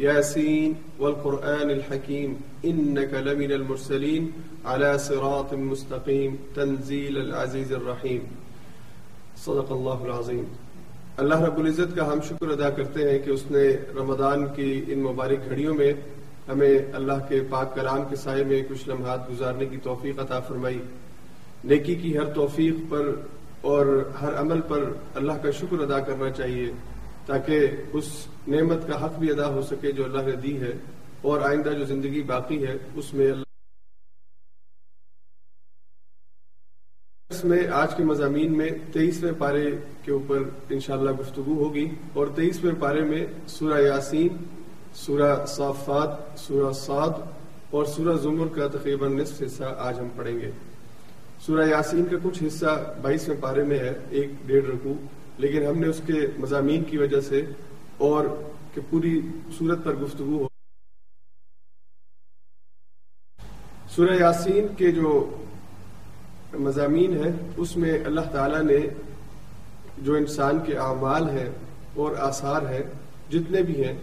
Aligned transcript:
ياسين 0.00 0.74
والقرآن 0.98 1.70
الحكيم 1.70 2.34
إنك 2.64 3.12
لمن 3.28 3.52
المرسلين 3.52 4.32
على 4.64 4.98
صراط 4.98 5.54
مستقيم 5.54 6.36
تنزيل 6.54 7.18
العزيز 7.18 7.72
الرحيم. 7.72 8.20
صدق 9.44 9.72
اللہ 9.72 10.04
العظیم 10.04 10.44
اللہ 11.16 11.40
رب 11.42 11.58
العزت 11.58 11.96
کا 11.96 12.06
ہم 12.12 12.20
شکر 12.28 12.48
ادا 12.48 12.70
کرتے 12.76 13.10
ہیں 13.10 13.18
کہ 13.24 13.30
اس 13.30 13.44
نے 13.50 13.64
رمضان 13.96 14.46
کی 14.54 14.70
ان 14.88 15.02
مبارک 15.02 15.48
گھڑیوں 15.48 15.74
میں 15.74 15.92
ہمیں 16.48 16.78
اللہ 16.98 17.26
کے 17.28 17.40
پاک 17.50 17.74
کلام 17.74 18.02
کے 18.10 18.16
سائے 18.16 18.44
میں 18.44 18.62
کچھ 18.68 18.88
لمحات 18.88 19.28
گزارنے 19.30 19.66
کی 19.70 19.76
توفیق 19.82 20.20
عطا 20.20 20.38
فرمائی. 20.48 20.78
نیکی 21.64 21.94
کی 22.02 22.16
ہر 22.18 22.32
توفیق 22.34 22.90
پر 22.90 23.10
اور 23.70 23.86
ہر 24.20 24.38
عمل 24.40 24.60
پر 24.68 24.84
اللہ 25.20 25.42
کا 25.42 25.50
شکر 25.60 25.82
ادا 25.82 25.98
کرنا 26.06 26.30
چاہیے. 26.30 26.70
تاکہ 27.28 27.96
اس 27.98 28.06
نعمت 28.48 28.86
کا 28.88 29.04
حق 29.04 29.18
بھی 29.18 29.30
ادا 29.30 29.46
ہو 29.54 29.62
سکے 29.70 29.92
جو 29.92 30.04
اللہ 30.04 30.22
نے 30.26 30.36
دی 30.42 30.60
ہے 30.60 30.72
اور 31.28 31.40
آئندہ 31.48 31.70
جو 31.78 31.84
زندگی 31.84 32.22
باقی 32.26 32.66
ہے، 32.66 32.76
اس 32.94 33.12
میں 33.14 33.30
اللہ 33.30 33.46
اس 37.30 37.44
میں 37.44 37.66
آج 37.80 37.94
کے 37.96 38.04
مضامین 38.04 38.56
میں 38.58 38.68
تیئیسویں 38.92 39.32
پارے 39.38 39.64
کے 40.04 40.12
اوپر 40.12 40.42
انشاءاللہ 40.70 41.10
گفتگو 41.18 41.54
ہوگی 41.54 41.86
اور 42.14 42.26
تیئیسویں 42.36 42.80
پارے 42.80 43.02
میں 43.10 43.24
سورہ 43.48 43.80
یاسین، 43.80 44.36
سورہ 45.02 45.34
صافات، 45.56 46.38
سورہ 46.38 46.72
سعد 46.76 47.20
اور 47.70 47.84
سورہ 47.94 48.16
زمر 48.22 48.48
کا 48.56 48.68
تقریباً 48.78 49.16
نصف 49.18 49.42
حصہ 49.42 49.74
آج 49.86 49.98
ہم 50.00 50.08
پڑھیں 50.16 50.38
گے۔ 50.40 50.50
سورہ 51.46 51.68
یاسین 51.68 52.04
کا 52.10 52.16
کچھ 52.22 52.42
حصہ 52.42 52.72
بائیسویں 53.02 53.40
پارے 53.40 53.62
میں 53.64 53.78
ہے، 53.78 53.92
ایک 54.10 54.30
ڈیڑھ 54.46 54.66
رکو 54.66 54.94
لیکن 55.38 55.66
ہم 55.66 55.78
نے 55.78 55.86
اس 55.86 56.00
کے 56.06 56.26
مضامین 56.38 56.84
کی 56.84 56.98
وجہ 56.98 57.20
سے 57.20 57.42
اور 57.98 58.24
کہ 58.74 58.80
پوری 58.90 59.20
صورت 59.58 59.84
پر 59.84 59.94
گفتگو 59.94 60.38
ہو 60.38 60.48
سورہ 63.96 64.14
یاسین 64.14 64.66
کے 64.76 64.92
جو 64.92 65.36
مضامین 66.54 67.16
ہیں، 67.16 67.32
اس 67.56 67.76
میں 67.76 67.98
اللہ 68.04 68.20
تعالیٰ 68.32 68.62
نے 68.62 68.78
جو 69.98 70.14
انسان 70.14 70.58
کے 70.66 70.76
اعمال 70.76 71.30
ہیں 71.30 71.48
اور 71.94 72.16
آثار 72.16 72.62
ہیں، 72.62 72.82
جتنے 73.30 73.62
بھی 73.62 73.84
ہیں، 73.84 73.94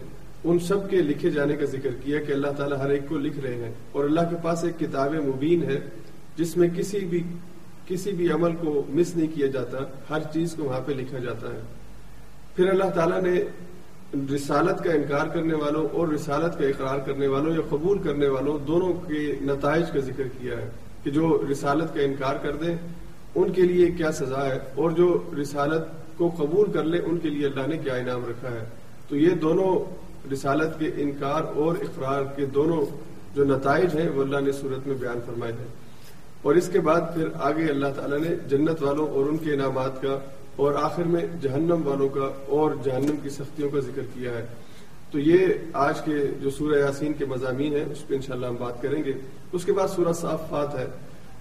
ان 0.44 0.58
سب 0.58 0.90
کے 0.90 0.96
لکھے 0.96 1.30
جانے 1.30 1.56
کا 1.56 1.64
ذکر 1.64 1.90
کیا 2.04 2.22
کہ 2.22 2.32
اللہ 2.32 2.50
تعالیٰ 2.56 2.78
ہر 2.78 2.90
ایک 2.90 3.08
کو 3.08 3.18
لکھ 3.18 3.38
رہے 3.38 3.54
ہیں۔ 3.54 3.72
اور 3.92 4.04
اللہ 4.04 4.20
کے 4.30 4.36
پاس 4.42 4.64
ایک 4.64 4.78
کتاب 4.78 5.14
مبین 5.14 5.62
ہے، 5.62 5.80
جس 6.36 6.56
میں 6.56 6.68
کسی 6.76 6.98
بھی 6.98 7.22
کسی 7.86 8.12
بھی 8.12 8.30
عمل 8.30 8.52
کو 8.52 8.84
مس 8.88 9.16
نہیں 9.16 9.34
کیا 9.34 9.46
جاتا، 9.46 9.78
ہر 10.10 10.18
چیز 10.32 10.54
کو 10.54 10.64
وہاں 10.64 10.80
پہ 10.86 10.92
لکھا 10.92 11.18
جاتا 11.18 11.48
ہے۔ 11.48 11.60
پھر 12.56 12.68
اللہ 12.68 12.90
تعالیٰ 12.94 13.22
نے 13.22 13.42
رسالت 14.34 14.84
کا 14.84 14.92
انکار 14.92 15.26
کرنے 15.26 15.54
والوں 15.54 15.88
اور 15.92 16.08
رسالت 16.08 16.58
کا 16.58 16.66
اقرار 16.66 16.98
کرنے 16.98 17.26
والوں 17.26 17.54
یا 17.54 17.60
قبول 17.68 17.98
کرنے 17.98 18.28
والوں 18.28 18.58
دونوں 18.66 18.92
کے 18.92 19.36
نتائج 19.42 19.84
کا 19.92 20.00
ذکر 20.00 20.24
کیا 20.38 20.56
ہے 20.56 20.70
کہ 21.02 21.10
جو 21.10 21.42
رسالت 21.50 21.94
کا 21.94 22.02
انکار 22.02 22.34
کر 22.34 22.56
دیں، 22.56 22.76
ان 23.34 23.52
کے 23.52 23.62
لیے 23.62 23.90
کیا 23.90 24.12
سزا 24.12 24.46
ہے 24.46 24.58
اور 24.74 24.90
جو 24.90 25.22
رسالت 25.40 25.82
کو 26.18 26.30
قبول 26.36 26.72
کر 26.72 26.84
لیں، 26.84 27.00
ان 27.00 27.18
کے 27.18 27.30
لیے 27.30 27.46
اللہ 27.46 27.66
نے 27.66 27.78
کیا 27.78 27.94
انعام 27.94 28.24
رکھا 28.24 28.50
ہے۔ 28.50 28.64
تو 29.08 29.16
یہ 29.16 29.30
دونوں 29.30 29.84
رسالت 30.32 30.78
کے 30.78 30.90
انکار 30.96 31.42
اور 31.56 31.76
اقرار 31.76 32.22
کے 32.36 32.46
دونوں 32.46 32.86
جو 33.34 33.44
نتائج 33.44 33.96
ہیں، 33.96 34.08
وہ 34.08 34.22
اللہ 34.22 34.40
نے 34.40 34.52
صورت 34.52 34.86
میں 34.86 34.96
بیان 34.96 35.20
فرمائے 35.26 35.52
ہیں۔ 35.52 35.85
اور 36.46 36.54
اس 36.54 36.68
کے 36.72 36.80
بعد 36.80 37.00
پھر 37.14 37.28
آگے 37.40 37.64
اللہ 37.64 37.86
تعالیٰ 37.96 38.18
نے 38.18 38.28
جنت 38.48 38.82
والوں 38.82 39.08
اور 39.08 39.24
ان 39.24 39.36
کے 39.36 39.52
انعامات 39.52 40.02
کا 40.02 40.18
اور 40.56 40.74
آخر 40.74 41.02
میں 41.02 41.20
جہنم 41.42 41.88
والوں 41.88 42.08
کا 42.08 42.30
اور 42.46 42.70
جہنم 42.84 43.16
کی 43.22 43.28
سختیوں 43.28 43.70
کا 43.70 43.80
ذکر 43.80 44.02
کیا 44.14 44.30
ہے۔ 44.30 44.46
تو 45.10 45.18
یہ 45.18 45.46
آج 45.72 46.00
کے 46.00 46.16
جو 46.40 46.50
سورہ 46.50 46.78
یاسین 46.78 47.12
کے 47.12 47.24
مضامین 47.24 47.72
ہیں، 47.72 47.84
اس 47.92 48.08
پہ 48.08 48.14
انشاءاللہ 48.14 48.46
ہم 48.46 48.56
بات 48.58 48.82
کریں 48.82 49.04
گے۔ 49.04 49.12
اس 49.52 49.64
کے 49.64 49.72
بعد 49.72 49.88
سورہ 49.88 50.12
صافات 50.12 50.74
ہے۔ 50.74 50.86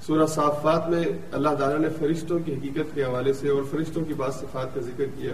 سورہ 0.07 0.25
صافات 0.25 0.89
میں 0.89 1.03
اللہ 1.31 1.49
تعالیٰ 1.59 1.79
نے 1.79 1.87
فرشتوں 1.99 2.39
کی 2.45 2.53
حقیقت 2.53 2.95
کے 2.95 3.03
حوالے 3.03 3.33
سے 3.33 3.49
اور 3.49 3.63
فرشتوں 3.71 4.05
کی 4.05 4.13
بعض 4.13 4.35
صفات 4.35 4.75
کا 4.75 4.81
ذکر 4.81 5.05
کیا۔ 5.05 5.31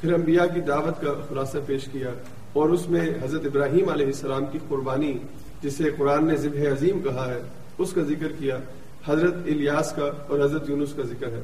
پھر 0.00 0.12
انبیاء 0.12 0.54
کی 0.54 0.60
دعوت 0.60 1.02
کا 1.02 1.12
خلاصہ 1.28 1.58
پیش 1.66 1.84
کیا 1.84 2.10
اور 2.52 2.68
اس 2.68 2.90
میں 2.90 3.10
حضرت 3.22 3.46
ابراہیم 3.46 3.88
علیہ 3.88 4.06
السلام 4.06 4.44
کی 4.52 4.58
قربانی، 4.68 5.18
جسے 5.62 5.84
قرآن 5.96 6.26
نے 6.26 6.36
ذبح 6.36 6.72
عظیم 6.72 7.00
کہا 7.00 7.34
ہے، 7.34 7.42
اس 7.78 7.92
کا 7.92 8.02
ذکر 8.02 8.32
کیا۔ 8.38 8.58
حضرت 9.06 9.34
الیاس 9.34 9.92
کا 9.92 10.10
اور 10.28 10.40
حضرت 10.40 10.70
یونس 10.70 10.92
کا 10.92 11.02
ذکر 11.02 11.26
ہے۔ 11.26 11.42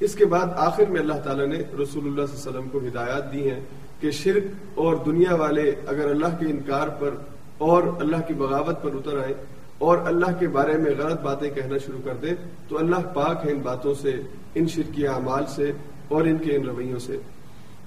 اس 0.00 0.14
کے 0.14 0.24
بعد 0.24 0.46
آخر 0.56 0.90
میں 0.90 1.00
اللہ 1.00 1.18
تعالیٰ 1.24 1.46
نے 1.46 1.58
رسول 1.58 2.04
اللہ 2.04 2.26
صلی 2.26 2.36
اللہ 2.36 2.48
علیہ 2.48 2.58
وسلم 2.58 2.68
کو 2.68 2.78
ہدایات 2.78 3.32
دی 3.32 3.50
ہیں 3.50 3.60
کہ 4.00 4.10
شرک 4.10 4.44
اور 4.74 4.96
دنیا 5.06 5.34
والے 5.34 5.72
اگر 5.86 6.10
اللہ 6.10 6.26
کے 6.40 6.46
انکار 6.46 6.88
پر 6.88 7.10
اور 7.58 7.82
اللہ 8.00 8.16
کی 8.28 8.34
بغاوت 8.34 8.82
پر 8.82 8.90
اتر 8.94 9.18
آئیں 9.18 9.34
اور 9.78 9.98
اللہ 10.04 10.38
کے 10.38 10.48
بارے 10.48 10.76
میں 10.76 10.90
غلط 10.98 11.20
باتیں 11.20 11.50
کہنا 11.50 11.78
شروع 11.78 11.98
کر 12.04 12.14
دیں، 12.22 12.34
تو 12.68 12.78
اللہ 12.78 13.08
پاک 13.14 13.46
ہے 13.46 13.52
ان 13.52 13.58
باتوں 13.58 13.94
سے، 13.94 14.20
ان 14.54 14.68
شرکی 14.68 15.06
اعمال 15.06 15.44
سے 15.48 15.72
اور 16.08 16.22
ان 16.22 16.38
کے 16.38 16.56
ان 16.56 16.66
رویوں 16.66 16.98
سے۔ 16.98 17.16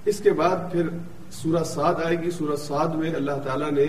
اس 0.04 0.18
کے 0.18 0.30
بعد 0.30 0.72
پھر 0.72 0.88
سورہ 1.30 1.64
سعد 1.64 1.94
آئے 2.04 2.20
گی۔ 2.22 2.30
سورہ 2.30 2.56
سعد 2.56 2.88
میں 2.88 3.14
اللہ 3.14 3.38
تعالیٰ 3.44 3.70
نے 3.70 3.86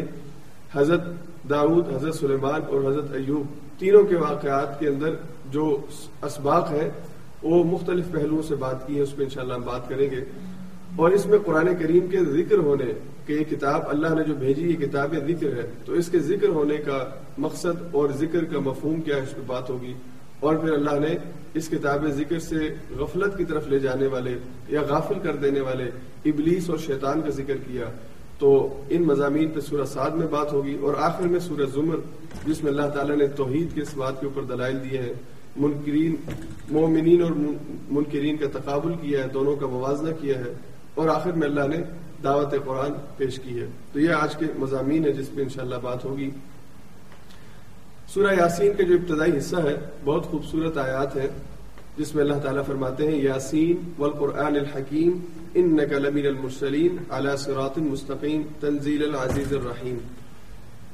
حضرت 0.74 1.02
داود 1.50 1.96
حضرت 1.96 2.16
سلیمان 2.16 2.62
اور 2.68 2.90
حضرت 2.90 3.12
ایوب 3.12 3.69
تینوں 3.80 4.04
کے 4.04 4.16
واقعات 4.16 4.80
کے 4.80 4.88
اندر 4.88 5.16
جو 5.46 5.82
اسباق 6.24 6.72
ہیں، 6.72 6.90
وہ 7.44 7.64
مختلف 7.64 8.06
پہلوؤں 8.12 8.42
سے 8.42 8.56
بات 8.56 8.88
کی 8.88 8.98
ہے، 8.98 9.02
اس 9.02 9.16
پہ 9.16 9.24
انشاءاللہ 9.24 9.54
ہم 9.54 9.62
بات 9.62 9.90
کریں 9.90 10.10
گے۔ 10.12 10.24
اور 10.96 11.12
اس 11.12 11.26
میں 11.26 11.40
قرآن 11.46 11.68
کریم 11.80 12.08
کے 12.08 12.18
ذکر 12.18 12.58
ہونے 12.58 12.86
کہ 13.26 13.34
یہ 13.34 13.44
کتاب، 13.44 13.82
اللہ 13.88 14.08
نے 14.08 14.24
جو 14.24 14.34
بھیجی 14.36 14.70
یہ 14.70 14.76
کتاب 14.76 15.16
ذکر 15.16 15.48
ہے 15.48 15.72
تو 15.86 15.94
اس 15.94 16.10
کے 16.10 16.20
ذکر 16.20 16.48
ہونے 16.48 16.78
کا 16.78 17.10
مقصد 17.38 17.84
اور 17.92 18.10
ذکر 18.10 18.44
کا 18.44 18.60
مفہوم 18.60 19.02
کیا 19.02 19.16
ہے، 19.16 19.22
اس 19.22 19.36
پہ 19.36 19.42
بات 19.48 19.70
ہوگی۔ 19.70 19.94
اور 20.40 20.56
پھر 20.56 20.74
اللہ 20.74 21.00
نے 21.00 21.18
اس 21.54 21.70
کتاب 21.70 22.08
ذکر 22.08 22.40
سے 22.40 22.74
غفلت 22.98 23.38
کی 23.38 23.46
طرف 23.46 23.68
لے 23.68 23.80
جانے 23.80 24.08
والے 24.08 24.38
یا 24.68 24.82
غافل 24.90 25.20
کر 25.24 25.36
دینے 25.36 25.60
والے 25.60 25.92
ابلیس 26.26 26.70
اور 26.70 26.78
شیطان 26.78 27.22
کا 27.22 27.30
ذکر 27.30 27.54
کیا۔ 27.68 27.86
تو 28.40 28.82
ان 28.90 29.02
مضامین 29.02 29.52
پہ 29.52 29.60
سورہ 29.60 29.86
سعد 29.86 30.12
میں 30.12 30.28
بات 30.28 30.54
ہوگی 30.54 30.78
اور 30.82 30.94
آخر 30.98 31.24
میں 31.24 31.40
سورہ 31.40 31.66
زمر، 31.66 31.96
جس 32.48 32.64
میں 32.64 32.72
اللہ 32.72 32.90
تعالیٰ 32.94 33.16
نے 33.16 33.28
توحید 33.28 33.76
کے 33.76 33.82
اس 33.82 33.98
بات 33.98 34.20
کے 34.20 34.26
اوپر 34.26 34.42
دلائل 34.42 34.78
دیے 34.90 35.02
ہیں۔ 35.02 35.14
منکرین، 35.58 36.16
مومنین 36.72 37.22
اور 37.22 37.32
منکرین 37.90 38.38
کا 38.38 38.46
تقابل 38.60 38.94
کیا 39.02 39.24
ہے، 39.24 39.28
دونوں 39.28 39.56
کا 39.56 39.68
موازنہ 39.68 40.10
کیا 40.22 40.40
ہے۔ 40.40 40.54
اور 40.96 41.10
آخر 41.10 41.32
میں 41.32 41.48
اللہ 41.48 41.68
نے 41.68 41.78
دعوت 42.24 42.52
قرآن 42.66 42.92
پیش 43.18 43.40
کی 43.40 43.60
ہے۔ 43.60 43.68
تو 43.94 44.00
یہ 44.00 44.10
آج 44.10 44.36
کے 44.36 44.46
مضامین 44.58 45.06
ہے 45.06 45.14
جس 45.14 45.30
پہ 45.36 45.42
انشاءاللہ 45.42 45.76
بات 45.82 46.06
ہوگی۔ 46.06 46.30
سورہ 48.08 48.34
یاسین 48.34 48.72
کا 48.78 48.84
جو 48.84 48.94
ابتدائی 48.94 49.38
حصہ 49.38 49.56
ہے، 49.56 49.76
بہت 50.06 50.26
خوبصورت 50.26 50.78
آیات 50.78 51.16
ہے 51.16 51.30
جس 52.00 52.16
میں 52.16 52.24
اللہ 52.24 52.40
تعالیٰ 52.44 52.66
فرماتے 52.66 53.08
ہیں، 53.08 53.22
یاسین 53.22 53.92
والقرآن 53.98 54.56
الحکیم 54.56 55.20
انك 55.54 55.94
لمن 55.94 56.26
المرسلین 56.26 56.98
على 57.10 57.30
صراط 57.38 57.78
مستقیم، 57.78 58.42
تنزیل 58.60 59.04
العزیز 59.04 59.54
الرحیم۔ 59.54 59.98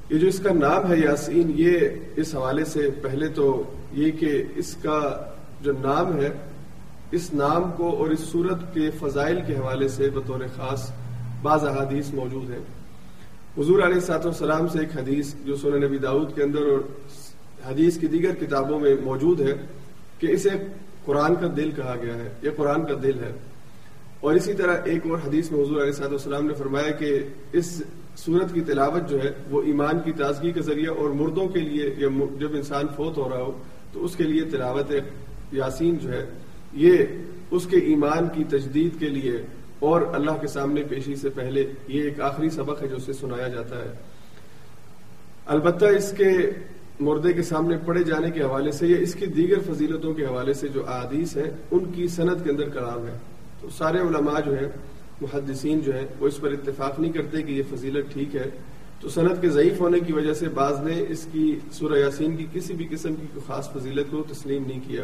یہ 0.10 0.18
جو 0.18 0.28
اس 0.28 0.40
کا 0.40 0.54
نام 0.54 0.92
ہے 0.92 0.98
یاسین، 0.98 1.52
یہ 1.56 1.80
اس 2.16 2.36
حوالے 2.36 2.66
سے 2.66 2.90
پہلے 3.02 3.28
تو 3.28 3.64
یہ 3.92 4.12
کہ 4.12 4.44
اس 4.56 4.76
کا 4.76 5.26
جو 5.62 5.72
نام 5.72 6.22
ہے، 6.22 6.30
اس 7.12 7.34
نام 7.34 7.72
کو 7.78 7.90
اور 7.90 8.10
اس 8.10 8.20
صورت 8.20 8.74
کے 8.74 8.90
فضائل 9.00 9.40
کے 9.48 9.56
حوالے 9.56 9.88
سے 9.88 10.10
بطور 10.10 10.40
خاص 10.56 10.92
بعض 11.42 11.64
احادیث 11.64 12.14
موجود 12.14 12.50
ہیں۔ 12.50 12.66
حضور 13.58 13.82
علیہ 13.84 14.00
سات 14.00 14.26
والسلام 14.26 14.68
سے 14.68 14.80
ایک 14.80 14.98
حدیث 14.98 15.34
جو 15.46 15.56
سنن 15.56 15.84
نبی 15.84 15.98
داود 15.98 16.36
کے 16.36 16.44
اندر 16.44 16.62
اور 16.62 16.80
حدیث 17.72 17.98
کی 17.98 18.08
دیگر 18.08 18.36
کتابوں 18.36 18.80
میں 18.80 18.96
موجود 19.04 19.42
ہے 19.42 19.54
کہ 20.20 20.28
اسے 20.28 20.50
قرآن 21.06 21.36
کا 21.36 21.48
دل 21.58 21.72
کہا 21.72 21.96
گیا 22.02 22.16
ہے، 22.16 22.30
یہ 22.42 22.50
قرآن 22.56 22.86
کا 22.86 22.94
دل 23.04 23.20
ہے۔ 23.20 23.32
اور 24.20 24.34
اسی 24.34 24.54
طرح 24.54 24.78
ایک 24.86 25.06
اور 25.06 25.18
حدیث 25.28 25.52
میں 25.52 25.64
حضور 25.64 25.82
علیہ 25.82 25.92
صاحب 25.92 26.12
السلام 26.12 26.48
نے 26.48 26.54
فرمایا 26.54 26.92
کہ 26.92 27.20
اس 27.52 27.84
صورت 28.18 28.54
کی 28.54 28.62
تلاوت 28.62 29.10
جو 29.10 29.24
ہے، 29.24 29.32
وہ 29.50 29.62
ایمان 29.62 30.00
کی 30.00 30.12
تازگی 30.12 30.52
کا 30.52 30.62
ذریعہ 30.62 30.94
اور 30.98 31.10
مردوں 31.10 31.48
کے 31.48 31.60
لیے 31.60 31.94
یا 31.98 32.08
جب 32.40 32.56
انسان 32.56 32.86
فوت 32.96 33.18
ہو 33.18 33.30
رہا 33.30 33.38
ہو، 33.38 33.64
تو 33.94 34.06
اس 34.06 34.16
کے 34.16 34.24
لیے 34.24 34.44
تلاوت 34.44 34.92
یاسین 35.52 35.98
جو 35.98 36.12
ہے، 36.12 36.26
یہ 36.74 36.98
اس 37.52 37.66
کے 37.66 37.78
ایمان 37.78 38.28
کی 38.34 38.44
تجدید 38.44 39.00
کے 39.00 39.10
لیے 39.10 39.46
اور 39.80 40.02
اللہ 40.14 40.32
کے 40.42 40.48
سامنے 40.48 40.84
پیشی 40.84 41.16
سے 41.16 41.30
پہلے، 41.30 41.72
یہ 41.88 42.04
ایک 42.04 42.22
آخری 42.22 42.50
سبق 42.50 42.84
ہے 42.84 42.88
جو 42.88 42.96
اسے 42.96 43.14
سنایا 43.14 43.48
جاتا 43.48 43.80
ہے۔ 43.80 43.92
البتہ 45.46 45.86
اس 45.86 46.14
کے 46.18 46.32
مردے 47.00 47.34
کے 47.34 47.44
سامنے 47.44 47.78
پڑے 47.86 48.04
جانے 48.04 48.32
کے 48.32 48.42
حوالے 48.42 48.72
سے 48.72 48.88
یا 48.88 48.98
اس 48.98 49.16
کی 49.16 49.26
دیگر 49.26 49.74
فضیلتوں 49.74 50.14
کے 50.14 50.26
حوالے 50.26 50.54
سے 50.54 50.68
جو 50.68 50.90
احادیث 50.90 51.38
ہیں، 51.38 51.52
ان 51.72 51.92
کی 51.96 52.08
صنعت 52.08 52.44
کے 52.44 52.52
اندر 52.52 52.70
کلام 52.70 53.08
ہے۔ 53.08 53.18
تو 53.62 53.70
سارے 53.70 53.98
علماء 53.98 54.40
جو 54.46 54.54
ہیں، 54.54 54.68
محدثین 55.22 55.80
جو 55.80 55.96
ہیں، 55.96 56.08
وہ 56.20 56.28
اس 56.28 56.42
پر 56.42 56.52
اتفاق 56.52 57.00
نہیں 57.00 57.12
کرتے 57.12 57.42
کہ 57.42 57.52
یہ 57.52 57.64
فضیلت 57.76 58.14
ٹھیک 58.14 58.36
ہے۔ 58.36 58.50
تو 59.02 59.10
صنعت 59.10 59.42
کے 59.42 59.50
ضعیف 59.50 59.82
ہونے 59.82 60.00
کی 60.00 60.14
وجہ 60.14 60.34
سے 60.34 60.50
بعض 60.50 60.80
نے 60.80 61.06
اس 61.10 61.28
کی 61.32 61.60
سورہ 61.72 62.00
یاسین 62.00 62.38
کی 62.38 62.46
کسی 62.54 62.74
بھی 62.74 62.88
قسم 62.90 63.16
کی 63.16 63.40
خاص 63.48 63.74
فضیلت 63.74 64.12
کو 64.12 64.24
تسلیم 64.32 64.64
نہیں 64.68 64.80
کیا۔ 64.88 65.04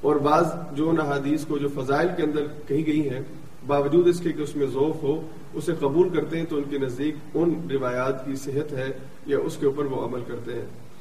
اور 0.00 0.16
بعض 0.16 0.44
جو 0.76 0.90
ان 0.90 1.00
احادیث 1.00 1.44
کو 1.44 1.58
جو 1.58 1.68
فضائل 1.68 2.08
کے 2.16 2.22
اندر 2.22 2.42
کہی 2.68 2.86
گئی 2.86 3.10
ہیں، 3.10 3.20
باوجود 3.66 4.08
اس 4.08 4.20
کے 4.20 4.32
کہ 4.32 4.42
اس 4.42 4.56
میں 4.56 4.66
ذوف 4.66 5.02
ہو، 5.02 5.28
اسے 5.54 5.72
قبول 5.78 6.08
کرتے 6.08 6.38
ہیں 6.38 6.44
تو 6.48 6.56
ان 6.56 6.62
کے 6.70 6.78
نزدیک 6.78 7.14
ان 7.34 7.54
روایات 7.70 8.26
کی 8.26 8.34
صحت 8.34 8.72
ہے 8.72 8.90
یا 9.26 9.38
اس 9.38 9.56
کے 9.56 9.66
اوپر 9.66 9.84
وہ 9.84 10.04
عمل 10.04 10.20
کرتے 10.26 10.54
ہیں۔ 10.54 10.91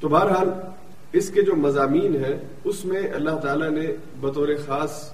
تو 0.00 0.08
بہرحال 0.08 0.48
اس 1.12 1.30
کے 1.30 1.42
جو 1.42 1.56
مضامین 1.56 2.16
ہیں، 2.16 2.34
اس 2.64 2.84
میں 2.84 3.02
اللہ 3.14 3.36
تعالیٰ 3.42 3.70
نے 3.70 3.86
بطور 4.20 4.48
خاص 4.66 5.12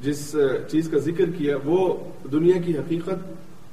جس 0.00 0.36
چیز 0.68 0.88
کا 0.88 0.98
ذکر 0.98 1.24
کیا، 1.38 1.56
وہ 1.64 1.94
دنیا 2.32 2.60
کی 2.60 2.78
حقیقت 2.78 3.32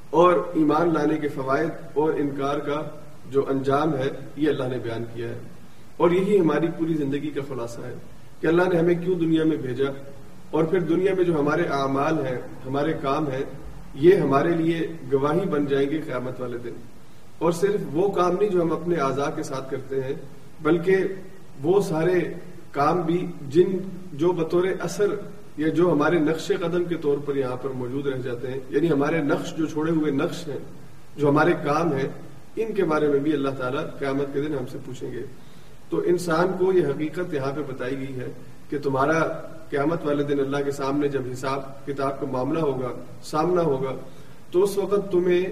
اور 0.10 0.34
ایمان 0.54 0.94
لانے 0.94 1.18
کے 1.18 1.28
فوائد 1.28 1.70
اور 1.94 2.14
انکار 2.14 2.58
کا 2.58 2.82
جو 3.32 3.46
انجام 3.50 3.98
ہے، 3.98 4.10
یہ 4.36 4.50
اللہ 4.50 4.64
نے 4.64 4.78
بیان 4.78 5.04
کیا 5.14 5.30
ہے۔ 5.30 5.40
اور 5.98 6.12
یہی 6.12 6.40
ہماری 6.40 6.68
پوری 6.78 6.94
زندگی 6.94 7.30
کا 7.30 7.42
خلاصہ 7.50 7.82
ہے 7.82 7.94
کہ 8.42 8.48
اللہ 8.48 8.64
نے 8.74 8.80
ہمیں 8.80 8.96
کیوں 8.96 9.16
دنیا 9.16 9.44
میں 9.44 9.58
بھیجا 9.58 9.92
اور 10.52 10.64
پھر 10.64 10.80
دنیا 10.80 11.14
میں 11.14 11.24
جو 11.24 11.40
ہمارے 11.40 11.64
اعمال 11.64 12.26
ہیں، 12.26 12.38
ہمارے 12.66 12.94
کام 13.02 13.28
ہیں، 13.28 13.44
یہ 13.96 14.16
ہمارے 14.16 14.50
لیے 14.50 14.88
گواہی 15.14 15.50
بن 15.50 15.66
جائیں 15.66 15.90
گے 15.90 16.02
قیامت 16.02 16.42
والے 16.42 16.58
دن۔ 16.58 16.74
اور 17.38 17.52
صرف 17.52 17.82
وہ 17.94 18.12
کام 18.12 18.32
نہیں 18.40 18.50
جو 18.50 18.62
ہم 18.62 18.72
اپنے 18.72 18.96
اعضاء 18.96 19.30
کے 19.36 19.44
ساتھ 19.44 19.72
کرتے 19.72 20.04
ہیں 20.04 20.14
بلکہ 20.62 20.98
وہ 21.64 21.82
سارے 21.82 22.20
کام 22.72 23.02
بھی 23.02 23.28
جن 23.50 23.78
جو 24.14 24.32
بطور 24.32 24.64
اثر 24.80 25.16
یا 25.58 25.68
جو 25.68 25.92
ہمارے 25.92 26.20
نقش 26.20 26.52
قدم 26.60 26.84
کے 26.84 26.96
طور 26.96 27.18
پر 27.26 27.36
یہاں 27.36 27.56
پر 27.56 27.70
موجود 27.70 28.08
رہ 28.08 28.18
جاتے 28.18 28.48
ہیں 28.48 28.60
یعنی 28.70 28.92
ہمارے 28.92 29.22
نقش 29.22 29.56
جو 29.58 29.66
چھوڑے 29.66 29.92
ہوئے 29.92 30.12
نقش 30.12 30.48
ہیں، 30.48 30.58
جو 31.18 31.30
ہمارے 31.30 31.54
کام 31.64 31.94
ہیں، 31.94 32.08
ان 32.56 32.74
کے 32.74 32.84
بارے 32.84 33.08
میں 33.08 33.20
بھی 33.20 33.34
اللہ 33.34 33.50
تعالیٰ 33.58 33.84
قیامت 34.00 34.34
کے 34.34 34.42
دن 34.42 34.54
ہم 34.54 34.66
سے 34.72 34.78
پوچھیں 34.86 35.12
گے۔ 35.12 35.26
تو 35.90 36.02
انسان 36.06 36.48
کو 36.60 36.74
یہ 36.74 36.88
حقیقت 36.88 37.34
یہاں 37.34 37.52
پہ 37.56 37.62
بتائی 37.74 38.00
گئی 38.00 38.20
ہے 38.20 38.32
کہ 38.70 38.80
تمہارا 38.80 39.20
قیامت 39.70 40.06
والے 40.06 40.24
دن 40.24 40.40
اللہ 40.40 40.58
کے 40.66 40.72
سامنے 40.72 41.08
جب 41.08 41.22
حساب 41.32 41.86
کتاب 41.86 42.20
کا 42.20 42.26
معاملہ 42.32 42.60
ہوگا، 42.60 42.92
سامنا 43.24 43.62
ہوگا، 43.62 43.96
تو 44.52 44.64
اس 44.64 44.78
وقت 44.78 45.12
تمہیں 45.12 45.46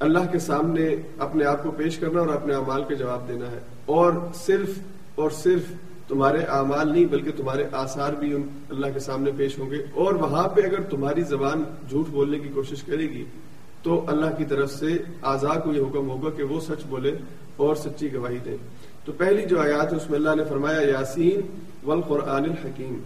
اللہ 0.00 0.32
کے 0.32 0.38
سامنے 0.38 0.96
اپنے 1.18 1.44
آپ 1.44 1.62
کو 1.62 1.70
پیش 1.70 1.98
کرنا 1.98 2.20
اور 2.20 2.28
اپنے 2.28 2.54
اعمال 2.54 2.82
کے 2.88 2.94
جواب 2.94 3.28
دینا 3.28 3.50
ہے۔ 3.50 3.60
اور 3.86 4.12
صرف 4.34 4.70
اور 5.14 5.30
صرف 5.30 5.62
تمہارے 6.08 6.38
اعمال 6.38 6.92
نہیں، 6.92 7.04
بلکہ 7.04 7.30
تمہارے 7.36 7.64
آثار 7.72 8.12
بھی 8.12 8.34
ان 8.34 8.42
اللہ 8.70 8.86
کے 8.94 9.00
سامنے 9.00 9.30
پیش 9.36 9.58
ہوں 9.58 9.70
گے۔ 9.70 9.76
اور 9.94 10.12
وہاں 10.12 10.48
پہ 10.48 10.60
اگر 10.60 10.80
تمہاری 10.80 11.22
زبان 11.22 11.62
جھوٹ 11.88 12.08
بولنے 12.08 12.38
کی 12.38 12.48
کوشش 12.48 12.82
کرے 12.82 13.02
گی، 13.02 13.24
تو 13.82 14.04
اللہ 14.08 14.26
کی 14.38 14.44
طرف 14.44 14.72
سے 14.72 14.86
آزاد 15.22 15.60
کو 15.64 15.72
یہ 15.72 15.80
حکم 15.80 16.10
ہوگا 16.10 16.30
کہ 16.30 16.42
وہ 16.42 16.60
سچ 16.60 16.86
بولے 16.86 17.16
اور 17.56 17.74
سچی 17.74 18.14
گواہی 18.14 18.38
دے۔ 18.44 18.56
تو 19.04 19.12
پہلی 19.12 19.42
جو 19.42 19.60
آیات 19.60 19.92
ہے، 19.92 19.96
اس 19.96 20.10
میں 20.10 20.18
اللہ 20.18 20.34
نے 20.36 20.44
فرمایا، 20.44 20.80
یاسین 20.80 21.40
والقرآن 21.84 22.44
الحکیم۔ 22.44 23.02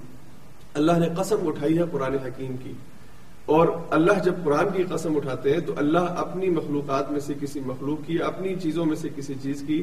اللہ 0.75 0.93
نے 0.93 1.09
قسم 1.19 1.49
اٹھائی 1.49 1.79
ہے 1.79 1.83
قرآن 1.93 2.15
حکیم 2.15 2.57
کی۔ 2.65 2.73
اور 3.47 3.69
اللہ 3.91 4.13
جب 4.25 4.35
قرآن 4.45 4.67
کی 4.77 4.83
قسم 4.83 5.17
اٹھاتے 5.17 5.53
ہیں، 5.53 5.61
تو 5.61 5.73
اللہ 5.77 5.99
اپنی 5.99 6.51
مخلوقات 6.51 7.13
میں 7.13 7.21
سے 7.21 7.35
کسی 7.41 7.61
مخلوق 7.67 8.07
کی، 8.07 8.23
اپنی 8.23 8.55
چیزوں 8.63 8.85
میں 8.85 8.97
سے 8.97 9.09
کسی 9.17 9.35
چیز 9.43 9.65
کی 9.67 9.83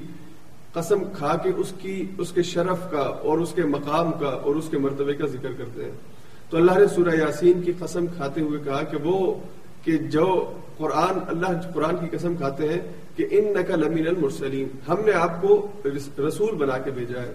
قسم 0.73 1.03
کھا 1.13 1.35
کے 1.43 1.49
اس 1.57 1.73
کی، 1.81 2.05
اس 2.17 2.31
کے 2.31 2.43
شرف 2.43 2.91
کا 2.91 2.99
اور 2.99 3.37
اس 3.37 3.51
کے 3.55 3.63
مقام 3.63 4.11
کا 4.11 4.27
اور 4.27 4.55
اس 4.55 4.67
کے 4.69 4.77
مرتبے 4.77 5.13
کا 5.13 5.25
ذکر 5.25 5.51
کرتے 5.57 5.85
ہیں۔ 5.85 5.91
تو 6.49 6.57
اللہ 6.57 6.79
نے 6.79 6.87
سورہ 6.87 7.15
یاسین 7.15 7.61
کی 7.61 7.71
قسم 7.79 8.05
کھاتے 8.07 8.41
ہوئے 8.41 8.59
کہا 8.63 8.83
کہ 8.83 8.97
وہ، 9.03 9.35
کہ 9.83 9.97
جو 9.97 10.53
قرآن، 10.77 11.19
اللہ 11.27 11.61
قرآن 11.73 11.97
کی 11.97 12.17
قسم 12.17 12.35
کھاتے 12.35 12.69
ہیں 12.69 12.79
کہ 13.15 13.27
ان 13.31 13.53
نقل 13.53 13.83
امین 13.83 14.07
المرسلیم 14.07 14.67
ہم 14.87 14.95
نے 15.05 15.11
آپ 15.11 15.41
کو 15.41 15.67
رسول 16.27 16.55
بنا 16.55 16.77
کے 16.77 16.91
بھیجا 16.91 17.21
ہے۔ 17.21 17.33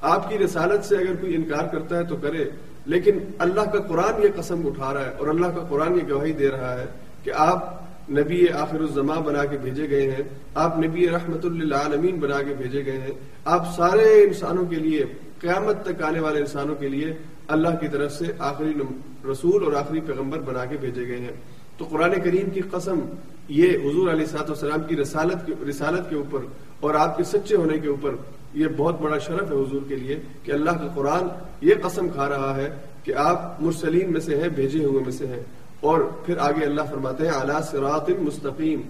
آپ 0.00 0.28
کی 0.28 0.38
رسالت 0.38 0.84
سے 0.84 0.96
اگر 0.96 1.16
کوئی 1.20 1.34
انکار 1.34 1.66
کرتا 1.72 1.98
ہے 1.98 2.04
تو 2.04 2.16
کرے، 2.16 2.44
لیکن 2.86 3.18
اللہ 3.38 3.60
کا 3.60 3.78
قرآن 3.78 4.22
یہ 4.22 4.28
قسم 4.36 4.66
اٹھا 4.66 4.94
رہا 4.94 5.04
ہے 5.04 5.12
اور 5.18 5.28
اللہ 5.28 5.46
کا 5.46 5.64
قرآن 5.68 5.94
یہ 5.94 6.08
گواہی 6.10 6.32
دے 6.32 6.48
رہا 6.48 6.80
ہے 6.80 6.86
کہ 7.24 7.32
آپ 7.36 7.87
نبی 8.10 8.48
آخر 8.48 8.80
الزما 8.80 9.14
بنا 9.14 9.44
کے 9.44 9.58
بھیجے 9.58 9.90
گئے 9.90 10.10
ہیں۔ 10.10 10.22
آپ 10.54 10.78
نبی 10.78 11.08
رحمت 11.08 11.44
اللہ 11.44 11.74
عالمین 11.74 12.16
بنا 12.16 12.42
کے 12.42 12.54
بھیجے 12.58 12.86
گئے 12.86 12.98
ہیں۔ 12.98 13.12
آپ 13.44 13.76
سارے 13.76 14.24
انسانوں 14.24 14.66
کے 14.66 14.76
لیے، 14.76 15.04
قیامت 15.38 15.84
تک 15.84 16.02
آنے 16.02 16.20
والے 16.20 16.40
انسانوں 16.40 16.74
کے 16.74 16.88
لیے 16.88 17.12
اللہ 17.48 17.68
کی 17.80 17.88
طرف 17.88 18.12
سے 18.12 18.24
آخری 18.38 18.72
رسول 19.32 19.64
اور 19.64 19.72
آخری 19.72 20.00
پیغمبر 20.00 20.38
بنا 20.38 20.64
کے 20.64 20.76
بھیجے 20.80 21.08
گئے 21.08 21.16
ہیں۔ 21.16 21.32
تو 21.76 21.84
قرآن 21.84 22.12
کریم 22.24 22.50
کی 22.50 22.60
قسم، 22.60 23.00
یہ 23.48 23.68
حضور 23.78 24.08
علیہ 24.08 24.26
سات 24.26 24.50
وسلام 24.50 24.82
کی 24.88 24.96
رسالت 24.96 25.46
کے 25.46 25.52
رسالت 25.68 26.10
کے 26.10 26.16
اوپر 26.16 26.38
اور 26.80 26.94
آپ 26.94 27.16
کے 27.16 27.24
سچے 27.24 27.56
ہونے 27.56 27.78
کے 27.78 27.88
اوپر 27.88 28.14
یہ 28.54 28.66
بہت 28.76 29.00
بڑا 29.00 29.18
شرف 29.18 29.50
ہے 29.50 29.56
حضور 29.56 29.80
کے 29.88 29.96
لیے 29.96 30.20
کہ 30.42 30.52
اللہ 30.52 30.70
کا 30.70 30.88
قرآن 30.94 31.24
یہ 31.60 31.74
قسم 31.82 32.08
کھا 32.08 32.28
رہا 32.28 32.56
ہے 32.56 32.78
کہ 33.04 33.14
آپ 33.14 33.62
مرسلین 33.62 34.12
میں 34.12 34.20
سے 34.20 34.40
ہیں، 34.40 34.48
بھیجے 34.48 34.84
ہوئے 34.84 35.02
میں 35.04 35.12
سے 35.12 35.26
ہیں۔ 35.26 35.42
اور 35.80 36.00
پھر 36.26 36.36
آگے 36.38 36.64
اللہ 36.64 36.82
فرماتے 36.90 37.26
ہیں 37.26 37.34
اعلیٰ 37.34 37.62
سرات 37.62 38.10
مستقیم 38.20 38.80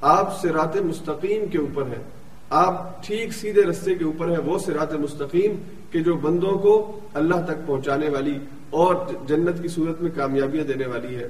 آپ 0.00 0.42
سرات 0.42 0.76
مستقیم 0.76 1.46
کے 1.46 1.58
اوپر 1.58 1.82
ہیں۔ 1.82 2.02
آپ 2.50 3.06
ٹھیک 3.06 3.32
سیدھے 3.32 3.62
رستے 3.62 3.94
کے 3.94 4.04
اوپر 4.04 4.28
ہیں، 4.28 4.38
وہ 4.38 4.58
سرات 4.58 4.94
مستقیم 4.94 5.62
کہ 5.90 6.00
جو 6.00 6.14
بندوں 6.14 6.58
کو 6.58 6.98
اللہ 7.14 7.34
تک 7.34 7.66
پہنچانے 7.66 8.08
والی 8.08 8.38
اور 8.70 8.94
جنت 9.26 9.62
کی 9.62 9.68
صورت 9.68 10.02
میں 10.02 10.10
کامیابیاں 10.14 10.64
دینے 10.64 10.86
والی 10.86 11.16
ہے۔ 11.16 11.28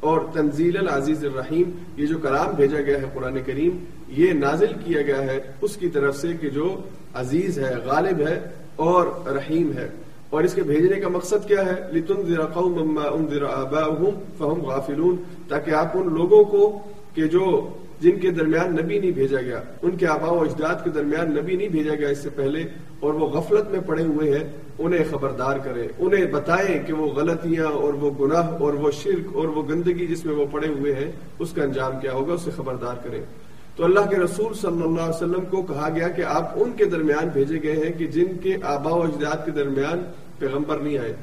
اور 0.00 0.20
تنزیل 0.32 0.76
العزیز 0.76 1.24
الرحیم، 1.24 1.70
یہ 1.96 2.06
جو 2.06 2.18
کلام 2.18 2.54
بھیجا 2.56 2.80
گیا 2.80 2.98
ہے 2.98 3.06
قرآن 3.14 3.38
کریم، 3.46 3.84
یہ 4.08 4.32
نازل 4.32 4.72
کیا 4.84 5.02
گیا 5.02 5.18
ہے 5.18 5.40
اس 5.60 5.76
کی 5.76 5.88
طرف 5.88 6.16
سے 6.16 6.32
کہ 6.40 6.50
جو 6.50 6.76
عزیز 7.14 7.58
ہے، 7.58 7.74
غالب 7.84 8.20
ہے 8.20 8.48
اور 8.76 9.28
رحیم 9.28 9.72
ہے۔ 9.72 9.88
اور 10.36 10.44
اس 10.44 10.54
کے 10.54 10.62
بھیجنے 10.62 11.00
کا 11.00 11.08
مقصد 11.08 11.48
کیا 11.48 11.64
ہے؟ 11.66 11.74
غافلون 14.64 15.16
تاکہ 15.48 15.70
آپ 15.70 15.86
ان 15.94 16.14
لوگوں 16.14 16.44
کو 16.44 16.78
کہ 17.14 17.26
جو 17.26 17.68
جن 18.00 18.18
کے 18.18 18.30
درمیان 18.30 18.72
نبی 18.72 18.98
نہیں 18.98 19.10
بھیجا 19.10 19.40
گیا، 19.40 19.60
ان 19.82 19.96
کے 19.96 20.06
آبا 20.06 20.28
و 20.28 20.40
اجداد 20.40 20.84
کے 20.84 20.90
درمیان 20.90 21.34
نبی 21.34 21.56
نہیں 21.56 21.68
بھیجا 21.68 21.94
گیا 21.94 22.08
اس 22.08 22.18
سے 22.18 22.28
پہلے 22.30 22.64
اور 23.00 23.14
وہ 23.14 23.26
غفلت 23.26 23.70
میں 23.70 23.80
پڑے 23.80 24.02
ہوئے 24.02 24.38
ہیں، 24.38 24.44
انہیں 24.78 25.04
خبردار 25.10 25.56
کرے 25.56 25.88
انہیں 25.98 26.24
بتائیں 26.24 26.86
کہ 26.86 26.92
وہ 26.92 27.06
غلطیاں 27.06 27.66
اور 27.66 27.94
وہ 27.94 28.10
گناہ 28.20 28.46
اور 28.48 28.72
وہ 28.72 28.90
شرک 28.90 29.36
اور 29.36 29.48
وہ 29.48 29.62
گندگی 29.68 30.06
جس 30.06 30.24
میں 30.24 30.34
وہ 30.34 30.46
پڑے 30.50 30.68
ہوئے 30.68 30.94
ہیں، 30.94 31.12
اس 31.38 31.52
کا 31.52 31.62
انجام 31.62 32.00
کیا 32.00 32.12
ہوگا؟ 32.12 32.32
اسے 32.32 32.50
خبردار 32.56 32.94
کریں۔ 33.04 33.20
تو 33.76 33.84
اللہ 33.84 34.00
کے 34.00 34.16
رسول 34.16 34.54
صلی 34.54 34.82
اللہ 34.82 35.00
علیہ 35.00 35.14
وسلم 35.14 35.44
کو 35.50 35.62
کہا 35.62 35.88
گیا 35.94 36.08
کہ 36.08 36.22
آپ 36.22 36.52
ان 36.56 36.72
کے 36.76 36.84
درمیان 36.84 37.28
بھیجے 37.32 37.62
گئے 37.62 37.76
ہیں 37.76 37.92
کہ 37.98 38.06
جن 38.06 38.38
کے 38.42 38.56
آبا 38.62 38.90
و 38.90 39.02
اجداد 39.02 39.44
کے 39.44 39.50
درمیان 39.50 40.04
پیغمبر 40.38 40.78
نہیں 40.78 40.98
آئے۔ 40.98 41.14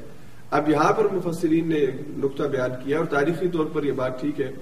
اب 0.50 0.68
یہاں 0.68 0.92
پر 0.92 1.06
مفسرین 1.12 1.68
نے 1.68 1.86
نقطہ 2.16 2.42
بیان 2.42 2.70
کیا 2.84 2.98
اور 2.98 3.06
تاریخی 3.06 3.48
طور 3.48 3.66
پر 3.72 3.84
یہ 3.84 3.92
بات 3.92 4.20
ٹھیک 4.20 4.40
ہے 4.40 4.52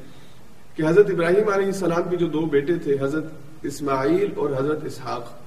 کہ 0.76 0.82
حضرت 0.86 1.10
ابراہیم 1.10 1.48
علیہ 1.48 1.66
السلام 1.66 2.10
کے 2.10 2.16
جو 2.16 2.26
دو 2.26 2.40
بیٹے 2.40 2.74
تھے، 2.74 2.96
حضرت 3.00 3.24
اسماعیل 3.62 4.30
اور 4.36 4.50
حضرت 4.50 4.84
اسحاق۔ 4.84 5.42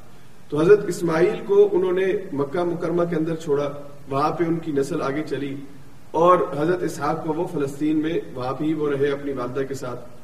تو 0.50 0.62
حضرت 0.62 0.80
اسماعیل 0.88 1.44
کو 1.46 1.70
انہوں 1.72 1.92
نے 1.92 2.06
مکہ 2.34 2.64
مکرمہ 2.64 3.04
کے 3.10 3.16
اندر 3.16 3.36
چھوڑا، 3.36 3.72
وہاں 4.10 4.32
پہ 4.32 4.44
ان 4.44 4.56
کی 4.56 4.72
نسل 4.72 5.02
آگے 5.02 5.24
چلی 5.30 5.56
اور 6.12 6.38
حضرت 6.58 6.84
اسحاق 6.84 7.26
کو 7.26 7.34
وہ 7.34 7.48
فلسطین 7.54 7.98
میں 7.98 8.14
وہاں 8.34 8.54
پہ 8.54 8.64
ہی 8.64 8.74
وہ 8.74 8.90
رہے 8.92 9.12
اپنی 9.12 9.34
والدہ 9.34 9.60
کے 9.60 9.74
ساتھ۔ 9.74 10.15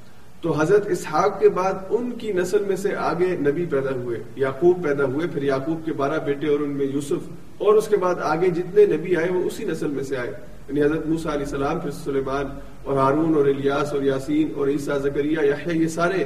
تو 0.41 0.61
حضرت 0.61 0.87
اسحاق 0.89 1.39
کے 1.39 1.49
بعد 1.49 1.73
ان 1.89 2.11
کی 2.11 2.33
نسل 2.33 2.63
میں 2.67 2.75
سے 2.75 2.95
آگے 2.95 3.25
نبی 3.25 3.65
پیدا 3.65 3.91
ہوئے، 3.91 4.23
یعقوب 4.35 4.83
پیدا 4.83 5.03
ہوئے، 5.03 5.27
پھر 5.27 5.43
یعقوب 5.43 5.85
کے 5.85 5.93
بارہ 5.93 6.19
بیٹے 6.19 6.47
اور 6.47 6.59
ان 6.59 6.69
میں 6.69 6.85
یوسف، 6.85 7.27
اور 7.57 7.73
اس 7.73 7.87
کے 7.87 7.97
بعد 7.97 8.15
آگے 8.21 8.49
جتنے 8.49 8.85
نبی 8.85 9.15
آئے 9.15 9.31
وہ 9.31 9.43
اسی 9.43 9.65
نسل 9.65 9.87
میں 9.87 10.03
سے 10.03 10.17
آئے۔ 10.17 10.31
یعنی 10.67 10.81
حضرت 10.81 11.07
موسا 11.07 11.33
علیہ 11.33 11.45
السلام، 11.45 11.79
پھر 11.79 11.91
سلیمان 11.91 12.45
اور 12.83 12.97
ہارون 12.97 13.35
اور 13.35 13.45
الیاس 13.45 13.93
اور 13.93 14.01
یاسین 14.01 14.51
اور 14.55 14.67
عیسیٰ 14.67 14.99
زکریہ 14.99 15.37
یا 15.43 15.71
یہ 15.71 15.87
سارے 15.87 16.23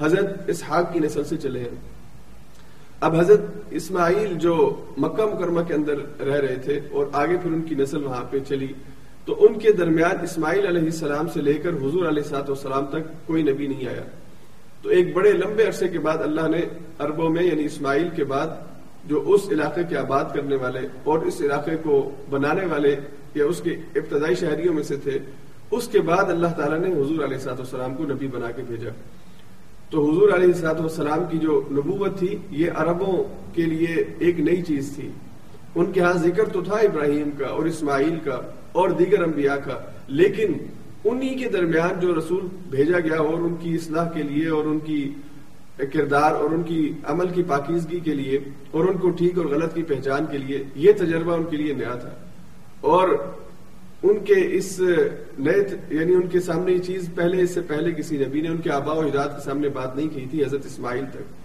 حضرت 0.00 0.28
اسحاق 0.46 0.92
کی 0.92 0.98
نسل 0.98 1.24
سے 1.24 1.36
چلے 1.36 1.60
ہیں۔ 1.60 1.76
اب 3.00 3.20
حضرت 3.20 3.40
اسماعیل 3.70 4.34
جو 4.34 4.84
مکہ 4.98 5.34
مکرمہ 5.34 5.60
کے 5.62 5.74
اندر 5.74 5.94
رہ 6.20 6.34
رہے 6.34 6.56
تھے 6.64 6.80
اور 6.90 7.06
آگے 7.12 7.36
پھر 7.42 7.52
ان 7.52 7.62
کی 7.62 7.74
نسل 7.74 8.04
وہاں 8.04 8.24
پہ 8.30 8.38
چلی۔ 8.48 8.66
تو 9.28 9.46
ان 9.46 9.58
کے 9.58 9.72
درمیان 9.72 10.20
اسماعیل 10.22 10.66
علیہ 10.66 10.82
السلام 10.82 11.28
سے 11.28 11.40
لے 11.40 11.54
کر 11.54 11.70
حضور 11.70 12.08
علیہ 12.08 12.22
سات 12.22 12.50
والسلام 12.50 12.86
تک 12.86 13.26
کوئی 13.26 13.42
نبی 13.42 13.66
نہیں 13.66 13.88
آیا۔ 13.88 14.02
تو 14.82 14.88
ایک 14.88 15.14
بڑے 15.14 15.32
لمبے 15.32 15.66
عرصے 15.66 15.88
کے 15.88 15.98
بعد 15.98 16.16
اللہ 16.18 16.48
نے 16.48 16.60
عربوں 16.98 17.30
میں 17.30 17.42
یعنی 17.42 17.64
اسماعیل 17.64 18.08
کے 18.16 18.24
بعد 18.24 18.46
جو 19.04 19.22
اس 19.26 19.40
علاقے 19.50 19.82
کے 19.88 19.96
آباد 19.96 20.24
کرنے 20.34 20.56
والے 20.56 20.80
اور 21.04 21.18
اس 21.18 21.40
علاقے 21.40 21.76
کو 21.82 22.10
بنانے 22.30 22.66
والے 22.66 22.96
یا 23.34 23.44
اس 23.44 23.60
کے 23.60 23.70
ابتدائی 23.70 24.34
شہریوں 24.34 24.74
میں 24.74 24.82
سے 24.82 24.96
تھے، 24.96 25.18
اس 25.70 25.88
کے 25.88 26.00
بعد 26.00 26.24
اللہ 26.24 26.46
تعالیٰ 26.56 26.78
نے 26.78 26.92
حضور 26.92 27.24
علیہ 27.24 27.38
سات 27.38 27.58
والسلام 27.58 27.94
کو 27.94 28.04
نبی 28.04 28.26
بنا 28.26 28.50
کے 28.50 28.62
بھیجا۔ 28.66 28.90
تو 29.90 30.10
حضور 30.10 30.28
علیہ 30.28 30.46
السلاط 30.46 30.80
والسلام 30.80 31.20
کی 31.30 31.38
جو 31.38 31.62
نبوت 31.70 32.18
تھی، 32.18 32.36
یہ 32.50 32.70
عربوں 32.74 33.24
کے 33.54 33.62
لیے 33.62 34.04
ایک 34.18 34.40
نئی 34.40 34.62
چیز 34.62 34.92
تھی۔ 34.94 35.10
ان 35.74 35.92
کے 35.92 36.00
ہاں 36.00 36.12
ذکر 36.12 36.44
تو 36.44 36.60
تھا 36.60 36.76
ابراہیم 36.76 37.30
کا 37.38 37.46
اور 37.46 37.62
اسماعیل 37.62 38.18
کا۔ 38.24 38.40
اور 38.72 38.88
دیگر 38.88 39.22
انبیاء 39.22 39.56
کا۔ 39.56 39.78
لیکن 40.08 40.52
انہی 41.04 41.34
کے 41.34 41.48
درمیان 41.48 42.00
جو 42.00 42.14
رسول 42.14 42.48
بھیجا 42.70 43.00
گیا 43.00 43.18
اور 43.18 43.34
ان 43.34 43.54
کی 43.60 43.74
اصلاح 43.74 44.08
کے 44.08 44.22
لیے 44.22 44.48
اور 44.48 44.64
ان 44.64 44.78
کی 44.78 45.14
کردار 45.76 46.32
اور 46.32 46.50
ان 46.50 46.62
کی 46.62 46.92
عمل 47.04 47.28
کی 47.28 47.42
پاکیزگی 47.42 48.00
کے 48.00 48.14
لیے 48.14 48.38
اور 48.70 48.84
ان 48.84 48.96
کو 48.96 49.10
ٹھیک 49.10 49.38
اور 49.38 49.46
غلط 49.46 49.74
کی 49.74 49.82
پہچان 49.82 50.26
کے 50.30 50.38
لیے 50.38 50.62
یہ 50.74 50.92
تجربہ 50.92 51.32
ان 51.32 51.44
کے 51.44 51.56
لیے 51.56 51.74
نیا 51.74 51.94
تھا۔ 51.94 52.10
اور 52.80 53.08
ان 54.02 54.18
کے 54.18 54.34
اس 54.52 54.80
نئے 55.38 55.76
یعنی 55.90 56.14
ان 56.14 56.26
کے 56.26 56.40
سامنے 56.40 56.72
یہ 56.72 56.78
چیز 56.78 57.10
پہلے 57.14 57.42
اس 57.42 57.50
سے 57.50 57.60
پہلے 57.60 57.92
کسی 57.92 58.24
نبی 58.24 58.40
نے، 58.40 58.48
ان 58.48 58.56
کے 58.56 58.70
آبا 58.70 58.92
و 58.92 59.00
اجداد 59.00 59.28
کے 59.28 59.44
سامنے 59.44 59.68
بات 59.68 59.96
نہیں 59.96 60.08
کی 60.14 60.26
تھی، 60.30 60.44
حضرت 60.44 60.66
اسماعیل 60.66 61.04
تک۔ 61.12 61.37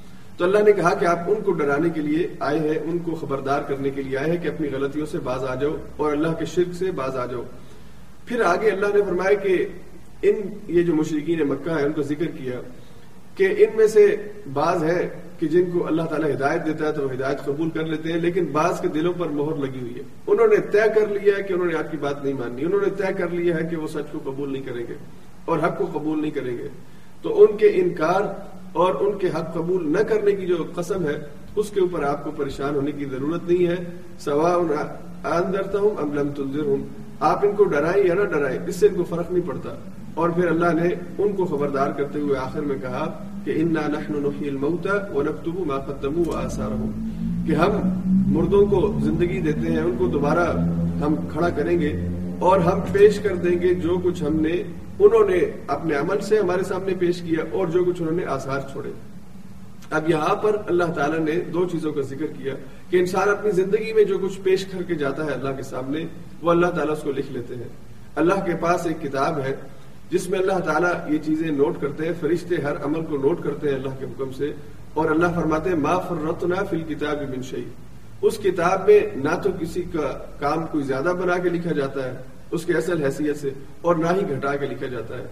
تو 0.44 0.48
اللہ 0.48 0.64
نے 0.64 0.72
کہا 0.72 0.94
کہ 0.94 1.06
آپ 1.06 1.20
ان 1.28 1.42
کو 1.44 1.52
ڈرانے 1.52 1.90
کے 1.90 2.02
لیے 2.02 2.28
آئے 2.40 2.60
ہیں، 2.60 2.80
ان 2.84 2.98
کو 3.00 3.14
خبردار 3.16 3.62
کرنے 3.62 3.90
کے 3.90 4.02
لیے 4.02 4.18
آئے 4.18 4.32
ہیں 4.32 4.38
کہ 4.38 4.48
اپنی 4.48 4.70
غلطیوں 4.72 5.06
سے 5.06 5.20
باز 5.24 5.44
آ 5.44 5.54
جاؤ 5.56 5.76
اور 5.98 6.12
اللہ 6.12 6.34
کے 6.40 6.46
شرک 6.46 6.74
سے 6.76 6.92
باز 6.92 7.16
آ 7.18 7.26
جاؤ۔ 7.26 7.44
پھر 8.26 8.42
آگے 8.46 8.70
اللہ 8.70 8.88
نے 8.94 9.02
فرمایا 9.02 9.34
کہ 9.34 9.66
ان، 10.22 10.42
یہ 10.68 10.84
جو 10.84 10.96
مشرقین 10.96 11.48
مکہ 11.50 11.70
ہے 11.70 11.84
ان 11.84 11.92
کو 11.92 12.02
ذکر 12.02 12.26
کیا 12.26 12.60
کہ 13.36 13.48
ان 13.58 13.78
میں 13.78 13.88
سے 13.88 14.06
بعض 14.54 14.84
ہے 14.84 15.08
کہ 15.40 15.48
جن 15.48 15.72
کو 15.72 15.88
اللہ 15.88 16.02
تعالیٰ 16.02 16.30
ہدایت 16.32 16.66
دیتا 16.66 16.88
ہے 16.88 16.92
تو 16.92 17.04
وہ 17.04 17.14
ہدایت 17.14 17.46
قبول 17.46 17.70
کر 17.70 17.86
لیتے 17.86 18.12
ہیں، 18.12 18.20
لیکن 18.20 18.46
بعض 18.52 18.82
کے 18.82 18.88
دلوں 18.88 19.14
پر 19.18 19.30
مہر 19.30 19.56
لگی 19.56 19.82
ہوئی 19.82 19.96
ہے۔ 19.96 20.04
انہوں 20.28 20.48
نے 20.48 20.58
طے 20.72 20.88
کر 20.96 21.08
لیا 21.08 21.38
ہے 21.38 21.44
کہ 21.44 21.54
انہوں 21.54 21.68
نے 21.68 21.76
آپ 21.76 21.92
کی 21.92 21.98
بات 21.98 22.24
نہیں 22.24 22.34
ماننی، 22.34 22.66
انہوں 22.66 22.82
نے 22.82 22.90
طے 22.98 23.14
کر 23.14 23.30
لیا 23.30 23.56
ہے 23.56 23.68
کہ 23.68 23.76
وہ 23.76 23.88
سچ 23.88 24.12
کو 24.12 24.20
قبول 24.24 24.52
نہیں 24.54 24.64
کریں 24.64 24.84
گے 24.90 24.96
اور 25.46 25.60
حق 25.60 25.78
کو 25.78 25.86
قبول 25.94 26.22
نہیں 26.22 26.32
کریں 26.32 26.58
گے۔ 26.58 26.68
تو 27.22 27.44
ان 27.44 27.58
کے 27.58 27.68
انکار 27.76 28.22
اور 28.74 28.96
ان 29.00 29.18
کے 29.18 29.28
حق 29.28 29.54
قبول 29.54 29.92
نہ 29.94 30.02
کرنے 30.10 30.32
کی 30.32 30.46
جو 30.46 30.56
قسم 30.76 31.06
ہے، 31.06 31.18
اس 31.56 31.70
کے 31.70 31.80
اوپر 31.80 32.04
آپ 32.04 32.24
کو 32.24 32.32
پریشان 32.32 32.76
ہونے 32.76 32.92
کی 32.92 33.06
ضرورت 33.06 33.50
نہیں 33.50 33.68
ہے۔ 33.68 33.76
سوا 34.20 34.54
اندرتا 35.38 35.80
ہوں 35.80 36.02
ام 36.02 36.14
لم 36.14 36.30
تنظر 36.36 36.66
ہوں 36.66 36.84
آپ 37.20 37.46
ان 37.46 37.56
کو 37.56 37.64
ڈرائیں 37.64 38.04
یا 38.08 38.14
نہ 38.14 38.24
ڈرائیں، 38.24 38.58
اس 38.68 38.76
سے 38.76 38.88
ان 38.88 38.96
کو 38.96 39.04
فرق 39.10 39.32
نہیں 39.32 39.48
پڑتا۔ 39.48 39.74
اور 40.14 40.30
پھر 40.30 40.48
اللہ 40.48 40.74
نے 40.74 40.90
ان 41.18 41.32
کو 41.36 41.46
خبردار 41.46 41.92
کرتے 41.98 42.20
ہوئے 42.20 42.38
آخر 42.38 42.62
میں 42.62 42.78
کہا 42.82 43.06
کہ 43.46 43.54
انا 43.56 43.88
نحن 43.88 44.14
نحيي 44.24 44.50
الموتى 44.50 44.98
ونكتب 45.14 45.60
ما 45.68 45.78
قدموا 45.78 46.26
واثارهم 46.28 47.46
کہ 47.48 47.54
ہم 47.54 47.72
مردوں 48.36 48.66
کو 48.66 48.82
زندگی 49.04 49.40
دیتے 49.42 49.72
ہیں، 49.72 49.82
ان 49.82 49.96
کو 49.98 50.08
دوبارہ 50.08 50.46
ہم 51.02 51.16
کھڑا 51.32 51.50
کریں 51.50 51.80
گے 51.82 51.92
اور 52.40 52.60
ہم 52.60 52.80
پیش 52.92 53.20
کر 53.20 53.36
دیں 53.36 53.56
گے 53.62 53.74
جو 53.74 53.98
کچھ 54.04 54.24
ہم 54.24 54.36
نے 54.40 54.64
انہوں 55.00 55.30
نے 55.30 55.40
اپنے 55.68 55.96
عمل 55.96 56.22
سے 56.22 56.40
ہمارے 56.40 56.64
سامنے 56.64 56.94
پیش 57.00 57.22
کیا 57.22 57.44
اور 57.52 57.68
جو 57.68 57.84
کچھ 57.84 58.02
انہوں 58.02 58.16
نے 58.16 58.26
آثار 58.26 58.60
چھوڑے۔ 58.72 58.92
اب 59.92 60.10
یہاں 60.10 60.36
پر 60.36 60.56
اللہ 60.68 60.92
تعالیٰ 60.96 61.20
نے 61.20 61.32
دو 61.32 61.66
چیزوں 61.66 61.92
کا 61.92 62.02
ذکر 62.02 62.26
کیا 62.26 62.54
کہ 62.90 62.98
انسان 62.98 63.30
اپنی 63.30 63.52
زندگی 63.52 63.94
میں 63.94 64.04
جو 64.04 64.18
کچھ 64.18 64.42
پیش 64.42 64.66
کر 64.66 64.84
کے 64.84 64.96
جاتا 64.96 65.26
ہے 65.26 65.32
اللہ 65.32 65.50
کے 65.58 65.64
سامنے، 65.64 66.06
وہ 66.42 66.52
اللہ 66.52 66.68
تعالیٰ 66.68 66.96
اس 66.98 67.04
کو 67.04 67.12
لکھ 67.12 67.32
لیتے 67.32 67.56
ہیں۔ 67.56 67.68
اللہ 68.16 68.46
کے 68.46 68.56
پاس 68.60 68.86
ایک 68.86 69.02
کتاب 69.02 69.40
ہے 69.40 69.56
جس 70.10 70.30
میں 70.30 70.40
اللہ 70.40 70.60
تعالیٰ 70.60 70.92
یہ 71.10 71.18
چیزیں 71.18 71.52
نوٹ 71.52 71.82
کرتے 71.82 72.06
ہیں، 72.06 72.14
فرشتے 72.20 72.56
ہر 72.56 72.84
عمل 72.84 73.06
کو 73.06 73.18
نوٹ 73.18 73.44
کرتے 73.44 73.70
ہیں 73.70 73.76
اللہ 73.76 74.00
کے 74.00 74.06
حکم 74.06 74.32
سے 74.32 74.52
اور 74.94 75.10
اللہ 75.10 75.28
فرماتے 75.36 75.70
ہیں، 75.70 75.78
ما 75.78 76.00
فرتنا 76.00 76.64
فی 76.64 76.78
الکتاب 76.78 77.22
من 77.30 77.42
شیء۔ 77.42 77.70
اس 78.22 78.38
کتاب 78.38 78.88
میں 78.88 79.00
نہ 79.16 79.36
تو 79.44 79.50
کسی 79.60 79.82
کا 79.82 80.26
کام 80.40 80.66
کوئی 80.72 80.84
زیادہ 80.84 81.14
بنا 81.20 81.38
کے 81.38 81.50
لکھا 81.50 81.72
جاتا 81.72 82.12
ہے 82.12 82.18
اس 82.54 82.66
کے 82.66 82.74
اصل 82.74 83.04
حیثیت 83.04 83.38
سے 83.38 83.50
اور 83.82 83.96
نہ 83.96 84.06
ہی 84.06 84.22
گھٹا 84.30 84.56
کے 84.56 84.66
لکھا 84.66 84.88
جاتا 84.88 85.18
ہے۔ 85.18 85.26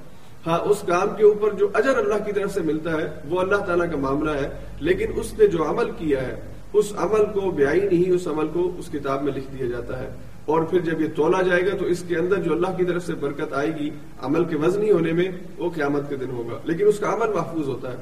ہاں 0.48 0.60
اس 0.60 0.78
کام 0.88 1.16
کے 1.18 1.24
اوپر 1.24 1.54
جو 1.54 1.68
اجر 1.74 1.98
اللہ 1.98 2.24
کی 2.26 2.32
طرف 2.32 2.54
سے 2.54 2.62
ملتا 2.62 2.92
ہے، 2.92 3.10
وہ 3.30 3.40
اللہ 3.40 3.56
تعالیٰ 3.56 3.92
کا 3.92 3.98
معاملہ 3.98 4.32
ہے، 4.32 4.50
لیکن 4.80 5.06
اس 5.16 5.34
نے 5.40 5.48
جو 5.48 5.70
عمل 5.70 5.92
کیا 5.92 6.22
ہے، 6.22 6.40
اس 6.74 6.94
عمل 6.98 7.26
کو 7.26 7.52
بیائی 7.52 7.82
نہیں 7.82 8.12
اس 8.12 8.28
عمل 8.28 8.48
کو 8.48 8.72
اس 8.78 8.90
کتاب 8.94 9.24
میں 9.24 9.34
لکھ 9.34 9.58
دیا 9.60 9.68
جاتا 9.68 10.00
ہے۔ 10.00 10.10
اور 10.46 10.62
پھر 10.62 10.80
جب 10.80 11.02
یہ 11.02 11.08
تولا 11.16 11.42
جائے 11.42 11.62
گا 11.62 11.78
تو 11.78 11.86
اس 11.86 12.04
کے 12.08 12.16
اندر 12.16 12.36
جو 12.36 12.54
اللہ 12.54 12.68
کی 12.78 12.86
طرف 12.86 13.06
سے 13.06 13.14
برکت 13.14 13.54
آئے 13.54 13.72
گی 13.80 13.90
عمل 14.22 14.46
کے 14.46 14.56
وزنی 14.56 14.92
ہونے 14.92 15.14
میں، 15.14 15.30
وہ 15.58 15.70
قیامت 15.70 16.10
کے 16.10 16.16
دن 16.16 16.32
ہوگا۔ 16.32 16.58
لیکن 16.64 16.88
اس 16.88 17.00
کا 17.00 17.14
عمل 17.14 17.34
محفوظ 17.34 17.68
ہوتا 17.68 17.92
ہے۔ 17.92 17.98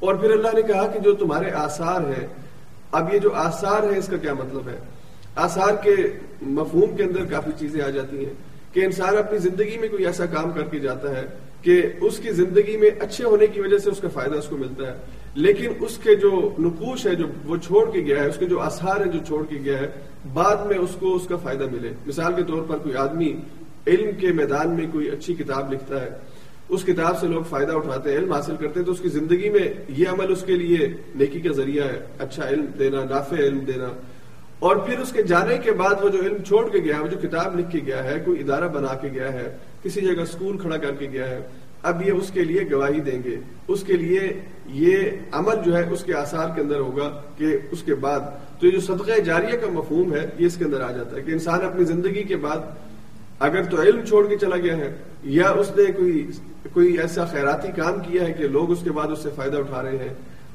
اور 0.00 0.14
پھر 0.14 0.30
اللہ 0.30 0.48
نے 0.54 0.62
کہا 0.62 0.86
کہ 0.86 0.98
جو 0.98 1.14
تمہارے 1.14 1.50
آثار 1.50 2.00
ہیں، 2.00 2.26
اب 2.92 3.14
یہ 3.14 3.18
جو 3.18 3.30
آثار 3.34 3.92
ہے 3.92 3.98
اس 3.98 4.06
کا 4.06 4.16
کیا 4.16 4.34
مطلب 4.34 4.68
ہے؟ 4.68 4.78
آثار 5.36 5.74
کے 5.82 5.94
مفہوم 6.42 6.96
کے 6.96 7.02
اندر 7.02 7.24
کافی 7.24 7.50
چیزیں 7.58 7.82
آ 7.82 7.90
جاتی 7.90 8.26
ہیں۔ 8.26 8.34
کہ 8.74 8.84
انسان 8.84 9.16
اپنی 9.16 9.38
زندگی 9.38 9.78
میں 9.78 9.88
کوئی 9.88 10.06
ایسا 10.06 10.26
کام 10.26 10.50
کر 10.50 10.62
کے 10.62 10.78
جاتا 10.78 11.16
ہے 11.16 11.26
کہ 11.62 11.82
اس 12.00 12.18
کی 12.18 12.30
زندگی 12.30 12.76
میں 12.76 12.90
اچھے 13.00 13.24
ہونے 13.24 13.46
کی 13.46 13.60
وجہ 13.60 13.78
سے 13.78 13.90
اس 13.90 14.00
کا 14.00 14.08
فائدہ 14.08 14.34
اس 14.34 14.46
کو 14.46 14.56
ملتا 14.56 14.86
ہے، 14.86 14.96
لیکن 15.34 15.72
اس 15.80 15.98
کے 15.98 16.14
جو 16.14 16.30
نقوش 16.58 17.06
ہے، 17.06 17.14
جو 17.14 17.26
وہ 17.44 17.56
چھوڑ 17.56 17.90
کے 17.90 18.00
گیا 18.00 18.22
ہے، 18.22 18.28
اس 18.28 18.36
کے 18.38 18.46
جو 18.46 18.60
آثار 18.60 19.00
ہیں 19.00 19.12
جو 19.12 19.18
چھوڑ 19.26 19.44
کے 19.46 19.58
گیا 19.64 19.78
ہے، 19.78 19.88
بعد 20.32 20.66
میں 20.66 20.78
اس 20.78 20.96
کو 20.98 21.14
اس 21.16 21.26
کا 21.28 21.36
فائدہ 21.36 21.66
ملے۔ 21.72 21.92
مثال 22.06 22.32
کے 22.36 22.42
طور 22.42 22.62
پر 22.62 22.78
کوئی 22.78 22.94
آدمی 22.96 23.32
علم 23.86 24.10
کے 24.20 24.32
میدان 24.32 24.70
میں 24.70 24.86
کوئی 24.92 25.08
اچھی 25.10 25.34
کتاب 25.34 25.72
لکھتا 25.72 26.00
ہے، 26.00 26.10
اس 26.68 26.84
کتاب 26.84 27.20
سے 27.20 27.26
لوگ 27.26 27.42
فائدہ 27.42 27.72
اٹھاتے 27.72 28.10
ہیں، 28.10 28.18
علم 28.18 28.32
حاصل 28.32 28.56
کرتے 28.56 28.80
ہیں، 28.80 28.86
تو 28.86 28.92
اس 28.92 29.00
کی 29.00 29.08
زندگی 29.08 29.48
میں 29.50 29.68
یہ 29.88 30.08
عمل 30.08 30.32
اس 30.32 30.42
کے 30.42 30.56
لیے 30.56 30.92
نیکی 31.14 31.40
کا 31.40 31.52
ذریعہ 31.52 31.84
ہے۔ 31.84 32.00
اچھا 32.18 32.48
علم 32.48 32.66
دینا، 32.78 33.04
نافع 33.04 33.36
علم 33.36 33.58
دینا۔ 33.58 33.88
اور 34.64 34.76
پھر 34.76 34.98
اس 34.98 35.12
کے 35.12 35.22
جانے 35.22 35.56
کے 35.58 35.72
بعد 35.72 36.02
وہ 36.02 36.08
جو 36.08 36.20
علم 36.20 36.42
چھوڑ 36.42 36.68
کے 36.68 36.78
گیا 36.78 36.96
ہے، 36.96 37.02
وہ 37.02 37.08
جو 37.08 37.16
کتاب 37.22 37.58
لکھ 37.58 37.70
کے 37.70 37.80
گیا 37.86 38.04
ہے، 38.04 38.18
کوئی 38.24 38.40
ادارہ 38.40 38.68
بنا 38.68 38.94
کے 38.94 39.08
گیا 39.12 39.32
ہے، 39.32 39.46
کسی 39.82 40.00
جگہ 40.00 40.22
اسکول 40.22 40.58
کھڑا 40.58 40.76
کر 40.76 40.94
کے 40.98 41.08
گیا 41.12 41.28
ہے، 41.28 41.40
اب 41.82 42.02
یہ 42.06 42.12
اس 42.12 42.30
کے 42.30 42.44
لیے 42.44 42.60
گواہی 42.70 43.00
دیں 43.00 43.18
گے۔ 43.24 43.36
اس 43.68 43.82
کے 43.82 43.96
لیے 43.96 44.20
یہ 44.74 44.96
عمل 45.32 45.56
جو 45.64 45.76
ہے، 45.76 45.82
اس 45.90 46.04
کے 46.04 46.14
آثار 46.14 46.54
کے 46.54 46.60
اندر 46.60 46.78
ہوگا 46.78 47.08
کہ 47.38 47.56
اس 47.70 47.82
کے 47.82 47.94
بعد۔ 47.94 48.20
تو 48.60 48.66
یہ 48.66 48.72
جو 48.72 48.80
صدقہ 48.80 49.18
جاریہ 49.20 49.56
کا 49.56 49.68
مفہوم 49.72 50.14
ہے، 50.14 50.26
یہ 50.38 50.46
اس 50.46 50.56
کے 50.56 50.64
اندر 50.64 50.80
آ 50.80 50.90
جاتا 50.92 51.16
ہے 51.16 51.22
کہ 51.22 51.30
انسان 51.30 51.64
اپنی 51.64 51.84
زندگی 51.84 52.22
کے 52.22 52.36
بعد 52.36 52.60
اگر 53.40 53.62
تو 53.62 53.80
علم 53.82 54.04
چھوڑ 54.04 54.26
کے 54.28 54.36
چلا 54.36 54.56
گیا 54.56 54.76
ہے، 54.76 54.90
یا 55.36 55.48
اس 55.50 55.70
نے 55.76 55.84
کوئی 55.92 56.26
کوئی 56.72 56.98
ایسا 56.98 57.24
خیراتی 57.24 57.68
کام 57.76 57.98
کیا 58.00 58.26
ہے 58.26 58.32
کہ 58.32 58.48
لوگ 58.48 58.70
اس 58.70 58.82
کے 58.84 58.90
بعد 58.90 59.08
اس 59.08 59.22
سے 59.22 59.30
فائدہ 59.36 59.56
اٹھا 59.56 59.82
رہے 59.82 59.96
ہیں۔ 59.96 60.14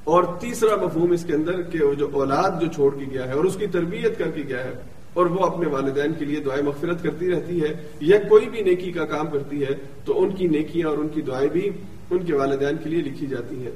اور 0.10 0.24
تیسرا 0.40 0.76
مفہوم 0.76 1.12
اس 1.12 1.24
کے 1.26 1.34
اندر 1.34 1.62
کہ 1.62 1.84
وہ 1.84 1.94
جو 1.94 2.10
اولاد 2.12 2.62
جو 2.62 2.68
چھوڑ 2.68 2.96
کے 2.96 3.06
گیا 3.12 3.28
ہے 3.28 3.34
اور 3.34 3.46
اس 3.46 3.56
کی 3.56 3.68
تربیت 3.68 4.18
کر 4.18 4.32
کے 4.32 4.42
گیا 4.48 4.64
ہے 4.64 4.74
اور 5.14 5.26
وہ 5.26 5.46
اپنے 5.46 5.70
والدین 5.70 6.14
کے 6.14 6.26
لیے 6.26 6.40
دعائیں 6.40 6.64
مغفرت 6.64 7.04
کرتی 7.04 7.32
رہتی 7.32 7.62
ہے 7.62 7.74
یا 8.00 8.20
کوئی 8.30 8.50
بھی 8.50 8.62
نیکی 8.62 8.92
کا 8.92 9.06
کام 9.06 9.28
کرتی 9.28 9.62
ہے، 9.62 9.76
تو 10.06 10.24
ان 10.24 10.32
کی 10.32 10.48
نیکیاں 10.48 10.88
اور 10.88 10.98
ان 10.98 11.08
کی 11.08 11.22
دعائیں 11.22 11.50
بھی 11.50 11.70
ان 12.10 12.18
کے 12.18 12.36
والدین 12.36 12.78
کے 12.84 12.90
لیے 12.90 13.02
لکھی 13.02 13.28
جاتی 13.28 13.64
ہیں۔ 13.64 13.72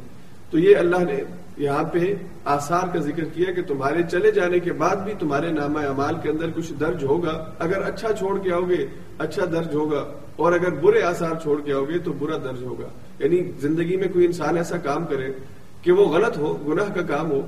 تو 0.51 0.59
یہ 0.59 0.77
اللہ 0.77 0.97
نے 0.97 1.23
یہاں 1.57 1.83
پہ 1.83 2.15
آثار 2.45 2.87
کا 2.93 2.99
ذکر 2.99 3.23
کیا 3.23 3.53
کہ 3.53 3.61
تمہارے 3.61 4.01
چلے 4.11 4.31
جانے 4.31 4.59
کے 4.59 4.73
بعد 4.73 4.95
بھی 4.95 5.13
تمہارے 5.19 5.51
نامہ 5.51 5.79
اعمال 5.79 6.15
کے 6.23 6.29
اندر 6.29 6.49
کچھ 6.55 6.73
درج 6.79 7.03
ہوگا۔ 7.03 7.51
اگر 7.59 7.81
اچھا 7.81 8.13
چھوڑ 8.13 8.39
کے 8.39 8.53
آؤ 8.53 8.61
گے 8.61 8.85
اچھا 9.17 9.45
درج 9.45 9.75
ہوگا۔ 9.75 10.13
اور 10.35 10.53
اگر 10.53 10.69
برے 10.69 11.01
آثار 11.01 11.35
چھوڑ 11.41 11.61
کے 11.61 11.73
آؤ 11.73 11.83
گے، 11.83 11.97
تو 11.97 12.13
برا 12.13 12.37
درج 12.37 12.63
ہوگا۔ 12.63 12.89
یعنی 13.19 13.51
زندگی 13.59 13.97
میں 13.97 14.07
کوئی 14.13 14.25
انسان 14.25 14.57
ایسا 14.57 14.77
کام 14.77 15.05
کرے 15.05 15.31
کہ 15.83 15.91
وہ 15.91 16.05
غلط 16.05 16.37
ہو، 16.37 16.57
گناہ 16.67 16.93
کا 16.95 17.01
کام 17.01 17.31
ہو، 17.31 17.41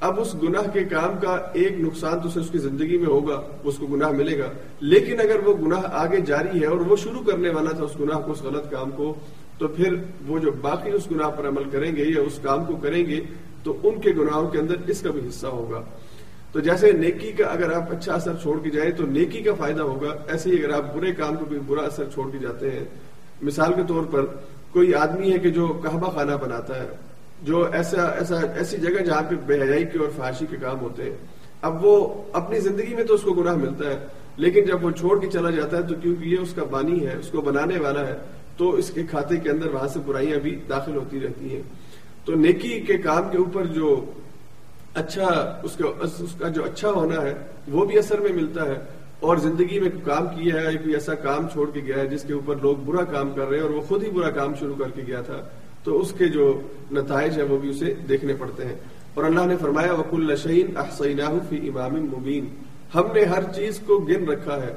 اب 0.00 0.20
اس 0.20 0.34
گناہ 0.42 0.62
کے 0.72 0.84
کام 0.84 1.18
کا 1.22 1.36
ایک 1.52 1.80
نقصان 1.80 2.20
تو 2.20 2.40
اس 2.40 2.48
کی 2.50 2.58
زندگی 2.58 2.98
میں 2.98 3.06
ہوگا، 3.06 3.42
اس 3.64 3.76
کو 3.76 3.86
گناہ 3.86 4.10
ملے 4.10 4.38
گا۔ 4.38 4.46
لیکن 4.80 5.20
اگر 5.20 5.36
وہ 5.44 5.54
گناہ 5.54 5.80
آگے 5.84 6.20
جاری 6.20 6.60
ہے 6.60 6.66
اور 6.66 6.78
وہ 6.78 6.96
شروع 6.96 7.20
کرنے 7.30 7.50
والا 7.50 7.70
تھا 7.70 7.84
اس 7.84 8.00
گناہ 8.00 8.18
کو، 8.18 8.32
اس 8.32 8.42
غلط 8.42 8.70
کام 8.70 8.90
کو، 8.90 9.14
تو 9.58 9.68
پھر 9.68 9.94
وہ 10.26 10.38
جو 10.38 10.50
باقی 10.60 10.90
اس 10.90 11.10
گناہ 11.10 11.30
پر 11.30 11.48
عمل 11.48 11.62
کریں 11.70 11.96
گے 11.96 12.04
یا 12.04 12.20
اس 12.20 12.38
کام 12.42 12.64
کو 12.64 12.76
کریں 12.76 13.06
گے، 13.06 13.20
تو 13.62 13.76
ان 13.82 14.00
کے 14.00 14.10
گناہوں 14.10 14.48
کے 14.48 14.58
اندر 14.58 14.74
اس 14.86 15.00
کا 15.00 15.10
بھی 15.10 15.20
حصہ 15.28 15.46
ہوگا۔ 15.46 15.82
تو 16.52 16.60
جیسے 16.60 16.92
نیکی 16.92 17.32
کا 17.32 17.46
اگر 17.46 17.72
آپ 17.72 17.92
اچھا 17.92 18.14
اثر 18.14 18.32
چھوڑ 18.42 18.58
کے 18.62 18.70
جائیں، 18.70 18.90
تو 18.90 19.06
نیکی 19.06 19.42
کا 19.42 19.54
فائدہ 19.54 19.82
ہوگا۔ 19.82 20.14
ایسے 20.28 20.50
ہی 20.50 20.64
اگر 20.64 20.74
آپ 20.74 20.96
برے 20.96 21.12
کام 21.12 21.36
کو 21.36 21.44
بھی 21.44 21.58
برا 21.58 21.82
اثر 21.82 22.04
چھوڑ 22.14 22.30
کے 22.30 22.38
جاتے 22.38 22.70
ہیں۔ 22.70 22.84
مثال 23.42 23.72
کے 23.72 23.82
طور 23.88 24.02
پر 24.02 24.24
کوئی 24.70 24.94
آدمی 24.94 25.32
ہے 25.32 25.38
کہ 25.38 25.50
جو 25.50 25.66
کہبہ 25.66 26.10
خانہ 26.10 26.32
بناتا 26.40 26.82
ہے۔ 26.82 27.07
جو 27.42 27.68
ایسا 27.72 28.02
ایسا 28.02 28.40
ایسی 28.40 28.76
جگہ 28.76 29.02
جہاں 29.02 29.22
پہ 29.28 29.34
بے 29.46 29.62
حیائی 29.62 29.84
کے 29.84 29.98
اور 29.98 30.08
فحاشی 30.16 30.46
کے 30.50 30.56
کام 30.60 30.80
ہوتے 30.80 31.02
ہیں، 31.02 31.16
اب 31.62 31.84
وہ 31.84 32.22
اپنی 32.32 32.60
زندگی 32.60 32.94
میں 32.94 33.04
تو 33.04 33.14
اس 33.14 33.22
کو 33.22 33.32
گناہ 33.32 33.54
ملتا 33.54 33.90
ہے، 33.90 34.06
لیکن 34.36 34.64
جب 34.64 34.84
وہ 34.84 34.90
چھوڑ 34.90 35.20
کے 35.20 35.26
چلا 35.26 35.50
جاتا 35.50 35.76
ہے 35.76 35.82
تو 35.82 35.94
کیونکہ 36.02 36.24
یہ 36.24 36.36
اس 36.38 36.52
کا 36.54 36.64
بانی 36.64 37.06
ہے، 37.06 37.16
اس 37.20 37.28
کو 37.28 37.40
بنانے 37.40 37.78
والا 37.78 38.06
ہے، 38.06 38.16
تو 38.56 38.70
اس 38.70 38.90
کے 38.90 39.02
کھاتے 39.10 39.36
کے 39.36 39.50
اندر 39.50 39.66
وہاں 39.66 39.88
سے 39.88 39.98
برائیاں 40.06 40.38
بھی 40.38 40.60
داخل 40.68 40.96
ہوتی 40.96 41.20
رہتی 41.20 41.54
ہیں۔ 41.54 41.62
تو 42.24 42.34
نیکی 42.34 42.80
کے 42.80 42.98
کام 42.98 43.30
کے 43.30 43.38
اوپر 43.38 43.64
جو 43.64 44.04
اچھا 44.94 45.60
اس 45.62 45.76
کا 45.76 45.88
اس 46.00 46.34
کا 46.38 46.48
جو 46.48 46.64
اچھا 46.64 46.90
ہونا 46.90 47.22
ہے، 47.22 47.34
وہ 47.68 47.84
بھی 47.84 47.98
اثر 47.98 48.20
میں 48.20 48.32
ملتا 48.32 48.64
ہے۔ 48.64 48.76
اور 49.20 49.36
زندگی 49.36 49.80
میں 49.80 49.90
کام 50.04 50.26
کیا 50.26 50.54
ہے، 50.54 50.76
کوئی 50.76 50.94
ایسا 50.94 51.14
کام 51.14 51.48
چھوڑ 51.48 51.70
کے 51.70 51.80
گیا 51.86 51.96
ہے، 51.96 52.06
جس 52.06 52.22
کے 52.22 52.32
اوپر 52.32 52.54
لوگ 52.62 52.76
برا 52.76 53.04
کام 53.04 53.32
کر 53.32 53.48
رہے 53.48 53.56
ہیں 53.56 53.62
اور 53.62 53.70
وہ 53.70 53.80
خود 53.80 54.04
ہی 54.04 54.10
برا 54.10 54.30
کام 54.30 54.54
شروع 54.54 54.74
کر 54.78 54.90
کے 54.90 55.02
گیا 55.06 55.20
تھا۔ 55.20 55.40
تو 55.88 56.00
اس 56.00 56.12
کے 56.18 56.28
جو 56.28 56.60
نتائج 56.92 57.36
ہیں 57.36 57.48
وہ 57.48 57.58
بھی 57.58 57.68
اسے 57.68 57.94
دیکھنے 58.08 58.34
پڑتے 58.34 58.64
ہیں۔ 58.64 58.76
اور 59.14 59.24
اللہ 59.24 59.40
نے 59.46 59.56
فرمایا 59.56 59.92
وک 59.92 60.06
الشعین 60.12 60.66
فی 61.48 61.68
امام 61.68 61.94
مبین 61.94 62.46
ہم 62.94 63.02
نے 63.14 63.24
ہر 63.24 63.42
چیز 63.54 63.80
کو 63.86 63.98
گن 63.98 64.28
رکھا 64.28 64.62
ہے۔ 64.62 64.74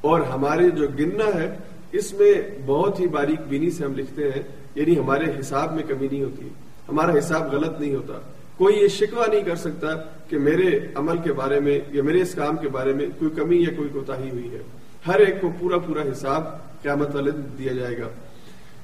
اور 0.00 0.20
ہمارے 0.20 0.70
جو 0.70 0.86
گننا 0.98 1.40
ہے، 1.40 1.56
اس 1.92 2.14
میں 2.14 2.34
بہت 2.66 3.00
ہی 3.00 3.06
باریک 3.06 3.40
بینی 3.48 3.70
سے 3.70 3.84
ہم 3.84 3.94
لکھتے 3.94 4.24
ہیں۔ 4.24 4.42
یعنی 4.74 4.98
ہمارے 4.98 5.24
حساب 5.40 5.74
میں 5.74 5.82
کمی 5.82 6.08
نہیں 6.10 6.22
ہوتی۔ 6.22 6.48
ہمارا 6.88 7.18
حساب 7.18 7.52
غلط 7.52 7.80
نہیں 7.80 7.94
ہوتا۔ 7.94 8.20
کوئی 8.56 8.76
یہ 8.76 8.88
شکوہ 8.88 9.24
نہیں 9.30 9.42
کر 9.42 9.56
سکتا 9.56 9.88
کہ 10.28 10.38
میرے 10.38 10.80
عمل 10.94 11.18
کے 11.18 11.32
بارے 11.32 11.60
میں 11.60 11.80
یا 11.90 12.02
میرے 12.02 12.22
اس 12.22 12.34
کام 12.34 12.56
کے 12.56 12.68
بارے 12.68 12.92
میں 12.92 13.06
کوئی 13.18 13.30
کمی 13.30 13.56
یا 13.56 13.70
کوئی 13.76 13.88
کوتا 13.92 14.16
ہوئی 14.16 14.50
ہے۔ 14.52 14.62
ہر 15.06 15.20
ایک 15.20 15.40
کو 15.40 15.50
پورا 15.58 15.78
پورا 15.78 16.02
حساب 16.02 16.44
قیامت 16.82 17.14
والے 17.14 17.30
دیا 17.58 17.72
جائے 17.72 17.98
گا۔ 17.98 18.08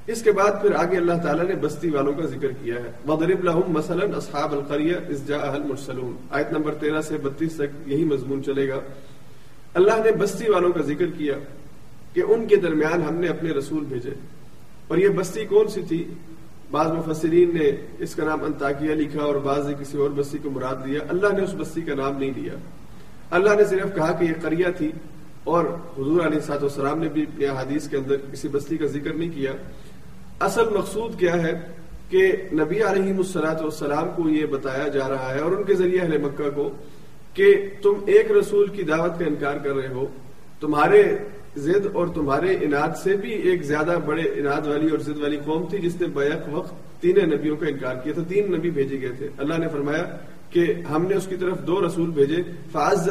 اس 0.06 0.22
کے 0.22 0.32
بعد 0.32 0.60
پھر 0.62 0.72
آگے 0.76 0.96
اللہ 0.96 1.20
تعالیٰ 1.22 1.44
نے 1.48 1.54
بستی 1.60 1.90
والوں 1.90 2.12
کا 2.12 2.26
ذکر 2.26 2.50
کیا 2.62 2.74
ہے. 2.74 2.90
مغرب 3.06 3.44
لہم 3.44 3.72
مثلا 3.72 4.06
اصحاب 4.16 4.52
القریہ 4.52 4.96
اس 5.08 5.26
جا 5.28 5.38
مرسلون 5.64 6.16
آیت 6.30 6.52
نمبر 6.52 6.74
تیرہ 6.80 7.00
سے 7.02 7.18
بتیس 7.22 7.54
تک 7.56 7.88
یہی 7.88 8.04
مضمون 8.04 8.42
چلے 8.44 8.68
گا. 8.68 8.80
اللہ 9.74 10.02
نے 10.04 10.12
بستی 10.18 10.50
والوں 10.50 10.72
کا 10.72 10.82
ذکر 10.86 11.10
کیا 11.18 11.38
کہ 12.14 12.22
ان 12.28 12.46
کے 12.46 12.56
درمیان 12.56 13.02
ہم 13.02 13.14
نے 13.20 13.28
اپنے 13.28 13.52
رسول 13.52 13.84
بھیجے. 13.88 14.14
اور 14.88 14.98
یہ 14.98 15.08
بستی 15.16 15.44
کون 15.46 15.68
سی 15.68 15.82
تھی؟ 15.88 16.04
بعض 16.70 16.90
مفسرین 16.92 17.50
نے 17.54 17.70
اس 18.04 18.14
کا 18.14 18.24
نام 18.24 18.44
انتاکیہ 18.44 18.94
لکھا 18.94 19.22
اور 19.22 19.34
بعض 19.44 19.66
نے 19.68 19.74
کسی 19.80 19.98
اور 19.98 20.10
بستی 20.16 20.38
کو 20.42 20.50
مراد 20.50 20.84
دیا. 20.84 21.00
اللہ 21.08 21.32
نے 21.36 21.42
اس 21.42 21.54
بستی 21.58 21.82
کا 21.82 21.94
نام 21.94 22.18
نہیں 22.18 22.32
دیا 22.36 22.54
اللہ 23.30 23.54
نے 23.58 23.64
صرف 23.70 23.94
کہا 23.94 24.10
کہ 24.12 24.24
یہ 24.24 24.40
قریہ 24.42 24.66
تھی 24.76 24.90
اور 25.52 25.64
حضور 25.96 26.24
علیہ 26.26 26.40
سات 26.40 26.62
والسلام 26.62 27.00
نے 27.00 27.08
بھی 27.14 27.24
حدیث 27.60 27.88
کے 27.88 27.96
اندر 27.96 28.16
کسی 28.32 28.48
بستی 28.48 28.76
کا 28.76 28.86
ذکر 28.86 29.12
نہیں 29.12 29.30
کیا. 29.34 29.52
اصل 30.44 30.68
مقصود 30.78 31.18
کیا 31.18 31.42
ہے 31.42 31.52
کہ 32.10 32.32
نبی 32.52 32.82
علیہ 32.82 33.12
مسلاط 33.12 33.62
والسلام 33.62 34.08
کو 34.16 34.28
یہ 34.28 34.46
بتایا 34.46 34.88
جا 34.88 35.08
رہا 35.08 35.34
ہے 35.34 35.40
اور 35.40 35.52
ان 35.52 35.64
کے 35.64 35.74
ذریعے 35.74 36.00
اہل 36.00 36.18
مکہ 36.18 36.50
کو 36.50 36.70
کہ 37.34 37.68
تم 37.82 37.92
ایک 38.06 38.30
رسول 38.30 38.68
کی 38.68 38.82
دعوت 38.82 39.18
کا 39.18 39.24
انکار 39.26 39.56
کر 39.56 39.74
رہے 39.74 39.88
ہو۔ 39.88 40.06
تمہارے 40.60 41.16
زد 41.56 41.86
اور 41.92 42.06
تمہارے 42.06 42.56
انعد 42.60 42.96
سے 43.02 43.16
بھی 43.16 43.32
ایک 43.32 43.62
زیادہ 43.62 43.98
بڑے 44.06 44.22
انعد 44.22 44.66
والی 44.66 44.88
اور 44.88 44.98
زد 44.98 45.18
والی 45.18 45.38
قوم 45.44 45.66
تھی 45.70 45.78
جس 45.78 46.00
نے 46.00 46.06
بیک 46.06 46.48
وقت 46.50 47.02
تین 47.02 47.30
نبیوں 47.30 47.56
کا 47.56 47.66
انکار 47.66 47.94
کیا 47.94 48.12
تھا۔ 48.12 48.22
تین 48.28 48.52
نبی 48.52 48.70
بھیجے 48.70 49.00
گئے 49.00 49.12
تھے۔ 49.18 49.28
اللہ 49.38 49.58
نے 49.58 49.68
فرمایا 49.68 50.16
کہ 50.50 50.74
ہم 50.90 51.06
نے 51.06 51.14
اس 51.14 51.26
کی 51.26 51.36
طرف 51.36 51.66
دو 51.66 51.86
رسول 51.86 52.10
بھیجے۔ 52.10 52.42
فاز 52.72 53.08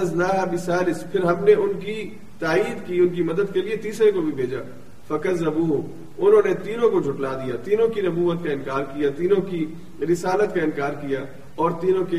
پھر 1.11 1.23
ہم 1.23 1.43
نے 1.43 1.53
ان 1.53 1.79
کی 1.79 2.09
تائید 2.39 2.87
کی، 2.87 2.99
ان 2.99 3.09
کی 3.09 3.23
مدد 3.23 3.53
کے 3.53 3.61
لیے 3.61 3.75
تیسرے 3.75 4.11
کو 4.11 4.21
بھی 4.21 4.31
بھیجا۔ 4.31 4.57
فقط 5.07 5.33
زبو 5.33 5.81
انہوں 6.17 6.41
نے 6.45 6.53
تینوں 6.53 6.89
کو 6.89 7.01
جھٹلا 7.01 7.33
دیا۔ 7.33 7.55
تینوں 7.63 7.87
کی 7.87 8.01
نبوت 8.01 8.43
کا 8.43 8.51
انکار 8.51 8.83
کیا، 8.83 9.09
تینوں 9.17 9.41
کی 9.41 9.65
رسالت 10.11 10.55
کا 10.55 10.61
انکار 10.61 10.93
کیا 10.93 11.19
اور 11.55 11.71
تینوں 11.71 12.05
کے 12.05 12.17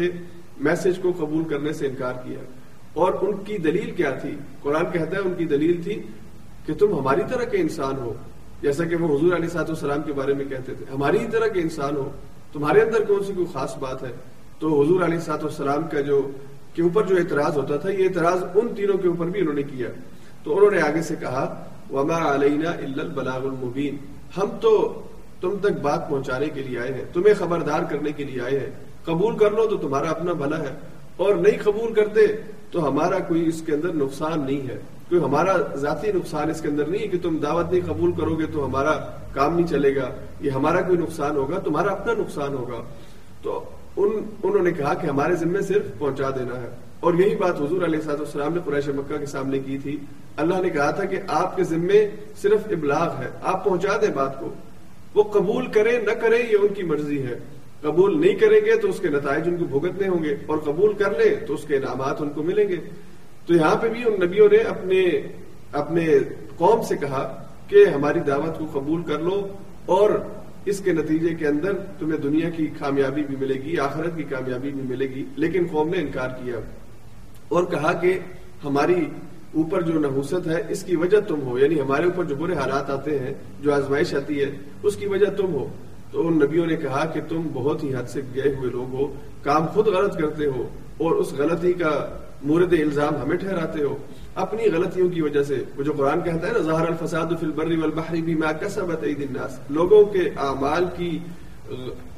میسج 0.60 0.98
کو 1.02 1.12
قبول 1.18 1.44
کرنے 1.44 1.72
سے 1.72 1.86
انکار 1.86 2.12
کیا۔ 2.12 2.38
اور 2.92 3.12
ان 3.20 3.44
کی 3.44 3.58
دلیل 3.58 3.90
کیا 3.90 4.10
تھی؟ 4.10 4.36
قرآن 4.62 4.84
کہتا 4.92 5.16
ہے 5.16 5.20
ان 5.20 5.34
کی 5.38 5.44
دلیل 5.44 5.82
تھی 5.82 6.02
کہ 6.66 6.74
تم 6.74 6.98
ہماری 6.98 7.20
طرح 7.30 7.44
کے 7.44 7.56
انسان 7.56 7.96
ہو۔ 7.96 8.14
جیسا 8.62 8.84
کہ 8.84 8.96
وہ 8.96 9.18
حضور 9.18 9.32
علیہ 9.32 9.48
سات 9.48 9.70
السلام 9.70 10.02
کے 10.02 10.12
بارے 10.12 10.34
میں 10.34 10.44
کہتے 10.44 10.74
تھے، 10.74 10.84
ہماری 10.92 11.18
ہی 11.18 11.26
طرح 11.30 11.46
کے 11.46 11.60
انسان 11.60 11.96
ہو، 11.96 12.10
تمہارے 12.52 12.80
اندر 12.80 13.04
کون 13.04 13.24
سی 13.24 13.32
کوئی 13.32 13.46
خاص 13.52 13.78
بات 13.78 14.02
ہے؟ 14.02 14.12
تو 14.58 14.82
حضور 14.82 15.00
علیہ 15.00 15.18
سات 15.18 15.44
السلام 15.44 15.82
کا 15.82 16.00
جو 16.00 16.30
کے 16.74 16.82
اوپر 16.82 17.06
جو 17.06 17.16
اعتراض 17.16 17.56
ہوتا 17.56 17.76
تھا، 17.76 17.90
یہ 17.90 18.04
اعتراض 18.04 18.44
ان 18.54 18.74
تینوں 18.74 18.98
کے 18.98 19.08
اوپر 19.08 19.26
بھی 19.26 19.40
انہوں 19.40 19.54
نے 19.54 19.62
کیا۔ 19.62 19.88
تو 20.44 20.56
انہوں 20.56 20.70
نے 20.70 20.80
آگے 20.80 21.02
سے 21.02 21.14
کہا 21.20 21.68
وما 21.94 22.20
علینا 22.34 22.70
البلاغ 23.00 23.46
المبین 23.46 23.96
ہم 24.36 24.48
تو 24.60 24.72
تم 25.40 25.56
تک 25.62 25.80
بات 25.82 26.08
پہنچانے 26.08 26.48
کے 26.54 26.62
لیے 26.62 26.78
آئے 26.78 26.92
ہیں، 26.94 27.04
تمہیں 27.12 27.34
خبردار 27.38 27.82
کرنے 27.90 28.12
کے 28.12 28.24
لیے 28.24 28.40
آئے 28.40 28.58
ہیں۔ 28.58 28.70
قبول 29.04 29.36
کر 29.38 29.50
لو 29.50 29.66
تو 29.66 29.76
تمہارا 29.76 30.10
اپنا 30.10 30.32
بھلا 30.32 30.58
ہے، 30.58 30.72
اور 31.16 31.34
نہیں 31.36 31.58
قبول 31.62 31.92
کرتے 31.94 32.26
تو 32.70 32.86
ہمارا 32.88 33.18
کوئی 33.28 33.46
اس 33.48 33.62
کے 33.66 33.72
اندر 33.74 33.92
نقصان 33.94 34.44
نہیں 34.44 34.68
ہے۔ 34.68 34.78
کوئی 35.08 35.20
ہمارا 35.22 35.56
ذاتی 35.76 36.12
نقصان 36.12 36.50
اس 36.50 36.60
کے 36.60 36.68
اندر 36.68 36.86
نہیں 36.86 37.02
ہے 37.02 37.08
کہ 37.08 37.18
تم 37.22 37.36
دعوت 37.38 37.72
نہیں 37.72 37.86
قبول 37.86 38.12
کرو 38.12 38.34
گے 38.38 38.46
تو 38.52 38.64
ہمارا 38.66 38.94
کام 39.32 39.54
نہیں 39.56 39.66
چلے 39.66 39.94
گا۔ 39.96 40.08
یہ 40.40 40.50
ہمارا 40.50 40.80
کوئی 40.80 40.98
نقصان 40.98 41.36
ہوگا، 41.36 41.58
تمہارا 41.64 41.92
اپنا 41.92 42.12
نقصان 42.18 42.54
ہوگا۔ 42.54 42.82
تو 43.42 43.62
ان 43.96 44.10
انہوں 44.42 44.62
نے 44.62 44.72
کہا 44.72 44.94
کہ 44.94 45.06
ہمارے 45.06 45.34
ذمے 45.34 45.62
صرف 45.62 45.98
پہنچا 45.98 46.30
دینا 46.30 46.60
ہے۔ 46.60 46.68
اور 47.00 47.14
یہی 47.14 47.36
بات 47.36 47.60
حضور 47.60 47.82
علیہ 47.82 48.00
صاحب 48.00 48.20
السلام 48.20 48.54
نے 48.54 48.60
قریش 48.64 48.88
مکہ 48.88 49.18
کے 49.18 49.26
سامنے 49.26 49.58
کی 49.58 49.78
تھی۔ 49.78 49.96
اللہ 50.36 50.54
نے 50.62 50.70
کہا 50.70 50.90
تھا 50.90 51.04
کہ 51.04 51.18
آپ 51.28 51.56
کے 51.56 51.64
ذمے 51.64 52.10
صرف 52.42 52.60
ابلاغ 52.70 53.22
ہے۔ 53.22 53.28
آپ 53.42 53.64
پہنچا 53.64 53.96
دیں 54.00 54.14
بات 54.14 54.40
کو۔ 54.40 54.48
وہ 55.14 55.22
قبول 55.22 55.66
کریں 55.66 55.98
نہ 55.98 56.10
کریں 56.10 56.38
یہ 56.52 56.56
ان 56.62 56.74
کی 56.74 56.82
مرضی 56.82 57.22
ہے۔ 57.22 57.38
قبول 57.80 58.20
نہیں 58.20 58.34
کریں 58.34 58.60
گے 58.64 58.76
تو 58.76 58.88
اس 58.88 59.00
کے 59.00 59.08
نتائج 59.08 59.48
ان 59.48 59.56
کو 59.56 59.78
بھگتنے 59.78 60.08
ہوں 60.08 60.24
گے۔ 60.24 60.36
اور 60.46 60.58
قبول 60.58 60.92
کر 60.92 61.10
لیں 61.10 61.46
تو 61.46 61.54
اس 61.54 61.64
کے 61.64 61.76
انعامات 61.76 62.22
ان 62.22 62.30
کو 62.30 62.42
ملیں 62.42 62.68
گے۔ 62.68 62.76
تو 63.46 63.54
یہاں 63.54 63.76
پہ 63.76 63.88
بھی 63.88 64.02
ان 64.06 64.12
نبیوں 64.12 64.48
نے 64.50 64.56
اپنے 64.56 65.10
اپنے 65.72 66.18
قوم 66.56 66.82
سے 66.82 66.96
کہا 66.96 67.46
کہ 67.68 67.86
ہماری 67.94 68.20
دعوت 68.20 68.58
کو 68.58 68.80
قبول 68.80 69.02
کر 69.02 69.18
لو 69.18 69.48
اور 69.86 70.10
اس 70.64 70.80
کے 70.84 70.92
نتیجے 70.92 71.34
کے 71.34 71.46
اندر 71.46 71.72
تمہیں 71.98 72.18
دنیا 72.18 72.50
کی 72.50 72.66
کامیابی 72.78 73.22
بھی 73.22 73.36
ملے 73.36 73.54
گی، 73.54 73.78
آخرت 73.78 74.16
کی 74.16 74.22
کامیابی 74.22 74.70
بھی 74.70 74.82
ملے 74.82 75.08
گی، 75.08 75.24
لیکن 75.36 75.66
قوم 75.70 75.88
نے 75.88 75.98
انکار 75.98 76.28
کیا 76.28 76.60
اور 77.48 77.64
کہا 77.64 77.92
کہ 77.92 78.18
ہماری 78.64 79.04
اوپر 79.54 79.82
جو 79.82 79.98
نحوست 79.98 80.46
ہے، 80.46 80.62
اس 80.68 80.82
کی 80.82 80.96
وجہ 80.96 81.20
تم 81.20 81.40
ہو 81.42 81.58
یعنی 81.58 81.80
ہمارے 81.80 82.04
اوپر 82.04 82.24
جو 82.24 82.36
برے 82.36 82.54
حالات 82.54 82.90
آتے 82.90 83.18
ہیں، 83.18 83.34
جو 83.60 83.74
آزمائش 83.74 84.14
آتی 84.14 84.44
ہے، 84.44 84.50
اس 84.82 84.96
کی 84.96 85.06
وجہ 85.06 85.26
تم 85.36 85.54
ہو۔ 85.54 85.68
تو 86.10 86.26
ان 86.28 86.34
نبیوں 86.34 86.66
نے 86.66 86.76
کہا 86.76 87.04
کہ 87.04 87.20
تم 87.28 87.48
بہت 87.52 87.84
ہی 87.84 87.94
حد 87.94 88.08
سے 88.08 88.20
گئے 88.34 88.54
ہوئے 88.54 88.70
لوگ 88.70 88.94
ہو، 88.94 89.14
کام 89.42 89.66
خود 89.66 89.86
غلط 89.86 90.16
کرتے 90.18 90.46
ہو 90.46 90.68
اور 90.96 91.10
اس 91.10 91.32
غلطی 91.32 91.72
کا 91.72 91.92
مورد 92.42 92.72
الزام 92.72 93.16
ہمیں 93.22 93.36
ٹھہراتے 93.36 93.82
ہو۔ 93.82 93.96
اپنی 94.34 94.70
غلطیوں 94.70 95.08
کی 95.08 95.22
وجہ 95.22 95.42
سے 95.42 95.62
وہ 95.76 95.82
جو 95.82 95.92
قرآن 95.92 96.20
کہتا 96.20 96.46
ہے 96.46 96.52
نا، 96.52 96.58
ظاہر 96.58 96.86
الفساد 96.86 97.26
فی 97.40 97.46
البر 97.46 97.78
والبحر 97.78 98.14
بما 98.26 98.52
کسبت 98.52 99.02
ایدی 99.02 99.24
الناس۔ 99.24 99.58
لوگوں 99.70 100.04
کے 100.04 100.20
اعمال 100.20 100.84
کی، 100.96 101.18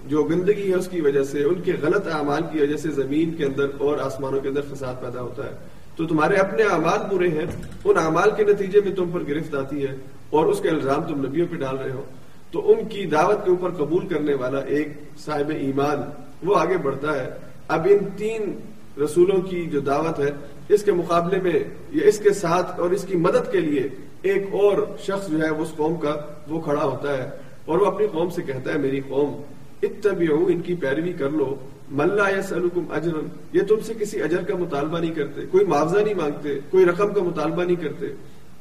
جو 0.07 0.23
گندگی 0.23 0.71
ہے 0.71 0.75
اس 0.75 0.89
کی 0.89 1.01
وجہ 1.01 1.23
سے، 1.23 1.43
ان 1.45 1.63
کے 1.63 1.73
غلط 1.83 2.07
اعمال 2.13 2.43
کی 2.53 2.59
وجہ 2.59 2.77
سے 2.77 2.91
زمین 2.91 3.35
کے 3.35 3.45
اندر 3.45 3.67
اور 3.79 3.99
آسمانوں 3.99 4.41
کے 4.41 4.49
اندر 4.49 4.61
فساد 4.75 4.95
پیدا 5.01 5.21
ہوتا 5.21 5.45
ہے۔ 5.45 5.57
تو 5.97 6.07
تمہارے 6.07 6.37
اپنے 6.37 6.63
اعمال 6.63 7.17
برے 7.17 7.29
ہیں، 7.29 7.47
ان 7.85 7.99
اعمال 7.99 8.31
کے 8.37 8.45
نتیجے 8.45 8.81
میں 8.81 8.95
تم 8.95 9.11
پر 9.13 9.21
گرفت 9.29 9.55
آتی 9.55 9.83
ہے 9.83 9.97
اور 10.31 10.47
اس 10.47 10.61
کا 10.61 10.71
الزام 10.71 11.03
تم 11.03 11.27
نبیوں 11.27 11.47
پہ 11.51 11.57
ڈال 11.57 11.77
رہے 11.77 11.91
ہو۔ 11.91 12.05
تو 12.51 12.73
ان 12.73 12.89
کی 12.89 13.07
دعوت 13.07 13.45
کے 13.45 13.51
اوپر 13.51 13.71
قبول 13.71 14.09
کرنے 14.09 14.35
والا 14.35 14.59
ایک 14.59 14.89
صاحب 15.19 15.51
ایمان، 15.59 15.99
وہ 16.43 16.57
آگے 16.57 16.77
بڑھتا 16.77 17.25
ہے۔ 17.25 17.31
اب 17.69 17.87
ان 17.91 17.99
تین 18.17 18.61
رسولوں 19.05 19.41
کی 19.41 19.67
جو 19.67 19.81
دعوت 19.81 20.19
ہے 20.21 20.31
اس 20.69 20.83
کے 20.83 20.93
مقابلے 20.93 21.41
میں 21.41 21.65
یا 21.91 22.07
اس 22.07 22.19
کے 22.19 22.33
ساتھ 22.33 22.81
اور 22.81 22.91
اس 22.91 23.05
کی 23.05 23.17
مدد 23.17 23.53
کے 23.53 23.61
لیے 23.61 23.89
ایک 24.23 24.43
اور 24.53 24.79
شخص 25.01 25.29
جو 25.29 25.39
ہے 25.39 25.49
اس 25.49 25.73
قوم 25.77 25.95
کا 25.95 26.15
وہ 26.49 26.61
کھڑا 26.61 26.85
ہوتا 26.85 27.19
ہے 27.19 27.31
اور 27.65 27.79
وہ 27.79 27.87
اپنی 27.87 28.07
قوم 28.13 28.31
سے 28.31 28.43
کہتا 28.43 28.73
ہے، 28.73 28.79
میری 28.79 29.01
قوم، 29.09 29.43
اتبعو، 29.83 30.47
ان 30.47 30.61
کی 30.61 30.75
پیروی 30.75 31.13
کر 31.13 31.31
لو۔ 31.31 31.55
ملا 31.91 32.29
یا 32.29 32.43
سلکم 32.43 32.85
اجرن 32.91 33.27
یہ 33.53 33.61
تم 33.69 33.77
سے 33.85 33.95
کسی 33.95 34.23
اجر 34.23 34.43
کا 34.43 34.57
مطالبہ 34.57 34.99
نہیں 34.99 35.15
کرتے، 35.15 35.41
کوئی 35.51 35.65
معاوضہ 35.65 35.99
نہیں 35.99 36.15
مانگتے، 36.15 36.59
کوئی 36.71 36.85
رقم 36.85 37.15
کا 37.15 37.23
مطالبہ 37.23 37.63
نہیں 37.65 37.77
کرتے۔ 37.77 38.07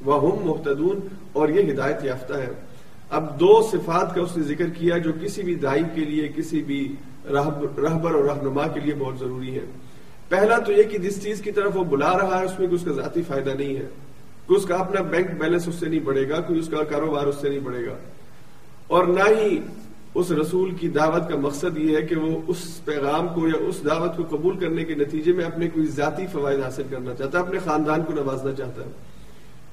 وہ 0.05 0.21
ہم 0.21 0.47
محتدون 0.47 0.99
اور 1.33 1.49
یہ 1.49 1.73
ہدایت 1.73 2.03
یافتہ 2.03 2.33
ہے۔ 2.33 2.49
اب 3.09 3.39
دو 3.39 3.61
صفات 3.71 4.15
کا 4.15 4.21
اس 4.21 4.37
نے 4.37 4.43
ذکر 4.43 4.65
کیا 4.67 4.97
جو 4.97 5.11
کسی 5.21 5.41
بھی 5.41 5.55
دائی 5.55 5.83
کے 5.95 6.01
لیے، 6.01 6.27
کسی 6.35 6.61
بھی 6.61 6.95
رہبر 7.25 8.15
اور 8.15 8.23
رہنما 8.23 8.67
کے 8.67 8.79
لیے 8.79 8.93
بہت 8.97 9.19
ضروری 9.19 9.55
ہے 9.55 9.65
پہلا 10.29 10.57
تو 10.57 10.71
یہ 10.71 10.83
کہ 10.83 10.97
جس 10.97 11.23
چیز 11.23 11.41
کی 11.41 11.51
طرف 11.51 11.77
وہ 11.77 11.83
بلا 11.83 12.17
رہا 12.17 12.39
ہے، 12.39 12.45
اس 12.45 12.59
میں 12.59 12.67
کوئی 12.67 12.75
اس 12.75 12.83
کا 12.83 13.01
ذاتی 13.01 13.21
فائدہ 13.27 13.49
نہیں 13.49 13.75
ہے۔ 13.75 13.85
کوئی 14.45 14.57
اس 14.57 14.65
کا 14.65 14.75
اپنا 14.75 15.01
بینک 15.01 15.31
بیلنس 15.39 15.67
اس 15.67 15.75
سے 15.75 15.89
نہیں 15.89 15.99
بڑھے 15.99 16.29
گا، 16.29 16.41
کوئی 16.41 16.59
اس 16.59 16.67
کا 16.67 16.83
کاروبار 16.83 17.27
اس 17.27 17.35
سے 17.41 17.49
نہیں 17.49 17.59
بڑھے 17.59 17.85
گا۔ 17.85 17.95
اور 18.87 19.03
نہ 19.03 19.29
ہی 19.29 19.59
اس 20.15 20.31
رسول 20.31 20.71
کی 20.71 20.87
دعوت 20.87 21.29
کا 21.29 21.35
مقصد 21.35 21.77
یہ 21.77 21.97
ہے 21.97 22.01
کہ 22.01 22.15
وہ 22.15 22.41
اس 22.47 22.85
پیغام 22.85 23.27
کو 23.27 23.47
یا 23.47 23.57
اس 23.59 23.85
دعوت 23.85 24.17
کو 24.17 24.37
قبول 24.37 24.57
کرنے 24.57 24.83
کے 24.83 24.95
نتیجے 24.95 25.33
میں 25.33 25.45
اپنے 25.45 25.69
کوئی 25.69 25.85
ذاتی 25.85 26.27
فوائد 26.31 26.59
حاصل 26.59 26.83
کرنا 26.89 27.15
چاہتا 27.15 27.39
ہے، 27.39 27.43
اپنے 27.43 27.59
خاندان 27.59 28.03
کو 28.03 28.13
نوازنا 28.13 28.51
چاہتا 28.51 28.81
ہے۔ 28.81 28.89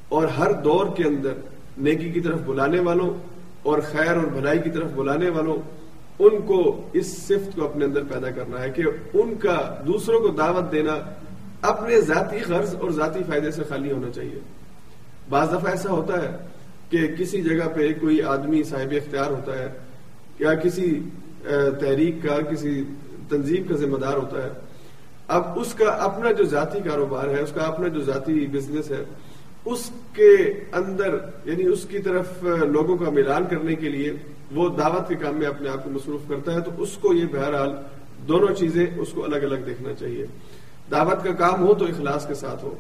اور 0.08 0.26
ہر 0.28 0.52
دور 0.52 0.86
کے 0.96 1.04
اندر 1.04 1.32
نیکی 1.78 2.10
کی 2.10 2.20
طرف 2.20 2.40
بلانے 2.46 2.80
والوں 2.80 3.10
اور 3.62 3.78
خیر 3.78 4.16
اور 4.16 4.24
بھلائی 4.24 4.58
کی 4.58 4.70
طرف 4.70 4.90
بلانے 4.94 5.28
والوں 5.28 5.56
ان 6.18 6.40
کو 6.46 6.60
اس 6.92 7.06
صفت 7.18 7.56
کو 7.56 7.64
اپنے 7.64 7.84
اندر 7.84 8.02
پیدا 8.04 8.30
کرنا 8.30 8.62
ہے 8.62 8.70
کہ 8.70 8.82
ان 9.14 9.34
کا 9.34 9.58
دوسروں 9.86 10.20
کو 10.20 10.28
دعوت 10.28 10.72
دینا 10.72 10.96
اپنے 11.62 12.00
ذاتی 12.00 12.38
غرض 12.48 12.74
اور 12.74 12.90
ذاتی 12.90 13.22
فائدے 13.26 13.50
سے 13.50 13.62
خالی 13.68 13.92
ہونا 13.92 14.10
چاہیے۔ 14.10 14.40
بعض 15.28 15.48
دفعہ 15.48 15.70
ایسا 15.70 15.90
ہوتا 15.90 16.22
ہے 16.22 16.36
کہ 16.90 17.06
کسی 17.18 17.42
جگہ 17.42 17.68
پہ 17.74 17.92
کوئی 18.00 18.22
آدمی 18.22 18.62
صاحب 18.62 18.94
اختیار 18.96 19.30
ہوتا 19.30 19.58
ہے 19.58 19.68
یا 20.38 20.54
کسی 20.54 21.00
تحریک 21.80 22.22
کا، 22.22 22.40
کسی 22.40 22.84
تنظیم 23.28 23.62
کا 23.68 23.76
ذمہ 23.76 23.98
دار 23.98 24.14
ہوتا 24.14 24.42
ہے۔ 24.42 24.50
اب 25.28 25.58
اس 25.58 25.74
کا 25.74 25.90
اپنا 25.90 26.32
جو 26.32 26.44
ذاتی 26.44 26.78
کاروبار 26.84 27.28
ہے، 27.28 27.40
اس 27.40 27.52
کا 27.52 27.62
اپنا 27.62 27.88
جو 27.88 28.00
ذاتی 28.00 28.46
بزنس 28.46 28.90
ہے، 28.90 29.04
اس 29.64 29.90
کے 30.12 30.34
اندر 30.72 31.16
یعنی 31.44 31.64
اس 31.64 31.84
کی 31.84 31.98
طرف 31.98 32.44
لوگوں 32.68 32.96
کا 32.96 33.10
ملان 33.10 33.44
کرنے 33.50 33.74
کے 33.74 33.88
لیے 33.88 34.12
وہ 34.54 34.68
دعوت 34.68 35.08
کے 35.08 35.14
کام 35.14 35.34
میں 35.34 35.46
اپنے 35.46 35.68
آپ 35.68 35.84
کو 35.84 35.90
مصروف 35.90 36.20
کرتا 36.28 36.54
ہے 36.54 36.60
تو 36.60 36.70
اس 36.78 36.92
کو 36.92 37.14
یہ 37.14 37.24
بہرحال 37.32 37.70
دونوں 38.28 38.54
چیزیں 38.54 38.86
اس 38.96 39.08
کو 39.08 39.24
الگ 39.24 39.36
الگ 39.36 39.56
دیکھنا 39.56 39.94
چاہیے۔ 39.94 40.26
دعوت 40.90 41.24
کا 41.24 41.32
کام 41.32 41.66
ہو 41.66 41.74
تو 41.74 41.84
اخلاص 41.84 42.26
کے 42.26 42.34
ساتھ 42.34 42.64
ہو۔ 42.64 42.74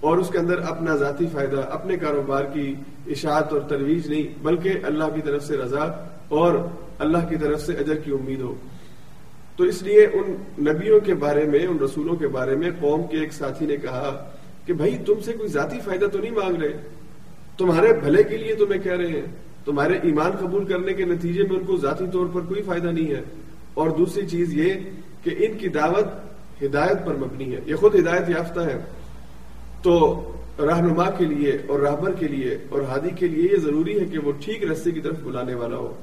اور 0.00 0.18
اس 0.18 0.28
کے 0.28 0.38
اندر 0.38 0.58
اپنا 0.58 0.96
ذاتی 0.96 1.26
فائدہ، 1.32 1.60
اپنے 1.70 1.96
کاروبار 1.96 2.44
کی 2.44 2.74
اشاعت 3.06 3.52
اور 3.52 3.60
ترویج 3.60 4.08
نہیں، 4.08 4.44
بلکہ 4.44 4.72
اللہ 4.82 5.04
کی 5.14 5.20
طرف 5.20 5.44
سے 5.44 5.56
رضا 5.56 5.82
اور 6.28 6.54
اللہ 6.98 7.18
کی 7.28 7.36
طرف 7.36 7.60
سے 7.60 7.72
اجر 7.72 7.94
کی 7.94 8.10
امید 8.10 8.40
ہو۔ 8.40 8.54
تو 9.56 9.64
اس 9.64 9.82
لیے 9.82 10.06
ان 10.06 10.36
نبیوں 10.58 11.00
کے 11.00 11.14
بارے 11.14 11.44
میں، 11.44 11.66
ان 11.66 11.78
رسولوں 11.78 12.16
کے 12.16 12.28
بارے 12.28 12.56
میں 12.56 12.70
قوم 12.80 13.02
کے 13.02 13.16
ایک 13.16 13.32
ساتھی 13.32 13.66
نے 13.66 13.76
کہا 13.76 14.30
کہ 14.66 14.72
بھائی 14.72 14.98
تم 15.06 15.20
سے 15.24 15.32
کوئی 15.32 15.48
ذاتی 15.48 15.78
فائدہ 15.84 16.04
تو 16.04 16.18
نہیں 16.18 16.30
مانگ 16.30 16.56
رہے۔ 16.56 16.88
تمہارے 17.58 17.92
بھلے 17.92 18.22
کے 18.22 18.36
لیے 18.36 18.54
تمہیں 18.54 18.82
کہہ 18.82 18.92
رہے 18.92 19.06
ہیں۔ 19.06 19.51
تمہارے 19.64 19.98
ایمان 20.02 20.30
قبول 20.30 20.64
کرنے 20.64 20.92
کے 20.92 21.04
نتیجے 21.04 21.42
میں 21.42 21.58
ان 21.58 21.64
کو 21.64 21.76
ذاتی 21.76 22.04
طور 22.12 22.26
پر 22.32 22.40
کوئی 22.40 22.62
فائدہ 22.62 22.88
نہیں 22.88 23.10
ہے۔ 23.10 23.22
اور 23.74 23.90
دوسری 23.90 24.26
چیز 24.26 24.54
یہ 24.54 24.72
کہ 25.22 25.30
ان 25.38 25.58
کی 25.58 25.68
دعوت 25.68 26.06
ہدایت 26.62 27.06
پر 27.06 27.14
مبنی 27.14 27.54
ہے۔ 27.54 27.60
یہ 27.66 27.74
خود 27.74 27.94
ہدایت 27.94 28.28
یافتہ 28.28 28.60
ہے 28.60 28.78
تو 29.82 30.24
رہنما 30.58 31.10
کے 31.10 31.24
لیے 31.24 31.58
اور 31.66 31.80
راہبر 31.80 32.12
کے 32.12 32.28
لیے 32.28 32.58
اور 32.68 32.82
ہادی 32.82 33.10
کے 33.10 33.26
لیے 33.28 33.48
یہ 33.52 33.56
ضروری 33.56 34.00
ہے 34.00 34.04
کہ 34.04 34.18
وہ 34.18 34.32
ٹھیک 34.40 34.70
رستے 34.70 34.90
کی 34.90 35.00
طرف 35.00 35.16
بلانے 35.22 35.54
والا 35.54 35.76
ہو۔ 35.76 35.94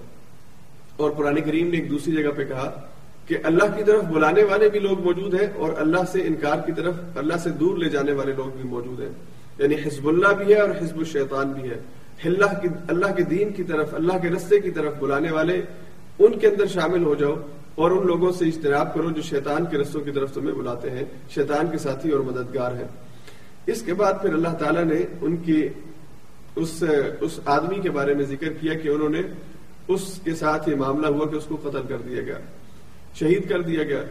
اور 0.97 1.11
قرآن 1.11 1.41
کریم 1.41 1.67
نے 1.67 1.77
ایک 1.77 1.89
دوسری 1.89 2.23
جگہ 2.23 2.29
پہ 2.35 2.45
کہا 2.45 2.87
کہ 3.25 3.37
اللہ 3.43 3.77
کی 3.77 3.83
طرف 3.83 4.03
بلانے 4.03 4.43
والے 4.43 4.69
بھی 4.69 4.79
لوگ 4.79 4.99
موجود 4.99 5.33
ہیں 5.33 5.47
اور 5.55 5.73
اللہ 5.77 5.97
سے 6.11 6.21
انکار 6.21 6.57
کی 6.65 6.71
طرف، 6.71 6.95
اللہ 7.15 7.37
سے 7.37 7.49
دور 7.49 7.77
لے 7.77 7.89
جانے 7.89 8.11
والے 8.11 8.33
لوگ 8.33 8.57
بھی 8.61 8.69
موجود 8.69 8.99
ہیں۔ 8.99 9.09
یعنی 9.59 9.75
حزب 9.75 10.07
اللہ 10.07 10.27
بھی 10.27 10.53
ہے 10.53 10.59
اور 10.59 10.69
حزب 10.69 10.97
الشیطان 10.97 11.51
بھی 11.51 11.69
ہے۔ 11.69 11.79
اللہ 12.25 12.59
کی، 12.61 12.67
اللہ 12.87 13.13
کے 13.15 13.23
دین 13.23 13.51
کی 13.51 13.63
طرف، 13.63 13.93
اللہ 13.93 14.17
کے 14.21 14.29
رستے 14.29 14.59
کی 14.59 14.71
طرف 14.71 14.93
بلانے 14.99 15.31
والے 15.31 15.61
ان 16.19 16.39
کے 16.39 16.47
اندر 16.47 16.65
شامل 16.65 17.03
ہو 17.03 17.15
جاؤ 17.15 17.35
اور 17.75 17.91
ان 17.91 18.07
لوگوں 18.07 18.31
سے 18.31 18.45
اجتناب 18.45 18.93
کرو 18.93 19.11
جو 19.11 19.21
شیطان 19.21 19.65
کے 19.65 19.77
رستوں 19.77 20.01
کی 20.01 20.11
طرف 20.11 20.33
تمہیں 20.33 20.55
بلاتے 20.55 20.89
ہیں، 20.89 21.03
شیطان 21.29 21.67
کے 21.71 21.77
ساتھی 21.77 22.11
اور 22.11 22.19
مددگار 22.19 22.71
ہیں۔ 22.71 22.87
اس 23.67 23.81
کے 23.81 23.93
بعد 23.93 24.13
پھر 24.21 24.33
اللہ 24.33 24.53
تعالیٰ 24.59 24.83
نے 24.83 25.05
ان 25.21 25.37
کی 25.37 25.67
اس 26.55 26.83
اس 27.21 27.39
آدمی 27.45 27.79
کے 27.79 27.89
بارے 27.89 28.13
میں 28.13 28.25
ذکر 28.25 28.53
کیا 28.53 28.73
کہ 28.73 28.89
انہوں 28.89 29.09
نے 29.09 29.21
اس 29.87 30.19
کے 30.23 30.33
ساتھ 30.35 30.69
یہ 30.69 30.75
معاملہ 30.75 31.07
ہوا 31.07 31.25
کہ 31.25 31.35
اس 31.35 31.45
کو 31.45 31.57
قتل 31.63 31.81
کر 31.87 31.97
دیا 31.97 32.21
گیا، 32.21 32.39
شہید 33.15 33.49
کر 33.49 33.61
دیا 33.61 33.83
گیا، 33.83 34.03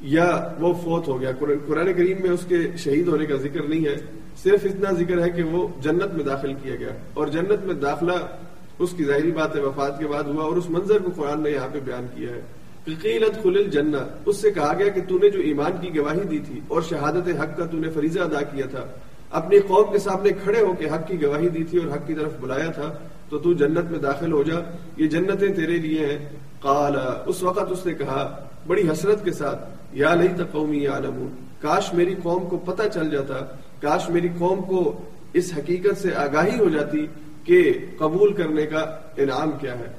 یا 0.00 0.54
وہ 0.60 0.72
فوت 0.74 1.08
ہو 1.08 1.20
گیا۔ 1.20 1.30
قرآن 1.66 1.92
کریم 1.92 2.16
میں 2.20 2.30
اس 2.30 2.44
کے 2.48 2.56
شہید 2.76 3.08
ہونے 3.08 3.26
کا 3.26 3.36
ذکر 3.36 3.62
نہیں 3.62 3.86
ہے۔ 3.86 3.96
صرف 4.42 4.64
اتنا 4.64 4.90
ذکر 4.98 5.22
ہے 5.22 5.30
کہ 5.30 5.42
وہ 5.42 5.66
جنت 5.80 6.14
میں 6.14 6.24
داخل 6.24 6.52
کیا 6.62 6.74
گیا 6.76 6.92
اور 7.14 7.26
جنت 7.28 7.64
میں 7.64 7.74
داخلہ 7.82 8.12
اس 8.78 8.90
کی 8.96 9.04
ظاہری 9.04 9.30
بات 9.32 9.54
ہے، 9.56 9.60
وفات 9.60 9.98
کے 9.98 10.06
بعد 10.06 10.24
ہوا 10.24 10.44
اور 10.44 10.56
اس 10.56 10.68
منظر 10.70 10.98
کو 10.98 11.10
قرآن 11.16 11.42
نے 11.42 11.50
یہاں 11.50 11.68
پہ 11.72 11.80
بیان 11.84 12.06
کیا 12.14 12.30
ہے۔ 12.30 12.40
قیلت 13.02 13.42
خلل 13.42 13.70
جنہ 13.70 13.96
اس 14.26 14.36
سے 14.36 14.50
کہا 14.50 14.72
گیا 14.78 14.88
کہ 14.88 15.00
تو 15.08 15.18
نے 15.18 15.28
جو 15.30 15.40
ایمان 15.40 15.72
کی 15.80 15.94
گواہی 15.96 16.24
دی 16.30 16.38
تھی 16.46 16.60
اور 16.68 16.82
شہادت 16.82 17.28
حق 17.40 17.56
کا 17.56 17.66
تو 17.66 17.78
نے 17.78 17.90
فریضہ 17.90 18.20
ادا 18.20 18.42
کیا 18.42 18.66
تھا، 18.70 18.84
اپنی 19.40 19.58
قوم 19.68 19.92
کے 19.92 19.98
سامنے 19.98 20.30
کھڑے 20.42 20.60
ہو 20.60 20.72
کے 20.78 20.88
حق 20.90 21.06
کی 21.08 21.20
گواہی 21.22 21.48
دی 21.48 21.62
تھی 21.64 21.78
اور 21.78 21.88
حق 21.92 22.06
کی 22.06 22.14
طرف 22.14 22.32
بلایا 22.40 22.70
تھا، 22.70 22.92
تو 23.28 23.38
تو 23.38 23.52
جنت 23.52 23.90
میں 23.90 23.98
داخل 23.98 24.32
ہو 24.32 24.42
جا، 24.42 24.58
یہ 24.96 25.06
جنتیں 25.08 25.48
تیرے 25.48 25.76
لیے 25.78 26.06
ہیں۔ 26.06 26.18
قال، 26.60 26.96
اس 27.26 27.42
وقت 27.42 27.70
اس 27.72 27.86
نے 27.86 27.94
کہا، 27.94 28.22
بڑی 28.66 28.88
حسرت 28.90 29.24
کے 29.24 29.32
ساتھ، 29.32 29.60
یا 29.96 30.14
لئی 30.14 30.28
قومی 30.52 30.86
عالم 30.86 31.26
کاش 31.60 31.92
میری 31.94 32.14
قوم 32.22 32.48
کو 32.48 32.56
پتہ 32.64 32.88
چل 32.94 33.10
جاتا 33.10 33.44
کاش 33.82 34.08
میری 34.08 34.28
قوم 34.38 34.62
کو 34.62 35.00
اس 35.32 35.52
حقیقت 35.56 36.02
سے 36.02 36.14
آگاہی 36.14 36.58
ہو 36.58 36.68
جاتی 36.68 37.06
کہ 37.44 37.72
قبول 37.98 38.32
کرنے 38.32 38.66
کا 38.66 38.78
انعام 39.16 39.50
کیا 39.60 39.78
ہے۔ 39.78 39.92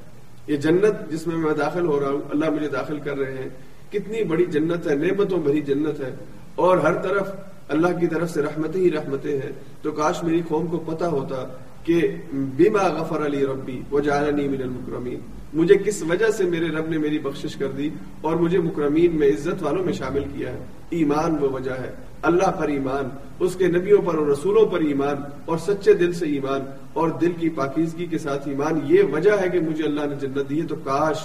یہ 0.47 0.55
جنت 0.55 1.11
جس 1.11 1.27
میں 1.27 1.37
میں 1.37 1.53
داخل 1.53 1.85
ہو 1.85 1.99
رہا 1.99 2.09
ہوں، 2.09 2.21
اللہ 2.29 2.49
مجھے 2.49 2.67
داخل 2.67 2.99
کر 2.99 3.17
رہے 3.17 3.33
ہیں۔ 3.33 3.49
کتنی 3.91 4.23
بڑی 4.23 4.45
جنت 4.45 4.87
ہے، 4.87 4.95
نعمتوں 4.95 5.37
بھری 5.37 5.61
جنت 5.61 5.99
ہے۔ 5.99 6.15
اور 6.55 6.77
ہر 6.77 6.93
طرف 6.93 7.27
اللہ 7.67 7.87
کی 7.99 8.07
طرف 8.07 8.29
سے 8.29 8.41
رحمتیں 8.41 8.81
ہی 8.81 8.91
رحمتیں 8.91 9.41
ہیں۔ 9.41 9.51
تو 9.81 9.91
کاش 9.91 10.23
میری 10.23 10.41
قوم 10.47 10.67
کو 10.67 10.77
پتا 10.77 11.07
ہوتا 11.07 11.57
کہ 11.83 12.01
بیما 12.33 12.87
غفر 12.87 13.25
علی 13.25 13.45
ربی 13.45 13.81
وہ 13.91 13.99
جالنی 13.99 14.47
من 14.47 14.61
المکرمین۔ 14.61 15.19
مجھے 15.53 15.75
کس 15.75 16.03
وجہ 16.09 16.29
سے 16.29 16.43
میرے 16.43 16.67
رب 16.67 16.89
نے 16.89 16.97
میری 16.97 17.19
بخشش 17.19 17.55
کر 17.55 17.67
دی 17.67 17.89
اور 18.21 18.35
مجھے 18.35 18.59
مکرمین 18.59 19.15
میں 19.15 19.27
عزت 19.29 19.63
والوں 19.63 19.85
میں 19.85 19.93
شامل 19.93 20.23
کیا 20.33 20.49
ہے؟ 20.49 20.57
ایمان 20.89 21.37
وہ 21.39 21.49
وجہ 21.49 21.71
ہے۔ 21.71 22.12
اللہ 22.23 22.51
پر 22.59 22.67
ایمان، 22.67 23.09
اس 23.39 23.55
کے 23.55 23.67
نبیوں 23.67 24.01
پر 24.01 24.15
اور 24.15 24.27
رسولوں 24.27 24.65
پر 24.65 24.79
ایمان 24.79 25.15
اور 25.45 25.57
سچے 25.57 25.93
دل 25.93 26.13
سے 26.13 26.25
ایمان 26.25 26.61
اور 26.93 27.09
دل 27.09 27.31
کی 27.31 27.49
پاکیزگی 27.49 28.05
کے 28.05 28.17
ساتھ 28.17 28.47
ایمان، 28.47 28.79
یہ 28.83 29.03
وجہ 29.03 29.31
ہے 29.41 29.49
کہ 29.49 29.59
مجھے 29.59 29.83
اللہ 29.83 30.01
نے 30.01 30.15
جنت 30.15 30.49
دی 30.49 30.61
ہے۔ 30.61 30.67
تو 30.67 30.75
کاش 30.75 31.17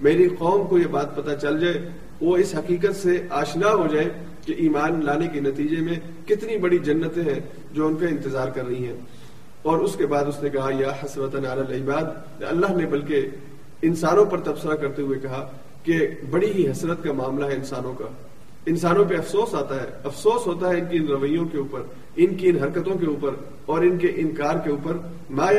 میری 0.00 0.28
قوم 0.28 0.66
کو 0.66 0.78
یہ 0.78 0.86
بات 0.90 1.16
پتہ 1.16 1.30
چل 1.40 1.60
جائے، 1.60 1.88
وہ 2.20 2.36
اس 2.36 2.54
حقیقت 2.54 2.96
سے 2.96 3.22
آشنا 3.30 3.68
ہو 3.68 3.86
جائے 3.92 4.08
کہ 4.46 4.54
ایمان 4.56 5.04
لانے 5.04 5.28
کے 5.28 5.40
نتیجے 5.40 5.76
میں 5.76 6.28
کتنی 6.28 6.56
بڑی 6.56 6.78
جنتیں 6.78 7.22
ہیں 7.22 7.40
جو 7.72 7.86
ان 7.86 7.94
کا 7.94 8.06
انتظار 8.06 8.48
کر 8.48 8.66
رہی 8.66 8.86
ہیں۔ 8.86 8.96
اور 9.62 9.78
اس 9.78 9.96
کے 9.96 10.06
بعد 10.06 10.24
اس 10.24 10.42
نے 10.42 10.48
کہا، 10.48 10.70
یا 10.78 10.90
حسرت 11.04 11.34
العباد 11.34 12.04
اللہ 12.42 12.76
نے 12.76 12.86
بلکہ 12.86 13.28
انسانوں 13.82 14.24
پر 14.24 14.40
تبصرہ 14.40 14.74
کرتے 14.74 15.02
ہوئے 15.02 15.18
کہا 15.18 15.50
کہ 15.82 16.08
بڑی 16.30 16.52
ہی 16.52 16.70
حسرت 16.70 17.04
کا 17.04 17.12
معاملہ 17.12 17.46
ہے 17.46 17.54
انسانوں 17.54 17.94
کا۔ 17.94 18.04
انسانوں 18.66 19.04
پہ 19.04 19.14
افسوس 19.16 19.54
آتا 19.54 19.82
ہے۔ 19.82 19.86
افسوس 20.04 20.46
ہوتا 20.46 20.68
ہے 20.68 20.78
ان 20.78 20.84
کی 20.90 20.96
ان 20.96 21.06
رویوں 21.06 21.44
کے 21.44 21.58
اوپر، 21.58 21.80
ان 22.16 22.34
کی 22.34 22.48
ان 22.48 22.56
حرکتوں 22.56 22.94
کے 22.94 23.06
اوپر 23.06 23.30
اور 23.66 23.82
ان 23.82 23.98
کے 23.98 24.12
انکار 24.16 24.54
کے 24.64 24.70
اوپر۔ 24.70 24.96
ما 25.30 25.50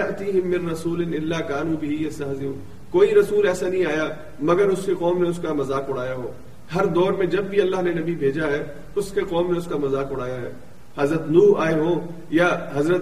من 0.45 0.69
رسول 0.69 1.13
اللہ 1.13 1.41
کانو 1.47 1.77
بھی 1.77 2.03
یہ 2.03 2.51
کوئی 2.91 3.15
رسول 3.15 3.47
ایسا 3.47 3.67
نہیں 3.69 3.85
آیا 3.85 4.07
مگر 4.39 4.65
اس 4.65 4.85
کے 4.85 4.93
قوم 4.99 5.23
نے 5.23 5.29
اس 5.29 5.39
کا 5.39 5.53
مذاق 5.53 5.89
اڑایا 5.89 6.15
ہو۔ 6.15 6.31
ہر 6.75 6.85
دور 6.85 7.11
میں 7.11 7.25
جب 7.25 7.43
بھی 7.43 7.61
اللہ 7.61 7.81
نے 7.81 7.91
نبی 7.93 8.15
بھیجا 8.15 8.47
ہے، 8.47 8.63
اس 8.95 9.11
کے 9.11 9.21
قوم 9.21 9.51
نے 9.51 9.57
اس 9.57 9.65
کا 9.65 9.77
مذاق 9.77 10.11
اڑایا 10.11 10.41
ہے۔ 10.41 10.51
حضرت 10.97 11.21
نو 11.29 11.55
آئے 11.55 11.73
ہو 11.73 11.99
یا 12.29 12.69
حضرت 12.73 13.01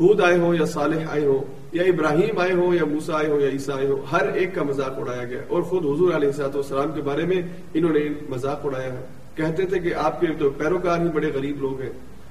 حود 0.00 0.20
آئے 0.20 0.38
ہو 0.38 0.54
یا 0.54 0.64
صالح 0.64 1.04
آئے 1.10 1.24
ہو 1.24 1.44
یا 1.72 1.82
ابراہیم 1.82 2.38
آئے 2.38 2.52
ہو 2.52 2.74
یا 2.74 2.84
موسا 2.84 3.16
آئے 3.16 3.28
ہو 3.28 3.40
یا 3.40 3.48
عیسیٰ 3.48 3.76
آئے 3.76 3.86
ہو 3.86 4.04
ہر 4.12 4.28
ایک 4.28 4.54
کا 4.54 4.62
مذاق 4.62 4.98
اڑایا 4.98 5.24
گیا 5.24 5.38
اور 5.48 5.62
خود 5.62 5.84
حضور 5.84 6.14
علیہ 6.14 6.28
السلام 6.42 6.92
کے 6.94 7.02
بارے 7.02 7.24
میں 7.26 7.42
انہوں 7.74 7.92
نے 7.92 8.00
مذاق 8.28 8.66
اڑایا 8.66 8.92
ہے۔ 8.92 9.23
کہتے 9.34 9.66
تھے 9.66 9.78
کہ 9.78 9.94
آپ 9.94 10.20
کے 10.20 10.26
تو 10.38 10.50
پیروکار 10.50 11.00
ہی 11.00 11.08
بڑے 11.08 11.30
غریب 11.34 11.60
لوگ 11.60 11.80
ہیں۔ 11.80 11.90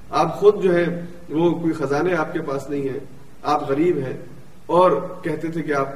آپ 0.10 0.39
خود 0.39 0.63
جو 0.63 0.74
ہے 0.76 1.06
وہ 1.30 1.60
کوئی 1.60 1.74
خزانے 1.74 2.16
آپ 2.16 2.34
کے 2.34 2.42
پاس 2.42 2.70
نہیں 2.70 2.82
ہیں۔ 2.82 3.00
آپ 3.44 3.70
غریب 3.70 3.98
ہیں۔ 3.98 4.18
اور 4.66 4.92
کہتے 5.24 5.48
تھے 5.48 5.62
کہ 5.62 5.74
آپ 5.74 5.89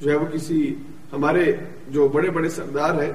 جو 0.00 0.10
ہے 0.10 0.16
وہ 0.16 0.26
کسی 0.32 0.74
ہمارے 1.12 1.52
جو 1.88 2.08
بڑے 2.08 2.30
بڑے 2.30 2.48
سردار 2.48 3.02
ہیں 3.02 3.12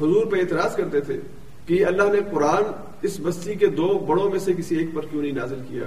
حضور 0.00 0.26
پہ 0.26 0.36
اعتراض 0.36 0.76
کرتے 0.76 1.00
تھے 1.00 1.20
کہ 1.66 1.86
اللہ 1.86 2.02
نے 2.02 2.18
قرآن 2.30 2.62
اس 3.02 3.20
بستی 3.22 3.54
کے 3.54 3.66
دو 3.66 3.98
بڑوں 3.98 4.30
میں 4.30 4.38
سے 4.38 4.52
کسی 4.52 4.76
ایک 4.76 4.88
پر 4.94 5.02
کیوں 5.10 5.22
نہیں 5.22 5.32
نازل 5.32 5.60
کیا۔ 5.68 5.84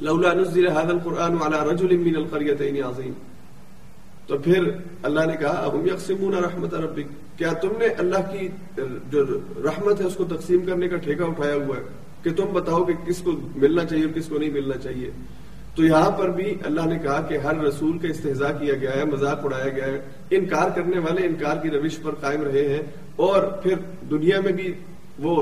لولا 0.00 0.32
نزل 0.32 0.66
هذا 0.66 0.88
القرآن 0.88 1.36
على 1.42 1.70
رجل 1.70 1.96
من 1.96 2.16
القريتين 2.16 2.82
عظيم۔ 2.84 3.12
تو 4.26 4.38
پھر 4.38 4.70
اللہ 5.02 5.20
نے 5.26 5.36
کہا 5.40 5.48
اب 5.48 5.86
یقسمون 5.86 6.34
رحمت 6.34 6.74
ربک۔ 6.74 7.31
کیا 7.42 7.52
تم 7.52 7.72
نے 7.78 7.86
اللہ 7.98 8.30
کی 8.30 8.48
جو 9.10 9.22
رحمت 9.64 10.00
ہے 10.00 10.06
اس 10.06 10.14
کو 10.14 10.24
تقسیم 10.24 10.64
کرنے 10.66 10.88
کا 10.88 10.96
ٹھیکہ 10.96 11.22
اٹھایا 11.22 11.54
ہوا 11.54 11.76
ہے 11.76 11.82
کہ 12.22 12.30
تم 12.36 12.52
بتاؤ 12.52 12.84
کہ 12.84 12.92
کس 13.06 13.18
کو 13.18 13.32
ملنا 13.56 13.84
چاہیے 13.84 14.04
اور 14.04 14.12
کس 14.12 14.26
کو 14.26 14.38
نہیں 14.38 14.50
ملنا 14.50 14.76
چاہیے؟ 14.76 15.10
تو 15.76 15.84
یہاں 15.84 16.10
پر 16.10 16.28
بھی 16.28 16.54
اللہ 16.64 16.86
نے 16.86 16.98
کہا 16.98 17.20
کہ 17.20 17.36
ہر 17.36 17.56
رسول 17.56 17.98
کا 17.98 18.08
استحضاء 18.08 18.50
کیا 18.60 18.74
گیا 18.74 18.96
ہے، 18.96 19.04
مذاق 19.04 19.44
اڑایا 19.44 19.68
گیا 19.68 19.86
ہے۔ 19.86 20.00
انکار 20.30 20.70
کرنے 20.70 20.98
والے 20.98 21.26
انکار 21.26 21.56
کی 21.62 21.70
روش 21.70 21.98
پر 22.02 22.14
قائم 22.14 22.42
رہے 22.42 22.68
ہیں 22.68 22.82
اور 23.16 23.42
پھر 23.62 23.74
دنیا 24.10 24.40
میں 24.40 24.52
بھی 24.52 24.72
وہ 25.18 25.34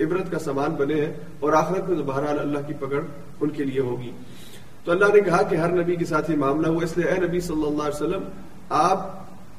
عبرت 0.00 0.30
کا 0.30 0.38
سامان 0.38 0.74
بنے 0.74 0.94
ہیں 0.94 1.12
اور 1.40 1.52
آخرت 1.52 1.88
میں 1.88 2.02
بہرحال 2.02 2.38
اللہ 2.38 2.66
کی 2.66 2.74
پکڑ 2.80 3.00
ان 3.40 3.50
کے 3.50 3.64
لیے 3.64 3.80
ہوگی۔ 3.80 4.10
تو 4.84 4.92
اللہ 4.92 5.14
نے 5.14 5.20
کہا 5.20 5.42
کہ 5.42 5.56
ہر 5.56 5.72
نبی 5.72 5.96
کے 5.96 6.04
ساتھ 6.04 6.30
یہ 6.30 6.36
معاملہ 6.36 6.66
ہوا، 6.66 6.84
اس 6.84 6.96
لیے 6.98 7.08
اے 7.08 7.20
نبی 7.26 7.40
صلی 7.40 7.66
اللہ 7.66 7.82
علیہ 7.82 8.00
وسلم، 8.02 8.22
آپ 8.68 9.10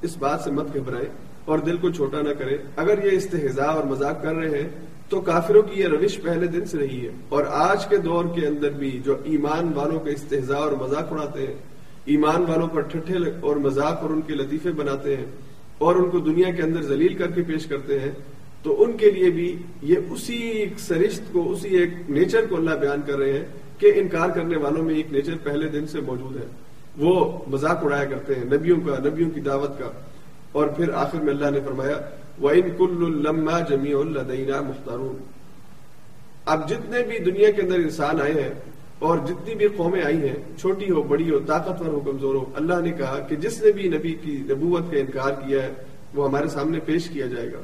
اس 0.01 0.17
بات 0.17 0.41
سے 0.41 0.51
مت 0.51 0.73
گھبرائیں۔ 0.73 1.32
اور 1.45 1.59
دل 1.59 1.77
کو 1.77 1.89
چھوٹا 1.89 2.21
نہ 2.21 2.33
کرے۔ 2.39 2.57
اگر 2.75 3.05
یہ 3.05 3.17
استحضاء 3.17 3.71
اور 3.71 3.83
مذاق 3.83 4.23
کر 4.23 4.35
رہے 4.35 4.61
ہیں، 4.61 4.69
تو 5.09 5.21
کافروں 5.21 5.61
کی 5.61 5.81
یہ 5.81 5.87
روش 5.87 6.21
پہلے 6.21 6.47
دن 6.47 6.65
سے 6.65 6.77
رہی 6.77 7.05
ہے۔ 7.05 7.11
اور 7.29 7.43
آج 7.49 7.85
کے 7.87 7.97
دور 7.97 8.25
کے 8.25 8.47
اندر 8.47 8.69
بھی 8.69 9.01
جو 9.05 9.17
ایمان 9.23 9.71
والوں 9.75 9.99
کے 9.99 10.11
استحضاء 10.11 10.57
اور 10.57 10.71
مذاق 10.71 11.13
اڑاتے 11.13 11.47
ہیں، 11.47 11.53
ایمان 12.05 12.41
والوں 12.47 12.67
پر 12.67 12.81
ٹھٹھے 12.81 13.15
اور 13.41 13.55
مذاق 13.55 14.01
اور 14.01 14.09
ان 14.09 14.21
کے 14.21 14.33
لطیفے 14.33 14.71
بناتے 14.71 15.17
ہیں 15.17 15.25
اور 15.77 15.95
ان 15.95 16.09
کو 16.09 16.19
دنیا 16.19 16.51
کے 16.51 16.61
اندر 16.61 16.81
ذلیل 16.81 17.13
کر 17.13 17.31
کے 17.31 17.41
پیش 17.41 17.65
کرتے 17.65 17.99
ہیں، 17.99 18.11
تو 18.63 18.83
ان 18.83 18.97
کے 18.97 19.11
لیے 19.11 19.29
بھی 19.29 19.55
یہ 19.81 19.95
اسی 20.11 20.65
سرشت 20.77 21.33
کو، 21.33 21.51
اسی 21.51 21.69
ایک 21.69 21.89
نیچر 22.09 22.45
کو 22.49 22.55
اللہ 22.55 22.75
بیان 22.75 23.01
کر 23.07 23.17
رہے 23.17 23.33
ہیں 23.33 23.45
کہ 23.77 23.91
انکار 23.95 24.29
کرنے 24.29 24.57
والوں 24.57 24.83
میں 24.83 24.95
ایک 24.95 25.13
نیچر 25.13 25.33
پہلے 25.43 25.67
دن 25.67 25.87
سے 25.87 26.01
موجود 26.01 26.37
ہے۔ 26.37 26.47
وہ 26.97 27.37
مذاق 27.47 27.83
اڑایا 27.83 28.05
کرتے 28.05 28.35
ہیں، 28.35 28.45
نبیوں 28.45 28.81
کا، 28.81 28.97
نبیوں 28.99 29.29
کی 29.29 29.41
دعوت 29.41 29.79
کا۔ 29.79 29.91
اور 30.53 30.67
پھر 30.67 30.89
آخر 30.93 31.19
میں 31.19 31.33
اللہ 31.33 31.49
نے 31.49 31.59
فرمایا، 31.65 31.99
وَإِن 32.41 32.69
كُلُّ 32.77 33.21
لَمَّا 33.27 33.59
جَمِيعٌ 33.59 34.03
لَدَيْنَا 34.03 34.61
مُخْتَرُونَ 34.61 35.21
اب 36.45 36.69
جتنے 36.69 37.03
بھی 37.03 37.19
دنیا 37.19 37.51
کے 37.51 37.61
اندر 37.61 37.75
انسان 37.75 38.21
آئے 38.21 38.33
ہیں 38.33 38.49
اور 38.99 39.17
جتنی 39.27 39.55
بھی 39.55 39.67
قومیں 39.67 40.03
آئی 40.03 40.17
ہیں، 40.17 40.59
چھوٹی 40.59 40.91
ہو، 40.91 41.01
بڑی 41.01 41.29
ہو، 41.29 41.39
طاقتور 41.39 41.87
ہو، 41.87 41.99
کمزور 41.99 42.35
ہو، 42.35 42.45
اللہ 42.55 42.73
نے 42.83 42.91
کہا 42.91 43.19
کہ 43.19 43.35
جس 43.35 43.63
نے 43.63 43.71
بھی 43.71 43.89
نبی 43.89 44.13
کی 44.21 44.43
نبوت 44.49 44.91
کا 44.91 44.97
انکار 44.97 45.31
کیا 45.31 45.63
ہے، 45.63 45.73
وہ 46.15 46.27
ہمارے 46.27 46.47
سامنے 46.47 46.79
پیش 46.79 47.09
کیا 47.09 47.25
جائے 47.25 47.47
گا۔ 47.47 47.57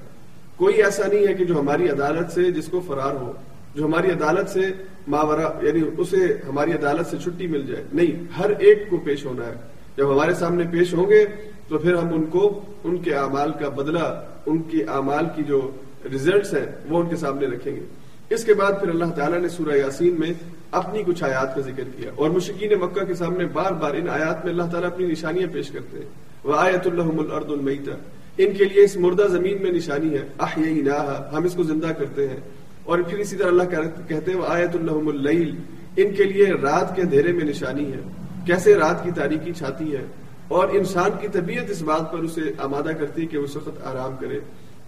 کوئی 0.56 0.84
ایسا 0.84 1.08
نہیں 1.08 1.28
ہے 1.28 1.34
کہ 1.34 1.46
جو 1.46 1.60
ہماری 1.60 1.90
عدالت 1.90 2.32
سے 2.32 2.52
جس 2.52 2.68
کو 2.68 2.82
فرار 2.88 3.16
ہو، 3.16 3.34
جو 3.76 3.86
ہماری 3.86 4.12
عدالت 4.12 4.50
سے 4.50 4.72
ماورا 5.08 5.66
یعنی 5.68 5.82
اسے 5.98 6.38
ہماری 6.50 6.72
عدالت 6.72 7.08
سے 7.08 7.18
چھٹی 7.24 7.48
مل 7.48 7.66
جائے۔ 7.66 7.84
نہیں، 7.94 8.40
ہر 8.40 8.50
ایک 8.60 8.90
کو 8.90 8.98
پیش 8.98 9.26
ہونا 9.26 9.46
ہے۔ 9.46 9.54
جب 9.98 10.14
ہمارے 10.14 10.34
سامنے 10.34 10.64
پیش 10.72 10.94
ہوں 10.94 11.10
گے 11.10 11.26
تو 11.70 11.78
پھر 11.78 11.94
ہم 11.94 12.14
ان 12.14 12.26
کو 12.26 12.62
ان 12.84 12.98
کے 12.98 13.16
اعمال 13.16 13.52
کا 13.52 13.70
بدلہ، 13.70 14.24
ان 14.46 14.62
کی 14.62 14.84
اعمال 14.84 15.26
کی 15.36 15.44
جو 15.44 15.72
ریزلٹس 16.12 16.54
ہیں، 16.54 16.66
وہ 16.90 17.00
ان 17.00 17.10
کے 17.10 17.16
سامنے 17.16 17.48
رکھیں 17.48 17.76
گے۔ 17.76 17.82
اس 18.30 18.44
کے 18.44 18.54
بعد 18.54 18.72
پھر 18.80 18.90
اللہ 18.90 19.06
تعالیٰ 19.06 19.40
نے 19.40 19.50
سورہ 19.50 19.76
یاسین 19.76 20.16
میں 20.20 20.34
اپنی 20.72 21.04
کچھ 21.04 21.24
آیات 21.24 21.56
کا 21.56 21.62
ذکر 21.62 21.84
کیا۔ 21.98 22.12
اور 22.16 22.30
مشکین 22.30 22.80
مکہ 22.80 23.06
کے 23.06 23.14
سامنے 23.14 23.46
بار 23.46 23.72
بار 23.72 23.96
ان 23.96 24.10
آیات 24.10 24.46
میں 24.46 24.54
اللہ 24.54 24.64
تعالیٰ 24.64 24.92
اپنی 24.92 25.08
نشانیاں 25.08 25.48
پیش 25.54 25.70
کرتے 25.70 25.98
ہیں۔ 25.98 26.06
وہ 26.44 26.54
آیت 26.58 26.88
اللہ 26.88 27.04
الرد 27.04 27.52
المیتا 27.52 27.92
ان 28.38 28.52
کے 28.52 28.66
لیے 28.66 28.84
اس 28.84 28.98
مردہ 28.98 29.28
زمین 29.30 29.58
میں 29.62 29.72
نشانی 29.72 30.14
ہے۔ 30.14 30.28
آہ 30.38 30.60
یہی 30.60 30.82
نہ 30.82 31.24
ہم 31.34 31.44
اس 31.44 31.54
کو 31.54 31.64
زندہ 31.64 31.88
کرتے 31.88 32.28
ہیں۔ 32.28 32.40
اور 32.84 33.00
پھر 33.00 33.18
اسی 33.18 33.36
طرح 33.36 33.48
اللہ 33.48 33.64
کہتے 34.08 34.32
ہیں 34.32 34.42
آیت 34.48 34.76
اللہ 34.76 34.92
اللیل 34.92 35.56
ان 35.98 36.14
کے 36.14 36.24
لیے 36.24 36.46
رات 36.46 36.96
کے 36.96 37.02
اندھیرے 37.02 37.32
میں 37.32 37.46
نشانی 37.46 37.92
ہے۔ 37.92 38.00
کیسے 38.46 38.76
رات 38.76 39.04
کی 39.04 39.12
تاریخی 39.12 39.54
چھاتی 39.54 39.96
ہے؟ 39.96 40.06
اور 40.50 40.68
انسان 40.70 41.10
کی 41.22 41.28
طبیعت 41.28 41.70
اس 41.70 41.82
بات 41.82 42.12
پر 42.12 42.18
اسے 42.20 42.42
آمادہ 42.58 42.90
کرتی 43.00 43.22
ہے 43.22 43.28
کہ 43.28 43.38
اس 43.38 43.56
وقت 43.56 43.86
آرام 43.86 44.16
کرے۔ 44.20 44.40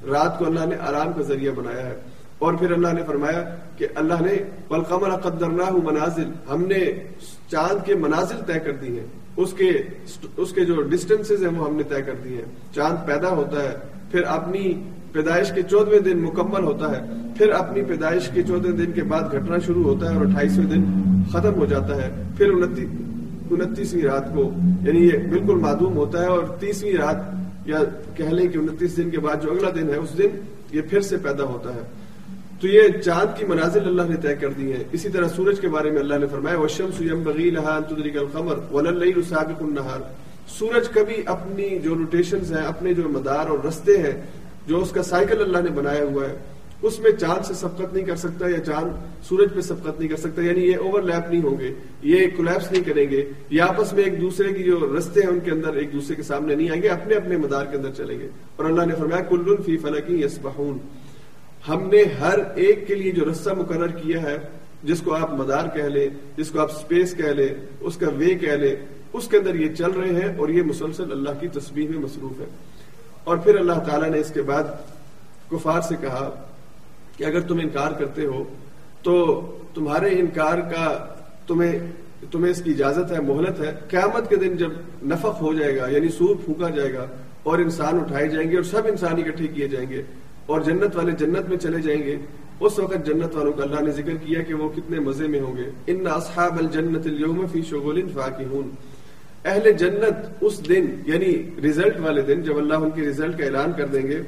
رات 0.08 0.40
کو 0.40 0.46
اللہ 0.46 0.66
نے 0.66 0.76
آرام 0.76 1.14
کا 1.14 1.22
ذریعہ 1.22 1.52
بنایا 1.52 1.86
ہے۔ 1.86 1.96
اور 2.40 2.54
پھر 2.54 2.72
اللہ 2.72 2.88
نے 2.94 3.02
فرمایا 3.08 3.56
کہ 3.78 3.88
اللہ 3.96 4.14
نے 4.14 4.44
بلقمر 4.70 5.10
قدرنا 5.10 5.64
منازل۔ 5.84 6.32
ہم 6.50 6.62
نے 6.62 6.94
چاند 7.48 7.86
کے 7.86 7.96
منازل 7.96 8.36
طے 8.48 8.60
کر 8.60 8.72
دی 8.72 9.00
ہیں۔ 9.00 9.08
اس 9.38 9.54
کے 9.54 9.72
اس 10.38 10.52
کے 10.52 10.66
جو 10.66 10.82
ڈسٹینسز 10.82 11.46
ہیں 11.46 11.60
وہ 11.60 11.68
ہم 11.68 11.76
نے 11.76 11.84
طے 11.84 12.02
کر 12.02 12.14
دی 12.24 12.36
ہیں۔ 12.36 12.76
چاند 12.76 13.08
پیدا 13.08 13.30
ہوتا 13.30 13.64
ہے، 13.64 13.78
پھر 14.12 14.24
اپنی 14.24 14.74
پیدائش 15.12 15.52
کے 15.52 15.62
چودہ 15.62 16.00
دن 16.00 16.18
مکمل 16.18 16.64
ہوتا 16.64 16.92
ہے۔ 16.92 17.12
پھر 17.38 17.50
اپنی 17.50 17.82
پیدائش 17.82 18.30
کے 18.34 18.44
چودہ 18.44 18.68
دن 18.68 18.92
کے 18.92 19.04
بعد 19.04 19.22
گھٹنا 19.32 19.58
شروع 19.58 19.84
ہوتا 19.84 20.12
ہے 20.12 20.18
اور 20.18 20.26
اٹھائیسویں 20.26 20.66
دن 20.66 20.84
ختم 21.30 21.56
ہو 21.56 21.66
جاتا 21.66 21.96
ہے۔ 21.96 22.24
پھر 22.38 22.52
انتیسویں 23.54 24.04
رات 24.04 24.34
کو 24.34 24.50
یعنی 24.88 25.06
یہ 25.08 25.18
بالکل 25.30 25.56
معدوم 25.56 25.96
ہوتا 25.98 26.22
ہے 26.22 26.28
اور 26.28 26.44
تیسویں 26.60 26.94
رات 26.94 27.68
یا 27.68 27.80
کہہ 28.16 28.32
لیں 28.32 28.48
کہ 28.48 28.58
انتیس 28.58 28.98
دن 28.98 29.10
کے 29.10 29.20
بعد 29.20 29.44
جو 29.44 29.52
اگلا 29.52 29.70
دن 29.76 29.90
ہے، 29.90 29.96
اس 29.96 30.18
دن 30.18 30.40
یہ 30.72 30.82
پھر 30.90 31.02
سے 31.02 31.18
پیدا 31.18 31.44
ہوتا 31.44 31.76
ہے۔ 31.76 31.82
تو 32.62 32.68
یہ 32.68 32.88
چاند 33.06 33.38
کی 33.38 33.46
منازل 33.46 33.88
اللہ 33.88 34.10
نے 34.10 34.16
طے 34.22 34.36
کر 34.36 34.50
دی 34.50 34.72
ہے 34.74 34.84
اسی 34.92 35.10
طرح 35.10 35.28
سورج 35.28 35.60
کے 35.60 35.68
بارے 35.68 35.92
میں 35.92 36.00
اللہ 36.00 36.18
نے 36.20 36.28
فرمایا 36.32 36.60
وشم 36.60 36.90
سیم 36.98 37.24
بغی 37.24 37.50
القمر 37.58 38.60
ولل 38.72 39.22
سابق 39.30 39.62
النہار 39.64 40.02
سورج 40.50 40.90
کبھی 40.90 41.16
اپنی 41.26 41.68
جو 41.80 41.96
روٹیشن 41.96 42.38
ہیں، 42.50 42.66
اپنے 42.66 42.94
جو 42.94 43.10
مدار 43.10 43.50
اور 43.50 43.66
رستے 43.68 43.98
ہیں، 43.98 44.22
جو 44.68 44.80
اس 44.80 44.92
کا 44.92 45.04
سائیکل 45.04 45.42
اللہ 45.42 45.58
نے 45.58 45.70
بنایا 45.70 46.04
ہوا 46.04 46.24
ہے 46.30 46.36
اس 46.82 47.00
میں 47.00 47.12
چاند 47.12 47.46
سے 47.46 47.54
سبقت 47.54 47.94
نہیں 47.94 48.06
کر 48.06 48.16
سکتا 48.16 48.48
یا 48.48 48.60
چاند 48.60 49.24
سورج 49.24 49.50
پہ 49.56 49.62
سبقت 49.62 50.00
نہیں 50.00 50.10
کر 50.10 50.16
سکتا 50.16 50.42
یعنی 50.42 50.66
یہ 50.66 50.78
اوور 50.78 51.02
لیپ 51.02 51.30
نہیں 51.32 51.42
ہوں 51.44 51.60
گے، 51.60 51.74
یہ 52.02 52.28
کولیپس 52.38 52.72
نہیں 52.72 52.84
کریں 52.84 53.10
گے، 53.10 53.32
یہ 53.50 53.62
آپس 53.62 53.94
میں 53.94 54.04
ایک 54.04 54.22
دوسرے 54.22 54.54
کی 54.54 54.64
جو 54.64 54.96
رستے 54.98 55.22
ہیں 55.22 55.28
ان 55.28 55.40
کے 55.40 55.52
اندر 55.52 55.74
ایک 55.74 55.94
دوسرے 55.94 56.16
کے 56.16 56.24
سامنے 56.24 56.56
نہیں 56.56 56.70
آئیں 56.70 56.82
گے، 56.82 56.90
اپنے 56.90 57.16
اپنے 57.16 57.38
مدار 57.38 57.66
کے 57.66 57.78
اندر 57.78 57.92
چلیں 57.98 58.20
گے۔ 58.20 58.30
اور 58.56 58.66
اللہ 58.66 58.86
نے 58.86 58.96
فرمایا 58.96 59.24
کل 59.24 59.56
فی 59.66 59.78
فلکی 59.78 60.22
یس 60.22 60.40
ہم 61.68 61.90
نے 61.90 62.04
ہر 62.20 62.40
ایک 62.56 62.88
کے 62.88 62.96
لیے 62.96 63.12
جو 63.12 63.32
رسہ 63.32 63.50
مقرر 63.50 63.88
کیا 63.88 64.22
ہے، 64.22 64.38
جس 64.84 65.02
کو 65.02 65.14
آپ 65.14 65.34
مدار 65.34 65.68
کہہ 65.74 65.84
لیں، 65.84 66.08
جس 66.38 66.50
کو 66.50 66.60
آپ 66.60 66.72
سپیس 66.72 67.14
کہہ 67.14 67.32
لیں، 67.32 67.54
اس 67.80 67.98
کا 67.98 68.10
وے 68.18 68.36
کہہ 68.36 68.52
لیں، 68.52 68.76
اس 69.14 69.28
کے 69.28 69.38
اندر 69.38 69.56
یہ 69.56 69.74
چل 69.74 69.92
رہے 69.92 70.10
ہیں 70.10 70.38
اور 70.38 70.50
یہ 70.50 70.62
مسلسل 70.62 71.12
اللہ 71.12 71.30
کی 71.40 71.48
تصویر 71.48 71.90
میں 71.90 72.00
مصروف 72.00 72.40
ہے۔ 72.40 72.46
اور 73.24 73.38
پھر 73.38 73.56
اللہ 73.56 73.74
تعالیٰ 73.74 74.10
نے 74.10 74.20
اس 74.20 74.32
کے 74.34 74.42
بعد 74.42 74.64
کفار 75.52 75.82
سے 75.82 75.96
کہا 76.02 76.51
کہ 77.22 77.26
اگر 77.26 77.40
تم 77.40 77.60
انکار 77.60 77.92
کرتے 77.92 78.26
ہو، 78.26 78.44
تو 79.04 79.16
تمہارے 79.74 80.10
انکار 80.20 80.58
کا 80.58 80.86
تمہیں 81.48 81.80
تمہیں 82.32 82.52
اس 82.52 82.62
کی 82.62 82.72
اجازت 82.72 83.12
ہے، 83.12 83.20
مہلت 83.22 83.60
ہے۔ 83.60 83.72
قیامت 83.88 84.30
کے 84.30 84.36
دن 84.36 84.56
جب 84.58 84.72
نفق 85.04 85.42
ہو 85.42 85.54
جائے 85.54 85.76
گا 85.78 85.88
یعنی 85.88 86.10
سور 86.10 86.36
پھونکا 86.46 86.70
جائے 86.70 86.94
گا 86.94 87.06
اور 87.44 87.60
انسان 87.60 88.00
اٹھائے 88.00 88.28
جائیں 88.28 88.52
گے 88.52 88.56
اور 88.56 88.64
سب 88.64 88.82
انسان 88.86 89.14
اکٹھے 89.14 89.48
کیے 89.48 89.68
جائیں 89.68 89.90
گے 89.90 90.02
اور 90.46 90.62
جنت 90.62 90.96
والے 90.96 91.12
جنت 91.12 91.50
میں 91.50 91.58
چلے 91.58 91.82
جائیں 91.82 92.04
گے، 92.04 92.16
اس 92.60 92.80
وقت 92.80 93.06
جنت 93.06 93.36
والوں 93.36 93.54
کا 93.54 93.64
اللہ 93.64 93.82
نے 93.82 93.92
ذکر 93.92 94.16
کیا 94.26 94.42
کہ 94.42 94.54
وہ 94.54 94.70
کتنے 94.70 95.00
مزے 95.00 95.28
میں 95.28 95.40
ہوں 95.40 95.58
گے۔ 95.58 95.70
ان 95.88 96.08
اصحاب 96.08 96.60
الجنت 96.60 97.06
اليوم 97.06 97.46
فی 97.52 97.62
شغل 97.62 98.02
فاکہون۔ 98.14 98.70
اہل 99.46 99.72
جنت 99.72 100.16
اس 100.42 100.70
دن 100.70 100.86
یعنی 101.06 101.50
ریزلٹ 101.64 102.00
والے 102.00 102.22
دن، 102.22 102.42
جب 102.42 102.58
اللہ 102.58 102.74
ان 102.74 102.90
کے 102.90 103.02
ریزلٹ 103.02 103.38
کا 103.38 103.46
اعلان 103.46 103.72
کر 103.78 103.86
دیں 103.86 104.02
گے 104.02 104.22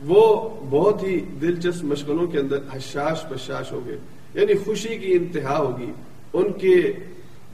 وہ 0.00 0.50
بہت 0.70 1.02
ہی 1.02 1.20
دلچسپ 1.20 1.84
مشغلوں 1.84 2.26
کے 2.26 2.38
اندر 2.38 2.58
حشاش 2.72 3.24
بشاش 3.30 3.72
ہوں 3.72 3.80
گے۔ 3.88 3.98
یعنی 4.34 4.54
خوشی 4.54 4.98
کی 4.98 5.12
انتہا 5.12 5.58
ہوگی۔ 5.58 5.92
ان 6.32 6.52
کے 6.52 6.92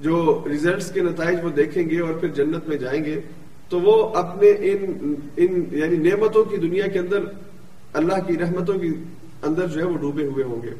جو 0.01 0.45
ریزلٹس 0.49 0.93
کے 0.93 1.01
نتائج 1.01 1.39
وہ 1.43 1.51
دیکھیں 1.51 1.91
گے 1.91 2.01
اور 2.01 2.15
پھر 2.15 2.29
جنت 2.29 2.69
میں 2.69 2.77
جائیں 2.77 3.05
گے۔ 3.05 3.21
تو 3.69 3.81
وہ 3.81 4.15
اپنے 4.15 4.49
ان 4.49 5.15
ان 5.37 5.65
یعنی 5.71 5.97
نعمتوں 5.97 6.45
کی 6.45 6.57
دنیا 6.57 6.87
کے 6.87 6.99
اندر، 6.99 7.21
اللہ 7.93 8.15
کی 8.27 8.39
رحمتوں 8.39 8.79
کی 8.79 8.89
اندر 9.43 9.67
جو 9.67 9.81
ہے 9.81 9.87
وہ 9.87 9.99
ڈوبے 9.99 10.25
ہوئے 10.25 10.45
ہوں 10.45 10.63
گے۔ 10.63 10.71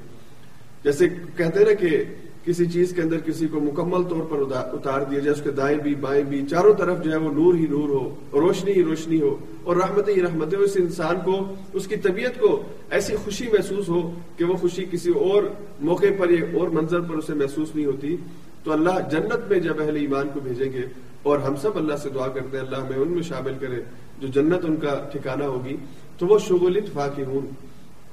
جیسے 0.85 1.09
کہتے 1.09 1.59
ہیں 1.59 1.67
نا 1.67 1.75
کہ 1.75 2.05
کسی 2.45 2.67
چیز 2.67 2.93
کے 2.93 3.03
اندر 3.03 3.19
کسی 3.19 3.47
کو 3.47 3.61
مکمل 3.61 4.03
طور 4.03 4.23
پر 4.31 4.43
اتار 4.53 5.03
دیا 5.11 5.19
جائے، 5.19 5.31
اس 5.31 5.43
کے 5.43 5.51
دائیں 5.51 5.79
بھی، 5.79 5.95
بائیں 5.95 6.23
بھی، 6.25 6.41
چاروں 6.51 6.73
طرف 6.75 7.03
جو 7.05 7.11
ہے 7.11 7.17
وہ 7.17 7.33
نور 7.33 7.55
ہی 7.55 7.67
نور 7.67 7.89
ہو، 7.89 8.05
روشنی 8.33 8.73
ہی 8.73 8.83
روشنی 8.85 9.21
ہو 9.21 9.37
اور 9.65 9.77
رحمت 9.77 10.09
ہی 10.09 10.21
رحمت 10.23 10.55
ہو، 10.55 10.61
اس 10.61 10.77
انسان 10.77 11.21
کو، 11.25 11.37
اس 11.73 11.87
کی 11.87 11.97
طبیعت 11.97 12.41
کو 12.41 12.51
ایسی 12.91 13.17
خوشی 13.25 13.49
محسوس 13.53 13.89
ہو 13.89 14.01
کہ 14.37 14.45
وہ 14.45 14.57
خوشی 14.57 14.85
کسی 14.91 15.11
اور 15.29 15.43
موقع 15.81 16.13
پر 16.19 16.31
یا 16.31 16.45
اور 16.55 16.69
منظر 16.69 17.01
پر 17.01 17.17
اسے 17.17 17.35
محسوس 17.35 17.75
نہیں 17.75 17.87
ہوتی۔ 17.87 18.17
تو 18.65 18.73
اللہ 18.73 19.01
جنت 19.11 19.51
میں 19.51 19.59
جب 19.61 19.81
اہل 19.81 19.97
ایمان 19.97 20.29
کو 20.35 20.41
بھیجیں 20.41 20.73
گے 20.73 20.87
اور 21.23 21.39
ہم 21.39 21.57
سب 21.57 21.77
اللہ 21.77 21.97
سے 21.97 22.09
دعا 22.15 22.29
کرتے 22.29 22.57
ہیں، 22.57 22.65
اللہ 22.65 22.89
میں 22.89 22.99
ان 22.99 23.13
میں 23.13 23.23
شامل 23.23 23.55
کرے 23.61 23.81
جو 24.19 24.29
جنت 24.35 24.65
ان 24.65 24.77
کا 24.77 24.95
ٹھکانہ 25.13 25.45
ہوگی، 25.45 25.77
تو 26.19 26.27
وہ 26.27 26.39
شغل 26.39 26.77
اتفاقی 26.77 27.25
ہوں 27.25 27.47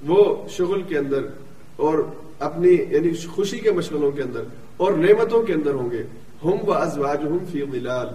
وہ 0.07 0.23
شغل 0.49 0.81
کے 0.87 0.97
اندر 0.97 1.25
اور 1.77 1.99
اپنی 2.41 2.77
یعنی 2.89 3.27
خوشی 3.27 3.59
کے 3.59 3.71
مشغلوں 3.71 4.11
کے 4.11 4.21
اندر 4.21 4.43
اور 4.77 4.93
نعمتوں 4.93 5.43
کے 5.43 5.53
اندر 5.53 5.73
ہوں 5.73 5.91
گے۔ 5.91 6.03
ہم 6.45 6.69
و 6.69 6.71
ازواج 6.71 7.17
ہم 7.23 7.37
فی 7.51 7.61
غلال 7.61 8.07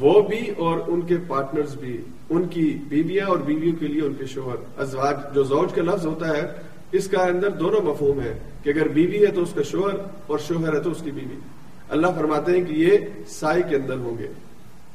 وہ 0.00 0.22
بھی 0.22 0.50
اور 0.56 0.80
ان 0.86 1.00
کے 1.00 1.16
پارٹنرز 1.28 1.76
بھی، 1.76 2.00
ان 2.30 2.48
کی 2.48 2.78
بیویاں 2.88 3.26
اور 3.26 3.38
بیویوں 3.38 3.76
کے 3.80 3.86
لیے 3.86 4.02
ان 4.02 4.14
کے 4.14 4.26
شوہر۔ 4.26 4.80
ازواج، 4.80 5.34
جو 5.34 5.42
زوج 5.42 5.74
کا 5.74 5.82
لفظ 5.82 6.06
ہوتا 6.06 6.36
ہے، 6.36 6.46
اس 6.92 7.08
کا 7.08 7.22
اندر 7.22 7.50
دونوں 7.50 7.80
مفہوم 7.80 8.20
ہے 8.20 8.38
کہ 8.62 8.70
اگر 8.70 8.88
بیوی 8.88 9.20
ہے 9.20 9.26
تو 9.26 9.42
اس 9.42 9.52
کا 9.54 9.62
شوہر 9.62 9.94
اور 10.26 10.38
شوہر 10.38 10.74
ہے 10.74 10.80
تو 10.80 10.90
اس 10.90 11.02
کی 11.02 11.10
بیوی۔ 11.10 11.38
اللہ 11.88 12.06
فرماتے 12.18 12.52
ہیں 12.52 12.64
کہ 12.64 12.72
یہ 12.72 12.98
سائی 13.26 13.62
کے 13.68 13.76
اندر 13.76 13.94
ہوں 13.94 14.18
گے۔ 14.18 14.28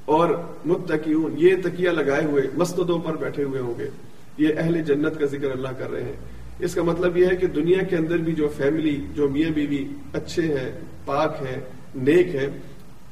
اور 0.06 0.30
متقیون 0.66 1.36
یہ 1.38 1.56
تکیہ 1.64 1.90
لگائے 1.90 2.26
ہوئے 2.26 2.44
مستدوں 2.58 3.00
پر 3.00 3.16
بیٹھے 3.16 3.44
ہوئے 3.44 3.62
ہوں 3.62 3.74
گے۔ 3.80 3.90
یہ 4.38 4.48
اہل 4.58 4.82
جنت 4.82 5.20
کا 5.20 5.26
ذکر 5.26 5.52
اللہ 5.52 5.68
کر 5.78 5.92
رہے 5.92 6.04
ہیں۔ 6.04 6.35
اس 6.60 6.76
کا 6.76 6.84
مطلب 6.84 7.18
یہ 7.18 7.26
ہے 7.26 7.36
کہ 7.36 7.48
دنیا 7.48 7.84
کے 7.84 7.96
اندر 7.96 8.18
بھی 8.18 8.34
جو 8.34 8.48
فیملی 8.58 9.06
جو 9.14 9.30
میاں 9.30 9.50
بیوی 9.50 9.86
اچھے 10.14 10.42
ہیں، 10.42 10.72
پاک 11.06 11.36
ہیں، 11.42 11.60
نیک 11.96 12.36
ہیں، 12.36 12.48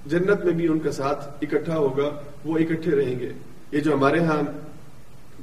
جنت 0.06 0.45
میں 0.45 0.53
بھی 0.53 0.67
ان 0.67 0.79
کا 0.79 0.91
ساتھ 0.91 1.43
اکٹھا 1.43 1.77
ہوگا، 1.77 2.21
وہ 2.45 2.58
اکٹھے 2.58 2.91
رہیں 2.91 3.19
گے۔ 3.19 3.29
یہ 3.71 3.79
جو 3.79 3.93
ہمارے 3.93 4.19
ہاں 4.19 4.41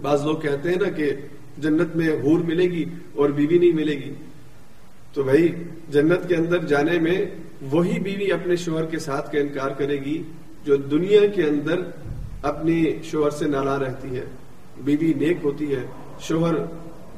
بعض 0.02 0.24
لوگ 0.24 0.36
کہتے 0.36 0.68
ہیں 0.68 0.76
نا 0.76 0.90
کہ 0.90 1.12
جنت 1.58 1.96
میں 1.96 2.08
ہور 2.08 2.40
ملے 2.40 2.64
گی 2.64 2.84
اور 3.14 3.30
بیوی 3.30 3.58
نہیں 3.58 3.72
ملے 3.72 3.92
گی۔ 3.92 4.14
تو 5.14 5.22
بھائی، 5.22 5.48
جنت 5.88 6.28
کے 6.28 6.36
اندر 6.36 6.64
جانے 6.64 6.98
میں 6.98 7.26
وہی 7.70 7.98
بیوی 8.00 8.32
اپنے 8.32 8.56
شوہر 8.56 8.84
کے 8.84 8.98
ساتھ 8.98 9.32
کا 9.32 9.38
انکار 9.38 9.70
کرے 9.70 9.96
گی 9.96 10.22
جو 10.64 10.76
دنیا 10.76 11.26
کے 11.26 11.42
اندر 11.42 11.80
اپنی 12.42 12.84
شوہر 13.02 13.30
سے 13.30 13.46
نالا 13.46 13.78
رہتی 13.78 14.16
ہے۔ 14.16 14.24
بیوی 14.84 15.12
نیک 15.14 15.36
ہوتی 15.44 15.74
ہے، 15.74 15.86
شوہر 16.20 16.54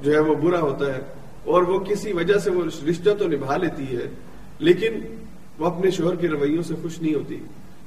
جو 0.02 0.12
ہے 0.12 0.18
وہ 0.18 0.34
برا 0.34 0.60
ہوتا 0.60 0.94
ہے 0.94 1.00
اور 1.44 1.62
وہ 1.62 1.78
کسی 1.80 2.12
وجہ 2.12 2.38
سے 2.38 2.50
وہ 2.50 2.62
رشتہ 2.90 3.10
تو 3.18 3.28
نبھا 3.28 3.56
لیتی 3.56 3.96
ہے، 3.96 4.06
لیکن 4.58 5.00
وہ 5.58 5.66
اپنے 5.66 5.90
شوہر 5.90 6.16
کے 6.16 6.28
رویوں 6.28 6.62
سے 6.62 6.74
خوش 6.82 7.02
نہیں 7.02 7.14
ہوتی۔ 7.14 7.38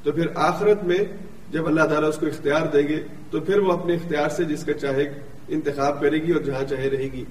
تو 0.04 0.12
پھر 0.12 0.28
آخرت 0.36 0.84
میں 0.84 0.98
جب 1.52 1.68
اللہ 1.68 1.82
تعالیٰ 1.82 2.10
اس 2.10 2.18
کو 2.18 2.26
اختیار 2.26 2.68
دے 2.74 2.82
گے، 2.82 3.02
تو 3.32 3.40
پھر 3.40 3.60
وہ 3.60 3.72
اپنے 3.72 3.94
اختیار 3.94 4.30
سے 4.30 4.44
جس 4.44 4.64
کا 4.64 4.74
چاہے 4.74 5.14
انتخاب 5.48 6.02
کرے 6.02 6.18
گی 6.18 6.32
اور 6.32 6.42
جہاں 6.42 6.70
چاہے 6.70 6.90
رہے 6.90 7.08
گی۔ 7.14 7.24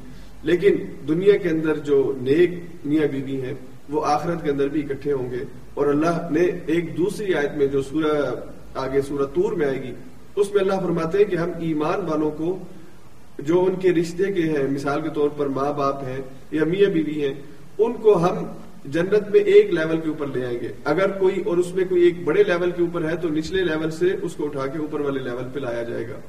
لیکن 0.43 0.77
دنیا 1.09 1.37
کے 1.37 1.49
اندر 1.49 1.79
جو 1.79 2.13
نیک 2.21 2.51
میاں 2.85 3.07
بیوی 3.07 3.41
ہیں، 3.41 3.55
وہ 3.89 4.07
آخرت 4.07 4.45
کے 4.45 4.51
اندر 4.51 4.69
بھی 4.69 4.81
اکٹھے 4.81 5.13
ہوں 5.13 5.31
گے۔ 5.31 5.45
اور 5.75 5.87
اللہ 5.87 6.29
نے 6.31 6.47
ایک 6.67 6.97
دوسری 6.97 7.35
آیت 7.35 7.57
میں 7.57 7.67
جو 7.67 7.83
سورہ 7.83 8.35
آگے 8.75 9.03
سورہ 9.03 9.27
تور 9.35 9.53
میں 9.53 9.67
آئے 9.67 9.83
گی، 9.83 9.93
اس 10.37 10.55
میں 10.55 10.63
اللہ 10.63 10.81
فرماتے 10.83 11.19
ہیں 11.19 11.25
کہ 11.25 11.37
ہم 11.37 11.51
ایمان 11.59 12.01
والوں 12.01 12.31
کو 12.31 12.59
جو 13.39 13.65
ان 13.65 13.75
کے 13.77 13.93
رشتے 13.93 14.33
کے 14.33 14.43
ہیں، 14.43 14.69
مثال 14.71 15.01
کے 15.01 15.09
طور 15.15 15.29
پر 15.29 15.47
ماں 15.47 15.73
باپ 15.73 16.05
ہیں، 16.05 16.19
یا 16.51 16.65
میاں 16.65 16.91
بیوی 16.91 17.25
ہیں، 17.25 17.35
ان 17.79 17.93
کو 17.93 18.25
ہم 18.25 18.45
جنت 18.85 19.31
میں 19.31 19.41
ایک 19.41 19.75
لیول 19.75 20.01
کے 20.01 20.09
اوپر 20.09 20.27
لے 20.27 20.47
آئیں 20.47 20.59
گے۔ 20.61 20.69
اگر 20.85 21.11
کوئی 21.11 21.43
اور 21.47 21.57
اس 21.57 21.75
میں 21.75 21.85
کوئی 21.89 22.03
ایک 22.03 22.25
بڑے 22.25 22.43
لیول 22.43 22.71
کے 22.71 22.83
اوپر 22.83 23.05
ہے، 23.11 23.17
تو 23.17 23.29
نچلے 23.29 23.65
لیول 23.65 23.91
سے 23.91 24.07
اس 24.23 24.35
کو 24.35 24.45
اٹھا 24.45 24.67
کے 24.67 24.79
اوپر 24.79 25.01
والے 25.01 25.21
لیول 25.21 25.45
پہ 25.53 25.61
لایا 25.61 25.83
جائے 25.83 26.09
گا۔ 26.09 26.21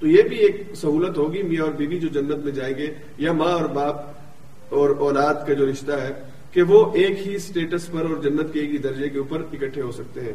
تو 0.00 0.06
یہ 0.06 0.22
بھی 0.22 0.36
ایک 0.36 0.62
سہولت 0.74 1.18
ہوگی، 1.18 1.42
میاں 1.42 1.62
اور 1.62 1.72
بیوی 1.72 1.98
جو 1.98 2.08
جنت 2.08 2.44
میں 2.44 2.52
جائیں 2.52 2.74
گے، 2.78 2.86
یا 3.18 3.32
ماں 3.32 3.52
اور 3.52 3.64
باپ 3.64 3.96
اور 4.68 4.90
اولاد 4.90 5.34
کا 5.46 5.52
جو 5.52 5.66
رشتہ 5.70 5.92
ہے، 5.92 6.12
کہ 6.52 6.62
وہ 6.62 6.92
ایک 6.94 7.28
ہی 7.28 7.38
سٹیٹس 7.38 7.92
پر 7.92 8.00
اور 8.00 8.22
جنت 8.22 8.52
کے 8.52 8.60
ایک 8.60 8.70
ہی 8.70 8.78
درجے 8.78 9.08
کے 9.08 9.18
اوپر 9.18 9.40
اکٹھے 9.40 9.82
ہو 9.82 9.92
سکتے 9.92 10.20
ہیں۔ 10.20 10.32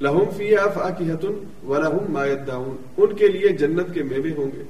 لہم 0.00 0.24
فی 0.36 0.56
فاقیہتن 0.74 1.66
ولہم 1.66 2.12
ما 2.12 2.26
یدعون۔ 2.26 2.76
ان 2.96 3.16
کے 3.16 3.28
لیے 3.28 3.48
جنت 3.48 3.94
کے 3.94 4.02
میوے 4.02 4.30
ہوں 4.36 4.50
گے۔ 4.56 4.62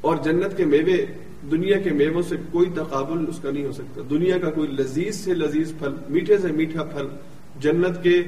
اور 0.00 0.16
جنت 0.24 0.56
کے 0.56 0.64
میوے، 0.64 1.06
دنیا 1.50 1.78
کے 1.78 1.90
میووں 1.90 2.22
سے 2.22 2.36
کوئی 2.52 2.70
تقابل 2.74 3.24
اس 3.28 3.38
کا 3.42 3.50
نہیں 3.50 3.66
ہو 3.66 3.72
سکتا۔ 3.72 4.00
دنیا 4.10 4.38
کا 4.38 4.50
کوئی 4.50 4.68
لذیذ 4.68 5.16
سے 5.16 5.34
لذیذ 5.34 5.72
پھل، 5.78 5.94
میٹھے 6.08 6.38
سے 6.38 6.52
میٹھا 6.52 6.84
پھل 6.84 7.06
جنت 7.60 8.02
کے 8.02 8.22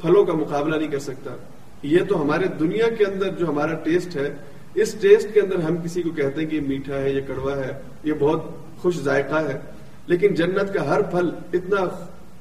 پھلوں 0.00 0.24
کا 0.24 0.32
مقابلہ 0.32 0.76
نہیں 0.76 0.88
کر 0.88 0.98
سکتا۔ 0.98 1.36
یہ 1.82 1.98
تو 2.08 2.22
ہمارے 2.22 2.44
دنیا 2.60 2.88
کے 2.98 3.04
اندر 3.04 3.28
جو 3.38 3.48
ہمارا 3.48 3.74
ٹیسٹ 3.74 4.16
ہے، 4.16 4.34
اس 4.74 4.94
ٹیسٹ 5.00 5.34
کے 5.34 5.40
اندر 5.40 5.58
ہم 5.58 5.76
کسی 5.76 6.02
کو 6.02 6.10
کہتے 6.10 6.42
ہیں 6.42 6.48
کہ 6.48 6.56
یہ 6.56 6.60
میٹھا 6.60 7.00
ہے، 7.00 7.12
یہ 7.12 7.20
کڑوا 7.26 7.56
ہے، 7.56 7.72
یہ 8.04 8.12
بہت 8.18 8.42
خوش 8.78 8.96
ذائقہ 8.96 9.34
ہے۔ 9.34 9.58
لیکن 10.06 10.34
جنت 10.34 10.74
کا 10.74 10.88
ہر 10.88 11.02
پھل 11.02 11.30
اتنا 11.52 11.80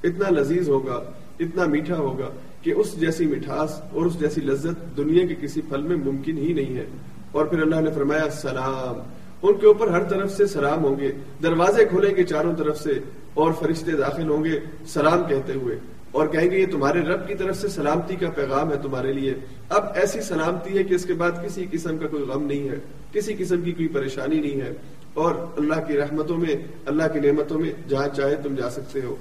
اتنا 0.03 0.29
لذیذ 0.29 0.69
ہوگا، 0.69 1.03
اتنا 1.39 1.65
میٹھا 1.65 1.97
ہوگا 1.97 2.29
کہ 2.61 2.73
اس 2.77 2.99
جیسی 2.99 3.25
مٹھاس 3.25 3.81
اور 3.91 4.05
اس 4.05 4.19
جیسی 4.19 4.41
لذت 4.41 4.97
دنیا 4.97 5.25
کے 5.25 5.35
کسی 5.41 5.61
پھل 5.61 5.81
میں 5.81 5.95
ممکن 5.95 6.37
ہی 6.37 6.53
نہیں 6.53 6.75
ہے۔ 6.77 6.85
اور 7.33 7.45
پھر 7.45 7.61
اللہ 7.61 7.75
نے 7.75 7.91
فرمایا، 7.91 8.29
سلام۔ 8.29 9.09
ان 9.41 9.59
کے 9.59 9.67
اوپر 9.67 9.87
ہر 9.87 10.03
طرف 10.03 10.31
سے 10.31 10.45
سلام 10.45 10.83
ہوں 10.83 10.99
گے۔ 10.99 11.11
دروازے 11.43 11.85
کھولیں 11.85 12.15
گے 12.15 12.23
چاروں 12.23 12.55
طرف 12.55 12.81
سے 12.81 12.91
اور 13.33 13.53
فرشتے 13.53 13.91
داخل 13.91 14.29
ہوں 14.29 14.43
گے 14.43 14.59
سلام 14.87 15.23
کہتے 15.29 15.53
ہوئے۔ 15.53 15.75
اور 16.11 16.27
کہیں 16.27 16.51
گے، 16.51 16.59
یہ 16.59 16.65
تمہارے 16.71 16.99
رب 16.99 17.27
کی 17.27 17.35
طرف 17.35 17.57
سے 17.57 17.67
سلامتی 17.67 18.15
کا 18.15 18.29
پیغام 18.29 18.71
ہے 18.71 18.77
تمہارے 18.81 19.13
لیے۔ 19.13 19.33
اب 19.69 19.85
ایسی 19.95 20.21
سلامتی 20.21 20.77
ہے 20.77 20.83
کہ 20.83 20.93
اس 20.93 21.05
کے 21.05 21.13
بعد 21.13 21.31
کسی 21.45 21.65
قسم 21.71 21.97
کا 21.97 22.07
کوئی 22.07 22.23
غم 22.23 22.43
نہیں 22.43 22.69
ہے، 22.69 22.75
کسی 23.11 23.35
قسم 23.37 23.61
کی 23.61 23.71
کوئی 23.71 23.87
پریشانی 23.87 24.39
نہیں 24.39 24.61
ہے۔ 24.61 24.73
اور 25.13 25.35
اللہ 25.57 25.87
کی 25.87 25.97
رحمتوں 25.97 26.37
میں، 26.37 26.55
اللہ 26.85 27.03
کی 27.13 27.19
نعمتوں 27.19 27.59
میں 27.59 27.89
جہاں 27.89 28.07
چاہے 28.15 28.35
تم 28.35 28.55
جا 28.55 28.69
سکتے 28.69 29.01
ہو۔ 29.01 29.15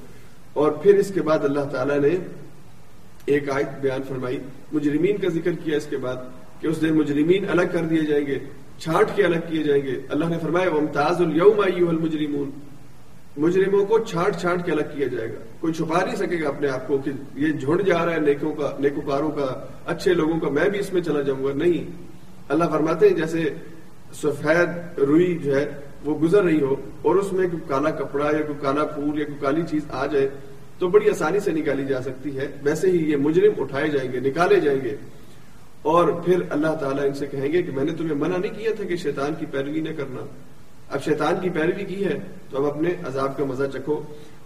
اور 0.52 0.72
پھر 0.72 0.94
اس 0.94 1.12
کے 1.14 1.22
بعد 1.22 1.38
اللہ 1.38 1.64
تعالیٰ 1.72 1.98
نے 1.98 2.16
ایک 3.26 3.50
آیت 3.50 3.68
بیان 3.80 4.00
فرمائی۔ 4.08 4.38
مجرمین 4.72 5.16
کا 5.16 5.28
ذکر 5.28 5.52
کیا 5.64 5.76
اس 5.76 5.86
کے 5.86 5.96
بعد۔ 5.96 6.16
کہ 6.62 6.66
اس 6.66 6.82
دن 6.82 6.94
مجرمین 6.94 7.44
الگ 7.48 7.62
کر 7.72 7.84
دیے 7.84 8.02
جائیں 8.02 8.26
گے، 8.26 8.38
چھانٹ 8.78 9.16
کے 9.16 9.24
الگ 9.24 9.36
کیے 9.48 9.62
جائیں 9.62 9.82
گے۔ 9.82 10.00
اللہ 10.08 10.24
نے 10.24 10.38
فرمایا 10.42 10.70
ممتاز 10.70 11.20
المجرمون۔ 11.20 12.50
مجرموں 13.36 13.86
کو 13.86 13.98
چھانٹ 13.98 14.40
چھانٹ 14.40 14.64
کے 14.64 14.72
الگ 14.72 14.82
کیا 14.94 15.06
جائے 15.06 15.28
گا۔ 15.28 15.34
کوئی 15.60 15.72
چھپا 15.72 16.04
نہیں 16.04 16.16
سکے 16.16 16.42
گا 16.42 16.48
اپنے 16.48 16.68
آپ 16.68 16.88
کو 16.88 16.98
کہ 16.98 17.10
یہ 17.34 17.52
جھنڈ 17.52 17.86
جا 17.86 18.06
رہا 18.06 18.14
ہے 18.14 18.20
نیکوں 18.20 18.52
کا، 18.52 18.76
نیکوکاروں 18.78 19.30
کا، 19.30 19.66
اچھے 19.86 20.14
لوگوں 20.14 20.40
کا، 20.40 20.48
میں 20.48 20.68
بھی 20.68 20.78
اس 20.78 20.92
میں 20.92 21.02
چلا 21.02 21.20
جاؤں 21.20 21.44
گا۔ 21.44 21.52
نہیں۔ 21.54 21.90
اللہ 22.48 22.64
فرماتے 22.72 23.08
ہیں، 23.08 23.16
جیسے 23.16 23.50
سفید 24.14 24.98
روئی 24.98 25.38
جو 25.42 25.56
ہے، 25.56 25.72
وہ 26.04 26.18
گزر 26.18 26.44
رہی 26.44 26.60
ہو 26.60 26.76
اور 27.02 27.14
اس 27.14 27.32
میں 27.32 27.48
کوئی 27.48 27.62
کالا 27.68 27.90
کپڑا 27.90 28.26
یا 28.26 28.42
کوئی 28.42 28.58
کالا 28.62 28.84
پھول 28.84 29.18
یا 29.18 29.24
کوئی 29.24 29.38
کالی 29.40 29.62
چیز 29.70 29.82
آ 29.90 30.06
جائے 30.06 30.28
تو 30.78 30.88
بڑی 30.88 31.10
آسانی 31.10 31.40
سے 31.40 31.50
نکالی 31.50 31.84
جا 31.84 32.02
سکتی 32.02 32.38
ہے۔ 32.38 32.48
ویسے 32.62 32.90
ہی 32.90 33.10
یہ 33.10 33.16
مجرم 33.16 33.62
اٹھائے 33.62 33.88
جائیں 33.88 34.12
گے، 34.12 34.20
نکالے 34.20 34.60
جائیں 34.60 34.80
گے۔ 34.84 34.96
اور 35.82 36.08
پھر 36.08 36.42
اللہ 36.50 36.74
تعالیٰ 36.80 37.04
ان 37.04 37.14
سے 37.14 37.26
کہیں 37.26 37.52
گے 37.52 37.62
کہ 37.62 37.72
میں 37.72 37.84
نے 37.84 37.92
تمہیں 37.92 38.14
منع 38.14 38.36
نہیں 38.36 38.58
کیا 38.58 38.70
تھا 38.76 38.84
کہ 38.84 38.96
شیطان 38.96 39.32
کی 39.38 39.46
پیروی 39.46 39.80
نہ 39.80 39.88
کرنا۔ 39.96 40.26
اب 40.90 41.04
شیطان 41.04 41.34
کی 41.42 41.48
پیروی 41.48 41.84
کی 41.84 42.04
ہے 42.04 42.18
تو 42.50 42.56
اب 42.56 42.76
اپنے 42.76 42.90
عذاب 43.04 43.36
کا 43.36 43.44
مزہ 43.44 43.64
چکھو۔ 43.72 44.02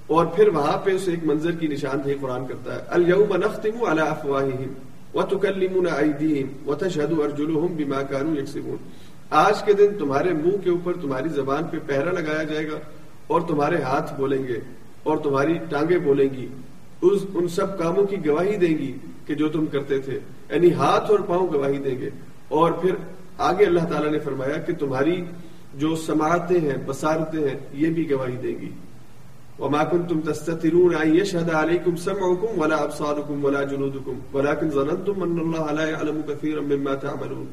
اور 0.07 0.27
پھر 0.27 0.49
وہاں 0.49 0.79
پہ 0.79 0.91
اسے 0.91 1.11
ایک 1.11 1.21
منظر 1.25 1.51
کی 1.51 1.67
نشاندہی 1.67 2.15
قرآن 2.21 2.47
کرتا 2.47 2.75
ہے۔ 2.75 2.81
اليوم 2.89 3.37
نختم 3.37 3.85
على 3.85 4.01
افواههم 4.01 4.73
وتكلمنا 5.15 5.95
ايديهم 5.95 6.49
وتشهد 6.67 7.19
ارجلهم 7.19 7.77
بما 7.77 8.03
كانوا 8.03 8.35
يكسبون۔ 8.35 8.77
آج 9.31 9.63
کے 9.63 9.73
دن 9.73 9.87
تمہارے 9.99 10.33
منہ 10.33 10.57
کے 10.65 10.71
اوپر 10.71 10.93
تمہاری 11.03 11.29
زبان 11.29 11.65
پہ 11.65 11.77
پہرا 11.87 12.11
لگایا 12.13 12.43
جائے 12.43 12.71
گا 12.71 12.77
اور 13.27 13.41
تمہارے 13.41 13.83
ہاتھ 13.83 14.15
بولیں 14.15 14.43
گے 14.49 14.61
اور 15.03 15.17
تمہاری 15.17 15.59
ٹانگیں 15.69 15.99
بولیں 15.99 16.29
گی۔ 16.37 16.47
اس 17.01 17.27
ان 17.35 17.49
سب 17.49 17.79
کاموں 17.79 18.05
کی 18.05 18.17
گواہی 18.27 18.57
دیں 18.57 18.79
گی 18.79 18.93
کہ 19.27 19.35
جو 19.35 19.49
تم 19.49 19.67
کرتے 19.67 19.99
تھے۔ 19.99 20.19
یعنی 20.51 20.73
ہاتھ 20.73 21.11
اور 21.11 21.19
پاؤں 21.19 21.49
گواہی 21.53 21.79
دیں 21.79 21.99
گے۔ 21.99 22.11
اور 22.49 22.73
پھر 22.73 22.91
آگے 23.39 23.65
اللہ 23.65 23.81
تعالیٰ 23.81 24.11
نے 24.11 24.19
فرمایا 24.19 24.57
کہ 24.59 24.73
تمہاری 24.75 25.25
جو 25.75 25.97
سماعتیں 25.97 26.61
ہیں 26.61 26.77
بسارتیں 26.87 27.41
ہیں، 27.41 27.59
یہ 27.73 27.91
بھی 27.91 28.11
گواہی 28.11 28.37
دیں 28.43 28.61
گی۔ 28.61 28.71
وما 29.59 29.85
كنتم 29.85 30.21
تستترون 30.21 30.95
ان 30.95 31.17
يشهد 31.17 31.51
عليكم 31.51 31.97
سمعكم 31.97 32.61
ولا 32.61 32.77
ابصاركم 32.77 33.45
ولا 33.45 33.63
جلودكم 33.63 34.19
ولكن 34.33 34.71
ظننتم 34.71 35.23
ان 35.23 35.39
الله 35.39 35.75
لا 35.75 35.89
يعلم 35.89 36.21
كثيرا 36.29 36.61
مما 36.61 36.95
تعملون۔ 36.95 37.47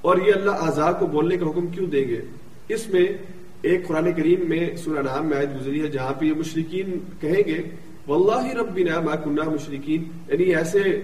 اور 0.00 0.16
یہ 0.26 0.32
اللہ 0.32 0.50
اعضاء 0.50 0.92
کو 0.98 1.06
بولنے 1.06 1.36
کا 1.36 1.46
حکم 1.46 1.66
کیوں 1.66 1.86
دیں 1.86 2.08
گے؟ 2.08 2.20
اس 2.68 2.88
میں 2.88 3.06
ایک 3.62 3.88
قرآن 3.88 4.12
کریم 4.12 4.48
میں 4.48 4.76
سورہ 4.76 5.02
نام 5.02 5.26
میں 5.26 5.36
آیت 5.36 5.60
گزری 5.60 5.82
ہے 5.82 5.88
جہاں 5.88 6.12
پہ 6.18 6.26
یہ 6.26 6.32
مشرقین 6.36 6.98
کہیں 7.20 7.42
گے 7.46 7.62
واللہ 8.06 8.54
ربنا 8.54 9.00
ما 9.00 9.16
كنا 9.16 9.42
مشرکین 9.50 10.04
یعنی 10.28 10.44
ایسے 10.44 11.02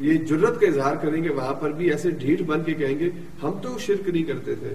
یہ 0.00 0.14
جرت 0.14 0.60
کا 0.60 0.66
اظہار 0.66 0.96
کریں 0.96 1.24
گے، 1.24 1.28
وہاں 1.28 1.54
پر 1.54 1.70
بھی 1.70 1.90
ایسے 1.90 2.10
ڈھیٹ 2.10 2.42
بن 2.42 2.62
کے 2.62 2.74
کہیں 2.74 2.98
گے، 2.98 3.10
ہم 3.42 3.50
تو 3.62 3.78
شرک 3.78 4.08
نہیں 4.08 4.22
کرتے 4.22 4.54
تھے۔ 4.54 4.74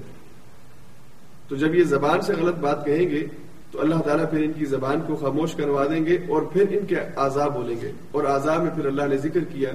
تو 1.48 1.56
جب 1.56 1.76
یہ 1.76 1.84
زبان 1.84 2.22
سے 2.22 2.34
غلط 2.34 2.56
بات 2.56 2.86
کہیں 2.86 3.10
گے، 3.10 3.28
تو 3.72 3.82
اللہ 3.82 3.96
تعالیٰ 3.96 4.30
پھر 4.30 4.44
ان 4.44 4.54
کی 4.54 4.66
زبان 4.66 5.02
کو 5.08 5.16
خاموش 5.16 5.56
کروا 5.56 5.86
دیں 5.86 6.06
گے 6.06 6.18
اور 6.28 6.42
پھر 6.42 6.66
ان 6.70 6.86
کے 6.86 6.96
آزاد 7.16 7.50
بولیں 7.50 7.76
گے۔ 7.82 7.92
اور 8.12 8.24
آزاد 8.24 8.60
میں 8.60 8.72
پھر 8.76 8.86
اللہ 8.86 9.02
نے 9.10 9.18
ذکر 9.18 9.40
کیا 9.40 9.70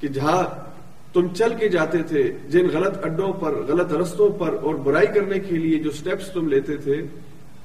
کہ 0.00 0.08
جہاں 0.08 0.42
تم 1.12 1.26
چل 1.34 1.52
کے 1.60 1.68
جاتے 1.68 1.98
تھے، 2.02 2.32
جن 2.48 2.66
غلط 2.72 3.04
اڈوں 3.04 3.32
پر، 3.32 3.52
غلط 3.52 3.92
رستوں 3.92 4.30
پر 4.30 4.56
اور 4.62 4.74
برائی 4.74 5.06
کرنے 5.06 5.38
کے 5.38 5.56
لیے 5.56 5.78
جو 5.78 5.90
سٹیپس 5.90 6.30
تم 6.30 6.48
لیتے 6.48 6.76
تھے، 6.76 7.02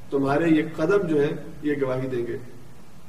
تمہارے 0.10 0.50
یہ 0.50 0.64
قدم 0.76 1.08
جو 1.08 1.22
ہے 1.22 1.30
یہ 1.64 1.74
گواہی 1.82 2.08
دیں 2.08 2.28
گے۔ 2.28 2.38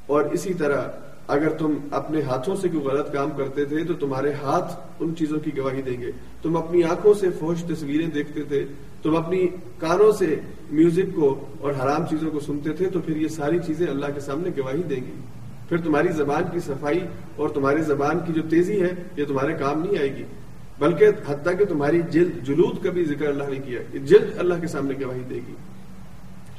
اور 0.05 0.23
اسی 0.23 0.53
طرح 0.53 0.87
اگر 1.27 1.49
تم 1.49 1.77
اپنے 1.91 2.21
ہاتھوں 2.21 2.55
سے 2.55 2.69
کوئی 2.69 2.83
غلط 2.83 3.13
کام 3.13 3.29
کرتے 3.37 3.65
تھے 3.65 3.83
تو 3.83 3.93
تمہارے 3.93 4.33
ہاتھ 4.33 4.87
ان 4.99 5.15
چیزوں 5.15 5.39
کی 5.39 5.51
گواہی 5.57 5.81
دیں 5.81 6.01
گے۔ 6.01 6.11
تم 6.41 6.57
اپنی 6.57 6.83
آنکھوں 6.83 7.13
سے 7.13 7.29
فوش 7.39 7.63
تصویریں 7.63 8.07
دیکھتے 8.07 8.43
تھے۔ 8.43 8.65
تم 9.03 9.15
اپنی 9.15 9.47
کانوں 9.77 10.11
سے 10.11 10.35
میوزک 10.71 11.15
کو 11.15 11.45
اور 11.59 11.71
حرام 11.71 12.05
چیزوں 12.09 12.31
کو 12.31 12.39
سنتے 12.39 12.73
تھے 12.73 12.85
تو 12.85 13.01
پھر 13.01 13.15
یہ 13.15 13.27
ساری 13.27 13.59
چیزیں 13.67 13.87
اللہ 13.87 14.05
کے 14.13 14.19
سامنے 14.19 14.49
گواہی 14.57 14.83
دیں 14.83 14.95
گی 14.95 15.11
پھر 15.69 15.77
تمہاری 15.81 16.07
زبان 16.07 16.43
کی 16.51 16.59
صفائی 16.59 16.99
اور 17.35 17.49
تمہاری 17.49 17.81
زبان 17.81 18.19
کی 18.25 18.33
جو 18.33 18.41
تیزی 18.49 18.81
ہے، 18.81 18.93
یہ 19.17 19.25
تمہارے 19.25 19.53
کام 19.53 19.83
نہیں 19.83 19.97
آئے 19.99 20.15
گی۔ 20.15 20.23
بلکہ 20.79 21.05
حتیٰ 21.27 21.57
کہ 21.57 21.65
تمہاری 21.65 22.01
جلد، 22.09 22.43
جلود 22.43 22.83
کا 22.83 22.91
بھی 22.91 23.05
ذکر 23.05 23.27
اللہ 23.27 23.43
نے 23.43 23.55
کیا۔ 23.55 23.97
جلد 24.05 24.37
اللہ 24.37 24.53
کے 24.61 24.67
سامنے 24.67 25.05
گواہی 25.05 25.21
دے 25.29 25.35
گی۔ 25.35 25.53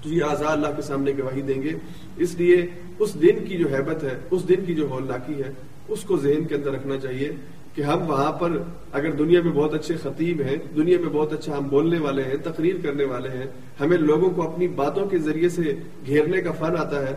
تو 0.04 0.14
یہ 0.14 0.24
آزاد 0.24 0.52
اللہ 0.52 0.76
کے 0.76 0.82
سامنے 0.82 1.12
گواہی 1.18 1.42
دیں 1.42 1.62
گے۔ 1.62 1.72
اس 2.16 2.34
لیے 2.34 2.66
اس 2.98 3.14
دن 3.14 3.44
کی 3.44 3.56
جو 3.56 3.68
حیبت 3.68 4.04
ہے، 4.04 4.16
اس 4.30 4.48
دن 4.48 4.64
کی 4.66 4.74
جو 4.74 4.88
ہولناکی 4.88 5.42
ہے، 5.42 5.52
اس 5.88 6.00
کو 6.00 6.16
ذہن 6.16 6.44
کے 6.44 6.54
اندر 6.54 6.72
رکھنا 6.72 6.98
چاہیے 6.98 7.30
کہ 7.74 7.82
ہم 7.82 8.10
وہاں 8.10 8.32
پر 8.32 8.58
اگر 8.92 9.10
دنیا 9.10 9.40
میں 9.42 9.52
بہت 9.52 9.74
اچھے 9.74 9.94
خطیب 10.02 10.40
ہیں، 10.40 10.56
دنیا 10.76 10.98
میں 10.98 11.08
بہت 11.12 11.32
اچھا 11.32 11.56
ہم 11.58 11.68
بولنے 11.68 11.98
والے 11.98 12.22
ہیں، 12.22 12.36
تقریر 12.44 12.74
کرنے 12.82 13.04
والے 13.04 13.28
ہیں، 13.28 13.46
ہمیں 13.80 13.96
لوگوں 13.96 14.30
کو 14.30 14.42
اپنی 14.42 14.68
باتوں 14.68 15.06
کے 15.06 15.18
ذریعے 15.18 15.48
سے 15.48 15.74
گھیرنے 16.06 16.40
کا 16.40 16.52
فن 16.52 16.76
آتا 16.76 17.08
ہے، 17.08 17.14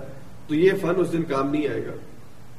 تو 0.47 0.55
یہ 0.55 0.71
فن 0.81 0.93
اس 0.97 1.11
دن 1.13 1.23
کام 1.23 1.51
نہیں 1.51 1.67
آئے 1.67 1.85
گا۔ 1.85 1.93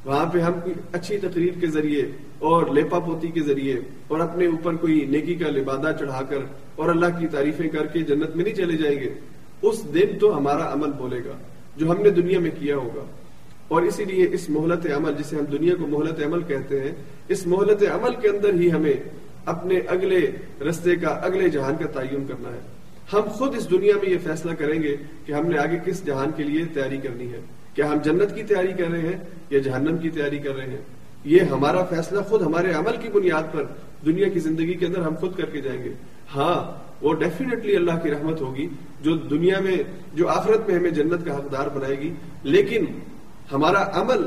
وہاں 0.05 0.25
پہ 0.25 0.39
ہم 0.39 0.53
اچھی 0.91 1.17
تقریر 1.17 1.59
کے 1.59 1.67
ذریعے 1.67 2.03
اور 2.39 2.67
لیپا 2.67 2.99
پوتی 2.99 3.27
کے 3.27 3.41
ذریعے 3.41 3.79
اور 4.07 4.19
اپنے 4.19 4.45
اوپر 4.45 4.75
کوئی 4.75 5.05
نیکی 5.05 5.33
کا 5.33 5.49
لبادہ 5.49 5.91
چڑھا 5.99 6.21
کر 6.29 6.37
اور 6.75 6.89
اللہ 6.89 7.19
کی 7.19 7.27
تعریفیں 7.27 7.69
کر 7.69 7.87
کے 7.87 7.99
جنت 7.99 8.35
میں 8.35 8.43
نہیں 8.43 8.55
چلے 8.55 8.77
جائیں 8.77 8.99
گے۔ 8.99 9.13
اس 9.61 9.93
دن 9.93 10.19
تو 10.19 10.37
ہمارا 10.37 10.73
عمل 10.73 10.91
بولے 10.91 11.19
گا، 11.25 11.37
جو 11.77 11.91
ہم 11.91 12.01
نے 12.01 12.09
دنیا 12.09 12.39
میں 12.39 12.51
کیا 12.59 12.75
ہوگا۔ 12.75 13.05
اور 13.67 13.81
اسی 13.81 14.05
لیے 14.05 14.27
اس 14.31 14.49
مہلت 14.49 14.87
عمل 14.97 15.13
جسے 15.19 15.35
ہم 15.35 15.45
دنیا 15.45 15.75
کو 15.75 15.87
مہلت 15.87 16.23
عمل 16.25 16.43
کہتے 16.43 16.79
ہیں، 16.79 16.91
اس 17.27 17.47
مہلت 17.47 17.83
عمل 17.83 18.15
کے 18.15 18.27
اندر 18.27 18.53
ہی 18.53 18.71
ہمیں 18.71 18.93
اپنے 19.45 19.79
اگلے 19.87 20.31
رستے 20.69 20.95
کا، 20.95 21.07
اگلے 21.07 21.49
جہان 21.49 21.75
کا 21.79 21.85
تعین 21.85 22.27
کرنا 22.27 22.49
ہے۔ 22.49 22.59
ہم 23.13 23.21
خود 23.31 23.55
اس 23.55 23.71
دنیا 23.71 23.93
میں 24.01 24.09
یہ 24.09 24.17
فیصلہ 24.23 24.51
کریں 24.51 24.83
گے 24.83 24.95
کہ 25.25 25.31
ہم 25.31 25.45
نے 25.45 25.57
آگے 25.57 25.77
کس 25.85 26.05
جہان 26.05 26.31
کے 26.35 26.43
لیے 26.43 26.65
تیاری 26.73 26.97
کرنی 26.97 27.33
ہے۔ 27.33 27.39
کیا 27.73 27.91
ہم 27.91 27.97
جنت 28.03 28.35
کی 28.35 28.43
تیاری 28.43 28.73
کر 28.73 28.89
رہے 28.91 29.01
ہیں 29.01 29.17
یا 29.49 29.59
جہنم 29.59 29.97
کی 29.97 30.09
تیاری 30.09 30.37
کر 30.37 30.55
رہے 30.55 30.67
ہیں؟ 30.67 30.81
یہ 31.23 31.39
ہمارا 31.39 31.83
فیصلہ 31.83 32.21
خود 32.21 32.41
ہمارے 32.41 32.71
عمل 32.71 32.97
کی 33.01 33.09
بنیاد 33.09 33.43
پر 33.51 33.63
دنیا 34.05 34.27
کی 34.27 34.39
زندگی 34.39 34.73
کے 34.73 34.85
اندر 34.85 34.99
ہم 34.99 35.15
خود 35.15 35.35
کر 35.35 35.45
کے 35.45 35.61
جائیں 35.61 35.83
گے۔ 35.83 35.93
ہاں 36.35 36.88
وہ 37.01 37.13
ڈیفینیٹلی 37.13 37.75
اللہ 37.75 37.91
کی 38.03 38.11
رحمت 38.11 38.41
ہوگی 38.41 38.67
جو 39.01 39.15
دنیا 39.15 39.59
میں 39.59 39.77
جو 40.13 40.29
آخرت 40.29 40.69
میں 40.69 40.79
ہمیں 40.79 40.89
جنت 40.89 41.25
کا 41.25 41.37
حقدار 41.37 41.67
بنائے 41.77 41.99
گی۔ 41.99 42.13
لیکن 42.43 42.85
ہمارا 43.51 44.01
عمل 44.01 44.25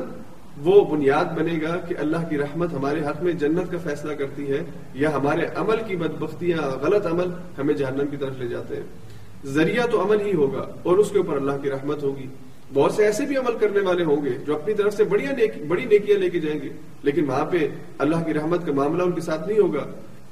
وہ 0.61 0.85
بنیاد 0.85 1.25
بنے 1.25 1.59
گا 1.63 1.77
کہ 1.77 1.95
اللہ 1.99 2.17
کی 2.29 2.37
رحمت 2.37 2.73
ہمارے 2.73 3.01
حق 3.01 3.23
میں 3.23 3.33
جنت 3.33 3.71
کا 3.71 3.77
فیصلہ 3.83 4.13
کرتی 4.13 4.51
ہے 4.51 4.63
یا 4.93 5.15
ہمارے 5.15 5.41
عمل 5.55 5.75
کی 5.87 5.95
بدبختیاں، 5.95 6.57
غلط 6.57 7.05
عمل 7.05 7.27
ہمیں 7.57 7.73
جہنم 7.73 8.07
کی 8.07 8.17
طرف 8.17 8.39
لے 8.39 8.47
جاتے 8.47 8.75
ہیں۔ 8.75 8.83
ذریعہ 9.45 9.87
تو 9.87 10.03
عمل 10.03 10.21
ہی 10.21 10.33
ہوگا 10.33 10.65
اور 10.83 10.97
اس 10.97 11.11
کے 11.11 11.17
اوپر 11.17 11.35
اللہ 11.35 11.51
کی 11.61 11.69
رحمت 11.69 12.03
ہوگی۔ 12.03 12.27
بہت 12.73 12.91
سے 12.91 13.05
ایسے 13.05 13.25
بھی 13.25 13.37
عمل 13.37 13.57
کرنے 13.57 13.79
والے 13.79 14.03
ہوں 14.03 14.25
گے 14.25 14.29
جو 14.45 14.55
اپنی 14.55 14.73
طرف 14.73 14.93
سے 14.93 15.03
بڑی 15.03 15.25
بڑی 15.67 15.85
نیکیاں 15.85 16.17
لے 16.17 16.29
کے 16.29 16.39
جائیں 16.39 16.61
گے۔ 16.61 16.69
لیکن 17.03 17.29
وہاں 17.29 17.45
پہ 17.45 17.69
اللہ 17.97 18.15
کی 18.25 18.33
رحمت 18.33 18.65
کا 18.65 18.73
معاملہ 18.73 19.03
ان 19.03 19.11
کے 19.11 19.21
ساتھ 19.21 19.47
نہیں 19.47 19.59
ہوگا۔ 19.59 19.85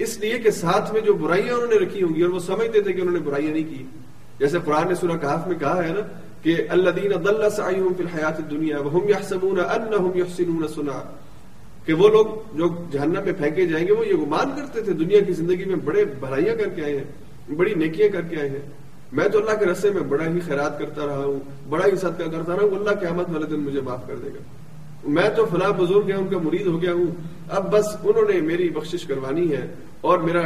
اس 0.04 0.20
لیے 0.20 0.40
کہ 0.40 0.52
ساتھ 0.52 0.94
میں 0.94 1.02
جو 1.02 1.14
برائیاں 1.14 1.54
انہوں 1.54 1.68
نے 1.68 1.76
رکھی 1.76 2.04
ہوں 2.04 2.16
گی 2.16 2.22
اور 2.22 2.30
وہ 2.30 2.40
سمجھتے 2.40 2.82
تھے 2.82 2.94
کہ 2.94 3.02
انہوں 3.02 3.14
نے 3.14 3.20
برائیاں 3.20 3.54
نہیں 3.54 3.70
کی۔ 3.70 3.84
جیسے 4.40 4.58
قرآن 4.66 4.88
نے 4.88 4.96
سورہ 4.96 5.18
کہاف 5.22 5.48
میں 5.48 5.60
کہا 5.60 5.84
ہے 5.84 5.94
نا 5.94 6.02
کہ 6.42 6.56
اللہ 6.70 6.90
دین 6.90 7.12
ضل 7.24 7.50
سعیہم 7.50 7.94
فی 7.98 8.04
الحیات 8.04 8.40
الدنیا 8.40 8.80
وهم 8.80 9.10
يحسبون 9.10 9.60
انہم 9.60 10.18
يحسنون 10.18 10.68
صنعا۔ 10.68 11.02
کہ 11.86 11.94
وہ 11.94 12.10
لوگ 12.10 12.26
جو 12.58 12.68
جہنم 12.92 13.24
میں 13.24 13.34
پھینکے 13.34 13.66
جائیں 13.66 13.88
گے 13.88 13.94
وہ 13.94 14.08
یہ 14.08 14.14
گمان 14.14 14.50
کرتے 14.56 14.82
تھے 14.82 14.94
دنیا 14.94 15.20
کی 15.20 15.34
زندگی 15.34 15.66
میں 15.66 15.76
بڑے 15.76 16.06
بھلائیاں 16.06 16.56
کر 16.56 16.70
کے 16.70 16.84
آئے 16.84 16.98
ہیں، 16.98 17.56
بڑی 17.56 17.74
نیکیاں 17.74 18.10
کر 18.10 18.22
کے 18.22 18.40
آئے 18.40 18.50
ہیں۔ 18.50 18.60
میں 19.12 19.28
تو 19.28 19.40
اللہ 19.40 19.60
کے 19.60 19.66
رسے 19.66 19.90
میں 19.90 20.02
بڑا 20.02 20.26
ہی 20.28 20.40
خیرات 20.40 20.80
کرتا 20.80 21.06
رہا 21.06 21.26
ہوں، 21.26 21.40
بڑا 21.70 21.86
ہی 21.86 21.96
صدقہ 21.96 22.24
کرتا 22.24 22.56
رہا 22.56 22.64
ہوں 22.64 22.76
اللہ 22.76 22.90
قیامت 22.90 23.30
والے 23.30 23.46
دن 23.46 23.60
مجھے 23.60 23.82
معاف 23.82 24.08
کر 24.08 24.16
دے 24.16 24.28
گا۔ 24.28 24.61
میں 25.04 25.30
تو 25.36 25.46
فلاں 25.46 25.72
بزرگ 25.72 26.08
ہے 26.08 26.14
ان 26.14 26.28
کا 26.30 26.38
مرید 26.38 26.68
ہو 26.68 26.82
گیا 26.82 26.94
ہوں۔ 26.94 27.08
اب 27.50 27.72
بس 27.72 27.86
انہوں 28.04 28.34
نے 28.34 28.42
میری 28.42 28.70
بخشش 28.70 29.04
کروانی 29.04 29.52
ہے 29.52 29.74
اور 30.02 30.18
میرا 30.18 30.42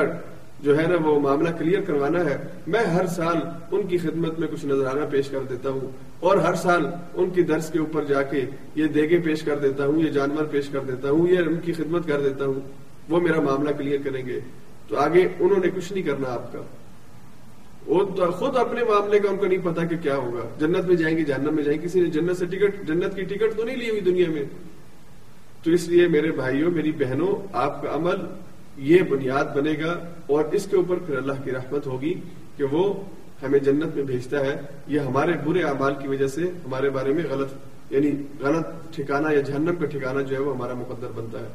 جو 0.60 0.78
ہے 0.78 0.88
نا 0.88 0.95
وہ 1.03 1.20
معاملہ 1.20 1.49
کلیئر 1.60 1.82
کروانا 1.82 2.26
ہے۔ 2.26 2.38
میں 2.68 2.84
ہر 2.84 3.06
سال 3.06 3.38
ان 3.72 3.88
کی 3.88 3.97
خدمت 3.97 4.39
میں 4.39 4.47
کچھ 4.47 4.66
نظرانہ 4.66 5.06
پیش 5.12 5.30
کر 5.30 5.39
دیتا 5.49 5.70
ہوں 5.70 5.88
اور 6.20 6.38
ہر 6.38 6.56
سال 6.56 6.86
ان 7.14 7.30
کی 7.30 7.41
درس 7.43 7.70
کے 7.70 7.80
اوپر 7.80 8.03
جا 8.03 8.22
کے 8.22 8.45
یہ 8.76 8.88
دیگے 8.88 9.18
پیش 9.18 9.41
کر 9.41 9.58
دیتا 9.58 9.86
ہوں، 9.86 9.99
یہ 9.99 10.10
جانور 10.10 10.43
پیش 10.43 10.70
کر 10.70 10.80
دیتا 10.80 11.10
ہوں، 11.12 11.28
یہ 11.30 11.38
ان 11.38 11.56
کی 11.56 11.74
خدمت 11.74 12.08
کر 12.08 12.22
دیتا 12.22 12.45
ہوں۔ 12.45 12.60
وہ 13.10 13.20
میرا 13.20 13.39
معاملہ 13.41 13.70
کلیئر 13.72 13.99
کریں 14.03 14.26
گے۔ 14.26 14.39
تو 14.88 14.97
آگے 14.97 15.28
انہوں 15.39 15.60
نے 15.64 15.68
کچھ 15.76 15.93
نہیں 15.93 16.03
کرنا 16.03 16.34
آپ 16.34 16.53
کا۔ 16.53 16.60
وہ 17.88 18.31
خود 18.31 18.57
اپنے 18.57 18.83
معاملے 18.83 19.19
کا 19.19 19.29
ان 19.29 19.38
کو 19.38 19.45
نہیں 19.45 19.59
پتا 19.63 19.86
کہ 19.86 19.95
کیا 19.97 20.15
ہوگا۔ 20.15 20.41
جنت 20.59 20.86
میں 20.86 20.95
جائیں 20.95 21.17
گے، 21.17 21.23
جہنم 21.23 21.55
میں 21.55 21.63
جائیں 21.63 21.81
گے۔ 21.81 21.86
کسی 21.86 21.99
نے 21.99 22.09
جنت 22.09 22.38
سے 22.38 22.45
ٹکٹ، 22.45 22.88
جنت 22.88 23.15
کی 23.15 23.23
ٹکٹ 23.23 23.57
تو 23.57 23.63
نہیں 23.63 23.75
لی 23.75 23.89
ہوئی 23.89 24.01
دنیا 24.01 24.29
میں۔ 24.29 24.43
تو 25.63 25.71
اس 25.71 25.88
لیے 25.88 26.07
میرے 26.07 26.31
بھائیوں، 26.31 26.71
میری 26.71 26.91
بہنوں، 26.91 27.47
آپ 27.53 27.83
کا 27.83 27.95
عمل 27.95 28.15
یہ 28.77 29.01
بنیاد 29.01 29.45
بنے 29.55 29.71
گا 29.83 29.99
اور 30.27 30.43
اس 30.51 30.67
کے 30.71 30.75
اوپر 30.75 30.95
پھر 30.95 31.17
اللہ 31.17 31.33
کی 31.43 31.51
رحمت 31.51 31.88
ہوگی 31.88 32.13
کہ 32.57 32.63
وہ 32.63 32.93
ہمیں 33.43 33.59
جنت 33.59 33.95
میں 33.95 34.03
بھیجتا 34.03 34.39
ہے۔ 34.39 34.61
یہ 34.88 34.99
ہمارے 34.99 35.31
برے 35.45 35.63
اعمال 35.63 35.93
کی 36.01 36.07
وجہ 36.07 36.27
سے 36.27 36.41
ہمارے 36.43 36.89
بارے 36.89 37.13
میں 37.13 37.23
غلط 37.29 37.47
یعنی 37.89 38.11
غلط 38.39 38.95
ٹھکانہ 38.95 39.33
یا 39.33 39.41
جہنم 39.41 39.75
کا 39.75 39.86
ٹھکانہ 39.86 40.21
جو 40.21 40.36
ہے 40.36 40.41
وہ 40.41 40.55
ہمارا 40.55 40.73
مقدر 40.73 41.07
بنتا 41.15 41.39
ہے۔ 41.39 41.47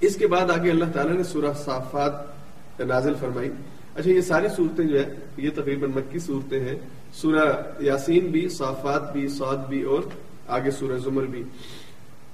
اس 0.00 0.16
کے 0.16 0.26
بعد 0.26 0.50
آگے 0.50 0.70
اللہ 0.70 0.84
تعالیٰ 0.92 1.16
نے 1.16 1.22
سورہ 1.22 1.52
صافات 1.64 2.12
نازل 2.80 3.14
فرمائی۔ 3.20 3.50
اچھا 3.98 4.10
یہ 4.10 4.20
ساری 4.20 4.48
صورتیں 4.56 4.84
جو 4.84 4.98
ہے 4.98 5.14
یہ 5.36 5.50
تقریباً 5.54 5.90
مکی 5.94 6.18
صورتیں 6.18 6.60
ہیں۔ 6.60 6.78
سورہ 7.12 7.62
یاسین 7.80 8.26
بھی، 8.26 8.48
صافات 8.48 9.12
بھی 9.12 9.28
سعد 9.28 9.56
بھی 9.68 9.82
اور 9.82 10.02
آگے 10.48 10.70
سورہ 10.70 10.98
زمر 10.98 11.22
بھی۔ 11.22 11.42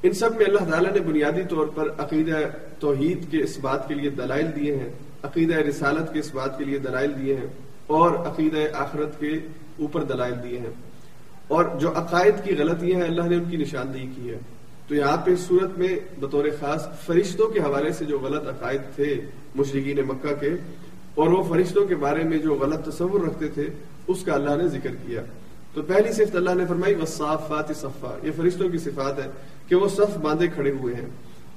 ان 0.03 0.13
سب 0.13 0.37
میں 0.37 0.47
اللہ 0.47 0.71
تعالیٰ 0.71 0.93
نے 0.93 1.01
بنیادی 1.01 1.43
طور 1.51 1.67
پر 1.67 1.89
عقیدہ 1.99 2.39
توحید 2.79 3.31
کے 3.31 3.41
اس 3.41 3.59
بات 3.59 3.89
کے 3.89 3.95
لیے 3.95 4.11
دلائل 4.11 4.47
دیے 4.57 4.77
ہیں، 4.77 4.89
عقیدہ 5.23 5.55
رسالت 5.55 6.13
کے 6.13 6.19
اس 6.19 6.35
بات 6.35 6.59
کے 6.59 6.65
لیے 6.65 6.79
دلائل 6.79 7.13
دیے 7.19 7.35
ہیں، 7.35 7.47
اور 7.87 8.11
عقیدہ 8.11 8.59
آخرت 8.75 9.21
کے 9.21 9.33
اوپر 9.79 10.05
دلائل 10.05 10.35
دیے 10.43 10.59
ہیں۔ 10.59 10.75
اور 11.49 11.65
جو 11.81 11.91
عقائد 11.91 12.35
کی 12.45 12.57
غلطیاں 12.57 13.01
ہیں، 13.01 13.09
اللہ 13.09 13.23
نے 13.23 13.37
ان 13.37 13.45
کی 13.45 13.57
نشاندہی 13.57 14.07
کی 14.17 14.31
ہے۔ 14.31 14.39
تو 14.89 14.95
یہاں 14.95 15.17
پہ 15.17 15.37
صورت 15.37 15.79
میں 15.79 15.97
بطور 16.21 16.45
خاص 16.61 17.01
فرشتوں 17.07 17.49
کے 17.49 17.61
حوالے 17.61 17.93
سے 17.93 18.05
جو 18.05 18.19
غلط 18.19 18.49
عقائد 18.49 18.81
تھے، 18.95 19.21
مشرقین 19.55 19.99
مکہ 20.07 20.35
کے 20.41 20.51
اور 21.15 21.29
وہ 21.29 21.43
فرشتوں 21.43 21.87
کے 21.87 21.95
بارے 21.95 22.25
میں 22.25 22.39
جو 22.39 22.55
غلط 22.55 22.89
تصور 22.89 23.21
رکھتے 23.21 23.49
تھے، 23.49 23.69
اس 24.07 24.23
کا 24.25 24.35
اللہ 24.35 24.57
نے 24.57 24.69
ذکر 24.69 24.91
کیا۔ 25.07 25.23
تو 25.75 25.83
پہلی 25.83 26.13
صفت 26.13 26.37
اللہ 26.37 26.55
نے 26.55 26.67
فرمائی 26.67 26.95
وصافات 26.95 27.77
صفا۔ 27.77 28.19
یہ 28.23 28.31
فرشتوں 28.37 28.69
کی 28.69 28.79
صفات 28.79 29.19
ہے 29.19 29.31
کہ 29.69 29.75
وہ 29.75 29.89
صف 29.89 30.19
باندھے 30.19 30.49
کھڑے 30.49 30.71
ہوئے 30.71 30.95
ہیں۔ 30.95 31.09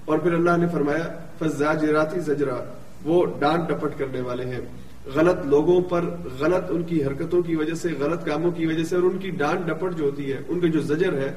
اور 0.06 0.18
پھر 0.18 0.34
اللہ 0.34 0.58
نے 0.58 0.68
فرمایا 0.68 1.08
فزاجراتی 1.40 2.20
زجرا۔ 2.20 2.74
وہ 3.04 3.26
ڈانٹ 3.40 3.70
ڈپٹ 3.70 4.00
کرنے 4.00 4.22
والے 4.22 4.46
ہیں۔ 4.46 4.60
غلط 5.16 5.46
لوگوں 5.46 5.82
پر 5.82 6.06
غلط 6.40 6.64
ان 6.70 6.84
کی 6.84 7.04
حرکتوں 7.04 7.42
کی 7.42 7.56
وجہ 7.56 7.74
سے، 7.74 7.90
غلط 8.00 8.26
کاموں 8.26 8.52
کی 8.52 8.66
وجہ 8.66 8.84
سے، 8.84 8.96
اور 8.96 9.04
ان 9.04 9.18
کی 9.18 9.30
ڈانٹ 9.30 9.66
ڈپٹ 9.66 9.98
جو 9.98 10.06
ہوتی 10.06 10.34
ہے، 10.34 10.38
ان 10.48 10.60
کا 10.60 10.68
جو 10.68 10.80
زجر 10.80 11.14
ہے، 11.14 11.34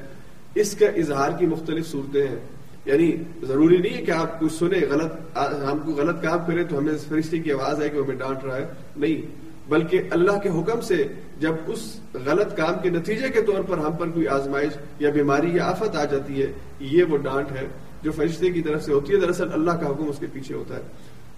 اس 0.55 0.75
کا 0.75 0.85
اظہار 0.85 1.29
کی 1.39 1.45
مختلف 1.45 1.87
صورتیں 1.87 2.27
ہیں۔ 2.27 2.60
یعنی 2.85 3.15
ضروری 3.43 3.77
نہیں 3.77 3.97
ہے 3.97 4.01
کہ 4.01 4.11
آپ 4.11 4.39
کچھ 4.39 4.53
سنیں، 4.53 4.81
غلط، 4.89 5.37
ہم 5.37 5.79
کو 5.85 5.91
غلط 5.91 6.23
کام 6.23 6.39
کریں 6.47 6.63
تو 6.69 6.77
ہمیں 6.77 6.93
فرشتے 7.09 7.39
کی 7.39 7.51
آواز 7.51 7.81
ہے 7.81 7.89
کہ 7.89 7.97
ہمیں 7.97 8.15
ڈانٹ 8.15 8.43
رہا 8.43 8.57
ہے۔ 8.57 8.65
نہیں، 8.95 9.41
بلکہ 9.69 10.01
اللہ 10.09 10.39
کے 10.39 10.49
حکم 10.49 10.81
سے 10.81 11.03
جب 11.39 11.53
اس 11.67 11.99
غلط 12.13 12.57
کام 12.57 12.73
کے 12.83 12.89
نتیجے 12.89 13.29
کے 13.29 13.41
طور 13.41 13.63
پر 13.63 13.77
ہم 13.77 13.91
پر 13.91 14.09
کوئی 14.09 14.27
آزمائش 14.27 14.69
یا 14.99 15.09
بیماری 15.09 15.55
یا 15.55 15.65
آفت 15.65 15.95
آ 15.95 16.05
جاتی 16.05 16.41
ہے، 16.41 16.51
یہ 16.79 17.03
وہ 17.03 17.17
ڈانٹ 17.17 17.51
ہے 17.51 17.67
جو 18.01 18.11
فرشتے 18.11 18.49
کی 18.49 18.61
طرف 18.61 18.83
سے 18.83 18.93
ہوتی 18.93 19.13
ہے۔ 19.13 19.19
دراصل 19.19 19.53
اللہ 19.53 19.71
کا 19.71 19.87
حکم 19.87 20.09
اس 20.09 20.17
کے 20.19 20.25
پیچھے 20.33 20.55
ہوتا 20.55 20.75
ہے۔ 20.75 20.81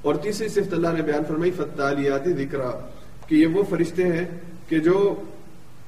اور 0.01 0.15
تیسری 0.15 0.47
صفت 0.47 0.73
اللہ 0.73 0.87
نے 0.87 1.01
بیان 1.01 1.23
فرمائی 1.27 1.51
فتالیاتی 1.51 2.33
ذکر 2.33 2.59
کہ 3.27 3.35
یہ 3.35 3.47
وہ 3.47 3.63
فرشتے 3.69 4.03
ہیں 4.03 4.25
کہ 4.69 4.79
جو 4.79 5.15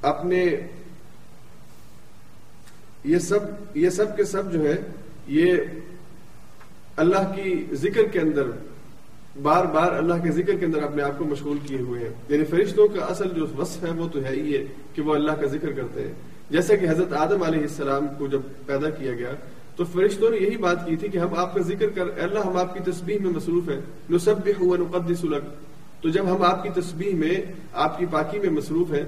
اپنے 0.02 0.46
یہ 3.04 3.20
سب 3.20 3.40
یہ 3.74 3.90
سب 3.90 4.18
کے 4.18 4.24
سب 4.24 4.54
جو 4.54 4.70
ہے 4.70 4.76
یہ 5.28 5.56
اللہ 6.98 7.34
کی 7.36 7.66
ذکر 7.72 8.04
کے 8.06 8.20
اندر، 8.20 8.44
بار 9.42 9.66
بار 9.66 9.92
اللہ 9.92 10.14
کے 10.14 10.32
ذکر 10.32 10.56
کے 10.56 10.66
اندر 10.66 10.84
اپنے 10.84 11.04
آپ 11.04 11.18
کو 11.18 11.26
مشغول 11.26 11.58
کیے 11.68 11.78
ہوئے 11.78 12.02
ہیں۔ 12.02 12.10
یعنی 12.30 12.46
فرشتوں 12.46 12.88
کا 12.88 13.06
اصل 13.06 13.30
جو 13.30 13.46
وصف 13.58 13.84
ہے 13.84 13.90
وہ 13.90 14.08
تو 14.08 14.20
ہے 14.24 14.30
ہی 14.30 14.58
ہے 14.58 14.66
کہ 14.94 15.02
وہ 15.02 15.16
اللہ 15.16 15.32
کا 15.32 15.48
ذکر 15.48 15.72
کرتے 15.72 16.02
ہیں۔ 16.02 16.14
جیسے 16.50 16.78
کہ 16.78 16.90
حضرت 16.90 17.14
آدم 17.14 17.44
علیہ 17.44 17.62
السلام 17.62 18.08
کو 18.18 18.28
جب 18.28 18.42
پیدا 18.66 18.90
کیا 18.90 19.12
گیا، 19.12 19.32
تو 19.76 19.84
فرشتوں 19.84 20.30
نے 20.30 20.38
یہی 20.38 20.58
بات 20.58 20.86
کی 20.86 20.96
تھی 20.96 21.08
کہ 21.08 21.18
ہم 21.18 21.34
آپ 21.36 21.54
کا 21.56 21.62
ذکر 21.62 21.90
کر 21.90 22.06
اللہ 22.18 22.40
ہم 22.40 22.58
آپ 22.58 22.74
کی 22.74 22.92
تسبیح 22.92 23.20
میں 23.20 23.32
مصروف 23.32 23.70
ہیں۔ 23.70 23.82
نصبح 24.10 24.64
و 24.64 24.76
نقدس 24.76 25.24
لک۔ 25.24 25.44
تو 26.04 26.10
جب 26.10 26.36
ہم 26.36 26.42
آپ 26.42 26.64
کی 26.64 26.82
تسبیح 26.82 27.14
میں، 27.16 27.36
آپ 27.74 28.00
کی 28.00 28.06
پاکی 28.12 28.40
میں 28.40 28.50
مصروف 28.50 28.94
ہیں، 28.94 29.06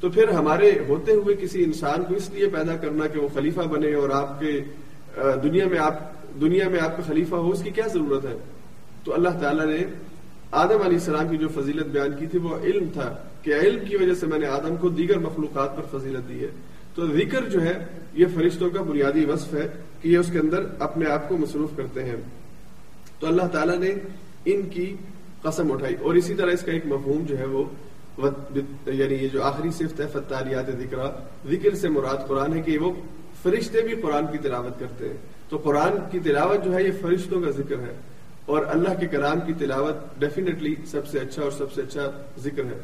تو 0.00 0.10
پھر 0.10 0.28
ہمارے 0.28 0.72
ہوتے 0.88 1.12
ہوئے 1.12 1.36
کسی 1.40 1.64
انسان 1.64 2.04
کو 2.04 2.14
اس 2.14 2.30
لیے 2.30 2.48
پیدا 2.48 2.76
کرنا 2.76 3.06
کہ 3.06 3.20
وہ 3.20 3.28
خلیفہ 3.34 3.60
بنے 3.60 3.94
اور 3.94 4.10
آپ 4.10 4.40
کے 4.40 4.60
دنیا 5.16 5.68
میں 5.68 5.78
آپ، 5.78 5.94
دنیا 6.40 6.68
میں 6.68 6.80
آپ 6.80 6.96
کا 6.96 7.02
خلیفہ 7.02 7.34
ہو، 7.34 7.50
اس 7.50 7.62
کی 7.62 7.70
کیا 7.70 7.86
ضرورت 7.86 8.24
ہے؟ 8.24 8.38
تو 9.04 9.14
اللہ 9.14 9.28
تعالیٰ 9.28 9.66
نے 9.66 9.76
آدم 10.50 10.72
علیہ 10.72 10.98
السلام 10.98 11.28
کی 11.28 11.36
جو 11.36 11.48
فضیلت 11.48 11.86
بیان 11.86 12.12
کی 12.18 12.26
تھی، 12.26 12.38
وہ 12.38 12.58
علم 12.64 12.84
تھا 12.92 13.16
کہ 13.42 13.54
علم 13.54 13.84
کی 13.84 13.96
وجہ 13.96 14.14
سے 14.14 14.26
میں 14.26 14.38
نے 14.38 14.46
آدم 14.46 14.76
کو 14.76 14.88
دیگر 14.88 15.18
مخلوقات 15.18 15.76
پر 15.76 15.98
فضیلت 15.98 16.28
دی 16.28 16.40
ہے۔ 16.40 16.48
تو 16.94 17.06
ذکر 17.06 17.48
جو 17.48 17.62
ہے، 17.62 17.84
یہ 18.12 18.26
فرشتوں 18.34 18.70
کا 18.70 18.82
بنیادی 18.82 19.24
وصف 19.24 19.54
ہے 19.54 19.68
کہ 20.02 20.08
یہ 20.08 20.18
اس 20.18 20.30
کے 20.32 20.38
اندر 20.38 20.66
اپنے 20.78 21.06
آپ 21.06 21.28
کو 21.28 21.36
مصروف 21.36 21.70
کرتے 21.76 22.04
ہیں۔ 22.04 22.16
تو 23.18 23.26
اللہ 23.26 23.42
تعالیٰ 23.52 23.78
نے 23.78 23.94
ان 24.44 24.62
کی 24.62 24.96
قسم 25.42 25.72
اٹھائی۔ 25.72 25.94
اور 26.00 26.14
اسی 26.14 26.34
طرح 26.34 26.50
اس 26.50 26.62
کا 26.62 26.72
ایک 26.72 26.86
مفہوم 26.86 27.24
جو 27.26 27.38
ہے، 27.38 27.44
وہ 27.44 27.64
یعنی 28.86 29.14
یہ 29.14 29.28
جو 29.28 29.42
آخری 29.42 29.70
صفت 29.70 30.00
ہے 30.00 30.06
فتالیات 30.12 30.66
ذکر 30.66 30.96
ذکر 31.50 31.74
سے 31.74 31.88
مراد 31.88 32.28
قرآن 32.28 32.56
ہے 32.56 32.62
کہ 32.62 32.78
وہ 32.78 32.92
فرشتے 33.46 33.80
بھی 33.80 33.96
قرآن 34.02 34.26
کی 34.32 34.38
تلاوت 34.38 34.80
کرتے 34.80 35.08
ہیں۔ 35.08 35.16
تو 35.48 35.56
قرآن 35.56 35.92
کی 36.10 36.18
تلاوت 36.20 36.64
جو 36.64 36.74
ہے 36.74 36.82
یہ 36.82 36.90
فرشتوں 37.00 37.40
کا 37.40 37.50
ذکر 37.50 37.78
ہے۔ 37.78 37.94
اور 38.46 38.62
اللہ 38.68 39.00
کے 39.00 39.06
کلام 39.06 39.40
کی 39.40 39.52
تلاوت 39.52 40.20
ڈیفینیٹلی 40.20 40.74
سب 40.86 41.06
سے 41.06 41.18
اچھا 41.18 41.42
اور 41.42 41.50
سب 41.50 41.72
سے 41.72 41.82
اچھا 41.82 42.10
ذکر 42.38 42.64
ہے۔ 42.64 42.78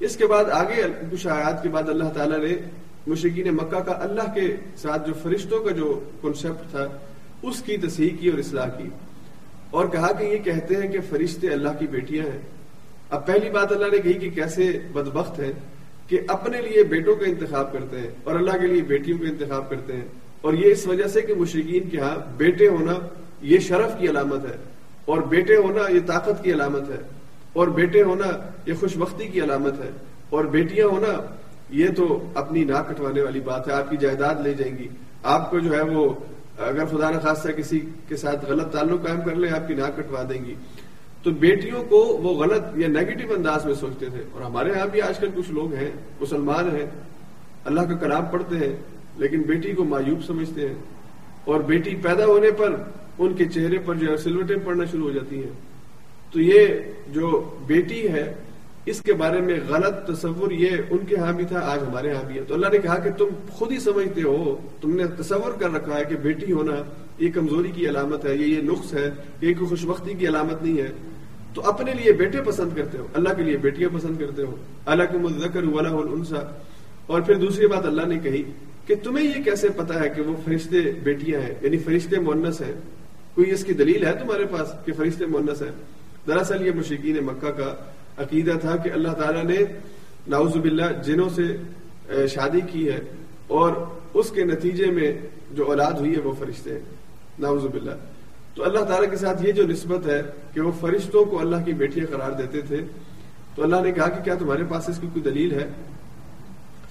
اس 0.00 0.16
کے 0.16 0.26
بعد 0.26 0.44
آگے 0.44 0.82
کچھ 1.12 1.26
آیات 1.26 1.62
کے 1.62 1.68
بعد 1.68 1.88
اللہ 1.88 2.08
تعالیٰ 2.14 2.38
نے 2.38 2.56
مشرقین 3.06 3.48
مکہ 3.48 3.80
کا 3.80 3.92
اللہ 3.92 4.34
کے 4.34 4.56
ساتھ 4.76 5.08
جو 5.08 5.14
فرشتوں 5.22 5.64
کا 5.64 5.70
جو 5.70 6.00
کنسپٹ 6.22 6.70
تھا، 6.70 6.86
اس 7.42 7.62
کی 7.62 7.76
تصحیح 7.76 8.10
کی 8.20 8.28
اور 8.28 8.38
اصلاح 8.38 8.68
کی۔ 8.68 8.88
اور 9.70 9.86
کہا 9.86 10.12
کہ 10.12 10.24
یہ 10.24 10.38
کہتے 10.38 10.74
ہیں 10.74 10.88
کہ 10.88 10.98
فرشتے 11.08 11.48
اللہ 11.48 11.68
کی 11.78 11.86
بیٹیاں 11.86 12.24
ہیں۔ 12.24 12.40
اب 13.10 13.26
پہلی 13.26 13.50
بات 13.50 13.72
اللہ 13.72 13.86
نے 13.92 13.98
کہی 13.98 14.12
کہ 14.12 14.30
کیسے 14.30 14.78
بدبخت 14.92 15.38
ہے 15.38 15.52
کہ 16.08 16.20
اپنے 16.28 16.60
لیے 16.60 16.82
بیٹوں 16.82 17.14
کا 17.14 17.26
انتخاب 17.26 17.72
کرتے 17.72 18.00
ہیں 18.00 18.10
اور 18.24 18.34
اللہ 18.34 18.56
کے 18.60 18.66
لیے 18.66 18.82
بیٹیوں 18.82 19.18
کا 19.18 19.28
انتخاب 19.28 19.70
کرتے 19.70 19.92
ہیں 19.92 20.06
اور 20.40 20.54
یہ 20.54 20.72
اس 20.72 20.86
وجہ 20.86 21.06
سے 21.06 21.22
کہ 21.22 21.34
مشرقین 21.34 21.88
کے 21.88 22.00
ہاں 22.00 22.14
بیٹے 22.36 22.68
ہونا 22.68 22.94
یہ 23.42 23.58
شرف 23.58 23.98
کی 23.98 24.08
علامت 24.08 24.44
ہے 24.44 24.56
اور 25.04 25.18
بیٹے 25.18 25.56
ہونا 25.56 25.90
یہ 25.90 26.00
طاقت 26.06 26.44
کی 26.44 26.52
علامت 26.52 26.90
ہے 26.90 27.02
اور 27.52 27.68
بیٹے 27.68 28.02
ہونا 28.02 28.26
یہ 28.66 28.74
خوش 28.80 28.96
بختی 28.96 29.28
کی 29.28 29.40
علامت 29.40 29.80
ہے 29.80 29.90
اور 30.30 30.44
بیٹیاں 30.44 30.86
ہونا 30.86 31.12
یہ 31.70 31.88
تو 31.96 32.06
اپنی 32.34 32.64
ناک 32.64 32.88
کٹوانے 32.88 33.22
والی 33.22 33.40
بات 33.40 33.68
ہے، 33.68 33.72
آپ 33.72 33.90
کی 33.90 33.96
جائیداد 33.96 34.34
لے 34.44 34.54
جائیں 34.54 34.78
گی۔ 34.78 34.88
آپ 35.22 35.50
کو 35.50 35.58
جو 35.58 35.74
ہے 35.74 35.82
وہ 35.82 36.08
اگر 36.58 36.84
خدا 36.86 37.10
نخواستہ 37.10 37.48
کسی 37.48 37.80
کے 38.08 38.16
ساتھ 38.16 38.44
غلط 38.44 38.72
تعلق 38.72 39.06
قائم 39.06 39.20
کر 39.20 39.34
لیں، 39.34 39.50
آپ 39.50 39.68
کی 39.68 39.74
ناک 39.74 39.96
کٹوا 39.96 40.22
دیں 40.28 40.44
گی۔ 40.44 40.54
تو 41.22 41.30
بیٹیوں 41.30 41.84
کو 41.84 41.96
وہ 41.96 42.44
غلط 42.44 42.64
یا 42.76 42.88
نیگیٹو 42.88 43.34
انداز 43.34 43.66
میں 43.66 43.74
سوچتے 43.74 44.06
تھے۔ 44.06 44.22
اور 44.32 44.42
ہمارے 44.42 44.70
یہاں 44.70 44.86
بھی 44.86 45.02
آج 45.02 45.18
کل 45.18 45.28
کچھ 45.34 45.50
لوگ 45.50 45.74
ہیں، 45.74 45.90
مسلمان 46.20 46.76
ہیں، 46.76 46.86
اللہ 47.64 47.80
کا 47.80 47.94
کلام 47.94 48.24
پڑھتے 48.26 48.56
ہیں، 48.56 48.76
لیکن 49.16 49.42
بیٹی 49.42 49.72
کو 49.72 49.84
مایوب 49.84 50.24
سمجھتے 50.24 50.68
ہیں۔ 50.68 50.74
اور 51.44 51.60
بیٹی 51.60 51.96
پیدا 51.96 52.26
ہونے 52.26 52.50
پر 52.50 52.76
ان 53.18 53.34
کے 53.34 53.44
چہرے 53.44 53.78
پر 53.78 53.94
جو 53.94 54.12
ہے، 54.12 54.16
سلوٹیں 54.16 54.56
پڑنا 54.64 54.84
شروع 54.84 55.02
ہو 55.02 55.10
جاتی 55.10 55.36
ہیں۔ 55.36 55.52
تو 56.32 56.40
یہ 56.40 56.66
جو 57.08 57.56
بیٹی 57.66 58.08
ہے 58.08 58.34
اس 58.90 59.00
کے 59.00 59.12
بارے 59.12 59.40
میں 59.40 59.60
غلط 59.68 60.18
تصور 60.18 60.50
یہ 60.50 60.68
ان 60.90 60.98
کے 61.06 61.16
ہاں 61.16 61.32
بھی 61.32 61.44
تھا، 61.44 61.60
آج 61.60 61.78
ہمارے 61.88 62.12
ہاں 62.12 62.22
بھی 62.26 62.38
ہے۔ 62.38 62.44
تو 62.48 62.54
اللہ 62.54 62.66
نے 62.72 62.78
کہا 62.78 62.98
کہ 62.98 63.10
تم 63.10 63.24
خود 63.50 63.72
ہی 63.72 63.78
سمجھتے 63.78 64.22
ہو، 64.22 64.56
تم 64.80 64.96
نے 64.96 65.04
تصور 65.18 65.60
کر 65.60 65.70
رکھا 65.70 65.98
ہے 65.98 66.04
کہ 66.04 66.16
بیٹی 66.16 66.52
ہونا 66.52 66.74
یہ 67.18 67.28
کمزوری 67.34 67.70
کی 67.70 67.88
علامت 67.88 68.24
ہے، 68.24 68.36
یہ 68.36 68.46
یہ 68.46 68.62
نقص 68.62 68.94
ہے، 68.94 69.10
یہ 69.40 69.54
کوئی 69.54 69.66
خوش 69.66 69.84
بختی 69.84 70.14
کی 70.14 70.28
علامت 70.28 70.62
نہیں 70.62 70.78
ہے۔ 70.78 70.92
تو 71.54 71.68
اپنے 71.68 71.92
لیے 71.94 72.12
بیٹے 72.12 72.42
پسند 72.42 72.70
کرتے 72.76 72.98
ہو، 72.98 73.06
اللہ 73.14 73.28
کے 73.36 73.42
لیے 73.42 73.56
بیٹیاں 73.56 73.88
پسند 73.94 74.20
کرتے 74.20 74.42
ہو۔ 74.42 74.56
اللہ 74.86 75.02
کے 75.12 75.18
مذکر 75.18 75.62
والا 75.62 75.88
الانسا 75.88 76.60
اور 77.06 77.20
پھر 77.20 77.34
دوسری 77.34 77.66
بات 77.66 77.86
اللہ 77.86 78.02
نے 78.02 78.18
کہی 78.18 78.42
کہ 78.86 78.94
تمہیں 79.02 79.38
یہ 79.38 79.42
کیسے 79.42 79.68
پتا 79.68 80.00
ہے 80.00 80.08
کہ 80.08 80.22
وہ 80.22 80.36
فرشتے 80.44 80.80
بیٹیاں 81.02 81.40
ہیں؟ 81.40 81.54
یعنی 81.62 81.78
فرشتے 81.78 82.18
مونس 82.18 82.60
ہیں۔ 82.60 82.72
کوئی 83.34 83.50
اس 83.50 83.64
کی 83.64 83.72
دلیل 83.72 84.06
ہے 84.06 84.12
تمہارے 84.12 84.44
پاس 84.50 84.68
کہ 84.84 84.92
فرشتے 84.92 85.26
مونس 85.26 85.62
ہیں؟ 85.62 85.70
دراصل 86.26 86.66
یہ 86.66 86.72
مشرقین 86.74 87.16
مکہ 87.24 87.50
کا 87.50 87.74
عقیدہ 88.18 88.58
تھا 88.60 88.76
کہ 88.76 88.90
اللہ 88.92 89.12
تعالیٰ 89.18 89.44
نے 89.44 89.58
ناؤز 90.28 90.56
باللہ 90.56 90.92
جنوں 91.04 91.28
سے 91.36 91.46
شادی 92.34 92.60
کی 92.72 92.88
ہے 92.88 93.00
اور 93.56 93.72
اس 94.14 94.30
کے 94.30 94.44
نتیجے 94.44 94.86
میں 94.90 95.12
جو 95.54 95.66
اولاد 95.66 95.98
ہوئی 95.98 96.14
ہے 96.14 96.20
وہ 96.20 96.32
فرشتے 96.38 96.72
ہیں 96.72 96.80
ناؤز 97.38 97.64
باللہ۔ 97.72 97.96
تو 98.54 98.64
اللہ 98.64 98.84
تعالیٰ 98.84 99.10
کے 99.10 99.16
ساتھ 99.16 99.44
یہ 99.44 99.52
جو 99.52 99.66
نسبت 99.66 100.06
ہے 100.06 100.20
کہ 100.54 100.60
وہ 100.60 100.70
فرشتوں 100.80 101.24
کو 101.24 101.38
اللہ 101.40 101.64
کی 101.64 101.72
بیٹیاں 101.72 102.06
قرار 102.10 102.32
دیتے 102.38 102.60
تھے، 102.60 102.80
تو 103.54 103.62
اللہ 103.62 103.80
نے 103.82 103.92
کہا 103.92 104.08
کہ 104.08 104.22
کیا 104.24 104.34
تمہارے 104.34 104.64
پاس 104.68 104.88
اس 104.88 104.98
کی 105.00 105.06
کوئی 105.12 105.22
دلیل 105.24 105.52
ہے؟ 105.52 105.66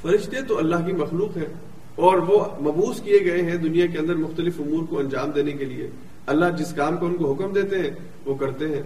فرشتے 0.02 0.42
تو 0.48 0.58
اللہ 0.58 0.86
کی 0.86 0.94
مخلوق 0.94 1.38
ہے 1.38 1.48
اور 1.96 2.18
وہ 2.28 2.40
مبوس 2.62 3.02
کیے 3.02 3.20
گئے 3.26 3.42
ہیں 3.42 3.56
دنیا 3.58 3.86
کے 3.86 3.98
اندر 3.98 4.16
مختلف 4.16 4.60
امور 4.60 4.86
کو 4.90 5.00
انجام 5.00 5.32
دینے 5.32 5.52
کے 5.52 5.66
لیے۔ 5.66 5.88
اللہ 6.28 6.58
جس 6.58 6.74
کام 6.74 6.98
کو 6.98 7.06
ان 7.06 7.16
کو 7.16 7.32
حکم 7.34 7.54
دیتے 7.54 7.80
ہیں، 7.80 7.90
وہ 8.26 8.36
کرتے 8.36 8.68
ہیں۔ 8.68 8.82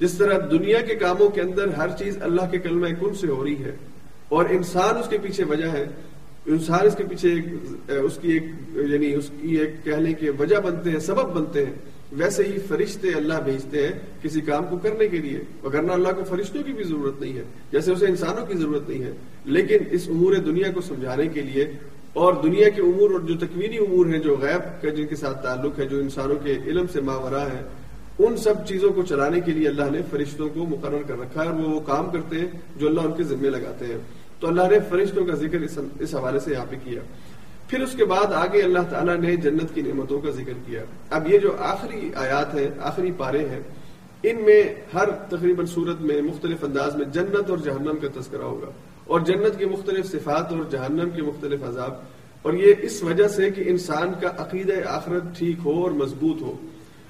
جس 0.00 0.12
طرح 0.12 0.38
دنیا 0.50 0.80
کے 0.80 0.94
کاموں 0.94 1.28
کے 1.28 1.40
اندر 1.40 1.68
ہر 1.68 1.88
چیز 1.98 2.18
اللہ 2.20 2.50
کے 2.50 2.58
کلمہ 2.58 2.86
کن 3.00 3.14
سے 3.14 3.26
ہو 3.26 3.44
رہی 3.44 3.64
ہے 3.64 3.76
اور 4.28 4.44
انسان 4.50 4.96
اس 4.96 5.08
کے 5.08 5.18
پیچھے 5.18 5.44
وجہ 5.44 5.70
ہے، 5.72 5.84
انسان 6.46 6.86
اس 6.86 6.94
کے 6.96 7.04
پیچھے 7.04 7.28
ایک، 7.28 7.44
اس 8.04 8.18
کی 8.22 8.32
ایک 8.32 8.42
یعنی 8.92 9.14
اس 9.14 9.30
کی 9.40 9.56
ایک 9.56 9.84
کہنے 9.84 10.12
کے 10.12 10.30
وجہ 10.30 10.56
بنتے 10.56 10.90
ہیں، 10.90 10.98
سبب 10.98 11.32
بنتے 11.34 11.66
ہیں۔ 11.66 11.72
ویسے 12.12 12.42
ہی 12.42 12.58
فرشتے 12.68 13.08
اللہ 13.16 13.40
بھیجتے 13.44 13.86
ہیں 13.86 13.92
کسی 14.22 14.40
کام 14.40 14.64
کو 14.70 14.76
کرنے 14.76 15.08
کے 15.08 15.18
لیے 15.18 15.40
وغیرہ 15.62 15.90
اللہ 15.90 16.08
کو 16.08 16.24
فرشتوں 16.24 16.62
کی 16.62 16.72
بھی 16.72 16.84
ضرورت 16.84 17.20
نہیں 17.20 17.36
ہے، 17.36 17.42
جیسے 17.72 17.92
اسے 17.92 18.06
انسانوں 18.06 18.46
کی 18.46 18.54
ضرورت 18.58 18.88
نہیں 18.88 19.02
ہے۔ 19.02 19.12
لیکن 19.44 19.76
اس 19.90 20.08
امور 20.08 20.34
دنیا 20.34 20.70
کو 20.72 20.80
سمجھانے 20.80 21.26
کے 21.26 21.42
لیے 21.42 21.66
اور 22.12 22.32
دنیا 22.42 22.68
کے 22.68 22.82
امور 22.82 23.10
اور 23.10 23.20
جو 23.20 23.34
تکوینی 23.34 23.78
امور 23.78 24.06
ہیں، 24.06 24.18
جو 24.18 24.36
غیب 24.40 24.82
کا 24.82 24.88
جن 24.88 25.06
کے 25.06 25.16
ساتھ 25.16 25.42
تعلق 25.42 25.78
ہے، 25.78 25.86
جو 25.86 25.98
انسانوں 25.98 26.36
کے 26.44 26.56
علم 26.66 26.86
سے 26.92 27.00
ماورا 27.00 27.42
ہے 27.42 27.62
ان 28.18 28.36
سب 28.36 28.66
چیزوں 28.66 28.90
کو 28.90 29.02
چلانے 29.02 29.40
کے 29.40 29.52
لیے 29.52 29.68
اللہ 29.68 29.90
نے 29.90 29.98
فرشتوں 30.10 30.48
کو 30.48 30.64
مقرر 30.64 31.02
کر 31.06 31.18
رکھا 31.18 31.42
ہے 31.42 31.48
اور 31.48 31.54
وہ 31.54 31.80
کام 31.80 32.10
کرتے 32.10 32.40
ہیں 32.40 32.46
جو 32.76 32.88
اللہ 32.88 33.00
ان 33.00 33.12
کے 33.12 33.22
ذمے 33.22 33.50
لگاتے 33.50 33.86
ہیں۔ 33.86 33.98
تو 34.40 34.46
اللہ 34.46 34.62
نے 34.70 34.78
فرشتوں 34.88 35.26
کا 35.26 35.34
ذکر 35.34 35.58
اس 36.00 36.14
حوالے 36.14 36.40
سے 36.40 36.50
یہاں 36.50 36.64
پہ 36.70 36.76
کیا۔ 36.84 37.00
پھر 37.68 37.80
اس 37.80 37.92
کے 37.92 38.04
بعد 38.04 38.32
آگے 38.32 38.62
اللہ 38.62 38.78
تعالیٰ 38.90 39.16
نے 39.16 39.36
جنت 39.36 39.74
کی 39.74 39.82
نعمتوں 39.82 40.20
کا 40.20 40.30
ذکر 40.30 40.52
کیا۔ 40.66 40.82
اب 41.10 41.28
یہ 41.30 41.38
جو 41.38 41.56
آخری 41.58 42.10
آیات 42.14 42.54
ہیں، 42.54 42.68
آخری 42.80 43.10
پارے 43.16 43.48
ہیں، 43.48 43.60
ان 44.22 44.36
میں 44.36 44.62
ہر 44.94 45.10
تقریباً 45.10 45.66
صورت 45.66 46.00
میں 46.00 46.22
مختلف 46.22 46.64
انداز 46.64 46.96
میں 46.96 47.04
جنت 47.04 47.50
اور 47.50 47.58
جہنم 47.58 47.96
کا 48.02 48.20
تذکرہ 48.20 48.42
ہوگا۔ 48.42 48.70
اور 49.04 49.20
جنت 49.20 49.58
کی 49.58 49.64
مختلف 49.64 50.06
صفات 50.06 50.52
اور 50.52 50.64
جہنم 50.70 51.10
کے 51.10 51.22
مختلف 51.22 51.60
عذاب۔ 51.62 51.94
اور 52.42 52.52
یہ 52.52 52.74
اس 52.82 53.02
وجہ 53.02 53.28
سے 53.28 53.50
کہ 53.50 53.64
انسان 53.66 54.12
کا 54.20 54.28
عقیدہ 54.38 54.72
آخرت 54.86 55.38
ٹھیک 55.38 55.56
ہو 55.64 55.82
اور 55.82 55.90
مضبوط 55.90 56.42
ہو۔ 56.42 56.56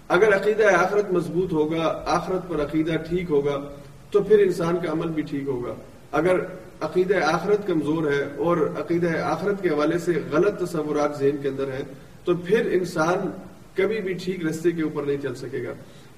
اگر 0.08 0.36
عقیدہ 0.36 0.64
آخرت 0.64 1.10
مضبوط 1.12 1.52
ہوگا، 1.52 2.02
آخرت 2.06 2.48
پر 2.48 2.62
عقیدہ 2.62 2.96
ٹھیک 3.08 3.30
ہوگا، 3.30 3.68
تو 4.10 4.22
پھر 4.22 4.38
انسان 4.38 4.76
کا 4.76 4.92
عمل 4.92 5.08
بھی 5.08 5.22
ٹھیک 5.22 5.48
ہوگا۔ 5.48 5.74
اگر 6.12 6.40
عقیدہ 6.80 7.16
آخرت 7.24 7.66
کمزور 7.66 8.12
ہے 8.12 8.22
اور 8.36 8.56
عقیدہ 8.78 9.08
آخرت 9.22 9.62
کے 9.62 9.68
حوالے 9.68 9.98
سے 9.98 10.12
غلط 10.30 10.60
تصورات 10.60 11.18
ذہن 11.18 11.36
کے 11.42 11.48
اندر 11.48 11.72
ہیں، 11.72 11.82
تو 12.24 12.36
پھر 12.36 12.68
انسان 12.72 13.30
کبھی 13.74 14.00
بھی 14.00 14.12
ٹھیک 14.12 14.46
رستے 14.46 14.70
کے 14.70 14.82
اوپر 14.82 15.02
نہیں 15.02 15.22
چل 15.22 15.34
سکے 15.34 15.64
گا۔ 15.64 15.72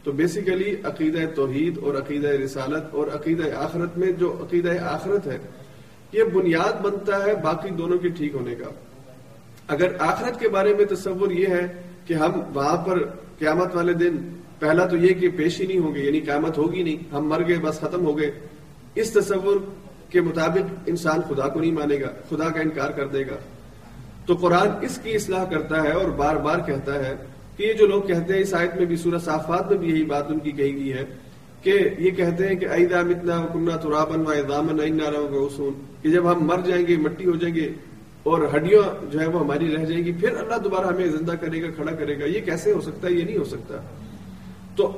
تو 0.05 0.12
بیسیکلی 0.12 0.76
عقیدہ 0.84 1.18
توحید 1.34 1.78
اور 1.78 1.95
عقیدہ 1.95 2.28
رسالت 2.28 2.95
اور 2.95 3.07
عقیدہ 3.07 3.43
آخرت 3.57 3.99
میں 3.99 4.12
جو 4.12 4.36
عقیدہ 4.41 4.72
آخرت 4.82 5.26
ہے، 5.26 5.38
یہ 6.12 6.24
بنیاد 6.24 6.80
بنتا 6.80 7.24
ہے 7.24 7.34
باقی 7.34 7.70
دونوں 7.70 7.99
کے 7.99 8.09
ٹھیک 8.09 8.34
ہونے 8.34 8.55
کا۔ 8.55 8.70
اگر 9.68 9.93
آخرت 9.99 10.41
کے 10.41 10.49
بارے 10.49 10.74
میں 10.74 10.84
تصور 10.84 11.30
یہ 11.30 11.47
ہے 11.47 11.66
کہ 12.07 12.14
ہم 12.14 12.41
وہاں 12.55 12.76
پر 12.76 13.03
قیامت 13.41 13.76
والے 13.76 13.93
دن 13.93 14.16
پہلا 14.59 14.86
تو 14.86 14.97
یہ 14.97 15.14
کہ 15.14 15.28
پیش 15.36 15.61
ہی 15.61 15.66
نہیں 15.66 15.78
ہوں 15.78 15.95
گے 15.95 16.01
یعنی 16.01 16.20
قیامت 16.20 16.59
ہوگی 16.59 16.82
نہیں، 16.82 17.14
ہم 17.14 17.28
مر 17.28 17.43
گئے، 17.49 17.57
بس 17.62 17.80
ختم 17.80 18.07
ہو 18.07 18.18
گئے۔ 18.18 18.30
اس 18.95 19.11
تصور 19.11 19.57
کے 20.11 20.20
مطابق 20.20 20.74
انسان 20.86 21.20
خدا 21.28 21.49
کو 21.49 21.61
نہیں 21.61 21.72
مانے 21.72 22.01
گا، 22.01 22.11
خدا 22.30 22.49
کا 22.49 22.61
انکار 22.61 22.91
کر 22.91 23.07
دے 23.07 23.22
گا۔ 23.26 23.36
تو 24.26 24.34
قرآن 24.34 24.68
اس 24.80 24.99
کی 25.03 25.14
اصلاح 25.14 25.45
کرتا 25.45 25.82
ہے 25.82 25.93
اور 25.93 26.09
بار 26.09 26.36
بار 26.36 26.59
کہتا 26.66 26.95
ہے 26.95 27.14
کہ 27.57 27.62
یہ 27.62 27.72
جو 27.72 27.86
لوگ 27.86 28.03
کہتے 28.03 28.34
ہیں، 28.34 28.41
اس 28.41 28.55
آیت 28.55 28.76
میں 28.76 28.86
بھی، 28.86 28.97
سورہ 28.97 29.18
صافات 29.24 29.70
میں 29.70 29.78
بھی 29.78 29.91
یہی 29.91 30.05
بات 30.05 30.24
ان 30.28 30.38
کی 30.38 30.51
کہی 30.51 30.74
گئی 30.74 30.93
ہے 30.93 31.05
کہ 31.62 31.78
یہ 31.99 32.11
کہتے 32.11 32.49
ہیں 32.49 32.55
کہ 32.55 32.66
ایدا 32.66 33.03
متنا 33.03 33.47
کنہ 33.53 33.76
ترابن 33.82 34.26
و 34.26 34.30
ایدامن 34.30 34.78
کہ 36.03 36.11
جب 36.11 36.32
ہم 36.32 36.45
مر 36.47 36.61
جائیں 36.66 36.86
گے، 36.86 36.97
مٹی 36.97 37.26
ہو 37.26 37.36
جائیں 37.36 37.55
گے 37.55 37.68
اور 38.22 38.40
ہڈیاں 38.54 38.82
جو 39.12 39.20
ہے 39.20 39.26
وہ 39.26 39.40
ہماری 39.40 39.76
رہ 39.76 39.84
جائیں 39.84 40.04
گی، 40.04 40.12
پھر 40.12 40.36
اللہ 40.36 40.58
دوبارہ 40.64 40.86
ہمیں 40.86 41.06
زندہ 41.06 41.34
کرے 41.40 41.62
گا، 41.62 41.70
کھڑا 41.76 41.92
کرے 41.92 42.18
گا۔ 42.20 42.24
یہ 42.24 42.40
کیسے 42.44 42.72
ہو 42.72 42.80
سکتا 42.80 43.08
ہے؟ 43.08 43.12
یہ 43.12 43.24
نہیں 43.24 43.36
ہو 43.36 43.44
سکتا۔ 43.44 43.76
تو 44.76 44.90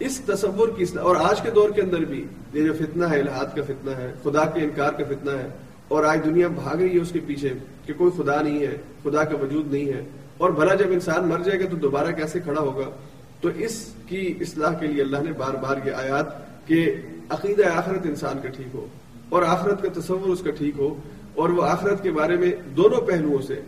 اس 0.00 0.20
تصور 0.26 0.68
کی 0.68 0.84
اور 0.98 1.16
آج 1.16 1.40
کے 1.40 1.50
دور 1.50 1.70
کے 1.70 1.80
اندر 1.82 2.04
بھی 2.04 2.24
یہ 2.52 2.62
جو 2.62 2.72
فتنہ 2.72 3.06
ہے 3.06 3.20
الحاد 3.20 3.56
کا 3.56 3.62
فتنہ 3.62 3.90
ہے، 3.90 4.12
خدا 4.22 4.44
کے 4.44 4.60
انکار 4.60 4.92
کا 4.92 5.04
فتنہ 5.08 5.30
ہے، 5.30 5.48
اور 5.88 6.04
آج 6.04 6.20
دنیا 6.24 6.48
بھاگ 6.48 6.76
رہی 6.76 6.94
ہے 6.94 7.00
اس 7.00 7.10
کے 7.12 7.20
پیچھے 7.26 7.52
کہ 7.86 7.92
کوئی 7.96 8.10
خدا 8.16 8.40
نہیں 8.42 8.60
ہے، 8.60 8.76
خدا 9.02 9.24
کا 9.24 9.36
وجود 9.36 9.72
نہیں 9.72 9.92
ہے۔ 9.92 10.02
اور 10.36 10.50
بھلا 10.50 10.74
جب 10.74 10.90
انسان 10.90 11.28
مر 11.28 11.38
جائے 11.38 11.60
گا 11.60 11.68
تو 11.70 11.76
دوبارہ 11.76 12.12
کیسے 12.12 12.40
کھڑا 12.40 12.60
ہوگا؟ 12.60 12.90
تو 13.40 13.48
اس 13.56 13.74
کی 14.06 14.34
اصلاح 14.40 14.72
کے 14.72 14.86
لیے 14.86 15.02
اللہ 15.02 15.22
نے 15.24 15.32
بار 15.32 15.54
بار 15.54 15.86
یہ 15.86 15.92
آیات 15.92 16.26
کہ 16.68 16.84
عقیدہ 17.30 17.66
آخرت 17.74 18.06
انسان 18.06 18.38
کا 18.42 18.48
ٹھیک 18.48 18.74
ہو، 18.74 18.86
اور 19.28 19.42
آخرت 19.42 19.82
کا 19.82 20.00
تصور 20.00 20.28
اس 20.28 20.40
کا 20.40 20.50
ٹھیک 20.50 20.74
ہو۔ 20.78 20.94
اور 21.36 21.48
وہ 21.48 21.64
آخرت 21.64 22.02
کے 22.02 22.10
بارے 22.10 22.36
میں 22.36 22.50
دونوں 22.76 23.00
پہلوؤں 23.06 23.42
سے 23.42 23.60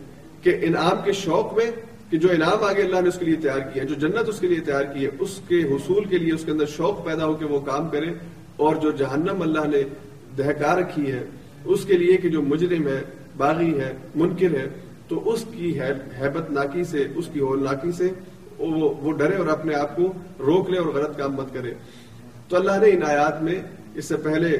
کہ 0.43 0.55
انعام 0.61 1.03
کے 1.05 1.11
شوق 1.13 1.53
میں 1.53 1.69
کہ 2.09 2.17
جو 2.17 2.29
انعام 2.31 2.63
آگے 2.63 2.81
اللہ 2.81 3.01
نے 3.01 3.09
اس 3.09 3.17
کے 3.19 3.25
لیے 3.25 3.35
تیار 3.35 3.59
کیا 3.73 3.83
جو 3.83 3.95
جنت 3.95 4.29
اس 4.29 4.39
کے 4.39 4.47
لیے 4.47 4.59
تیار 4.59 4.83
کی 4.83 5.05
ہے، 5.05 5.09
اس 5.19 5.39
کے 5.47 5.61
حصول 5.63 6.03
کے 6.03 6.17
لیے، 6.17 6.33
اس 6.33 6.43
کے 6.45 6.51
اندر 6.51 6.65
شوق 6.65 7.03
پیدا 7.05 7.25
ہو 7.25 7.33
کہ 7.33 7.45
وہ 7.45 7.59
کام 7.65 7.89
کرے 7.89 8.09
اور 8.57 8.75
جو 8.75 8.91
جہنم 8.91 9.41
اللہ 9.41 9.67
نے 9.67 9.83
دہکا 10.37 10.75
رکھی 10.75 11.11
ہے، 11.11 11.23
اس 11.65 11.85
کے 11.85 11.97
لیے 11.97 12.17
کہ 12.17 12.29
جو 12.29 12.41
مجرم 12.41 12.87
ہے، 12.87 13.01
باغی 13.37 13.79
ہے، 13.79 13.91
منکر 14.15 14.57
ہے، 14.57 14.67
تو 15.07 15.29
اس 15.31 15.45
کی 15.51 15.79
حیبت 16.19 16.51
ناکی 16.51 16.83
سے، 16.83 17.07
اس 17.15 17.29
کی 17.33 17.39
ہول 17.39 17.63
ناکی 17.63 17.91
سے 17.91 18.09
وہ 18.57 19.11
ڈرے 19.17 19.35
اور 19.35 19.47
اپنے 19.47 19.75
آپ 19.75 19.95
کو 19.95 20.11
روک 20.39 20.69
لے 20.69 20.77
اور 20.77 20.87
غلط 20.93 21.17
کام 21.17 21.33
مت 21.33 21.53
کرے۔ 21.53 21.73
تو 22.47 22.55
اللہ 22.55 22.77
نے 22.81 22.89
ان 22.91 23.03
آیات 23.03 23.41
میں 23.43 23.59
اس 23.95 24.05
سے 24.05 24.17
پہلے 24.23 24.57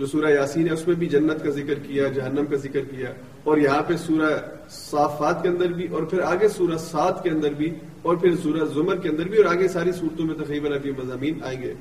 جو 0.00 0.06
سورہ 0.06 0.30
یاسین 0.30 0.66
ہے، 0.66 0.72
اس 0.72 0.86
میں 0.86 0.94
بھی 0.94 1.06
جنت 1.06 1.44
کا 1.44 1.50
ذکر 1.50 1.74
کیا، 1.74 2.08
جہنم 2.08 2.46
کا 2.46 2.56
ذکر 2.56 2.80
کیا، 2.80 3.12
اور 3.44 3.58
یہاں 3.58 3.82
پہ 3.86 3.96
سورہ 3.96 4.30
صافات 4.70 5.42
کے 5.42 5.48
اندر 5.48 5.66
بھی، 5.66 5.86
اور 5.86 6.02
پھر 6.02 6.20
آگے 6.20 6.48
سورہ 6.48 6.76
سات 6.76 7.22
کے 7.22 7.30
اندر 7.30 7.50
بھی، 7.50 7.70
اور 8.02 8.16
پھر 8.16 8.36
سورہ 8.42 8.64
زمر 8.64 8.96
کے 8.96 9.08
اندر 9.08 9.28
بھی، 9.28 9.38
اور 9.38 9.44
آگے 9.44 9.68
ساری 9.68 9.92
صورتوں 9.92 10.26
میں 10.26 10.34
تقریباً 10.34 10.72
ابھی 10.72 10.90
مضامین 10.90 11.40
آئیں 11.44 11.62
گے۔ 11.62 11.74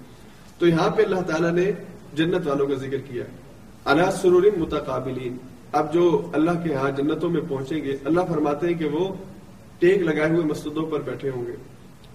تو 0.58 0.68
یہاں 0.68 0.90
پہ 0.90 1.04
اللہ 1.04 1.22
تعالیٰ 1.28 1.52
نے 1.52 1.72
جنت 2.14 2.48
والوں 2.48 2.68
کا 2.68 2.74
ذکر 2.74 2.98
کیا۔ 2.98 3.24
اللہ 3.86 4.12
سرور 4.22 4.44
متقابلین۔ 4.58 5.38
اب 5.72 5.94
جو 5.94 6.32
اللہ 6.34 6.64
کے 6.64 6.74
ہاں 6.74 6.92
جنتوں 6.92 7.30
میں 7.30 7.42
پہنچیں 7.50 7.84
گے، 7.84 7.98
اللہ 8.06 8.22
فرماتے 8.30 8.68
ہیں 8.68 8.74
کہ 8.74 8.86
وہ 8.86 9.16
ٹیک 9.80 9.98
لگائے 9.98 10.30
ہوئے 10.30 10.46
مسجدوں 10.46 10.86
پر 10.86 11.00
بیٹھے 11.00 11.30
ہوں 11.30 11.46
گے۔ 11.48 11.56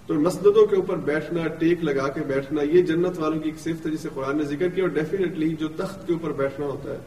تو 0.09 0.14
مسجدوں 0.14 0.66
کے 0.66 0.76
اوپر 0.76 0.96
بیٹھنا، 1.05 1.46
ٹیک 1.59 1.84
لگا 1.84 2.09
کے 2.09 2.20
بیٹھنا، 2.26 2.62
یہ 2.62 2.82
جنت 2.82 3.18
والوں 3.18 3.40
کی 3.40 3.48
ایک 3.48 3.59
صفت 3.59 3.86
ہے 3.86 3.92
جسے 3.92 4.09
قرآن 4.14 4.36
نے 4.36 4.44
ذکر 4.44 4.68
کیا، 4.68 4.84
اور 4.84 4.90
ڈیفینیٹلی 4.90 5.48
جو 5.55 5.68
تخت 5.76 6.07
کے 6.07 6.12
اوپر 6.12 6.32
بیٹھنا 6.32 6.66
ہوتا 6.66 6.90
ہے، 6.90 6.98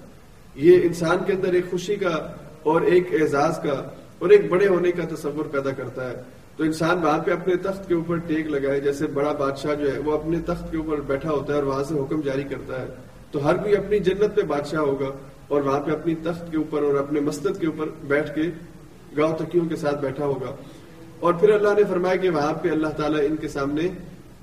یہ 0.55 0.83
انسان 0.83 1.17
کے 1.25 1.33
اندر 1.33 1.53
ایک 1.53 1.69
خوشی 1.71 1.95
کا 1.95 2.15
اور 2.63 2.81
ایک 2.81 3.13
اعزاز 3.21 3.59
کا 3.63 3.81
اور 4.19 4.29
ایک 4.29 4.49
بڑے 4.49 4.67
ہونے 4.67 4.91
کا 4.91 5.03
تصور 5.09 5.45
پیدا 5.45 5.71
کرتا 5.71 6.09
ہے۔ 6.09 6.15
تو 6.57 6.63
انسان 6.63 7.03
وہاں 7.03 7.19
پہ 7.19 7.31
اپنے 7.31 7.55
تخت 7.55 7.87
کے 7.87 7.93
اوپر 7.93 8.17
ٹیک 8.27 8.47
لگائے، 8.47 8.79
جیسے 8.79 9.07
بڑا 9.13 9.31
بادشاہ 9.31 9.75
جو 9.75 9.93
ہے، 9.93 9.99
وہ 9.99 10.13
اپنے 10.13 10.39
تخت 10.45 10.71
کے 10.71 10.77
اوپر 10.77 11.01
بیٹھا 11.07 11.31
ہوتا 11.31 11.53
ہے 11.53 11.57
اور 11.59 11.67
وہاں 11.67 11.83
سے 11.83 11.93
حکم 11.93 12.21
جاری 12.21 12.43
کرتا 12.43 12.81
ہے۔ 12.81 12.87
تو 13.31 13.45
ہر 13.45 13.57
کوئی 13.57 13.75
اپنی 13.75 13.99
جنت 13.99 14.35
پہ 14.35 14.41
بادشاہ 14.47 14.81
ہوگا 14.81 15.11
اور 15.47 15.61
وہاں 15.61 15.79
پہ 15.79 15.91
اپنی 15.91 16.15
تخت 16.23 16.51
کے 16.51 16.57
اوپر 16.57 16.83
اور 16.83 16.95
اپنے 16.95 17.19
مسجد 17.19 17.59
کے 17.59 17.67
اوپر 17.67 17.89
بیٹھ 18.07 18.33
کے 18.35 18.49
گاؤں 19.17 19.37
تکیوں 19.37 19.65
کے 19.65 19.75
ساتھ 19.75 20.01
بیٹھا 20.01 20.25
ہوگا۔ 20.25 20.55
اور 21.19 21.33
پھر 21.33 21.49
اللہ 21.49 21.73
نے 21.77 21.83
فرمایا 21.89 22.15
کہ 22.15 22.29
وہاں 22.29 22.53
پہ 22.53 22.69
اللہ 22.69 22.87
تعالیٰ 22.87 23.21
ان 23.25 23.35
کے 23.35 23.47
سامنے 23.47 23.87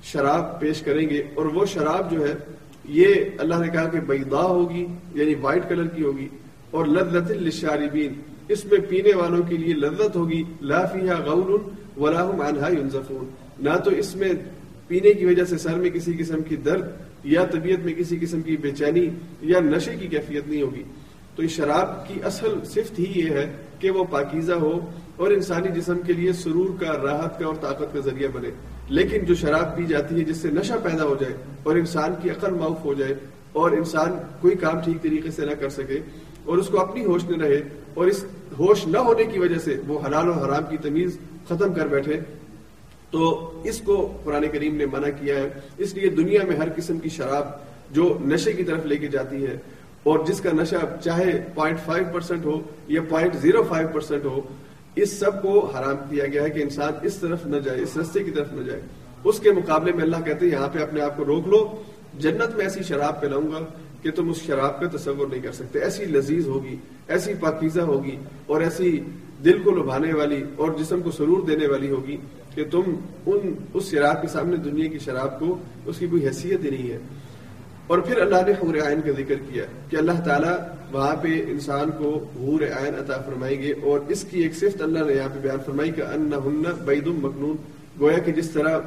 شراب 0.03 0.59
پیش 0.59 0.81
کریں 0.81 1.09
گے 1.09 1.21
اور 1.33 1.45
وہ 1.45 1.65
شراب 1.65 2.11
جو 2.11 2.27
ہے، 2.27 2.33
یہ 2.95 3.13
اللہ 3.37 3.59
نے 3.59 3.69
کہا 3.69 3.87
کہ 3.87 3.99
بیدا 3.99 4.41
ہوگی 4.41 4.85
یعنی 5.13 5.35
وائٹ 5.35 5.69
کلر 5.69 5.87
کی 5.87 6.03
ہوگی، 6.03 6.27
اور 6.71 6.85
لذت 6.85 7.31
للشاربین، 7.31 8.13
اس 8.49 8.65
میں 8.65 8.79
پینے 8.89 9.13
والوں 9.15 9.43
کے 9.49 9.57
لیے 9.57 9.73
لذت 9.73 10.15
ہوگی، 10.15 10.43
لا 10.61 10.85
فیہا 10.85 11.19
غول 11.25 11.57
ولا 11.97 12.23
عنہا 12.47 12.69
ينزفون۔ 12.69 13.25
نہ 13.59 13.77
تو 13.83 13.91
اس 13.91 14.15
میں 14.15 14.31
پینے 14.87 15.13
کی 15.13 15.25
وجہ 15.25 15.43
سے 15.43 15.57
سر 15.57 15.75
میں 15.75 15.89
کسی 15.89 16.13
قسم 16.13 16.41
کی 16.43 16.55
درد 16.55 17.25
یا 17.25 17.45
طبیعت 17.51 17.85
میں 17.85 17.93
کسی 17.93 18.17
قسم 18.21 18.41
کی 18.41 18.57
بے 18.57 18.71
چینی 18.71 19.09
یا 19.41 19.59
نشے 19.59 19.95
کی 19.99 20.07
کیفیت 20.07 20.47
نہیں 20.47 20.61
ہوگی۔ 20.61 20.83
تو 21.35 21.43
اس 21.43 21.51
شراب 21.51 22.07
کی 22.07 22.19
اصل 22.23 22.59
صفت 22.65 22.99
ہی 22.99 23.11
یہ 23.15 23.29
ہے 23.29 23.45
کہ 23.79 23.89
وہ 23.91 24.03
پاکیزہ 24.03 24.53
ہو 24.53 24.73
اور 25.17 25.31
انسانی 25.31 25.69
جسم 25.75 25.99
کے 26.07 26.13
لیے 26.13 26.33
سرور 26.33 26.69
کا، 26.79 26.93
راحت 27.03 27.39
کا 27.39 27.45
اور 27.45 27.55
طاقت 27.61 27.93
کا 27.93 27.99
ذریعہ 27.99 28.29
بنے۔ 28.33 28.49
لیکن 28.89 29.25
جو 29.25 29.35
شراب 29.35 29.75
پی 29.77 29.85
جاتی 29.85 30.19
ہے، 30.19 30.23
جس 30.23 30.37
سے 30.37 30.49
نشہ 30.51 30.73
پیدا 30.83 31.03
ہو 31.03 31.15
جائے 31.19 31.33
اور 31.63 31.75
انسان 31.75 32.13
کی 32.21 32.29
عقل 32.29 32.51
معاف 32.51 32.85
ہو 32.85 32.93
جائے 32.93 33.13
اور 33.51 33.71
انسان 33.71 34.17
کوئی 34.41 34.55
کام 34.55 34.79
ٹھیک 34.79 35.01
طریقے 35.01 35.31
سے 35.31 35.45
نہ 35.45 35.51
کر 35.59 35.69
سکے 35.69 35.99
اور 36.43 36.57
اس 36.57 36.67
کو 36.67 36.79
اپنی 36.79 37.05
ہوش 37.05 37.23
نہ 37.23 37.45
رہے 37.45 37.61
اور 37.93 38.07
اس 38.07 38.23
ہوش 38.59 38.87
نہ 38.87 38.97
ہونے 38.97 39.23
کی 39.23 39.39
وجہ 39.39 39.59
سے 39.59 39.75
وہ 39.87 39.99
حلال 40.07 40.29
و 40.29 40.31
حرام 40.31 40.63
کی 40.69 40.77
تمیز 40.77 41.17
ختم 41.47 41.73
کر 41.73 41.87
بیٹھے، 41.87 42.19
تو 43.11 43.61
اس 43.63 43.81
کو 43.81 44.17
قرآن 44.23 44.43
کریم 44.51 44.75
نے 44.75 44.85
منع 44.85 45.09
کیا 45.19 45.35
ہے۔ 45.35 45.49
اس 45.77 45.93
لیے 45.93 46.09
دنیا 46.09 46.41
میں 46.47 46.55
ہر 46.55 46.67
قسم 46.75 46.99
کی 46.99 47.09
شراب 47.09 47.47
جو 47.91 48.17
نشے 48.25 48.53
کی 48.53 48.63
طرف 48.63 48.85
لے 48.85 48.97
کے 48.97 49.07
جاتی 49.07 49.45
ہے 49.47 49.57
اور 50.03 50.19
جس 50.25 50.41
کا 50.41 50.49
نشہ 50.53 50.75
چاہے 51.03 51.31
پوائنٹ 51.53 51.79
فائیو 51.85 52.05
پرسینٹ 52.13 52.45
ہو 52.45 52.61
یا 52.87 53.01
پوائنٹ 53.09 53.35
زیرو 53.35 53.63
فائیو 53.63 53.87
پرسینٹ 53.93 54.25
ہو 54.25 54.41
اس 54.95 55.19
سب 55.19 55.41
کو 55.41 55.65
حرام 55.65 55.95
کیا 56.09 56.27
گیا 56.27 56.43
ہے 56.43 56.49
کہ 56.49 56.61
انسان 56.63 56.93
اس 57.01 57.15
طرف 57.15 57.45
نہ 57.45 57.57
جائے، 57.57 57.81
اس 57.81 57.97
رستے 57.97 58.23
کی 58.23 58.31
طرف 58.31 58.53
نہ 58.53 58.61
جائے۔ 58.61 58.81
اس 59.23 59.39
کے 59.39 59.51
مقابلے 59.51 59.91
میں 59.91 60.03
اللہ 60.03 60.15
کہتے 60.25 60.45
ہیں، 60.45 60.53
یہاں 60.53 60.67
پہ 60.73 60.79
اپنے 60.79 61.01
آپ 61.01 61.17
کو 61.17 61.25
روک 61.25 61.47
لو۔ 61.47 61.81
جنت 62.19 62.55
میں 62.55 62.65
ایسی 62.65 62.83
شراب 62.83 63.21
پلاؤں 63.21 63.51
گا 63.51 63.65
کہ 64.01 64.11
تم 64.11 64.29
اس 64.29 64.37
شراب 64.37 64.79
کا 64.79 64.97
تصور 64.97 65.27
نہیں 65.27 65.41
کر 65.41 65.51
سکتے۔ 65.51 65.79
ایسی 65.79 66.05
لذیذ 66.05 66.47
ہوگی، 66.47 66.75
ایسی 67.07 67.33
پاکیزہ 67.39 67.81
ہوگی 67.81 68.17
اور 68.45 68.61
ایسی 68.61 68.99
دل 69.43 69.61
کو 69.63 69.71
لبھانے 69.71 70.13
والی 70.13 70.43
اور 70.55 70.71
جسم 70.79 71.01
کو 71.01 71.11
سرور 71.11 71.47
دینے 71.47 71.67
والی 71.67 71.89
ہوگی 71.89 72.17
کہ 72.55 72.63
تم 72.71 72.81
ان، 73.25 73.53
اس 73.73 73.91
شراب 73.91 74.21
کے 74.21 74.27
سامنے 74.27 74.57
دنیا 74.57 74.87
کی 74.87 74.99
شراب 74.99 75.39
کو، 75.39 75.57
اس 75.85 75.99
کی 75.99 76.07
کوئی 76.07 76.27
حیثیت 76.27 76.63
ہی 76.63 76.69
نہیں 76.69 76.91
ہے۔ 76.91 76.97
اور 77.87 77.99
پھر 77.99 78.21
اللہ 78.21 78.35
نے 78.35 78.51
حور 78.51 78.75
عین 78.75 79.01
کا 79.01 79.11
ذکر 79.11 79.35
کیا 79.35 79.63
کہ 79.89 79.95
اللہ 79.95 80.11
تعالیٰ 80.25 80.57
وہاں 80.91 81.15
پہ 81.15 81.45
انسان 81.47 81.89
کو 81.97 82.25
حور 82.35 82.61
عین 82.61 82.95
عطا 82.95 83.21
فرمائیں 83.21 83.61
گے 83.61 83.73
اور 83.83 83.99
اس 84.07 84.25
کی 84.31 84.41
ایک 84.41 84.55
صفت 84.55 84.81
اللہ 84.81 84.99
نے 84.99 85.13
یہاں 85.13 85.29
پہ 85.33 85.39
بیان 85.39 85.57
فرمائی 85.65 85.91
کہ 85.91 86.01
ان 86.01 86.33
ہن 86.45 86.63
بید 86.85 87.07
مخنون 87.07 87.55
گویا 87.99 88.17
کہ 88.17 88.31
جس 88.31 88.49
طرح 88.49 88.79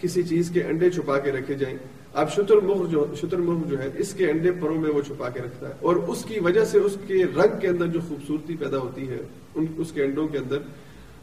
کسی 0.00 0.22
چیز 0.22 0.50
کے 0.50 0.62
انڈے 0.62 0.90
چھپا 0.90 1.18
کے 1.18 1.32
رکھے 1.32 1.54
جائیں۔ 1.54 1.76
اب 2.14 2.32
شتر 2.32 2.56
مغ 2.56 2.86
جو، 2.86 3.06
شتر 3.20 3.36
مغ 3.36 3.68
جو 3.68 3.78
ہے 3.78 3.90
اس 3.98 4.14
کے 4.14 4.30
انڈے 4.30 4.52
پروں 4.52 4.80
میں 4.80 4.90
وہ 4.90 5.00
چھپا 5.00 5.28
کے 5.28 5.40
رکھتا 5.40 5.68
ہے۔ 5.68 5.72
اور 5.80 5.96
اس 5.96 6.24
کی 6.24 6.40
وجہ 6.40 6.64
سے 6.64 6.78
اس 6.78 6.96
کے 7.06 7.24
رنگ 7.24 7.60
کے 7.60 7.68
اندر 7.68 7.86
جو 7.86 8.00
خوبصورتی 8.08 8.56
پیدا 8.56 8.78
ہوتی 8.78 9.08
ہے، 9.08 9.18
ان، 9.54 9.66
اس 9.76 9.92
کے 9.92 10.04
انڈوں 10.04 10.28
کے 10.28 10.38
اندر۔ 10.38 10.58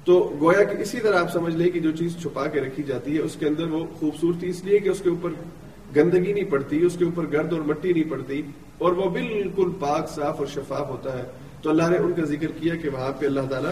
تو 0.05 0.37
گویا 0.41 0.63
کہ 0.63 0.77
اسی 0.77 0.99
طرح 0.99 1.19
آپ 1.19 1.33
سمجھ 1.33 1.55
لیں 1.55 1.71
کہ 1.71 1.79
جو 1.79 1.91
چیز 1.91 2.15
چھپا 2.21 2.47
کے 2.47 2.61
رکھی 2.61 2.83
جاتی 2.83 3.15
ہے، 3.15 3.21
اس 3.21 3.35
کے 3.39 3.45
اندر 3.45 3.67
وہ 3.67 3.85
خوبصورتی 3.99 4.49
اس 4.49 4.65
لیے 4.65 4.79
کہ 4.79 4.89
اس 4.89 4.99
کے 5.03 5.09
اوپر 5.09 5.29
گندگی 5.95 6.33
نہیں 6.33 6.51
پڑتی، 6.51 6.85
اس 6.85 6.95
کے 6.99 7.05
اوپر 7.05 7.23
گرد 7.33 7.53
اور 7.53 7.61
مٹی 7.61 7.93
نہیں 7.93 8.11
پڑتی، 8.11 8.41
اور 8.77 8.91
وہ 8.91 9.09
بالکل 9.09 9.69
پاک، 9.79 10.09
صاف 10.09 10.39
اور 10.39 10.47
شفاف 10.47 10.89
ہوتا 10.89 11.17
ہے۔ 11.17 11.23
تو 11.61 11.69
اللہ 11.69 11.89
نے 11.89 11.97
ان 11.97 12.13
کا 12.13 12.23
ذکر 12.23 12.47
کیا 12.59 12.75
کہ 12.75 12.89
وہاں 12.89 13.11
پہ 13.19 13.25
اللہ 13.25 13.39
تعالیٰ 13.49 13.71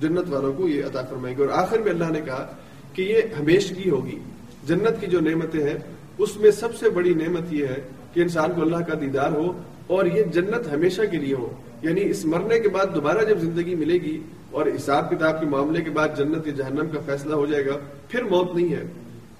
جنت 0.00 0.28
والوں 0.28 0.52
کو 0.52 0.68
یہ 0.68 0.84
عطا 0.84 1.02
فرمائیں 1.02 1.36
گے 1.36 1.42
اور 1.42 1.50
آخر 1.52 1.78
میں 1.78 1.90
اللہ 1.90 2.04
نے 2.10 2.20
کہا 2.20 2.56
کہ 2.92 3.02
یہ 3.02 3.16
ہمیشگی 3.38 3.90
ہوگی۔ 3.90 4.18
جنت 4.66 5.00
کی 5.00 5.06
جو 5.06 5.20
نعمتیں 5.20 5.62
ہیں، 5.62 5.78
اس 6.18 6.36
میں 6.36 6.50
سب 6.50 6.74
سے 6.74 6.90
بڑی 6.90 7.14
نعمت 7.14 7.52
یہ 7.52 7.66
ہے 7.66 7.80
کہ 8.14 8.20
انسان 8.20 8.52
کو 8.56 8.62
اللہ 8.62 8.76
کا 8.76 8.94
دیدار 9.00 9.32
ہو 9.32 9.62
اور 9.86 10.06
یہ 10.06 10.22
جنت 10.22 10.72
ہمیشہ 10.72 11.02
کے 11.10 11.16
لیے 11.16 11.34
ہو۔ 11.34 11.54
یعنی 11.82 12.00
اس 12.04 12.24
مرنے 12.24 12.58
کے 12.58 12.68
بعد 12.68 12.86
دوبارہ 12.94 13.24
جب 13.28 13.38
زندگی 13.38 13.74
ملے 13.74 13.94
گی 13.94 14.22
اور 14.50 14.66
حساب 14.66 15.10
کتاب 15.10 15.40
کے 15.40 15.46
معاملے 15.46 15.84
کے 15.84 15.90
بعد 15.90 16.08
جنت 16.16 16.46
یا 16.46 16.52
جہنم 16.52 16.88
کا 16.92 17.00
فیصلہ 17.06 17.34
ہو 17.34 17.46
جائے 17.46 17.66
گا، 17.66 17.72
پھر 18.08 18.22
موت 18.22 18.56
نہیں 18.56 18.72
ہے۔ 18.72 18.82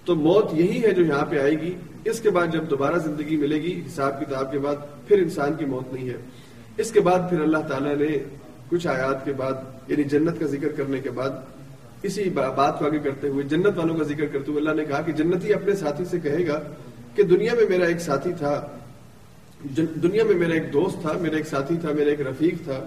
تو 0.05 0.15
موت 0.15 0.55
یہی 0.55 0.83
ہے 0.85 0.91
جو 0.91 1.03
یہاں 1.03 1.25
پہ 1.31 1.39
آئے 1.39 1.61
گی۔ 1.61 1.75
اس 2.05 2.21
کے 2.21 2.31
بعد 2.31 2.47
جب 2.53 2.71
دوبارہ 2.71 2.99
زندگی 2.99 3.37
ملے 3.37 3.57
گی، 3.63 3.83
حساب 3.87 4.21
کتاب 4.21 4.53
کے 4.53 4.59
بعد 4.59 4.77
پھر 5.09 5.19
انسان 5.19 5.55
کی 5.59 5.65
موت 5.65 5.93
نہیں 5.93 6.09
ہے۔ 6.09 6.17
اس 6.79 6.91
کے 6.93 7.01
بعد 7.01 7.29
پھر 7.31 7.41
اللہ 7.41 7.63
تعالیٰ 7.69 7.97
نے 7.97 8.17
کچھ 8.71 8.87
آیات 8.87 9.25
کے 9.25 9.33
بعد 9.33 9.55
یعنی 9.89 10.03
جنت 10.03 10.41
کا 10.41 10.47
ذکر 10.47 10.69
کرنے 10.69 11.01
کے 11.01 11.11
بعد 11.11 11.31
اسی 12.03 12.29
بات 12.31 12.79
کو 12.79 12.85
آگے 12.87 12.99
کرتے 12.99 13.29
ہوئے، 13.29 13.45
جنت 13.45 13.79
والوں 13.79 13.97
کا 13.97 14.05
ذکر 14.05 14.27
کرتے 14.27 14.51
ہوئے 14.51 14.61
اللہ 14.61 14.75
نے 14.75 14.85
کہا 14.85 15.01
کہ 15.01 15.13
جنتی 15.13 15.53
اپنے 15.53 15.75
ساتھی 15.75 16.05
سے 16.05 16.21
کہے 16.21 16.47
گا 16.47 16.61
کہ 17.15 17.23
دنیا 17.23 17.55
میں 17.55 17.65
میرا 17.69 17.87
ایک 17.87 18.01
ساتھی 18.01 18.33
تھا 18.39 18.55
دنیا 19.77 20.25
میں 20.25 20.35
میرا 20.35 20.55
ایک 20.55 20.73
دوست 20.73 21.01
تھا، 21.03 21.13
میرا 21.21 21.37
ایک 21.37 21.47
ساتھی 21.47 21.77
تھا، 21.81 21.93
میرا 21.93 22.11
ایک 22.11 22.21
رفیق 22.21 22.65
تھا، 22.65 22.79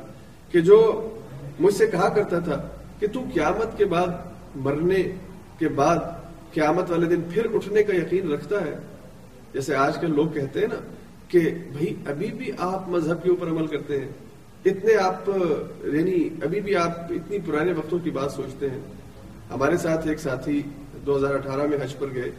کہ 0.51 0.61
جو 0.61 0.78
مجھ 1.59 1.74
سے 1.74 1.88
کہا 1.88 2.09
کرتا 2.09 2.39
تھا 2.39 2.61
کہ 2.99 3.07
تو 3.14 3.24
قیامت 3.34 3.78
کے 3.78 3.86
بعد، 3.86 4.07
مرنے 4.55 5.03
کے 5.59 5.68
بعد 5.68 5.97
قیامت 6.53 6.91
والے 6.91 7.05
دن 7.05 7.21
پھر 7.29 7.47
اٹھنے 7.53 7.83
کا 7.83 7.95
یقین 7.95 8.31
رکھتا 8.31 8.61
ہے۔ 8.65 8.75
جیسے 9.53 9.75
آج 9.75 9.97
کل 9.97 10.15
لوگ 10.15 10.27
کہتے 10.27 10.59
ہیں 10.59 10.67
نا 10.67 10.79
کہ 11.27 11.39
بھائی 11.71 11.95
ابھی 12.05 12.27
بھی 12.27 12.51
آپ 12.57 12.89
مذہب 12.89 13.23
کے 13.23 13.29
اوپر 13.29 13.47
عمل 13.47 13.67
کرتے 13.67 14.01
ہیں۔ 14.01 14.07
اتنے 14.65 14.95
آپ 14.95 15.29
یعنی 15.83 16.29
ابھی 16.43 16.61
بھی 16.61 16.75
آپ 16.75 16.91
اتنی 17.09 17.37
پرانے 17.45 17.71
وقتوں 17.71 17.99
کی 17.99 18.09
بات 18.09 18.31
سوچتے 18.31 18.69
ہیں۔ 18.69 18.79
ہمارے 19.49 19.77
ساتھ 19.77 20.07
ایک 20.07 20.19
ساتھی 20.19 20.61
دو 21.05 21.17
ہزار 21.17 21.33
اٹھارہ 21.35 21.67
میں 21.67 21.77
حج 21.81 21.97
پر 21.97 22.07
گئے۔ 22.15 22.31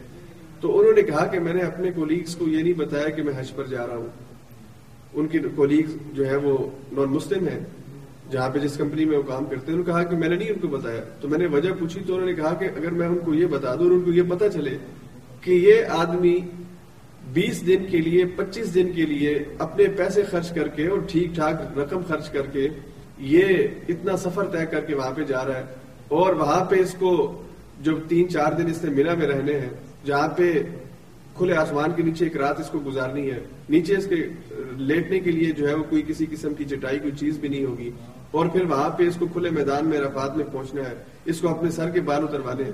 تو 0.59 0.79
انہوں 0.79 0.93
نے 0.93 1.01
کہا 1.01 1.25
کہ 1.25 1.39
میں 1.39 1.53
نے 1.53 1.61
اپنے 1.61 1.91
کولیگز 1.91 2.35
کو 2.35 2.47
یہ 2.47 2.63
نہیں 2.63 2.73
بتایا 2.73 3.09
کہ 3.09 3.23
میں 3.23 3.33
حج 3.37 3.55
پر 3.55 3.63
جا 3.63 3.87
رہا 3.87 3.95
ہوں۔ 3.95 4.07
ان 5.13 5.27
کی 5.27 5.39
کولیگز 5.55 5.91
جو 6.13 6.29
ہے 6.29 6.35
وہ 6.35 6.57
نان 6.91 7.05
مسلم 7.05 7.47
ہیں۔ 7.47 7.59
جہاں 8.31 8.49
پہ 8.49 8.59
جس 8.59 8.77
کمپنی 8.77 9.05
میں 9.05 9.17
وہ 9.17 9.23
کام 9.23 9.45
کرتے 9.45 9.71
ہیں، 9.71 9.73
انہوں 9.73 9.85
نے 9.85 9.91
کہا 9.91 10.03
کہ 10.03 10.15
میں 10.15 10.29
نے 10.29 10.35
نہیں 10.35 10.49
ان 10.49 10.59
کو 10.59 10.67
بتایا۔ 10.67 11.01
تو 11.21 11.27
میں 11.27 11.37
نے 11.37 11.45
وجہ 11.45 11.69
پوچھی 11.79 12.01
تو 12.07 12.13
انہوں 12.13 12.27
نے 12.27 12.33
کہا 12.33 12.53
کہ 12.53 12.65
اگر 12.75 12.91
میں 12.91 13.07
ان 13.07 13.17
کو 13.17 13.33
یہ 13.33 13.45
بتا 13.45 13.75
دوں 13.75 13.83
اور 13.83 13.91
ان 13.91 14.01
کو 14.01 14.11
یہ 14.11 14.23
پتا 14.29 14.49
چلے 14.49 14.77
کہ 15.41 15.51
یہ 15.51 15.85
آدمی 15.89 16.39
بیس 17.33 17.65
دن 17.67 17.85
کے 17.91 17.97
لیے، 17.97 18.25
پچیس 18.25 18.73
دن 18.73 18.91
کے 18.95 19.05
لیے 19.05 19.37
اپنے 19.57 19.87
پیسے 19.97 20.23
خرچ 20.23 20.51
کر 20.53 20.67
کے 20.67 20.87
اور 20.87 20.99
ٹھیک 21.07 21.35
ٹھاک 21.35 21.77
رقم 21.77 22.01
خرچ 22.07 22.29
کر 22.29 22.45
کے 22.45 22.67
یہ 23.19 23.43
اتنا 23.89 24.17
سفر 24.17 24.45
طے 24.45 24.65
کر 24.65 24.81
کے 24.81 24.95
وہاں 24.95 25.11
پہ 25.11 25.23
جا 25.23 25.45
رہا 25.45 25.57
ہے 25.57 25.65
اور 26.07 26.35
وہاں 26.35 26.65
پہ 26.65 26.75
اس 26.75 26.95
کو 26.99 27.11
جو 27.81 27.91
تین 28.07 28.29
چار 28.29 28.51
دن 28.51 28.69
اس 28.69 28.83
نے 28.83 28.89
مینا 28.89 29.13
میں 29.13 29.27
رہنے 29.27 29.59
ہیں، 29.59 29.69
جہاں 30.05 30.27
پہ 30.27 30.51
کھلے 31.37 31.53
آسمان 31.53 31.91
کے 31.95 32.03
نیچے 32.03 32.25
ایک 32.25 32.37
رات 32.37 32.59
اس 32.59 32.69
کو 32.69 32.79
گزارنی 32.85 33.31
ہے۔ 33.31 33.39
نیچے 33.69 33.95
اس 33.95 34.05
کے 34.05 34.15
لیٹنے 34.77 35.19
کے 35.19 35.31
لیے 35.31 35.51
جو 35.51 35.67
ہے 35.69 35.73
وہ 35.73 35.83
کوئی 35.89 36.03
کسی 36.07 36.25
قسم 36.31 36.53
کی 36.53 36.65
چٹائی، 36.65 36.99
کوئی 36.99 37.11
چیز 37.19 37.39
بھی 37.39 37.49
نہیں 37.49 37.65
ہوگی۔ 37.65 37.91
اور 38.35 38.45
پھر 38.45 38.65
وہاں 38.65 38.89
پہ 38.89 39.03
اس 39.03 39.15
کو 39.19 39.27
کھلے 39.27 39.49
میدان 39.49 39.85
میں 39.85 39.99
رفات 39.99 40.37
میں 40.37 40.45
پہنچنا 40.51 40.81
ہے، 40.81 40.95
اس 41.25 41.41
کو 41.41 41.49
اپنے 41.49 41.71
سر 41.71 41.89
کے 41.89 42.01
بال 42.01 42.23
اتروانے 42.23 42.63
ہیں۔ 42.63 42.71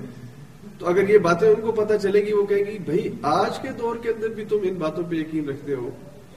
تو 0.78 0.86
اگر 0.86 1.08
یہ 1.08 1.18
باتیں 1.18 1.48
ان 1.48 1.60
کو 1.60 1.72
پتہ 1.72 1.94
چلے 2.02 2.26
گی، 2.26 2.32
وہ 2.32 2.46
کہیں 2.46 2.64
گی، 2.64 2.78
بھائی، 2.78 3.08
آج 3.22 3.58
کے 3.58 3.68
دور 3.80 3.96
کے 3.96 4.08
اندر 4.08 4.28
بھی 4.28 4.44
تم 4.44 4.56
ان 4.62 4.74
باتوں 4.74 5.04
پہ 5.10 5.16
یقین 5.16 5.48
رکھتے 5.48 5.74
ہو۔ 5.74 5.90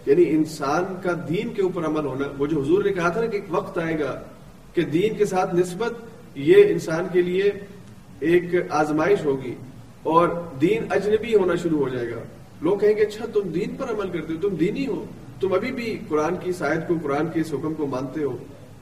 یعنی 0.05 0.23
انسان 0.29 0.83
کا 1.03 1.11
دین 1.29 1.53
کے 1.53 1.61
اوپر 1.61 1.85
عمل 1.85 2.05
ہونا۔ 2.05 2.25
وہ 2.37 2.45
جو 2.45 2.61
حضور 2.61 2.83
نے 2.83 2.91
کہا 2.91 3.09
تھا 3.09 3.21
نا 3.21 3.27
کہ 3.27 3.35
ایک 3.35 3.45
وقت 3.49 3.77
آئے 3.77 3.99
گا 3.99 4.21
کہ 4.73 4.81
دین 4.81 5.15
کے 5.15 5.25
ساتھ 5.25 5.55
نسبت، 5.55 5.93
یہ 6.35 6.55
انسان 6.67 7.07
کے 7.13 7.21
لیے 7.21 7.51
ایک 8.19 8.43
آزمائش 8.69 9.25
ہوگی 9.25 9.55
اور 10.03 10.29
دین 10.61 10.83
اجنبی 10.89 11.35
ہونا 11.35 11.55
شروع 11.55 11.79
ہو 11.79 11.89
جائے 11.89 12.11
گا۔ 12.11 12.19
لوگ 12.61 12.77
کہیں 12.77 12.95
گے 12.95 13.01
اچھا 13.01 13.25
تم 13.33 13.41
دین 13.41 13.75
پر 13.75 13.89
عمل 13.89 14.09
کرتے 14.09 14.33
ہو، 14.33 14.49
تم 14.49 14.55
دینی 14.55 14.87
ہو۔ 14.87 15.05
تم 15.39 15.53
ابھی 15.53 15.71
بھی 15.71 15.99
قرآن 16.07 16.35
کی 16.35 16.51
شاید 16.57 16.87
کو، 16.87 16.93
قرآن 17.03 17.27
کے 17.33 17.41
اس 17.41 17.53
حکم 17.53 17.73
کو 17.73 17.87
مانتے 17.87 18.23
ہو۔ 18.23 18.37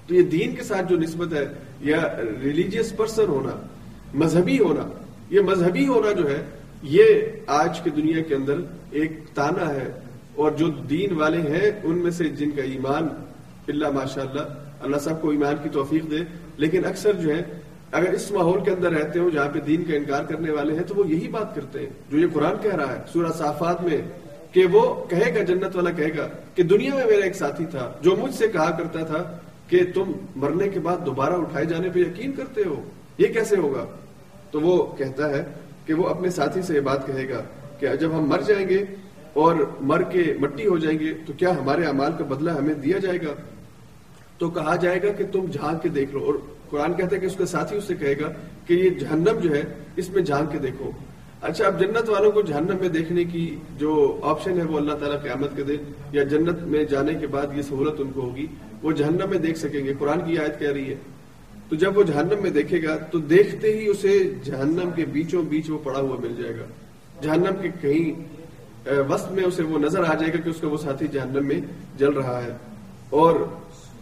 تو 0.08 0.16
یہ 0.16 0.22
دین 0.22 0.56
کے 0.56 0.64
ساتھ 0.64 0.90
جو 0.90 0.98
نسبت 0.98 1.34
ہے، 1.34 1.46
یا 1.80 2.18
ریلیجیس 2.44 2.98
پرسن 2.98 3.26
ہونا، 3.28 3.68
مذہبی 4.14 4.60
ہونا، 4.60 4.90
یہ 5.30 5.42
مذہبی 5.42 5.88
ہونا 5.88 6.12
جو 6.12 6.30
ہے، 6.30 6.44
یہ 6.84 7.06
آج 7.48 7.80
کی 7.80 7.90
دنیا 7.90 8.22
کے 8.22 8.36
اندر 8.36 8.54
ایک 8.92 9.12
تانا 9.34 9.70
ہے۔ 9.70 9.92
اور 10.36 10.52
جو 10.52 10.68
دین 10.68 11.14
والے 11.14 11.38
ہیں، 11.38 11.72
ان 11.84 11.98
میں 11.98 12.12
سے 12.12 12.24
جن 12.24 12.52
کا 12.52 12.62
ایمان، 12.62 13.08
اللہ 13.68 13.92
ماشاء 13.92 14.22
اللہ 14.22 14.42
اللہ 14.82 14.98
سب 14.98 15.22
کو 15.22 15.30
ایمان 15.30 15.56
کی 15.64 15.70
توفیق 15.70 16.12
دے۔ 16.12 16.18
لیکن 16.58 16.86
اکثر 16.86 17.14
جو 17.14 17.36
ہے، 17.36 17.44
اگر 17.92 18.14
اس 18.14 18.32
ماحول 18.32 18.64
کے 18.64 18.72
اندر 18.72 18.92
رہتے 18.92 19.20
ہو، 19.20 19.30
جہاں 19.30 19.50
پہ 19.50 19.60
دین 19.60 19.84
کا 19.84 19.96
انکار 19.96 20.24
کرنے 20.24 20.52
والے 20.52 20.74
ہیں، 20.74 20.84
تو 20.84 20.96
وہ 20.96 21.08
یہی 21.08 21.28
بات 21.28 21.56
کرتے 21.56 21.80
ہیں، 21.80 21.90
جو 22.12 22.18
یہ 22.18 22.28
قرآن 22.34 22.54
کہہ 22.62 22.76
رہا 22.76 22.96
ہے، 22.96 23.02
سورہ 23.14 23.32
صافات 23.38 23.84
میں، 23.84 23.98
کہ 24.52 24.66
وہ 24.66 25.06
کہے 25.10 25.36
گا، 25.36 25.44
جنت 25.44 25.76
والا 25.76 25.92
کہے 25.92 26.18
گا، 26.18 26.28
کہ 26.56 26.64
دنیا 26.64 26.96
میں 26.96 27.06
میرا 27.06 27.24
ایک 27.24 27.36
ساتھی 27.36 27.66
تھا، 27.66 27.94
جو 28.02 28.16
مجھ 28.16 28.36
سے 28.36 28.48
کہا 28.48 28.72
کرتا 28.72 29.04
تھا 29.04 29.38
کہ 29.74 29.84
تم 29.94 30.12
مرنے 30.36 30.70
کے 30.70 30.80
بعد 30.80 31.06
دوبارہ 31.06 31.34
اٹھائے 31.34 31.66
جانے 31.66 31.90
پہ 31.90 32.00
یقین 32.00 32.32
کرتے 32.32 32.62
ہو؟ 32.66 32.82
یہ 33.18 33.28
کیسے 33.28 33.58
ہوگا؟ 33.58 33.86
تو 34.52 34.62
وہ 34.62 34.76
کہتا 34.98 35.30
ہے 35.30 35.44
کہ 35.86 35.94
وہ 35.94 36.08
اپنے 36.08 36.30
ساتھی 36.30 36.62
سے 36.62 36.76
یہ 36.76 36.80
بات 36.80 37.08
کہے 37.08 37.30
گا 37.30 37.42
کہ 37.80 37.96
جب 37.96 38.12
ہم 38.18 38.30
مر 38.30 38.42
جائیں 38.42 38.70
گے 38.70 38.84
اور 39.34 39.56
مر 39.82 40.02
کے 40.02 40.24
مٹی 40.40 40.68
ہو 40.68 40.78
جائیں 40.78 41.00
گے 41.00 41.14
تو 41.26 41.34
کیا 41.38 41.52
ہمارے 41.60 41.86
امال 41.86 42.12
کا 42.18 42.26
بدلہ 42.26 42.52
ہمیں 42.52 42.74
دیا 42.74 42.98
جائے 42.98 43.18
گا؟ 43.22 43.34
تو 44.38 44.50
کہا 44.50 44.76
جائے 44.76 45.02
گا 45.04 45.12
کہ 45.12 45.24
تم 45.32 45.46
جھانک 45.46 45.84
کے 45.84 45.90
دیکھ 45.90 46.14
لو 46.14 46.20
اور 46.26 46.34
قرآن 46.70 46.94
کہتا 46.94 47.16
ہے 47.16 47.22
کہ 47.22 47.26
اس 47.26 47.36
کا 47.36 47.46
ساتھی 47.46 47.78
اس 47.78 47.84
سے 47.84 47.96
کہے 47.96 48.14
گا 48.20 48.32
کہ 48.68 48.74
یہ 48.74 48.90
جہنم 48.90 49.40
جو 49.44 49.56
ہے 49.56 49.64
اس 49.96 50.10
میں 50.10 50.24
جھانک 50.24 50.52
کے 50.52 50.58
دیکھو۔ 50.58 50.92
اچھا 51.42 51.66
اب 51.66 51.80
جنت 51.80 52.10
والوں 52.10 52.32
کو 52.32 52.42
جہنم 52.42 52.78
میں 52.82 52.90
دیکھنے 52.90 53.24
کی 53.24 53.56
جو 53.78 54.20
آپشن 54.24 54.60
ہے 54.60 54.64
وہ 54.64 54.78
اللہ 54.78 54.94
تعالیٰ 54.94 55.22
قیامت 55.22 55.56
کے 55.56 55.64
دن، 55.64 55.92
یا 56.12 56.24
جنت 56.24 56.64
میں 56.64 56.84
جانے 56.84 57.14
کے 57.14 57.28
بعد 57.28 57.58
یہ 57.58 57.62
سہولت 57.62 58.02
ان 58.02 58.12
کو 58.12 58.22
ہوگی؟ 58.22 58.46
وہ 58.84 58.92
جہنم 58.92 59.30
میں 59.30 59.38
دیکھ 59.38 59.58
سکیں 59.58 59.86
گے۔ 59.86 59.94
قرآن 60.00 60.20
کی 60.26 60.38
آیت 60.38 60.60
کہہ 60.60 60.72
رہی 60.72 60.90
ہے۔ 60.90 60.96
تو 61.70 61.76
جب 61.76 61.98
وہ 61.98 62.04
جہنم 62.04 62.42
میں 62.42 62.50
دیکھے 62.50 62.84
گا، 62.84 62.98
تو 62.98 63.18
دیکھتے 63.18 63.78
ہی 63.78 63.88
اسے 63.88 64.34
جہنم 64.44 64.90
کے 64.96 65.06
بیچوں 65.06 65.44
بیچ 65.44 65.70
وہ 65.70 65.78
پڑا 65.84 66.00
ہوا 66.00 66.18
مل 66.20 66.44
جائے 66.44 66.58
گا۔ 66.58 66.66
جہنم 67.22 67.62
کے 67.62 67.70
کہیں 67.82 68.34
وسط 69.10 69.32
میں 69.32 69.44
اسے 69.44 69.64
وہ 69.64 69.80
نظر 69.80 70.04
آ 70.04 70.14
جائے 70.14 70.34
گا 70.34 70.38
کہ 70.38 70.50
اس 70.50 70.58
کا 70.62 70.68
وہ 70.68 70.78
ساتھی 70.78 71.08
جہنم 71.08 71.48
میں 71.48 71.62
جل 71.98 72.10
رہا 72.10 72.44
ہے۔ 72.44 72.50
اور 73.10 73.36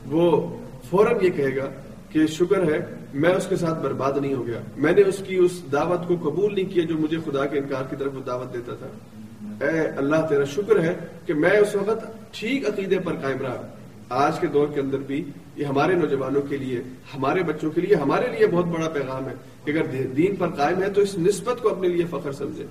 وہ 0.05 0.57
فوراً 0.89 1.15
یہ 1.21 1.29
کہے 1.29 1.55
گا 1.55 1.69
کہ 2.09 2.27
شکر 2.27 2.71
ہے، 2.71 2.79
میں 3.13 3.29
اس 3.29 3.47
کے 3.47 3.55
ساتھ 3.55 3.83
برباد 3.83 4.13
نہیں 4.21 4.33
ہو 4.33 4.47
گیا۔ 4.47 4.59
میں 4.77 4.91
نے 4.91 5.01
اس 5.01 5.21
کی 5.27 5.35
اس 5.35 5.51
دعوت 5.71 6.07
کو 6.07 6.29
قبول 6.29 6.55
نہیں 6.55 6.73
کیا 6.73 6.83
جو 6.85 6.97
مجھے 6.97 7.17
خدا 7.25 7.45
کے 7.45 7.59
انکار 7.59 7.83
کی 7.89 7.95
طرف 7.95 8.15
وہ 8.15 8.21
دعوت 8.27 8.53
دیتا 8.53 8.75
تھا۔ 8.75 8.87
اے 9.65 9.79
اللہ، 9.79 10.15
تیرا 10.29 10.45
شکر 10.45 10.79
ہے 10.79 10.93
کہ 11.25 11.33
میں 11.33 11.57
اس 11.57 11.75
وقت 11.75 12.05
ٹھیک 12.31 12.67
عقیدے 12.67 12.99
پر 12.99 13.13
قائم 13.13 13.37
رہا۔ 13.41 13.75
آج 14.11 14.39
کے 14.39 14.47
دور 14.47 14.67
کے 14.73 14.79
اندر 14.81 14.97
بھی 14.97 15.23
یہ 15.55 15.65
ہمارے 15.65 15.93
نوجوانوں 15.95 16.41
کے 16.41 16.57
لیے، 16.57 16.81
ہمارے 17.15 17.43
بچوں 17.43 17.69
کے 17.71 17.81
لیے، 17.81 17.95
ہمارے 17.95 18.27
لیے 18.27 18.47
بہت 18.47 18.65
بڑا 18.65 18.89
پیغام 18.89 19.27
ہے 19.29 19.33
کہ 19.65 19.71
اگر 19.71 20.05
دین 20.17 20.35
پر 20.35 20.49
قائم 20.49 20.83
ہے 20.83 20.89
تو 20.89 21.01
اس 21.01 21.17
نسبت 21.17 21.61
کو 21.61 21.69
اپنے 21.69 21.87
لیے 21.87 22.05
فخر 22.09 22.31
سمجھے 22.31 22.65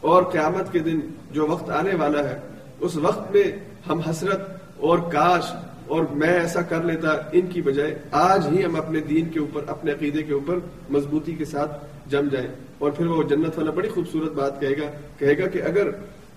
اور 0.00 0.22
قیامت 0.22 0.72
کے 0.72 0.78
دن 0.78 1.00
جو 1.32 1.46
وقت 1.46 1.70
آنے 1.70 1.94
والا 1.94 2.28
ہے، 2.28 2.40
اس 2.80 2.96
وقت 2.96 3.32
میں 3.32 3.44
ہم 3.88 4.00
حسرت 4.00 4.40
اور 4.76 4.98
کاش 4.98 5.52
اور 5.86 6.04
میں 6.12 6.28
ایسا 6.28 6.62
کر 6.62 6.82
لیتا 6.82 7.10
ان 7.32 7.46
کی 7.46 7.62
بجائے 7.62 7.94
آج 8.10 8.46
ہی 8.52 8.64
ہم 8.64 8.76
اپنے 8.76 9.00
دین 9.00 9.28
کے 9.28 9.40
اوپر، 9.40 9.62
اپنے 9.66 9.92
عقیدے 9.92 10.22
کے 10.22 10.32
اوپر 10.32 10.58
مضبوطی 10.90 11.34
کے 11.34 11.44
ساتھ 11.44 11.84
جم 12.06 12.28
جائیں۔ 12.28 12.48
اور 12.78 12.90
پھر 12.90 13.06
وہ 13.06 13.22
جنت 13.22 13.58
والا 13.58 13.70
بڑی 13.70 13.88
خوبصورت 13.88 14.32
بات 14.32 14.60
کہے 14.60 14.72
گا 14.72 14.90
کہے 15.18 15.38
گا 15.38 15.46
کہ 15.46 15.62
اگر 15.62 15.90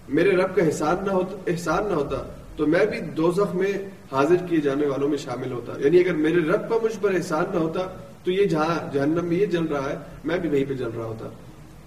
میرے 0.10 0.32
رب 0.32 0.56
کا 0.56 0.64
احسان 0.64 0.96
نہ 1.06 1.12
ہوتا، 1.12 1.38
احسان 1.48 1.88
نہ 1.88 1.94
ہوتا 1.94 2.18
تو 2.60 2.68
میں 2.68 2.86
بھی 2.86 3.00
دوزخ 3.02 3.56
میں 3.56 3.72
حاضر 4.12 4.36
کیے 4.50 4.62
جانے 4.62 4.88
والوں 4.88 5.10
میں 5.10 5.18
شامل 5.18 5.52
ہوتا۔ 5.52 5.74
یعنی 5.80 6.00
اگر 6.00 6.14
میرے 6.14 6.36
رب 6.36 6.70
کا 6.70 6.76
مجھ 6.84 6.98
پر 7.02 7.14
احسان 7.14 7.46
نہ 7.54 7.60
ہوتا، 7.60 7.80
تو 8.24 8.32
یہ 8.32 8.46
جہاں 8.46 8.94
جہنم 8.94 9.26
میں 9.26 9.38
یہ 9.38 9.46
جل 9.46 9.64
رہا 9.64 9.90
ہے، 9.90 9.96
میں 10.26 10.38
بھی 10.38 10.50
وہیں 10.50 10.66
پہ 10.66 10.74
جل 10.74 10.90
رہا 10.98 11.06
ہوتا۔ 11.06 11.30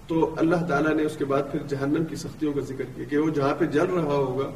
تو 0.07 0.35
اللہ 0.37 0.55
تعالیٰ 0.69 0.93
نے 0.93 1.03
اس 1.03 1.17
کے 1.17 1.25
بعد 1.25 1.41
پھر 1.51 1.59
جہنم 1.67 2.05
کی 2.05 2.15
سختیوں 2.15 2.53
کا 2.53 2.61
ذکر 2.61 2.83
کیا 2.95 3.05
کہ 3.09 3.17
وہ 3.17 3.29
جہاں 3.29 3.55
پہ 3.55 3.65
جل 3.65 3.85
رہا 3.85 4.13
ہوگا، 4.13 4.51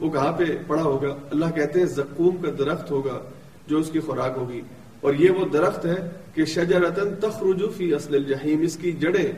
وہ 0.00 0.10
کہاں 0.10 0.32
پہ 0.32 0.44
پڑا 0.66 0.82
ہوگا؟ 0.82 1.16
اللہ 1.30 1.44
کہتے 1.54 1.78
ہیں 1.78 1.86
زکوم 1.86 2.36
کا 2.36 2.50
درخت 2.58 2.90
ہوگا 2.90 3.22
جو 3.66 3.78
اس 3.78 3.90
کی 3.90 4.00
خوراک 4.00 4.32
ہوگی۔ 4.36 4.60
اور 5.00 5.14
یہ 5.14 5.30
وہ 5.30 5.44
درخت 5.52 5.86
ہے 5.86 6.10
کہ 6.34 6.44
شجرتن 6.44 7.14
تخرج 7.20 7.62
فی 7.76 7.94
اصل 7.94 8.14
الجحیم، 8.14 8.60
اس 8.60 8.76
کی 8.76 8.92
جڑیں 8.92 9.32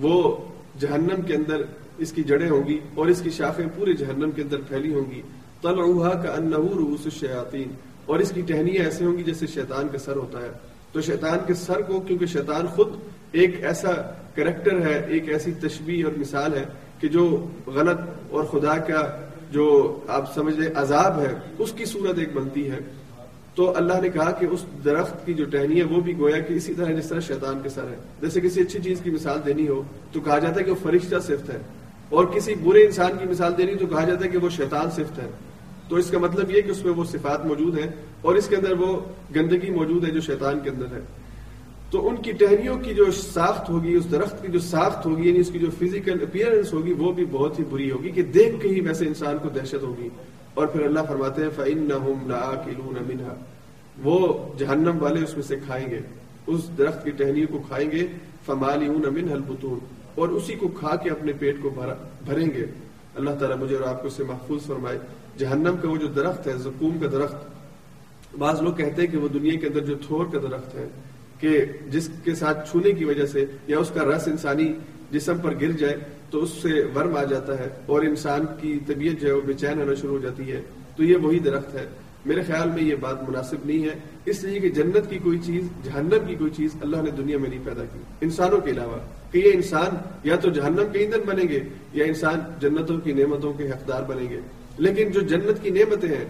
وہ 0.00 0.36
جہنم 0.78 1.22
کے 1.26 1.34
اندر، 1.34 1.62
اس 1.98 2.12
کی 2.12 2.22
جڑیں 2.22 2.50
ہوں 2.50 2.68
گی 2.68 2.78
اور 2.94 3.06
اس 3.06 3.20
کی 3.20 3.30
شاخیں 3.30 3.66
پورے 3.76 3.92
جہنم 3.92 4.30
کے 4.30 4.42
اندر 4.42 4.56
پھیلی 4.68 4.94
ہوں 4.94 5.10
گی۔ 5.10 5.22
طلعوها 5.62 6.22
كانه 6.22 6.66
رؤوس 6.76 7.00
الشیاطین۔ 7.04 7.68
اور 8.06 8.18
اس 8.18 8.30
کی 8.30 8.40
ٹہنیاں 8.40 8.84
ایسے 8.84 9.04
ہوں 9.04 9.18
گی 9.18 9.22
جیسے 9.22 9.46
شیطان 9.46 9.88
کا 9.88 9.98
سر 9.98 10.16
ہوتا 10.16 10.42
ہے۔ 10.42 10.50
تو 10.92 11.00
شیطان 11.00 11.38
کے 11.46 11.54
سر 11.54 11.82
کو، 11.82 12.00
کیونکہ 12.00 12.26
شیطان 12.26 12.66
خود 12.66 12.88
ایک 13.32 13.64
ایسا 13.64 13.90
کریکٹر 14.34 14.86
ہے، 14.86 15.06
ایک 15.08 15.28
ایسی 15.28 15.52
تشبیح 15.52 16.04
اور 16.04 16.18
مثال 16.18 16.54
ہے 16.54 16.64
کہ 17.00 17.08
جو 17.08 17.46
غلط 17.66 18.00
اور 18.30 18.44
خدا 18.44 18.78
کا 18.78 19.20
جو 19.50 19.98
آپ 20.08 20.34
سمجھ 20.34 20.54
لیں 20.54 20.68
عذاب 20.74 21.20
ہے، 21.20 21.34
اس 21.58 21.72
کی 21.72 21.84
صورت 21.84 22.18
ایک 22.18 22.28
بنتی 22.34 22.70
ہے۔ 22.70 22.78
تو 23.54 23.76
اللہ 23.76 24.00
نے 24.02 24.08
کہا 24.08 24.30
کہ 24.30 24.46
اس 24.50 24.64
درخت 24.84 25.26
کی 25.26 25.34
جو 25.34 25.44
ٹہنی 25.44 25.78
ہے 25.78 25.84
وہ 25.84 26.00
بھی 26.00 26.18
گویا 26.18 26.38
کہ 26.38 26.54
اسی 26.54 26.74
طرح 26.74 26.92
جس 26.92 27.08
طرح 27.08 27.20
شیطان 27.20 27.60
کے 27.62 27.68
سر 27.68 27.84
ہے۔ 27.84 27.96
جیسے 28.20 28.40
کسی 28.40 28.60
اچھی 28.60 28.80
چیز 28.80 29.00
کی 29.00 29.10
مثال 29.10 29.38
دینی 29.46 29.68
ہو 29.68 29.82
تو 30.12 30.20
کہا 30.20 30.38
جاتا 30.38 30.60
ہے 30.60 30.64
کہ 30.64 30.70
وہ 30.70 30.76
فرشتہ 30.82 31.18
صفت 31.22 31.50
ہے۔ 31.50 31.58
اور 32.08 32.24
کسی 32.24 32.54
برے 32.54 32.84
انسان 32.84 33.12
کی 33.18 33.28
مثال 33.28 33.52
دینی 33.58 33.74
تو 33.74 33.86
کہا 33.86 34.04
جاتا 34.04 34.24
ہے 34.24 34.30
کہ 34.30 34.38
وہ 34.38 34.48
شیطان 34.48 34.90
صفت 34.90 35.18
ہے۔ 35.18 35.51
تو 35.88 35.96
اس 35.96 36.10
کا 36.10 36.18
مطلب 36.18 36.50
یہ 36.50 36.60
کہ 36.60 36.70
اس 36.70 36.84
میں 36.84 36.92
وہ 36.92 37.04
صفات 37.04 37.46
موجود 37.46 37.78
ہیں 37.78 37.88
اور 38.22 38.34
اس 38.34 38.48
کے 38.48 38.56
اندر 38.56 38.72
وہ 38.72 39.00
گندگی 39.36 39.70
موجود 39.70 40.04
ہے 40.04 40.10
جو 40.10 40.20
شیطان 40.20 40.60
کے 40.60 40.70
اندر 40.70 40.86
ہے۔ 40.86 41.00
تو 41.90 42.08
ان 42.08 42.16
کی 42.16 42.32
ٹہنیوں 42.32 42.78
کی 42.78 42.94
جو 42.94 43.04
ساخت 43.12 43.70
ہوگی، 43.70 43.94
اس 43.94 44.10
درخت 44.10 44.42
کی 44.42 44.52
جو 44.52 44.58
ساخت 44.58 45.06
ہوگی 45.06 45.28
یعنی 45.28 45.40
اس 45.40 45.50
کی 45.52 45.58
جو 45.58 45.66
فزیکل 45.78 46.22
اپیئرنس 46.22 46.72
ہوگی، 46.72 46.92
وہ 46.92 47.12
بھی 47.12 47.24
بہت 47.30 47.58
ہی 47.58 47.64
بری 47.64 47.90
ہوگی 47.90 48.10
کہ 48.10 48.22
دیکھ 48.22 48.62
کے 48.62 48.68
ہی 48.68 48.80
ویسے 48.80 49.06
انسان 49.06 49.36
کو 49.42 49.48
دہشت 49.48 49.82
ہوگی۔ 49.82 50.08
اور 50.54 50.66
پھر 50.66 50.82
اللہ 50.82 51.00
فرماتے 51.08 51.42
ہیں، 51.42 51.50
فَإِنَّهُمْ 51.56 52.24
مِنْهَا۔ 53.06 53.34
وہ 54.02 54.38
جہنم 54.58 55.02
والے 55.02 55.22
اس 55.22 55.34
میں 55.34 55.42
سے 55.42 55.56
کھائیں 55.56 55.90
گے۔ 55.90 56.00
اس 56.46 56.78
درخت 56.78 57.04
کی 57.04 57.10
ٹہنیوں 57.10 57.46
کو 57.52 57.62
کھائیں 57.68 57.90
گے۔ 57.90 58.06
فَمَالِهُونَ 58.46 59.06
مِنْهَا 59.06 59.34
الْبُطُونَ۔ 59.34 59.78
اور 60.14 60.28
اسی 60.28 60.54
کو 60.54 60.68
کھا 60.68 60.96
کے 60.96 61.10
اپنے 61.10 61.32
پیٹ 61.32 61.56
کو 61.62 61.70
بھریں 62.24 62.46
گے۔ 62.46 62.66
اللہ 63.14 63.30
تعالیٰ 63.30 63.56
مجھے 63.58 63.76
اور 63.76 63.88
آپ 63.88 64.02
کو 64.02 64.08
سے 64.08 64.24
محفوظ 64.24 64.62
فرمائے۔ 64.62 64.98
جہنم 65.38 65.74
کا 65.82 65.88
وہ 65.88 65.96
جو 65.96 66.06
درخت 66.06 66.46
ہے، 66.46 66.52
زکوم 66.58 66.98
کا 66.98 67.06
درخت، 67.12 67.36
بعض 68.38 68.62
لوگ 68.62 68.72
کہتے 68.72 69.02
ہیں 69.02 69.08
کہ 69.08 69.18
وہ 69.18 69.28
دنیا 69.28 69.60
کے 69.60 69.66
اندر 69.66 69.80
جو 69.80 69.94
تھور 70.06 70.26
کا 70.32 70.38
درخت 70.42 70.74
ہے، 70.74 70.88
کہ 71.40 71.64
جس 71.90 72.10
کے 72.24 72.34
ساتھ 72.34 72.70
چھونے 72.70 72.92
کی 72.92 73.04
وجہ 73.04 73.26
سے 73.26 73.44
یا 73.66 73.78
اس 73.78 73.90
کا 73.94 74.04
رس 74.04 74.28
انسانی 74.28 74.72
جسم 75.10 75.38
پر 75.38 75.54
گر 75.60 75.70
جائے 75.70 75.96
تو 76.30 76.42
اس 76.42 76.50
سے 76.50 76.82
ورم 76.96 77.16
آ 77.16 77.24
جاتا 77.24 77.58
ہے 77.58 77.68
اور 77.86 78.02
انسان 78.02 78.40
کی 78.60 78.78
طبیعت 78.86 79.20
جو 79.20 79.28
ہے 79.28 79.32
وہ 79.32 79.40
بے 79.46 79.52
چین 79.52 79.80
ہونا 79.80 79.94
شروع 79.94 80.12
ہو 80.12 80.18
جاتی 80.18 80.52
ہے۔ 80.52 80.60
تو 80.96 81.04
یہ 81.04 81.16
وہی 81.16 81.38
درخت 81.38 81.74
ہے۔ 81.74 81.86
میرے 82.26 82.42
خیال 82.42 82.70
میں 82.70 82.82
یہ 82.82 82.94
بات 83.00 83.28
مناسب 83.28 83.56
نہیں 83.64 83.84
ہے۔ 83.84 83.94
اس 84.24 84.44
لیے 84.44 84.60
کہ 84.60 84.68
جنت 84.68 85.10
کی 85.10 85.18
کوئی 85.18 85.38
چیز، 85.38 85.68
جہنم 85.84 86.26
کی 86.26 86.34
کوئی 86.34 86.50
چیز 86.50 86.70
اللہ 86.80 86.96
نے 86.96 87.10
دنیا 87.10 87.38
میں 87.38 87.50
نہیں 87.50 87.60
پیدا 87.64 87.84
کی۔ 87.84 87.98
انسانوں 88.20 88.60
کے 88.60 88.70
علاوہ 88.70 88.98
کہ 89.32 89.38
یہ 89.38 89.50
انسان 89.54 89.96
یا 90.24 90.36
تو 90.36 90.50
جہنم 90.50 90.82
کے 90.92 90.98
ایندھن 90.98 91.20
بنیں 91.26 91.48
گے 91.48 91.60
یا 91.92 92.04
انسان 92.04 92.40
جنتوں 92.60 92.98
کی 92.98 93.12
نعمتوں 93.12 93.52
کے 93.52 93.70
حقدار 93.70 94.02
بنیں 94.02 94.30
گے۔ 94.30 94.40
لیکن 94.78 95.10
جو 95.10 95.20
جنت 95.20 95.62
کی 95.62 95.70
نعمتیں 95.70 96.08
ہیں 96.08 96.24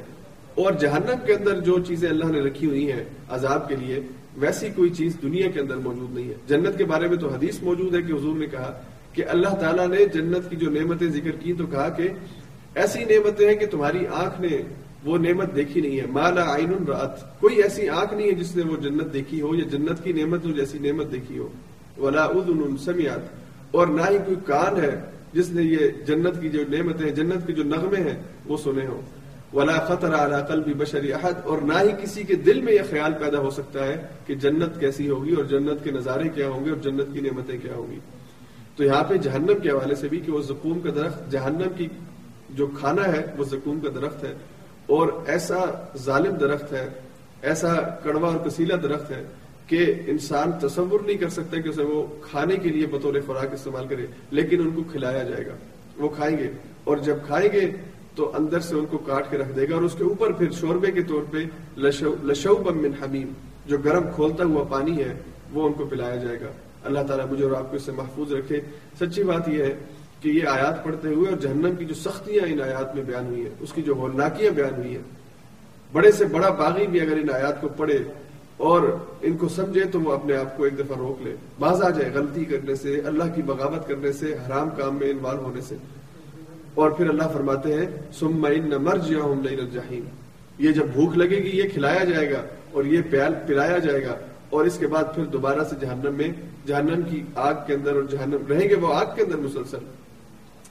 اور 0.55 0.73
جہنم 0.73 1.27
کے 1.27 1.35
اندر 1.35 1.61
جو 1.61 1.79
چیزیں 1.79 2.09
اللہ 2.09 2.25
نے 2.25 2.41
رکھی 2.41 2.67
ہوئی 2.67 2.93
ہیں 2.93 3.05
عذاب 3.29 3.69
کے 3.69 3.77
لیے، 3.77 4.01
ویسی 4.37 4.69
کوئی 4.77 4.91
چیز 4.91 5.17
دنیا 5.23 5.51
کے 5.51 5.61
اندر 5.61 5.77
موجود 5.77 6.15
نہیں 6.15 6.29
ہے۔ 6.29 6.35
جنت 6.47 6.79
کے 6.79 6.85
بارے 6.85 7.09
میں 7.09 7.17
تو 7.17 7.29
حدیث 7.29 7.63
موجود 7.63 7.95
ہے 7.95 8.03
کہ 8.03 8.13
حضور 8.13 8.37
نے 8.37 8.47
کہا 8.47 8.83
کہ 9.13 9.25
اللہ 9.29 9.49
تعالیٰ 9.49 9.89
نے 9.89 10.05
جنت 10.05 10.51
کی 10.51 10.57
جو 10.57 10.71
نعمتیں 10.71 11.09
ذکر 11.09 11.31
کی 11.31 11.53
تو 11.53 11.67
کہا 11.67 11.89
کہ 11.89 12.09
ایسی 12.75 13.05
نعمتیں 13.05 13.49
ہیں 13.49 13.57
کہ 13.57 13.67
تمہاری 13.67 14.07
آنکھ 14.07 14.41
نے 14.41 14.59
وہ 15.05 15.19
نعمت 15.19 15.57
دیکھی 15.57 15.81
نہیں 15.81 16.01
ہے۔ 16.01 16.07
مالا 16.07 16.53
آئین 16.53 16.85
رات 16.89 17.41
کوئی 17.41 17.63
ایسی 17.63 17.89
آنکھ 17.89 18.15
نہیں 18.15 18.27
ہے 18.27 18.33
جس 18.33 18.57
نے 18.57 18.63
وہ 18.63 18.77
جنت 18.77 19.13
دیکھی 19.13 19.41
ہو 19.43 19.55
یا 19.55 19.65
جنت 19.73 20.05
کی 20.05 20.13
نعمت 20.13 20.45
ہو 20.45 20.51
جیسی 20.51 20.79
نعمت 20.79 21.13
دیکھی 21.13 21.39
ہو۔ 21.39 21.49
ولا 21.99 22.25
ادن 22.25 22.77
سمیات 22.77 23.21
اور 23.71 23.87
نہ 23.87 24.03
ہی 24.11 24.19
کوئی 24.19 24.37
کان 24.47 24.77
ہے 24.77 25.01
جس 25.33 25.51
نے 25.51 25.63
یہ 25.63 25.91
جنت 26.07 26.41
کی 26.41 26.49
جو 26.49 26.61
نعمتیں 26.69 27.11
جنت 27.11 27.47
کے 27.47 27.53
جو 27.53 27.65
نغمے 27.65 28.01
ہیں، 28.01 28.23
وہ 28.47 28.57
سنے 28.57 28.87
ہوں۔ 28.87 29.03
ولا 29.55 29.79
خطر 29.79 30.13
اعلیٰ 30.13 30.47
قلب 30.49 30.69
بشری 30.79 31.13
احد، 31.13 31.33
اور 31.45 31.59
نہ 31.59 31.73
ہی 31.73 31.93
کسی 32.03 32.23
کے 32.23 32.35
دل 32.35 32.61
میں 32.61 32.73
یہ 32.73 32.83
خیال 32.91 33.13
پیدا 33.21 33.39
ہو 33.39 33.51
سکتا 33.51 33.87
ہے 33.87 34.07
کہ 34.27 34.35
جنت 34.35 34.81
کیسی 34.81 35.09
ہوگی، 35.11 35.35
اور 35.35 35.45
جنت 35.45 35.85
کے 35.85 35.91
نظارے 35.91 36.29
کیا 36.29 36.49
ہوں 36.49 36.65
گے، 36.65 36.71
اور 36.71 36.79
جنت 36.79 37.13
کی 37.13 37.21
نعمتیں 37.21 37.59
کیا 37.59 37.75
ہوں 37.75 37.91
گی۔ 37.91 37.99
تو 38.77 38.85
یہاں 38.85 39.05
پہ 39.05 39.17
جہنم 39.17 39.59
کے 39.63 39.71
حوالے 39.71 39.95
سے 39.95 40.09
بھی 40.09 40.21
کہ 40.21 40.33
وہ 40.33 40.43
زکوم 40.43 40.81
کا 40.81 40.91
درخت، 40.95 41.31
جہنم 41.31 41.73
کی 41.77 41.89
جو 42.51 42.67
کھانا 42.67 43.09
ہے، 43.09 43.27
وہ 43.37 43.45
زکوم 43.45 43.81
کا 43.81 43.89
درخت 43.95 44.25
ہے۔ 44.25 44.35
اور 44.87 45.09
ایسا 45.27 45.65
ظالم 45.97 46.35
درخت 46.35 46.73
ہے، 46.73 46.89
ایسا 47.43 47.75
کڑوا 48.03 48.29
اور 48.29 48.49
کسیلا 48.49 48.77
درخت 48.83 49.11
ہے 49.11 49.25
کہ 49.73 49.85
انسان 50.07 50.51
تصور 50.61 51.01
نہیں 51.07 51.17
کر 51.17 51.29
سکتا 51.29 51.61
کہ 51.61 51.69
اسے 51.69 51.83
وہ 51.83 52.03
کھانے 52.23 52.57
کے 52.57 52.69
لیے 52.69 52.87
بطور 52.87 53.15
خوراک 53.27 53.53
استعمال 53.53 53.87
کرے، 53.89 54.07
لیکن 54.31 54.61
ان 54.61 54.71
کو 54.71 54.83
کھلایا 54.93 55.23
جائے 55.23 55.47
گا، 55.47 55.55
وہ 55.97 56.09
کھائیں 56.09 56.37
گے۔ 56.39 56.51
اور 56.85 56.97
جب 56.97 57.17
کھائیں 57.27 57.49
گے 57.53 57.71
تو 58.15 58.31
اندر 58.39 58.61
سے 58.61 58.75
ان 58.75 58.87
کو 58.87 58.99
کاٹ 58.99 59.31
کے 59.31 59.39
رکھ 59.39 59.53
دے 59.57 59.69
گا 59.71 59.75
اور 59.75 59.83
اس 59.83 59.95
کے 59.99 60.05
اوپر 60.05 60.33
پھر 60.33 60.51
شوربے 60.51 60.91
کے 60.93 61.03
طور 61.03 61.23
پہ 61.31 61.45
لشو 61.79 62.57
من 62.75 62.93
حمیم، 63.03 63.33
جو 63.67 63.79
گرم 63.85 64.11
کھولتا 64.15 64.45
ہوا 64.45 64.65
پانی 64.71 64.97
ہے، 64.99 65.13
وہ 65.53 65.67
ان 65.67 65.73
کو 65.73 65.87
پلایا 65.87 66.17
جائے 66.17 66.41
گا۔ 66.41 66.51
اللہ 66.85 67.03
تعالیٰ 67.09 67.27
مجھے 67.31 67.45
اور 67.45 67.53
آپ 67.53 67.71
کو 67.71 67.77
اس 67.77 67.83
سے 67.83 67.93
محفوظ 67.93 68.33
رکھے۔ 68.33 68.61
سچی 69.01 69.23
بات 69.23 69.49
یہ 69.49 69.63
ہے 69.65 69.75
کہ 70.21 70.29
یہ 70.29 70.47
آیات 70.49 70.83
پڑھتے 70.85 71.09
ہوئے 71.09 71.31
اور 71.31 71.39
جہنم 71.39 71.75
کی 71.79 71.85
جو 71.85 71.95
سختیاں 71.95 72.47
ان 72.49 72.61
آیات 72.61 72.95
میں 72.95 73.05
بیان 73.05 73.27
ہوئی 73.27 73.41
ہیں، 73.41 73.55
اس 73.61 73.73
کی 73.73 73.83
جو 73.83 73.93
ہولناکیاں 73.93 74.53
بیان 74.53 74.75
ہوئی 74.75 74.95
ہیں، 74.97 75.03
بڑے 75.93 76.13
سے 76.13 76.25
بڑا 76.25 76.51
باغی 76.59 76.87
بھی 76.87 77.01
اگر 77.01 77.17
ان 77.17 77.31
آیات 77.35 77.61
کو 77.61 77.69
پڑھے 77.77 77.99
اور 78.63 78.83
ان 79.23 79.37
کو 79.37 79.49
سمجھے 79.49 79.85
تو 79.85 80.01
وہ 80.01 80.13
اپنے 80.13 80.37
آپ 80.37 80.57
کو 80.57 80.65
ایک 80.65 80.79
دفعہ 80.79 80.97
روک 80.97 81.23
لے۔ 81.23 81.37
باز 81.59 81.83
آ 81.83 81.91
جائے 81.91 82.13
غلطی 82.15 82.45
کرنے 82.45 82.75
سے، 82.75 83.01
اللہ 83.07 83.25
کی 83.35 83.43
بغاوت 83.43 83.89
کرنے 83.89 84.13
سے، 84.13 84.35
حرام 84.35 84.71
کام 84.71 84.97
میں 84.97 85.11
انوالو 85.11 85.43
ہونے 85.43 85.61
سے۔ 85.61 85.77
اور 86.75 86.91
پھر 86.91 87.09
اللہ 87.09 87.23
فرماتے 87.33 87.75
ہیں 87.75 87.87
سم 88.13 88.47
نہ 88.47 88.79
مر 88.79 88.97
جیا 88.97 89.93
یہ 90.59 90.73
جب 90.73 90.87
بھوک 90.87 91.17
لگے 91.17 91.37
گی، 91.37 91.59
یہ 91.59 91.63
کھلایا 91.73 92.05
جائے 92.05 92.31
گا 92.31 92.43
اور 92.73 92.85
یہ 92.85 93.01
پیال 93.11 93.35
پلایا 93.47 93.79
جائے 93.79 94.05
گا۔ 94.07 94.17
اور 94.51 94.65
اس 94.65 94.79
کے 94.79 94.87
بعد 94.87 95.05
پھر 95.15 95.25
دوبارہ 95.25 95.65
سے 95.71 95.77
جہنم 95.81 96.15
میں، 96.15 96.29
جہنم 96.67 97.03
کی 97.03 97.23
آگ 97.35 97.55
کے 97.67 97.75
اندر 97.75 97.95
اور 97.95 98.03
جہنم، 98.03 98.47
رہیں 98.49 98.69
گے 98.69 98.75
وہ 98.75 98.95
آگ 98.95 99.07
کے 99.17 99.23
اندر 99.23 99.37
مسلسل۔ 99.37 99.79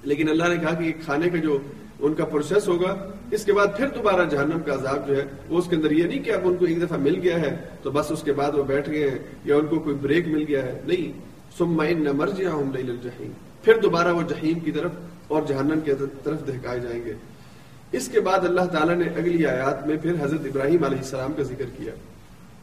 لیکن 0.03 0.29
اللہ 0.29 0.47
نے 0.47 0.55
کہا 0.55 0.73
کہ 0.73 0.83
یہ 0.83 0.91
کھانے 1.05 1.29
کا 1.29 1.37
جو 1.37 1.57
ان 2.01 2.13
کا 2.13 2.25
پروسیس 2.25 2.67
ہوگا، 2.67 3.07
اس 3.31 3.45
کے 3.45 3.53
بعد 3.53 3.67
پھر 3.77 3.87
دوبارہ 3.87 4.25
جہنم 4.29 4.59
کا 4.65 4.73
عذاب 4.73 5.07
جو 5.07 5.17
ہے، 5.17 5.25
وہ 5.49 5.57
اس 5.57 5.67
کے 5.69 5.75
اندر 5.75 5.91
یہ 5.91 6.03
نہیں 6.03 6.23
کہ 6.23 6.31
اب 6.31 6.41
ان 6.43 6.55
کو 6.55 6.65
ایک 6.65 6.81
دفعہ 6.81 6.97
مل 6.97 7.19
گیا 7.23 7.41
ہے، 7.41 7.65
تو 7.83 7.91
بس 7.91 8.11
اس 8.11 8.23
کے 8.23 8.33
بعد 8.33 8.51
وہ 8.51 8.63
بیٹھ 8.63 8.89
گئے 8.89 9.09
ہیں، 9.09 9.17
یا 9.45 9.55
ان 9.55 9.65
کو 9.65 9.79
کوئی 9.79 9.95
بریک 10.01 10.27
مل 10.27 10.45
گیا 10.47 10.65
ہے، 10.65 10.81
نہیں۔ 10.85 11.19
سم 11.57 11.83
نہ 11.83 12.11
مر 12.11 12.27
جیا 12.27 12.51
ہوں 12.51 12.71
پھر 13.61 13.77
دوبارہ 13.83 14.13
وہ 14.13 14.21
جہیم 14.21 14.59
کی 14.59 14.71
طرف 14.71 14.91
اور 15.27 15.41
جہنم 15.47 15.79
کی 15.79 15.91
طرف 16.23 16.47
دہکائے 16.47 16.79
جائیں 16.79 17.05
گے۔ 17.05 17.13
اس 17.91 18.07
کے 18.07 18.19
بعد 18.19 18.39
اللہ 18.39 18.65
تعالیٰ 18.71 18.95
نے 18.95 19.05
اگلی 19.15 19.45
آیات 19.45 19.87
میں 19.87 19.97
پھر 19.97 20.13
حضرت 20.19 20.39
ابراہیم 20.45 20.83
علیہ 20.83 20.97
السلام 20.97 21.33
کا 21.33 21.43
ذکر 21.43 21.65
کیا۔ 21.77 21.93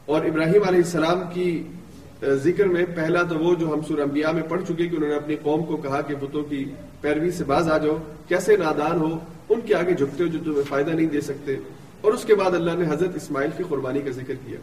اور 0.05 0.25
ابراہیم 0.25 0.61
علیہ 0.67 0.81
السلام 0.85 1.21
کی 1.33 1.63
ذکر 2.23 2.65
میں 2.65 2.85
پہلا 2.95 3.23
تو 3.23 3.39
وہ 3.39 3.55
جو 3.55 3.73
ہم 3.73 3.81
سورہ 3.87 4.01
انبیاء 4.01 4.31
میں 4.31 4.43
پڑھ 4.43 4.61
چکے 4.67 4.87
کہ 4.87 4.95
انہوں 4.95 5.09
نے 5.09 5.15
اپنی 5.15 5.35
قوم 5.35 5.63
کو 5.63 5.77
کہا 5.77 6.01
کہ 6.01 6.15
بتوں 6.15 6.43
کی 6.43 6.65
پیروی 7.01 7.31
سے 7.31 7.43
باز 7.43 7.71
آ 7.71 7.77
جاؤ، 7.77 7.97
کیسے 8.27 8.57
نادان 8.57 8.99
ہو، 8.99 9.19
ان 9.49 9.61
کے 9.61 9.75
آگے 9.75 9.93
جھکتے 9.93 10.23
ہو 10.23 10.29
جو 10.29 10.39
تمہیں 10.43 10.61
فائدہ 10.69 10.91
نہیں 10.91 11.07
دے 11.07 11.21
سکتے۔ 11.21 11.55
اور 12.01 12.13
اس 12.13 12.25
کے 12.25 12.35
بعد 12.35 12.51
اللہ 12.51 12.71
نے 12.71 12.85
حضرت 12.89 13.15
اسماعیل 13.15 13.49
کی 13.57 13.63
قربانی 13.69 14.01
کا 14.01 14.11
ذکر 14.11 14.33
کیا۔ 14.45 14.57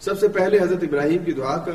سب 0.00 0.18
سے 0.18 0.28
پہلے 0.28 0.58
حضرت 0.58 0.82
ابراہیم 0.82 1.24
کی 1.24 1.32
دعا 1.32 1.56
کا۔ 1.56 1.72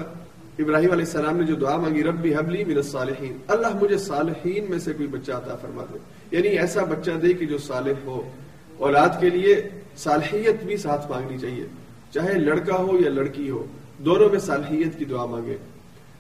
ابراہیم 0.60 0.92
علیہ 0.92 1.06
السلام 1.06 1.38
نے 1.38 1.44
جو 1.44 1.56
دعا 1.56 1.78
مانگی، 1.78 2.04
ربی 2.04 2.36
حبلی 2.36 2.64
من 2.64 2.76
الصالحین۔ 2.76 3.38
اللہ 3.48 3.68
مجھے 3.82 3.98
صالحین 3.98 4.66
میں 4.70 4.80
سے 4.80 4.94
کوئی 4.94 5.08
بچہ 5.08 5.32
عطا 5.32 5.56
فرما 5.56 5.84
دے۔ 5.94 5.98
یعنی 6.32 6.48
ایسا 6.48 6.84
بچہ 6.84 7.12
دے 7.12 7.34
کہ 7.34 7.46
جو 7.46 7.58
صالح 7.58 7.92
ہو۔ 8.06 8.32
اولاد 8.78 9.10
کے 9.20 9.30
لیے 9.30 9.70
صالحیت 9.98 10.64
بھی 10.64 10.78
ساتھ 10.78 11.12
مانگنی 11.12 11.38
چاہیے۔ 11.38 11.66
چاہے 12.12 12.34
لڑکا 12.34 12.78
ہو 12.78 12.98
یا 13.06 13.10
لڑکی 13.10 13.50
ہو، 13.50 13.66
دونوں 13.98 14.30
میں 14.30 14.40
صالحیت 14.40 14.98
کی 14.98 15.06
دعا 15.06 15.26
مانگے۔ 15.26 15.58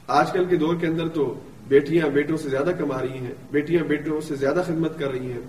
آج 0.07 0.31
کل 0.31 0.45
کے 0.45 0.55
دور 0.55 0.75
کے 0.75 0.87
اندر 0.87 1.07
تو 1.07 1.39
بیٹیاں 1.67 2.09
بیٹوں 2.09 2.37
سے 2.37 2.49
زیادہ 2.49 2.71
کما 2.79 3.01
رہی 3.01 3.17
ہیں، 3.17 3.33
بیٹیاں 3.51 3.83
بیٹوں 3.83 4.21
سے 4.21 4.35
زیادہ 4.35 4.63
خدمت 4.67 4.99
کر 4.99 5.11
رہی 5.11 5.31
ہیں۔ 5.31 5.39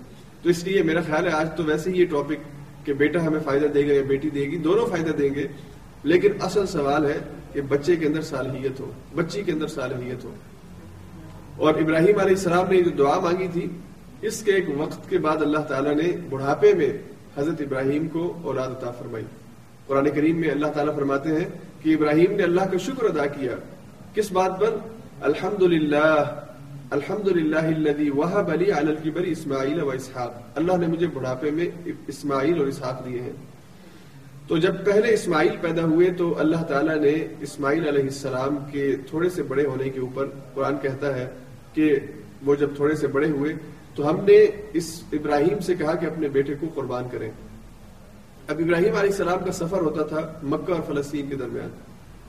تو 0.41 0.49
اس 0.49 0.63
لیے 0.63 0.83
میرا 0.83 1.01
خیال 1.01 1.27
ہے 1.27 1.31
آج 1.31 1.47
تو 1.57 1.63
ویسے 1.63 1.91
ہی 1.91 2.01
یہ 2.01 2.05
ٹاپک 2.05 2.35
کہ 2.85 2.93
بیٹا 2.93 3.27
ہمیں 3.27 3.39
فائدہ 3.45 3.65
دے 3.65 3.87
گا 3.87 3.93
یا 3.93 4.01
بیٹی 4.07 4.29
دے 4.29 4.41
گی، 4.41 4.57
دونوں 4.57 4.85
فائدہ 4.85 5.11
دیں 5.11 5.35
گے۔ 5.35 5.47
لیکن 6.03 6.31
اصل 6.41 6.65
سوال 6.65 7.05
ہے 7.05 7.17
کہ 7.53 7.61
بچے 7.61 7.95
کے 7.95 8.05
اندر 8.05 8.21
صالحیت 8.21 8.79
ہو، 8.79 8.91
بچی 9.15 9.41
کے 9.41 9.51
اندر 9.51 9.67
صالحیت 9.67 10.23
ہو۔ 10.23 10.35
اور 11.57 11.73
ابراہیم 11.73 12.19
علیہ 12.19 12.35
السلام 12.35 12.69
نے 12.69 12.81
جو 12.81 12.89
دعا 12.89 13.19
مانگی 13.19 13.47
تھی، 13.53 13.67
اس 14.21 14.41
کے 14.41 14.51
ایک 14.51 14.65
وقت 14.77 15.09
کے 15.09 15.17
بعد 15.17 15.37
اللہ 15.37 15.59
تعالیٰ 15.59 15.95
نے 15.95 16.17
بڑھاپے 16.29 16.73
میں 16.73 16.97
حضرت 17.37 17.61
ابراہیم 17.61 18.07
کو 18.07 18.37
اولاد 18.43 18.67
عطا 18.67 18.91
فرمائی۔ 18.91 19.25
قرآن 19.87 20.09
کریم 20.09 20.39
میں 20.39 20.49
اللہ 20.49 20.67
تعالیٰ 20.67 20.95
فرماتے 20.95 21.29
ہیں 21.29 21.45
کہ 21.81 21.93
ابراہیم 21.93 22.35
نے 22.35 22.43
اللہ 22.43 22.61
کا 22.61 22.77
شکر 22.77 23.03
ادا 23.03 23.25
کیا۔ 23.25 23.51
کس 24.15 24.31
بات 24.31 24.59
پر؟ 24.59 24.69
الحمد 25.19 25.61
للہ 25.63 26.23
الحمد 26.91 27.27
للہ 27.27 28.11
وحب 28.15 28.49
علی 28.51 28.71
الکبر 28.71 29.23
اسماعیل 29.25 29.81
و 29.83 29.89
اسحاق 29.89 30.33
اللہ 30.55 30.77
نے 30.77 30.87
مجھے 30.87 31.07
بڑھاپے 31.13 31.51
میں 31.51 31.65
اسماعیل 32.07 32.59
اور 32.59 32.67
اسحاق 32.67 33.03
دیے 33.05 33.21
ہیں 33.21 33.31
تو 34.47 34.57
جب 34.57 34.75
پہلے 34.85 35.13
اسماعیل 35.13 35.55
پیدا 35.61 35.83
ہوئے 35.85 36.09
تو 36.17 36.33
اللہ 36.39 36.63
تعالیٰ 36.63 36.95
نے 36.97 37.15
اسماعیل 37.41 37.87
علیہ 37.87 38.03
السلام 38.03 38.57
کے 38.71 38.95
تھوڑے 39.09 39.29
سے 39.29 39.43
بڑے 39.43 39.65
ہونے 39.65 39.89
کے 39.89 39.99
اوپر 39.99 40.29
قرآن 40.53 40.77
کہتا 40.81 41.15
ہے 41.15 41.27
کہ 41.73 41.93
وہ 42.45 42.55
جب 42.55 42.75
تھوڑے 42.75 42.95
سے 42.95 43.07
بڑے 43.07 43.29
ہوئے 43.29 43.53
تو 43.95 44.09
ہم 44.09 44.23
نے 44.25 44.37
اس 44.73 44.93
ابراہیم 45.13 45.59
سے 45.59 45.75
کہا 45.75 45.95
کہ 45.95 46.05
اپنے 46.05 46.29
بیٹے 46.29 46.55
کو 46.59 46.67
قربان 46.75 47.09
کریں 47.11 47.29
اب 47.29 48.59
ابراہیم 48.59 48.95
علیہ 48.95 49.11
السلام 49.11 49.45
کا 49.45 49.51
سفر 49.55 49.81
ہوتا 49.81 50.03
تھا 50.05 50.27
مکہ 50.45 50.71
اور 50.71 50.81
فلسطین 50.87 51.29
کے 51.29 51.35
درمیان 51.35 51.69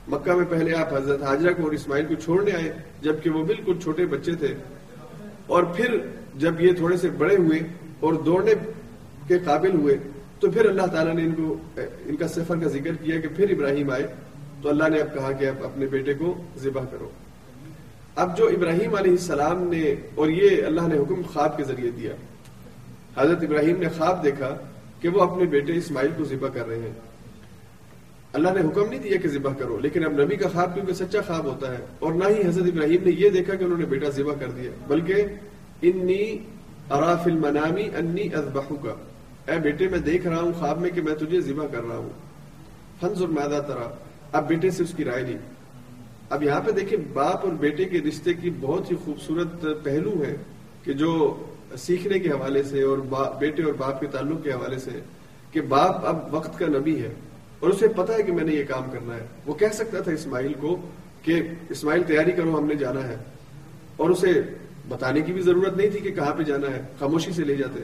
مکہ 0.09 0.31
میں 0.31 0.45
پہلے 0.49 0.75
آپ 0.75 0.93
حضرت 0.93 1.23
حاجرہ 1.23 1.53
کو 1.53 1.63
اور 1.63 1.71
اسماعیل 1.71 2.05
کو 2.05 2.13
چھوڑنے 2.13 2.51
آئے، 2.51 2.73
جبکہ 3.01 3.29
وہ 3.29 3.45
بالکل 3.45 3.73
چھوٹے 3.83 4.05
بچے 4.05 4.31
تھے۔ 4.35 4.55
اور 5.47 5.63
پھر 5.63 5.97
جب 6.35 6.61
یہ 6.61 6.71
تھوڑے 6.73 6.97
سے 6.97 7.09
بڑے 7.09 7.35
ہوئے 7.35 7.59
اور 7.99 8.13
دوڑنے 8.13 8.53
کے 9.27 9.39
قابل 9.39 9.71
ہوئے، 9.73 9.97
تو 10.39 10.51
پھر 10.51 10.69
اللہ 10.69 10.85
تعالیٰ 10.85 11.15
نے 11.15 11.23
ان 11.23 11.31
کو، 11.31 11.57
ان 12.05 12.15
کا 12.15 12.27
سفر 12.27 12.55
کا 12.55 12.67
ذکر 12.67 12.91
کیا 13.03 13.19
کہ 13.19 13.27
پھر 13.35 13.49
ابراہیم 13.49 13.89
آئے۔ 13.89 14.07
تو 14.61 14.69
اللہ 14.69 14.89
نے 14.89 14.99
اب 14.99 15.13
کہا 15.13 15.31
کہ 15.31 15.45
اب 15.45 15.63
اپنے 15.63 15.85
بیٹے 15.85 16.13
کو 16.13 16.43
ذبح 16.57 16.81
کرو۔ 16.91 17.09
اب 18.15 18.37
جو 18.37 18.47
ابراہیم 18.47 18.95
علیہ 18.95 19.11
السلام 19.11 19.63
نے 19.63 19.95
اور 20.15 20.27
یہ 20.27 20.65
اللہ 20.65 20.81
نے 20.81 20.97
حکم 20.97 21.21
خواب 21.33 21.57
کے 21.57 21.63
ذریعے 21.63 21.91
دیا۔ 21.91 22.11
حضرت 23.17 23.43
ابراہیم 23.43 23.77
نے 23.79 23.87
خواب 23.97 24.23
دیکھا 24.23 24.57
کہ 24.99 25.09
وہ 25.09 25.21
اپنے 25.21 25.45
بیٹے 25.45 25.73
اسماعیل 25.73 26.11
کو 26.17 26.23
ذبح 26.23 26.49
کر 26.49 26.67
رہے 26.67 26.79
ہیں۔ 26.79 27.08
اللہ 28.33 28.49
نے 28.53 28.61
حکم 28.61 28.89
نہیں 28.89 28.99
دیا 28.99 29.17
کہ 29.21 29.29
ذبح 29.29 29.53
کرو، 29.59 29.77
لیکن 29.81 30.05
اب 30.05 30.19
نبی 30.19 30.35
کا 30.35 30.49
خواب 30.49 30.73
کیونکہ 30.73 30.93
سچا 30.93 31.21
خواب 31.27 31.45
ہوتا 31.45 31.71
ہے، 31.71 31.85
اور 31.99 32.13
نہ 32.13 32.25
ہی 32.29 32.47
حضرت 32.47 32.65
ابراہیم 32.67 33.03
نے 33.05 33.11
یہ 33.17 33.29
دیکھا 33.29 33.55
کہ 33.55 33.63
انہوں 33.63 33.77
نے 33.77 33.85
بیٹا 33.85 34.09
ذبح 34.15 34.33
کر 34.39 34.49
دیا، 34.57 34.71
بلکہ 34.87 35.15
انی 35.89 36.23
اراف 36.89 37.25
المنامی 37.27 37.87
انی 37.97 38.27
ازبحو 38.33 38.75
کا 38.83 38.93
اے 39.47 39.57
بیٹے، 39.59 39.87
میں 39.89 39.99
دیکھ 40.05 40.27
رہا 40.27 40.41
ہوں 40.41 40.51
خواب 40.59 40.81
میں 40.81 40.89
کہ 40.89 41.01
میں 41.01 41.15
تجھے 41.15 41.39
ذبح 41.41 41.67
کر 41.71 41.83
رہا 41.83 41.97
ہوں۔ 41.97 42.09
فنز 43.01 43.21
اور 43.21 43.29
میدا 43.29 43.59
ترا۔ 43.67 43.87
اب 44.37 44.47
بیٹے 44.47 44.69
سے 44.69 44.83
اس 44.83 44.93
کی 44.95 45.03
رائے 45.03 45.23
لی 45.23 45.37
اب 46.29 46.43
یہاں 46.43 46.59
پہ 46.65 46.71
دیکھیں، 46.71 46.97
باپ 47.13 47.45
اور 47.45 47.53
بیٹے 47.59 47.85
کے 47.85 48.01
رشتے 48.07 48.33
کی 48.33 48.49
بہت 48.59 48.91
ہی 48.91 48.95
خوبصورت 49.05 49.65
پہلو 49.83 50.13
ہے 50.19 50.35
کہ 50.83 50.93
جو 50.93 51.11
سیکھنے 51.77 52.19
کے 52.19 52.29
حوالے 52.29 52.63
سے 52.63 52.81
اور 52.81 52.97
بیٹے 53.39 53.63
اور 53.63 53.73
باپ 53.77 53.99
کے 53.99 54.07
تعلق 54.11 54.43
کے 54.43 54.51
حوالے 54.51 54.77
سے 54.79 54.99
کہ 55.51 55.61
باپ 55.69 56.05
اب 56.05 56.33
وقت 56.35 56.57
کا 56.59 56.67
نبی 56.67 57.01
ہے۔ 57.01 57.13
اور 57.59 57.69
اسے 57.69 57.87
پتا 57.87 58.13
ہے 58.13 58.23
کہ 58.23 58.31
میں 58.31 58.43
نے 58.43 58.53
یہ 58.53 58.63
کام 58.63 58.91
کرنا 58.91 59.15
ہے۔ 59.15 59.27
وہ 59.45 59.53
کہہ 59.53 59.67
سکتا 59.73 59.99
تھا 59.99 60.11
اسماعیل 60.11 60.53
کو 60.53 60.81
کہ 61.21 61.41
اسماعیل 61.69 62.03
تیاری 62.03 62.31
کرو، 62.31 62.57
ہم 62.57 62.65
نے 62.65 62.75
جانا 62.75 63.07
ہے۔ 63.07 63.15
اور 63.97 64.09
اسے 64.09 64.41
بتانے 64.87 65.21
کی 65.21 65.33
بھی 65.33 65.41
ضرورت 65.41 65.77
نہیں 65.77 65.89
تھی 65.89 65.99
کہ 65.99 66.11
کہاں 66.11 66.35
پہ 66.35 66.43
جانا 66.43 66.67
ہے، 66.67 66.81
خاموشی 66.99 67.31
سے 67.31 67.43
لے 67.43 67.55
جاتے۔ 67.55 67.79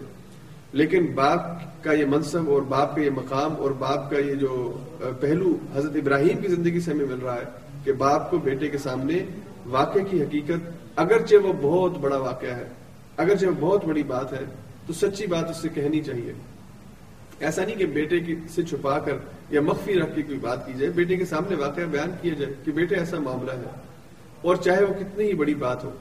لیکن 0.73 1.05
باپ 1.05 1.39
کا 1.84 1.91
یہ 1.91 2.05
منصب 2.05 2.49
اور 2.49 2.61
باپ 2.61 2.95
کا 2.95 3.01
یہ 3.01 3.09
مقام 3.09 3.55
اور 3.57 3.71
باپ 3.71 4.11
کا 4.11 4.17
یہ 4.17 4.34
جو 4.34 4.78
پہلو 5.19 5.57
حضرت 5.76 5.91
ابراہیم 5.95 6.38
کی 6.38 6.47
زندگی 6.47 6.80
سے 6.80 6.91
ہمیں 6.91 7.05
مل 7.05 7.19
رہا 7.23 7.36
ہے 7.36 7.45
کہ 7.84 7.91
باپ 7.91 8.32
کو 8.32 8.38
بیٹے 8.38 8.67
کے 8.67 8.78
سامنے 8.78 9.19
واقع 9.65 9.99
کی 10.09 10.21
حقیقت، 10.23 10.69
اگرچہ 10.95 11.36
وہ 11.36 11.53
بہت 11.61 11.97
بڑا 11.97 12.17
واقعہ 12.17 12.55
ہے، 12.55 12.67
اگرچہ 13.17 13.45
وہ 13.45 13.51
بہت 13.59 13.86
بڑی 13.86 14.03
بات 14.03 14.34
ہے، 14.34 14.45
تو 14.88 14.93
سچی 14.93 15.28
بات 15.28 15.49
اس 15.49 15.57
سے 15.57 15.69
کہنی 15.69 16.01
چاہیے۔ 16.01 16.34
ایسا 17.39 17.65
نہیں 17.65 17.75
کہ 17.75 17.86
بیٹے 17.86 18.19
کی 18.19 18.36
سے 18.55 18.63
چھپا 18.63 18.99
کر 18.99 19.13
یا 19.49 19.61
مخفی 19.61 19.93
رکھ 19.93 20.15
کے 20.15 20.21
کوئی 20.21 20.39
بات 20.39 20.65
کی 20.65 20.73
جائے، 20.73 20.91
بیٹے 20.91 21.15
کے 21.15 21.25
سامنے 21.25 21.55
واقعہ 21.55 21.83
بیان 21.83 22.11
کیا 22.21 22.33
جائے 22.33 22.53
کہ 22.65 22.71
بیٹے 22.71 22.95
ایسا 22.95 23.19
معاملہ 23.19 23.51
ہے۔ 23.51 23.63
اور 24.41 24.55
چاہے 24.55 24.83
وہ 24.83 24.93
کتنی 24.93 25.23
ہی 25.23 25.33
بڑی 25.33 25.55
بات 25.55 25.83
ہو۔ 25.83 25.91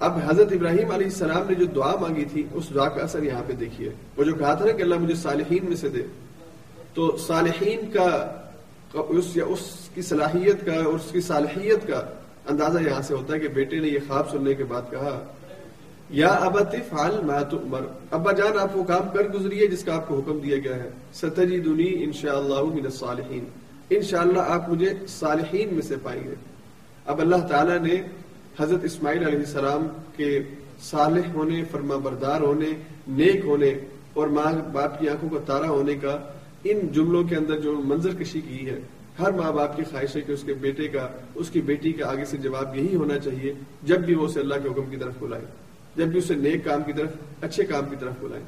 اب 0.00 0.18
حضرت 0.26 0.52
ابراہیم 0.52 0.90
علیہ 0.90 1.06
السلام 1.06 1.42
نے 1.48 1.54
جو 1.54 1.64
دعا 1.64 1.96
مانگی 2.00 2.24
تھی، 2.24 2.42
اس 2.52 2.64
دعا 2.74 2.88
کا 2.88 3.02
اثر 3.02 3.22
یہاں 3.22 3.42
پہ 3.46 3.52
دیکھیے۔ 3.52 3.90
وہ 4.16 4.24
جو 4.24 4.34
کہا 4.34 4.54
تھا 4.54 4.64
نا 4.64 4.72
کہ 4.72 4.82
اللہ 4.82 4.94
مجھے 4.94 5.14
صالحین 5.14 5.64
میں 5.64 5.76
سے 5.76 5.88
دے، 5.88 6.02
تو 6.94 7.16
صالحین 7.16 7.90
کا 7.90 8.32
اس 8.94 9.36
یا 9.36 9.44
اس 9.44 9.88
کی 9.94 10.02
صلاحیت 10.02 10.66
کا 10.66 10.72
اور 10.72 10.94
اس 10.94 11.12
کی 11.12 11.20
صالحیت 11.20 11.86
کا 11.86 11.98
اندازہ 12.48 12.78
یہاں 12.78 13.02
سے 13.02 13.14
ہوتا 13.14 13.34
ہے 13.34 13.40
کہ 13.40 13.48
بیٹے 13.48 13.78
نے 13.78 13.88
یہ 13.88 13.98
خواب 14.08 14.30
سننے 14.30 14.54
کے 14.54 14.64
بعد 14.64 14.82
کہا 14.90 15.24
یا 16.10 16.28
ابا 16.28 16.60
فعل 16.88 17.24
ما 17.24 17.42
تؤمر۔ 17.42 17.80
ابا 18.10 18.32
جان، 18.32 18.58
آپ 18.58 18.76
وہ 18.76 18.84
کام 18.84 19.08
کر 19.14 19.28
گزریے 19.28 19.66
جس 19.66 19.84
کا 19.84 19.96
آپ 19.96 20.08
کو 20.08 20.18
حکم 20.18 20.38
دیا 20.38 20.56
گیا 20.56 20.76
ہے۔ 20.76 20.90
ستجی 21.14 21.58
دنی 21.58 22.04
ان 22.04 22.12
شاء 22.12 22.36
اللہ 22.36 22.62
من 22.62 22.84
الصالحین۔ 22.84 23.44
ان 23.90 24.02
شاء 24.02 24.20
اللہ 24.20 24.38
آپ 24.38 24.68
مجھے 24.68 24.92
صالحین 25.08 25.68
میں 25.72 25.82
سے 25.82 25.94
پائیں 26.02 26.24
گے۔ 26.24 26.34
اب 27.04 27.18
اللہ 27.18 27.36
تعالیٰ 27.36 27.78
نے 27.78 28.02
حضرت 28.60 28.84
اسماعیل 28.84 29.26
علیہ 29.26 29.38
السلام 29.38 29.88
کے 30.16 30.42
صالح 30.82 31.32
ہونے، 31.34 31.64
فرما 31.70 31.96
بردار 31.96 32.40
ہونے، 32.40 32.68
نیک 33.08 33.44
ہونے 33.44 33.74
اور 34.12 34.28
ماں، 34.28 34.52
باپ 34.72 35.00
کی 35.00 35.08
آنکھوں 35.08 35.30
کا 35.30 35.38
تارا 35.46 35.68
ہونے 35.68 35.94
کا 35.94 36.18
ان 36.64 36.88
جملوں 36.92 37.24
کے 37.24 37.36
اندر 37.36 37.60
جو 37.60 37.72
منظر 37.84 38.14
کشی 38.14 38.40
کی 38.40 38.70
ہے، 38.70 38.80
ہر 39.18 39.32
ماں 39.32 39.52
باپ 39.52 39.76
کی 39.76 39.82
خواہش 39.90 40.16
ہے 40.16 40.20
کہ 40.20 40.32
اس 40.32 40.42
کے 40.42 40.54
بیٹے 40.54 40.88
کا، 40.88 41.08
اس 41.34 41.50
کی 41.50 41.60
بیٹی 41.60 41.92
کا 41.92 42.10
آگے 42.10 42.24
سے 42.24 42.36
جواب 42.36 42.76
یہی 42.76 42.94
ہونا 42.94 43.18
چاہیے 43.18 43.54
جب 43.82 43.98
بھی 43.98 44.14
وہ 44.14 44.24
اسے 44.24 44.40
اللہ 44.40 44.54
کے 44.62 44.68
حکم 44.68 44.90
کی 44.90 44.96
طرف 44.96 45.12
بلائے۔ 45.18 45.65
جب 45.96 46.06
بھی 46.06 46.18
اسے 46.18 46.34
نیک 46.34 46.64
کام 46.64 46.82
کی 46.82 46.92
طرف، 46.92 47.10
اچھے 47.40 47.64
کام 47.64 47.84
کی 47.90 47.96
طرف 48.00 48.12
بلائے 48.20 48.42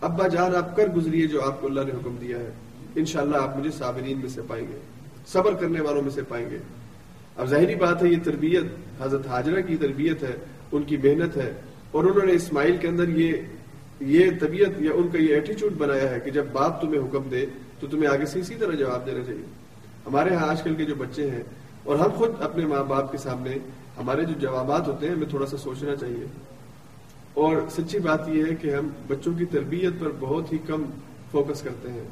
ابا 0.00 0.28
جان، 0.28 0.56
آپ 0.56 0.76
کر 0.76 0.86
گزریے 0.86 1.26
جو 1.26 1.44
آپ 1.44 1.60
کو 1.60 1.66
اللہ 1.66 1.80
نے 1.80 1.90
حکم 1.90 2.16
دیا 2.20 2.38
ہے۔ 2.38 2.50
انشاءاللہ 2.94 3.36
آپ 3.36 3.56
مجھے 3.56 3.70
صابرین 3.70 4.18
میں 4.18 4.28
سے 4.28 4.40
پائیں 4.48 4.66
گے۔ 4.72 4.78
صبر 5.26 5.54
کرنے 5.54 5.80
والوں 5.80 6.02
میں 6.02 6.10
سے 6.10 6.22
پائیں 6.22 6.50
گے۔ 6.50 6.58
اب 7.36 7.46
ظاہری 7.46 7.74
بات 7.74 8.02
ہے، 8.02 8.08
یہ 8.08 8.16
تربیت، 8.24 8.64
حضرت 9.00 9.26
حاجرہ 9.26 9.60
کی 9.60 9.76
تربیت 9.76 10.22
ہے، 10.22 10.36
ان 10.72 10.82
کی 10.82 10.96
محنت 10.96 11.36
ہے۔ 11.36 11.52
اور 11.90 12.04
انہوں 12.04 12.26
نے 12.26 12.32
اسماعیل 12.32 12.76
کے 12.76 12.88
اندر 12.88 13.08
یہ 13.08 13.32
یہ 14.00 14.30
طبیعت 14.40 14.82
یا 14.82 14.90
ان 14.94 15.08
کا 15.08 15.18
یہ 15.18 15.34
ایٹیچیوڈ 15.34 15.72
بنایا 15.72 16.10
ہے 16.10 16.20
کہ 16.20 16.30
جب 16.30 16.44
باپ 16.52 16.80
تمہیں 16.80 17.00
حکم 17.00 17.28
دے، 17.30 17.46
تو 17.80 17.86
تمہیں 17.86 18.06
آگے 18.06 18.26
سے 18.26 18.40
اسی 18.40 18.54
طرح 18.54 18.72
جواب 18.72 19.06
دینا 19.06 19.24
چاہیے۔ 19.24 19.44
ہمارے 20.06 20.34
ہاں 20.34 20.48
آج 20.48 20.62
کل 20.62 20.74
کے 20.74 20.84
جو 20.84 20.94
بچے 20.94 21.30
ہیں، 21.30 21.42
اور 21.84 21.96
ہم 21.96 22.08
خود 22.10 22.30
اپنے 22.40 22.66
ماں 22.66 22.84
باپ 22.84 23.12
کے 23.12 23.18
سامنے، 23.18 23.50
ہمارے 23.96 24.24
جو 24.24 24.32
جوابات 24.38 24.88
ہوتے 24.88 25.08
ہیں، 25.08 25.14
ہمیں 25.14 25.28
تھوڑا 25.30 25.46
سا 25.46 25.56
سوچنا 25.56 25.96
چاہیے۔ 25.96 26.26
اور 27.34 27.56
سچی 27.70 27.98
بات 27.98 28.28
یہ 28.28 28.44
ہے 28.44 28.54
کہ 28.54 28.74
ہم 28.74 28.88
بچوں 29.06 29.32
کی 29.38 29.44
تربیت 29.44 29.92
پر 30.00 30.08
بہت 30.20 30.52
ہی 30.52 30.58
کم 30.66 30.82
فوکس 31.30 31.60
کرتے 31.62 31.92
ہیں۔ 31.92 32.04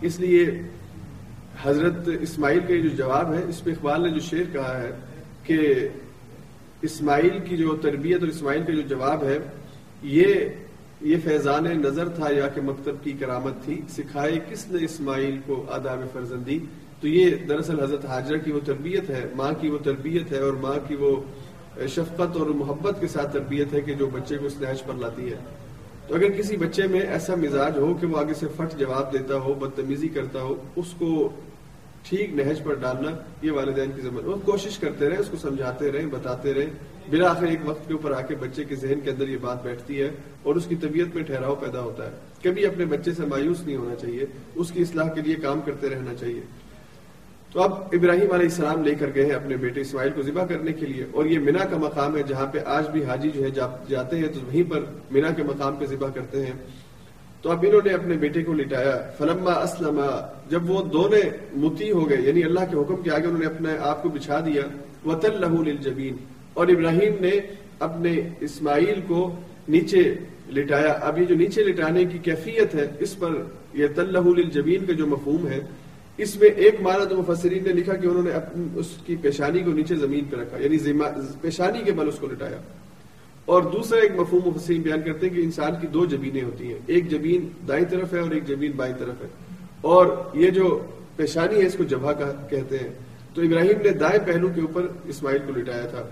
اس 0.00 0.20
لیے 0.20 0.62
حضرت 1.62 2.08
اسماعیل 2.20 2.60
کا 2.68 2.80
جو 2.82 2.88
جواب 2.88 3.32
ہے 3.34 3.42
اس 3.48 3.64
پہ 3.64 3.70
اقبال 3.70 4.02
نے 4.02 4.10
جو 4.10 4.20
شعر 4.20 4.52
کہا 4.52 4.80
ہے 4.82 4.90
کہ 5.42 5.88
اسماعیل 6.82 7.38
کی 7.48 7.56
جو 7.56 7.76
تربیت 7.76 8.20
اور 8.20 8.28
اسماعیل 8.28 8.62
کا 8.62 8.72
جو 8.72 8.80
جواب 8.80 9.24
ہے 9.24 9.38
یہ 10.02 10.34
یہ 11.00 11.16
فیضان 11.24 11.64
نظر 11.64 12.08
تھا 12.08 12.30
یا 12.30 12.48
کہ 12.48 12.60
مکتب 12.60 12.94
کی 13.02 13.12
کرامت 13.12 13.64
تھی، 13.64 13.80
سکھائے 13.88 14.38
کس 14.50 14.68
نے 14.68 14.84
اسماعیل 14.84 15.38
کو 15.46 15.66
آداب 15.68 15.98
فرزندی؟ 16.12 16.58
تو 17.00 17.08
یہ 17.08 17.30
دراصل 17.48 17.80
حضرت 17.80 18.04
حاجرہ 18.04 18.38
کی 18.38 18.52
وہ 18.52 18.60
تربیت 18.64 19.10
ہے، 19.10 19.24
ماں 19.36 19.52
کی 19.60 19.68
وہ 19.68 19.78
تربیت 19.78 20.32
ہے 20.32 20.38
اور 20.38 20.52
ماں 20.52 20.88
کی 20.88 20.94
وہ 20.94 21.20
شفقت 21.88 22.36
اور 22.36 22.46
محبت 22.46 23.00
کے 23.00 23.08
ساتھ 23.08 23.32
تربیت 23.32 23.74
ہے 23.74 23.80
کہ 23.80 23.94
جو 23.94 24.06
بچے 24.06 24.36
کو 24.36 24.46
اس 24.46 24.60
نہج 24.60 24.82
پر 24.82 24.94
لاتی 24.94 25.32
ہے۔ 25.32 25.36
تو 26.08 26.14
اگر 26.14 26.30
کسی 26.30 26.56
بچے 26.56 26.86
میں 26.86 27.00
ایسا 27.00 27.34
مزاج 27.34 27.78
ہو 27.78 27.94
کہ 27.94 28.06
وہ 28.06 28.18
آگے 28.18 28.34
سے 28.34 28.46
فٹ 28.56 28.78
جواب 28.78 29.12
دیتا 29.12 29.36
ہو، 29.36 29.54
بدتمیزی 29.54 30.08
کرتا 30.08 30.42
ہو، 30.42 30.54
اس 30.76 30.86
کو 30.98 31.28
ٹھیک 32.02 32.34
نہج 32.34 32.62
پر 32.64 32.74
ڈالنا، 32.74 33.10
یہ 33.42 33.50
والدین 33.50 33.90
کی 33.96 34.00
ذمہ 34.00 34.20
وہ 34.24 34.36
کوشش 34.44 34.78
کرتے 34.78 35.08
رہے 35.08 35.16
اس 35.16 35.28
کو 35.28 35.36
سمجھاتے 35.36 35.92
رہے 35.92 36.06
بتاتے 36.06 36.54
رہے 36.54 36.66
بلا 37.10 37.30
آخر 37.30 37.46
ایک 37.46 37.60
وقت 37.64 37.88
کے 37.88 37.92
اوپر 37.92 38.12
آ 38.12 38.20
کے 38.20 38.34
بچے 38.34 38.64
کے 38.64 38.74
ذہن 38.74 39.00
کے 39.00 39.10
اندر 39.10 39.28
یہ 39.28 39.36
بات 39.40 39.64
بیٹھتی 39.64 40.00
ہے 40.00 40.10
اور 40.42 40.54
اس 40.54 40.66
کی 40.66 40.74
طبیعت 40.74 41.14
میں 41.14 41.24
ٹھہراؤ 41.24 41.54
پیدا 41.54 41.80
ہوتا 41.80 42.06
ہے۔ 42.06 42.10
کبھی 42.42 42.66
اپنے 42.66 42.84
بچے 42.84 43.12
سے 43.12 43.26
مایوس 43.26 43.60
نہیں 43.60 43.76
ہونا 43.76 43.94
چاہیے، 43.94 44.26
اس 44.54 44.70
کی 44.70 44.82
اصلاح 44.82 45.08
کے 45.08 45.20
لیے 45.20 45.34
کام 45.34 45.60
کرتے 45.60 45.88
رہنا 45.88 46.14
چاہیے۔ 46.14 46.40
تو 47.56 47.62
اب 47.62 47.72
ابراہیم 47.72 48.32
علیہ 48.32 48.46
السلام 48.46 48.82
لے 48.82 48.94
کر 48.94 49.06
گئے 49.14 49.24
ہیں 49.24 49.32
اپنے 49.32 49.56
بیٹے 49.56 49.80
اسماعیل 49.80 50.10
کو 50.14 50.22
ذبح 50.22 50.46
کرنے 50.46 50.72
کے 50.72 50.86
لیے 50.86 51.04
اور 51.12 51.24
یہ 51.24 51.38
مینا 51.38 51.64
کا 51.64 51.76
مقام 51.76 52.16
ہے 52.16 52.22
جہاں 52.22 52.46
پہ 52.46 52.58
آج 52.64 52.88
بھی 52.88 53.04
حاجی 53.04 53.30
جو 53.30 53.44
ہے 53.44 53.50
جاتے 53.88 54.16
ہیں 54.16 54.28
تو 54.28 54.40
وہیں 54.46 54.70
پر 54.70 54.84
مینا 55.10 55.30
کے 55.30 55.42
مقام 55.42 55.76
پہ 55.76 55.86
ذبح 55.86 56.10
کرتے 56.10 56.46
ہیں۔ 56.46 56.52
تو 57.42 57.50
اب 57.50 57.64
انہوں 57.68 57.80
نے 57.84 57.92
اپنے 57.92 58.16
بیٹے 58.16 58.42
کو 58.42 58.52
لٹایا۔ 58.52 59.10
فلما 59.18 59.52
اسلم 59.52 60.00
جب 60.50 60.70
وہ 60.70 60.82
دونوں 60.82 61.20
متی 61.52 61.90
ہو 61.90 62.10
گئے 62.10 62.16
یعنی 62.20 62.44
اللہ 62.44 62.60
کے 62.60 62.76
حکم 62.76 63.02
کے 63.02 63.10
آگے 63.10 63.24
انہوں 63.24 63.38
نے 63.38 63.46
اپنے 63.46 63.68
آپ 63.80 64.02
کو 64.02 64.08
بچھا 64.08 64.40
دیا۔ 64.40 64.62
وطل 65.08 65.40
لہو 65.40 65.62
للجبین 65.62 66.16
اور 66.54 66.68
ابراہیم 66.68 67.14
نے 67.20 67.32
اپنے 67.78 68.16
اسماعیل 68.40 69.00
کو 69.06 69.34
نیچے 69.68 70.14
لٹایا۔ 70.48 70.92
اب 70.92 71.18
یہ 71.18 71.24
جو 71.24 71.34
نیچے 71.34 71.64
لٹانے 71.64 72.04
کی 72.04 72.18
کیفیت 72.18 72.74
ہے، 72.74 72.86
اس 72.98 73.18
پر 73.18 73.30
یہ 73.74 73.86
تلہ 73.94 74.18
للجبین 74.18 74.86
کا 74.86 74.92
جو 74.92 75.06
مفہوم 75.06 75.48
ہے 75.48 75.60
اس 76.16 76.36
میں 76.36 76.48
ایک 76.48 76.80
معنی 76.80 77.04
تو 77.06 77.22
مفسرین 77.28 77.64
نے 77.64 77.72
لکھا 77.72 77.94
کہ 77.94 78.06
انہوں 78.06 78.22
نے 78.22 78.30
اس 78.74 78.86
کی 79.06 79.16
پیشانی 79.16 79.60
کو 79.60 79.70
نیچے 79.70 79.96
زمین 79.96 80.24
پہ 80.24 80.36
رکھا 80.36 80.58
یعنی 80.58 80.76
پیشانی 81.40 81.78
کے 81.84 81.92
بل 81.92 82.08
اس 82.08 82.18
کو 82.18 82.26
لٹایا۔ 82.26 82.56
اور 83.44 83.62
دوسرا 83.62 83.98
ایک 83.98 84.12
مفہوم 84.16 84.48
مفسرین 84.48 84.82
بیان 84.82 85.00
کرتے 85.02 85.28
ہیں 85.28 85.34
کہ 85.34 85.40
انسان 85.40 85.72
کی 85.80 85.86
دو 85.86 86.06
جبینیں 86.06 86.42
ہوتی 86.42 86.68
ہیں، 86.68 86.78
ایک 86.86 87.10
جبین 87.10 87.48
دائیں 87.68 87.84
طرف 87.90 88.12
ہے 88.12 88.18
اور 88.18 88.30
ایک 88.30 88.46
جبین 88.46 88.72
بائیں 88.76 88.94
طرف 88.98 89.22
ہے۔ 89.22 89.28
اور 89.80 90.06
یہ 90.34 90.50
جو 90.50 90.82
پیشانی 91.16 91.60
ہے 91.60 91.66
اس 91.66 91.74
کو 91.78 91.84
جبہ 91.84 92.12
کہتے 92.50 92.78
ہیں۔ 92.78 92.88
تو 93.34 93.42
ابراہیم 93.42 93.82
نے 93.84 93.90
دائیں 93.90 94.26
پہلو 94.26 94.48
کے 94.54 94.60
اوپر 94.60 94.86
اسماعیل 95.04 95.40
کو 95.46 95.60
لٹایا 95.60 95.86
تھا۔ 95.86 96.08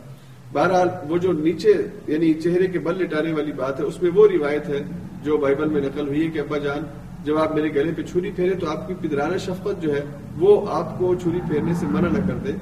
بہرحال 0.53 0.89
وہ 1.09 1.19
جو 1.19 1.33
نیچے 1.33 1.73
یعنی 2.07 2.35
چہرے 2.35 2.67
کے 2.67 2.79
بل 2.79 3.03
لٹانے 3.03 3.33
والی 3.33 3.53
بات 3.53 3.81
ہے، 3.81 3.85
اس 3.85 4.03
میں 4.03 4.11
وہ 4.15 4.29
روایت 4.29 4.69
ہے 4.69 4.83
جو 5.23 5.37
بائبل 5.37 5.69
میں 5.69 5.81
نقل 5.81 6.09
ہوئی 6.09 6.27
ہے 6.27 6.31
کہ 6.31 6.39
ابا 6.39 6.59
جان 6.59 6.83
جب 7.25 7.39
آپ 7.39 7.55
میرے 7.55 7.75
گلے 7.75 7.93
پہ 7.97 8.03
چھری 8.03 8.31
پھیرے 8.31 8.55
تو 8.55 8.71
آپ 8.71 8.89
کی 8.89 8.95
پدرانہ 9.01 9.37
شفقت 9.39 9.83
جو 9.83 9.95
ہے 9.95 10.05
وہ 10.39 10.51
آپ 10.71 10.99
کو 10.99 11.15
چھری 11.15 11.41
پھیرنے 11.49 11.75
سے 11.75 11.87
منع 11.87 12.09
نہ 12.09 12.27
کر 12.29 12.37
دے۔ 12.45 12.53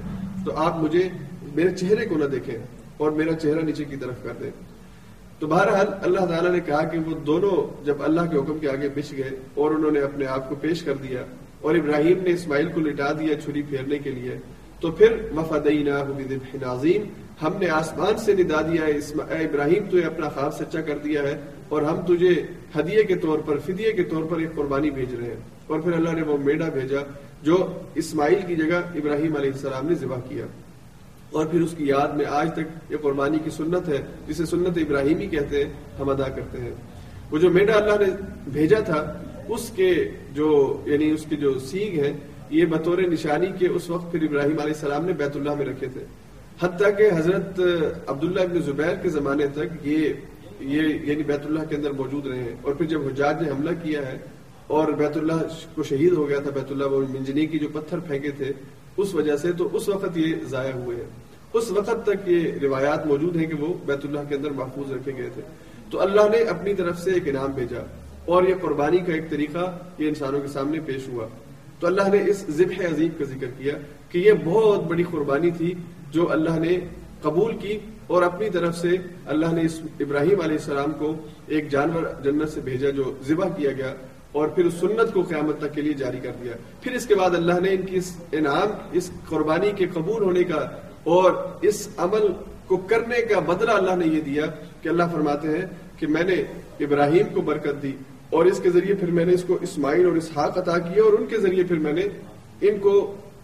تو 0.45 0.57
آپ 0.57 0.79
مجھے 0.79 1.09
میرے 1.55 1.71
چہرے 1.77 2.07
کو 2.07 2.19
نہ 2.19 2.25
دیکھیں 2.25 2.57
اور 2.97 3.11
میرا 3.11 3.33
چہرہ 3.35 3.61
نیچے 3.61 3.85
کی 3.85 3.97
طرف 3.97 4.23
کر 4.23 4.33
دیں 4.41 4.51
تو 5.39 5.47
بہرحال 5.47 5.87
اللہ 6.03 6.27
تعالیٰ 6.27 6.51
نے 6.51 6.61
کہا 6.61 6.83
کہ 6.85 6.99
وہ 6.99 7.15
دونوں 7.27 7.57
جب 7.85 8.03
اللہ 8.03 8.31
کے 8.31 8.37
حکم 8.39 8.59
کے 8.59 8.69
آگے 8.69 8.89
بچ 8.89 9.13
گئے 9.13 9.31
اور 9.55 9.71
انہوں 9.71 9.91
نے 9.91 10.01
اپنے 10.01 10.27
آپ 10.27 10.49
کو 10.49 10.55
پیش 10.55 10.83
کر 10.83 10.95
دیا 11.03 11.23
اور 11.61 11.75
ابراہیم 11.75 12.23
نے 12.23 12.31
اسماعیل 12.31 12.69
کو 12.75 12.81
لٹا 12.81 13.13
دیا 13.13 13.41
چھری 13.41 13.63
پھیرنے 13.63 13.99
کے 13.99 14.11
لیے، 14.11 14.37
تو 14.81 14.91
پھر 14.91 15.17
وفدینہ 15.37 15.99
نازیم 16.63 17.03
ہم 17.43 17.53
نے 17.61 17.69
آسمان 17.71 18.17
سے 18.19 18.35
ندا 18.39 18.61
دیا 18.63 18.85
ابراہیم، 19.41 19.85
تو 19.91 19.97
اپنا 20.07 20.29
خواب 20.29 20.55
سچا 20.55 20.81
کر 20.81 20.99
دیا 20.99 21.23
ہے 21.23 21.35
اور 21.69 21.83
ہم 21.83 22.01
تجھے 22.07 22.35
ہدیے 22.79 23.05
کے 23.05 23.15
طور 23.15 23.39
پر، 23.39 23.59
فدیے 23.59 23.93
کے 23.93 24.03
طور 24.03 24.25
پر 24.25 24.39
ایک 24.39 24.55
قربانی 24.55 24.91
بھیج 24.91 25.15
رہے 25.15 25.27
ہیں۔ 25.27 25.37
اور 25.67 25.81
پھر 25.81 25.93
اللہ 25.93 26.11
نے 26.11 26.23
وہ 26.23 26.39
میڈا 26.39 26.69
بھیجا 26.69 26.99
جو 27.43 27.79
اسماعیل 27.95 28.39
کی 28.47 28.57
جگہ 28.57 28.75
ابراہیم 28.75 29.37
علیہ 29.37 29.51
السلام 29.51 29.89
نے 29.89 29.95
ذبح 29.95 30.17
کیا۔ 30.29 30.47
اور 31.33 31.47
پھر 31.47 31.61
اس 31.61 31.75
کی 31.77 31.87
یاد 31.87 32.09
میں 32.09 32.25
آج 32.29 32.53
تک 32.53 32.93
یہ 32.93 32.97
قربانی 33.03 33.39
کی 33.45 33.51
سنت 33.51 33.89
ہے، 33.89 33.99
جسے 34.29 34.47
سنت 34.47 34.79
ابراہیمی 34.79 35.27
کہتے 35.27 35.65
ہیں، 35.65 35.73
ہم 36.01 36.09
ادا 36.09 36.29
کرتے 36.29 36.61
ہیں۔ 36.61 36.73
وہ 37.31 37.39
جو 37.39 37.51
میڈا 37.51 37.75
اللہ 37.75 38.05
نے 38.05 38.13
بھیجا 38.53 38.81
تھا، 38.81 39.23
اس 39.49 39.71
کے 39.77 40.11
جو 40.35 40.81
یعنی 40.87 41.11
اس 41.11 41.27
کی 41.29 41.37
جو 41.37 41.59
سیگ 41.59 41.99
ہے 41.99 42.13
یہ 42.51 42.65
بطور 42.65 42.99
نشانی 42.99 43.47
کے 43.59 43.67
اس 43.67 43.91
وقت 43.91 44.13
پھر 44.13 44.23
ابراہیم 44.23 44.59
علیہ 44.61 44.75
السلام 44.75 45.05
نے 45.05 45.13
بیت 45.13 45.37
اللہ 45.37 45.55
میں 45.55 45.67
رکھے 45.67 45.87
تھے۔ 45.93 46.05
حتیٰ 46.61 46.99
کہ 46.99 47.11
حضرت 47.17 47.61
عبداللہ 48.07 48.41
ابن 48.41 48.63
زبیر 48.63 48.95
کے 49.03 49.09
زمانے 49.09 49.47
تک 49.47 49.87
یہ 49.87 50.13
یہ 50.65 50.83
یعنی 51.03 51.23
بیت 51.23 51.47
اللہ 51.47 51.61
کے 51.69 51.77
اندر 51.77 51.91
موجود 51.91 52.27
رہے 52.27 52.43
ہیں۔ 52.43 52.55
اور 52.63 52.75
پھر 52.75 52.87
جب 52.87 53.07
حجاج 53.07 53.43
نے 53.43 53.51
حملہ 53.51 53.71
کیا 53.83 54.13
ہے 54.13 54.19
اور 54.67 54.89
بیت 54.89 55.17
اللہ 55.17 55.33
کو 55.75 55.83
شہید 55.83 56.13
ہو 56.13 56.29
گیا 56.29 56.39
تھا، 56.39 56.51
بیت 56.51 56.73
اللہ 56.73 56.85
وہ 56.85 57.01
منجنی 57.01 57.47
کی 57.47 57.59
جو 57.59 57.69
پتھر 57.73 57.99
پھینکے 57.99 58.31
تھے، 58.31 58.53
اس 58.97 59.15
وجہ 59.15 59.37
سے 59.37 59.53
تو 59.53 59.69
اس 59.73 59.89
وقت 59.89 60.19
یہ 60.19 60.35
ضائع 60.45 60.73
ہوئے 60.73 60.97
ہیں۔ 60.97 61.11
اس 61.53 61.71
وقت 61.71 62.07
تک 62.07 62.29
یہ 62.29 62.53
روایات 62.63 63.07
موجود 63.07 63.37
ہیں 63.37 63.47
کہ 63.47 63.55
وہ 63.55 63.75
بیت 63.87 64.05
اللہ 64.05 64.21
کے 64.29 64.35
اندر 64.35 64.51
محفوظ 64.51 64.93
رکھے 64.93 65.13
گئے 65.19 65.31
تھے۔ 65.35 65.43
تو 65.91 66.01
اللہ 66.01 66.21
نے 66.33 66.39
اپنی 66.39 66.75
طرف 66.75 66.99
سے 66.99 67.13
ایک 67.13 67.29
انعام 67.29 67.51
بھیجا 67.51 67.81
اور 68.27 68.43
یہ 68.43 68.55
قربانی 68.61 68.99
کا 68.99 69.13
ایک 69.13 69.31
طریقہ 69.31 69.79
یہ 69.99 70.09
انسانوں 70.09 70.41
کے 70.41 70.49
سامنے 70.49 70.81
پیش 70.81 71.09
ہوا۔ 71.09 71.27
تو 71.81 71.87
اللہ 71.87 72.03
نے 72.03 72.31
اس 72.31 72.45
ذبح 72.51 72.85
عظیم 72.95 73.09
کا 73.19 73.25
ذکر 73.25 73.47
کیا 73.59 73.75
کہ 74.09 74.19
یہ 74.19 74.33
بہت 74.45 74.85
بڑی 74.85 75.03
قربانی 75.11 75.51
تھی 75.51 75.75
جو 76.11 76.33
اللہ 76.33 76.59
نے 76.59 76.79
قبول 77.23 77.57
کی 77.57 77.79
اور 78.13 78.23
اپنی 78.23 78.49
طرف 78.51 78.77
سے 78.79 78.97
اللہ 79.27 79.53
نے 79.53 79.63
اس 79.63 79.81
ابراہیم 80.01 80.41
علیہ 80.41 80.59
السلام 80.61 80.93
کو 80.99 81.15
ایک 81.47 81.71
جانور 81.71 82.03
جنت 82.25 82.49
سے 82.49 82.61
بھیجا 82.61 82.91
جو 82.91 83.13
ذبح 83.27 83.49
کیا 83.57 83.73
گیا 83.73 83.93
اور 84.33 84.49
پھر 84.49 84.65
اس 84.65 84.75
سنت 84.81 85.13
کو 85.15 85.23
قیامت 85.23 85.59
تک 85.59 85.75
کے 85.75 85.81
لیے 85.81 85.93
جاری 85.93 86.21
کر 86.23 86.33
دیا۔ 86.43 86.53
پھر 86.81 86.93
اس 86.93 87.07
کے 87.07 87.15
بعد 87.15 87.35
اللہ 87.35 87.61
نے 87.63 87.71
ان 87.71 87.83
کی 87.83 87.97
اس 87.97 88.13
انعام، 88.33 88.71
اس 88.93 89.11
قربانی 89.29 89.71
کے 89.77 89.87
قبول 89.95 90.23
ہونے 90.23 90.45
کا 90.45 90.61
اور 91.05 91.33
اس 91.63 91.89
عمل 91.97 92.27
کو 92.67 92.77
کرنے 92.77 93.21
کا 93.23 93.39
بدلہ 93.41 93.71
اللہ 93.71 93.97
نے 93.97 94.07
یہ 94.07 94.21
دیا 94.21 94.47
کہ 94.83 94.89
اللہ 94.89 95.13
فرماتے 95.13 95.49
ہیں 95.49 95.67
کہ 95.97 96.07
میں 96.07 96.25
نے 96.25 96.35
ابراہیم 96.81 97.35
کو 97.35 97.41
برکت 97.41 97.83
دی 97.83 97.93
اور 98.31 98.45
اس 98.45 98.61
کے 98.63 98.71
ذریعے 98.71 98.95
پھر 98.95 99.11
میں 99.11 99.25
نے 99.25 99.33
اس 99.33 99.45
کو 99.47 99.59
اسماعیل 99.61 100.07
اور 100.07 100.17
اسحاق 100.17 100.59
عطا 100.59 100.79
کیا 100.79 101.03
اور 101.03 101.13
ان 101.13 101.27
کے 101.27 101.39
ذریعے 101.39 101.65
پھر 101.65 101.79
میں 101.79 101.93
نے 101.93 102.07
ان 102.61 102.79
کو 102.79 102.95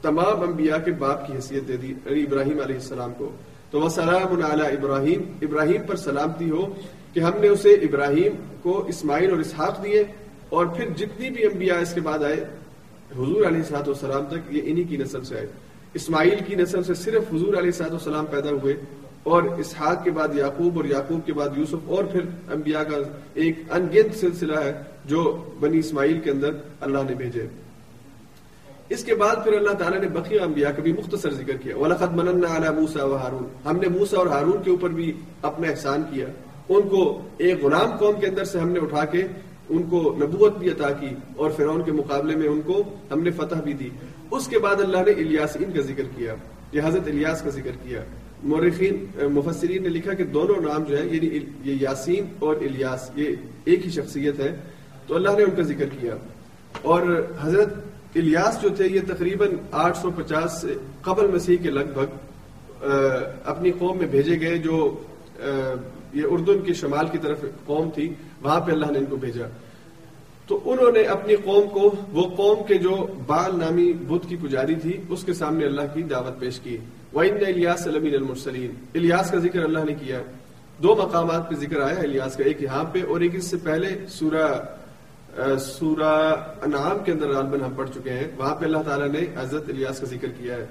تمام 0.03 0.43
انبیاء 0.43 0.79
کے 0.85 0.93
باپ 0.93 1.27
کی 1.27 1.33
حیثیت 1.33 1.69
دے 1.69 1.77
دی 1.77 1.91
یعنی 2.05 2.23
ابراہیم 2.23 2.61
علیہ 2.61 2.81
السلام 2.83 3.13
کو۔ 3.19 3.31
تو 3.71 3.81
وہ 3.81 3.89
سلام 3.89 4.43
ابراہیم 4.43 5.23
ابراہیم 5.43 5.83
پر 5.87 5.97
سلامتی 5.97 6.51
ہو 6.51 6.75
کہ 7.13 7.21
ہم 7.21 7.41
نے 7.41 7.49
اسے 7.49 7.73
ابراہیم 7.73 8.33
کو 8.63 8.85
اسماعیل 8.89 9.31
اور 9.31 9.39
اسحاق 9.39 9.83
دیے 9.85 10.05
اور 10.49 10.67
پھر 10.67 10.89
جتنی 10.97 11.31
بھی 11.31 11.45
انبیاء 11.45 11.81
اس 11.81 11.95
کے 11.95 12.01
بعد 12.01 12.19
آئے، 12.19 12.45
حضور 13.17 13.47
علیہ 13.47 13.63
سات 13.63 13.89
والسلام 13.89 14.25
تک 14.27 14.55
یہ 14.55 14.63
انہی 14.65 14.85
کی 14.85 14.97
نسل 14.97 15.25
سے 15.25 15.37
آئے۔ 15.37 15.47
اسماعیل 15.95 16.39
کی 16.47 16.55
نسل 16.55 16.83
سے 16.83 16.95
صرف 16.95 17.35
حضور 17.35 17.55
علیہ 17.55 17.71
سات 17.71 17.91
والسلام 17.91 18.27
پیدا 18.27 18.51
ہوئے 18.51 18.75
اور 19.23 19.43
اسحاق 19.43 20.05
کے 20.05 20.11
بعد 20.11 20.35
یعقوب 20.35 20.77
اور 20.77 20.85
یعقوب 20.85 21.21
کے 21.27 21.33
بعد 21.33 21.49
یوسف 21.57 21.89
اور 21.89 22.05
پھر 22.05 22.21
انبیاء 22.53 22.83
کا 22.83 22.97
ایک 23.35 23.59
انگنت 23.71 24.17
سلسلہ 24.17 24.59
ہے 24.59 24.73
جو 25.05 25.45
بنی 25.61 25.79
اسماعیل 25.79 26.21
کے 26.21 26.31
اندر 26.31 26.51
اللہ 26.81 26.99
نے 27.09 27.15
بھیجے۔ 27.15 27.47
اس 28.89 29.05
کے 29.05 29.15
بعد 29.15 29.37
پھر 29.45 29.53
اللہ 29.53 29.73
تعالیٰ 29.73 30.01
نے 30.01 30.09
بقیہ 30.09 30.41
انبیاء 30.41 30.71
کا 30.71 30.83
بھی 30.83 30.93
مختصر 30.93 31.31
ذکر 31.31 31.57
کیا۔ 31.57 31.77
وَلَقَدْ 31.77 32.15
مَنَنَّا 32.15 32.57
عَلَى 32.57 32.75
مُوسَى 32.75 33.01
وَحَارُونَ 33.03 33.69
ہم 33.69 33.77
نے 33.77 33.89
موسا 33.89 34.17
اور 34.17 34.27
ہارون 34.27 34.63
کے 34.63 34.71
اوپر 34.71 34.91
بھی 34.91 35.13
اپنا 35.43 35.69
احسان 35.69 36.03
کیا۔ 36.13 36.27
ان 36.69 36.89
کو 36.89 37.21
ایک 37.39 37.65
غلام 37.65 37.97
قوم 37.97 38.21
کے 38.21 38.27
اندر 38.27 38.45
سے 38.45 38.59
ہم 38.59 38.69
نے 38.69 38.81
اٹھا 38.81 39.05
کے 39.05 39.23
ان 39.69 39.83
کو 39.83 40.17
نبوت 40.21 40.59
بھی 40.59 40.71
عطا 40.71 40.91
کی 40.91 41.09
اور 41.37 41.51
فرعون 41.51 41.85
کے 41.85 41.93
مقابلے 41.93 42.37
میں 42.37 42.49
ان 42.49 42.61
کو 42.61 42.83
ہم 43.11 43.23
نے 43.23 43.31
فتح 43.31 43.61
بھی 43.61 43.73
دی۔ 43.73 43.89
اس 44.31 44.49
کے 44.49 44.59
بعد 44.59 44.77
اللہ 44.77 44.97
نے 44.97 45.11
الیاسین 45.11 45.73
کا 45.73 45.81
ذکر 45.81 46.03
کیا۔ 46.17 46.35
یہ 46.73 46.81
حضرت 46.85 47.09
الیاس 47.09 47.43
کا 47.43 47.51
ذکر 47.51 47.71
کیا۔ 47.83 48.01
مورخین، 48.43 49.07
مفسرین 49.17 49.83
نے 49.83 49.89
لکھا 49.89 50.15
کہ 50.15 50.25
دونوں 50.25 50.55
نام 50.61 50.85
جو 50.85 50.99
ہے 50.99 51.07
یعنی 51.07 51.37
یہ 51.65 51.77
یاسین 51.81 52.25
اور 52.39 52.57
الیاس، 52.57 53.11
یہ 53.15 53.35
ایک 53.65 53.87
ہی 53.87 53.91
شخصیت 53.91 54.41
ہے۔ 54.41 54.57
تو 55.07 55.15
اللہ 55.15 55.29
نے 55.37 55.43
ان 55.43 55.51
کا 55.51 55.63
ذکر 55.63 55.87
کیا۔ 56.01 56.15
اور 56.83 57.27
حضرت 57.41 57.75
الیاس 58.19 58.63
جو 58.63 58.69
تھے 58.69 58.87
یہ 58.87 59.01
تقریباً 59.09 59.49
آٹھ 59.71 59.99
سو 59.99 60.11
پچاس 60.11 60.61
سے 60.61 60.75
قبل 61.03 61.27
مسیح 61.27 61.57
کے 61.63 61.71
لگ 61.71 61.93
بھگ 61.95 62.17
اپنی 63.45 63.71
قوم 63.79 63.99
میں 63.99 64.07
بھیجے 64.07 64.41
گئے 64.41 64.59
جو 64.59 65.03
یہ 66.15 66.23
اردن 66.31 66.61
کی 66.61 66.73
شمال 66.73 67.07
کی 67.13 67.19
طرف 67.19 67.45
قوم 67.67 67.91
تھی، 67.91 68.15
وہاں 68.43 68.61
پہ 68.61 68.73
اللہ 68.73 68.91
نے 68.91 68.99
ان 68.99 69.05
کو 69.05 69.17
بھیجا۔ 69.17 69.47
تو 70.47 70.61
انہوں 70.65 70.93
نے 70.93 71.03
اپنی 71.03 71.37
قوم 71.37 71.69
کو، 71.69 71.95
وہ 72.13 72.23
قوم 72.37 72.63
کے 72.67 72.75
جو 72.75 73.07
بال 73.27 73.59
نامی 73.59 73.93
بدھ 73.93 74.29
کی 74.29 74.37
پجاری 74.37 74.75
تھی، 74.75 74.93
اس 75.09 75.25
کے 75.25 75.35
سامنے 75.35 75.67
اللہ 75.67 75.95
کی 75.95 76.03
دعوت 76.03 76.41
پیش 76.41 76.61
کی۔ 76.61 76.77
وَإِنَّ 77.15 77.47
الیاس 77.47 77.81
سلمین 77.85 78.15
المرسلین 78.15 78.71
الیاس 78.95 79.31
کا 79.31 79.39
ذکر 79.39 79.63
اللہ 79.63 79.85
نے 79.85 79.95
کیا۔ 79.95 80.21
دو 80.83 80.95
مقامات 80.95 81.49
پہ 81.51 81.55
ذکر 81.55 81.81
آیا، 81.81 82.01
الیاس 82.01 82.37
کا 82.37 82.45
ایک 82.45 82.63
یہاں 82.63 82.85
پہ 82.85 82.99
اور 83.09 83.21
ایک 83.21 83.35
اس 83.35 83.45
سے 83.45 83.57
پہلے 83.57 83.89
سورہ 84.09 84.47
سورہ 85.61 86.35
انعام 86.63 87.05
کے 87.05 87.13
اندر 87.13 87.29
غالباً 87.29 87.61
ہم 87.61 87.73
پڑھ 87.77 87.91
چکے 87.95 88.11
ہیں۔ 88.11 88.29
وہاں 88.37 88.55
پہ 88.55 88.65
اللہ 88.65 88.79
تعالیٰ 88.79 89.09
نے 89.09 89.19
حضرت 89.37 89.65
الیاس 89.69 90.01
کا 90.01 90.07
ذکر 90.07 90.29
کیا 90.29 90.55
ہے۔ 90.55 90.67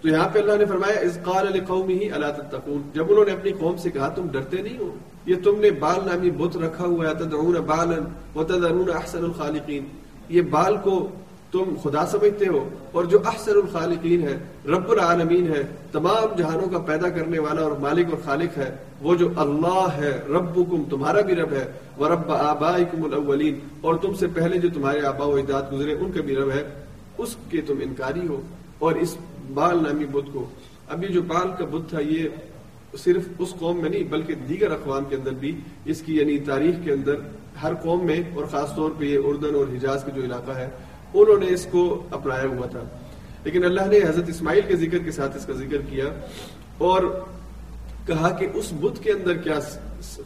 تو 0.00 0.08
یہاں 0.08 0.28
پہ 0.32 0.38
اللہ 0.38 0.52
نے 0.52 0.64
فرمایا 0.64 1.00
اس 1.00 1.18
قال 1.24 1.54
ہی 1.90 2.10
اللہ 2.10 2.26
تتقون۔ 2.36 2.82
جب 2.94 3.06
انہوں 3.08 3.24
نے 3.24 3.32
اپنی 3.32 3.52
قوم 3.52 3.76
سے 3.76 3.90
کہا، 3.90 4.08
تم 4.08 4.26
ڈرتے 4.30 4.62
نہیں 4.62 4.78
ہو؟ 4.78 4.94
یہ 5.26 5.34
تم 5.44 5.60
نے 5.60 5.70
بال 5.70 5.98
نامی 6.06 6.30
بت 6.30 6.56
رکھا 6.56 6.84
ہوا 6.84 7.08
ہے۔ 7.08 7.14
تدعون 7.14 7.54
بالا 7.54 8.38
وتدعون 8.38 8.90
احسن 8.94 9.24
الخالقین۔ 9.24 9.84
یہ 10.28 10.42
بال 10.42 10.76
کو 10.82 11.08
تم 11.52 11.74
خدا 11.82 12.06
سمجھتے 12.06 12.46
ہو۔ 12.46 12.68
اور 12.92 13.04
جو 13.04 13.18
احسن 13.26 13.50
الخالقین 13.50 14.22
ہے، 14.22 14.38
رب 14.66 14.90
العالمین 14.90 15.54
ہے، 15.56 15.62
تمام 15.92 16.34
جہانوں 16.36 16.68
کا 16.68 16.78
پیدا 16.78 17.08
کرنے 17.08 17.38
والا 17.38 17.62
اور 17.62 17.72
مالک 17.72 18.06
اور 18.10 18.18
خالق 18.24 18.58
ہے۔ 18.58 18.76
وہ 19.00 19.14
جو 19.14 19.28
اللہ 19.36 19.88
ہے، 19.96 20.22
ربکم، 20.28 20.82
تمہارا 20.90 21.20
بھی 21.20 21.34
رب 21.34 21.52
ہے 21.52 21.72
وہ 21.96 22.08
رب 22.08 22.30
آبائکم 22.32 23.04
الاولین۔ 23.04 23.58
اور 23.80 23.94
تم 23.94 24.14
سے 24.14 24.26
پہلے 24.34 24.58
جو 24.58 24.68
تمہارے 24.74 25.00
آبا 25.00 25.24
و 25.24 25.34
اجداد 25.34 25.62
گزرے، 25.72 25.92
ان 25.92 26.12
کا 26.12 26.20
بھی 26.20 26.36
رب 26.36 26.50
ہے۔ 26.50 26.84
اس 27.18 27.36
کے 27.50 27.60
تم 27.60 27.74
انکاری 27.82 28.28
ہو 28.28 28.40
اور 28.78 28.94
اس 28.94 29.16
بال 29.54 29.82
نامی 29.82 30.04
بدھ 30.04 30.30
کو۔ 30.32 30.46
اب 30.88 31.04
یہ 31.04 31.08
جو 31.08 31.22
بال 31.22 31.48
کا 31.58 31.64
بدھ 31.64 31.90
تھا، 31.90 32.00
یہ 32.00 32.28
صرف 32.98 33.22
اس 33.38 33.54
قوم 33.58 33.80
میں 33.80 33.90
نہیں، 33.90 34.04
بلکہ 34.04 34.34
دیگر 34.34 34.70
اقوام 34.70 35.04
کے 35.04 35.16
اندر 35.16 35.30
بھی۔ 35.30 35.60
اس 35.84 36.02
کی 36.02 36.16
یعنی 36.16 36.38
تاریخ 36.38 36.74
کے 36.84 36.92
اندر 36.92 37.14
ہر 37.62 37.74
قوم 37.74 38.06
میں، 38.06 38.22
اور 38.34 38.44
خاص 38.44 38.74
طور 38.76 38.90
پہ 38.98 39.04
یہ 39.04 39.18
اردن 39.24 39.54
اور 39.54 39.74
حجاز 39.74 40.04
کا 40.04 40.10
جو 40.10 40.22
علاقہ 40.22 40.50
ہے، 40.50 40.68
انہوں 41.14 41.40
نے 41.40 41.46
اس 41.48 41.66
کو 41.70 42.02
اپنایا 42.10 42.44
ہوا 42.44 42.66
تھا۔ 42.66 42.82
لیکن 43.44 43.64
اللہ 43.64 43.80
نے 43.80 43.98
حضرت 43.98 44.28
اسماعیل 44.28 44.60
کے 44.68 44.76
ذکر 44.76 44.98
کے 44.98 45.10
ساتھ 45.10 45.36
اس 45.36 45.46
کا 45.46 45.52
ذکر 45.52 45.76
کیا۔ 45.90 46.04
اور 46.78 47.02
کہا 48.06 48.28
کہ 48.28 48.46
اس 48.54 48.72
بدھ 48.72 49.02
کے 49.02 49.12
اندر 49.12 49.32
کیا 49.32 49.58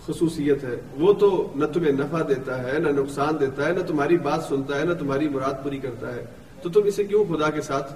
خصوصیت 0.07 0.65
ہے؟ 0.65 0.81
وہ 0.99 1.13
تو 1.13 1.53
نہ 1.55 1.65
تمہیں 1.67 1.93
نفع 1.93 2.23
دیتا 2.29 2.63
ہے، 2.63 2.79
نہ 2.79 2.89
نقصان 2.89 3.41
دیتا 3.41 3.67
ہے، 3.67 3.73
نہ 3.73 3.81
تمہاری 3.81 4.19
بات 4.19 4.45
سنتا 4.49 4.79
ہے، 4.79 4.85
نہ 4.85 4.93
تمہاری 4.93 5.29
مراد 5.29 5.65
پوری 5.65 5.79
کرتا 5.79 6.15
ہے۔ 6.15 6.25
تو 6.63 6.69
تم 6.69 6.81
اسے 6.85 7.05
کیوں 7.05 7.25
خدا 7.25 7.51
کے 7.51 7.61
ساتھ؟ 7.61 7.93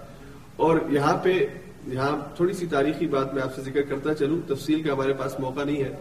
اور 0.57 0.77
یہاں 0.91 1.17
پہ، 1.23 1.47
یہاں 1.87 2.37
تھوڑی 2.37 2.53
سی 2.53 2.67
تاریخی 2.67 3.07
بات 3.07 3.35
میں 3.35 3.43
آپ 3.43 3.55
سے 3.55 3.63
ذکر 3.63 3.83
کرتا 3.83 4.15
چلوں۔ 4.15 4.55
تفصیل 4.55 4.83
کا 4.83 4.93
ہمارے 4.93 5.13
پاس 5.13 5.41
موقع 5.41 5.65
نہیں 5.65 5.83
ہے 5.83 5.95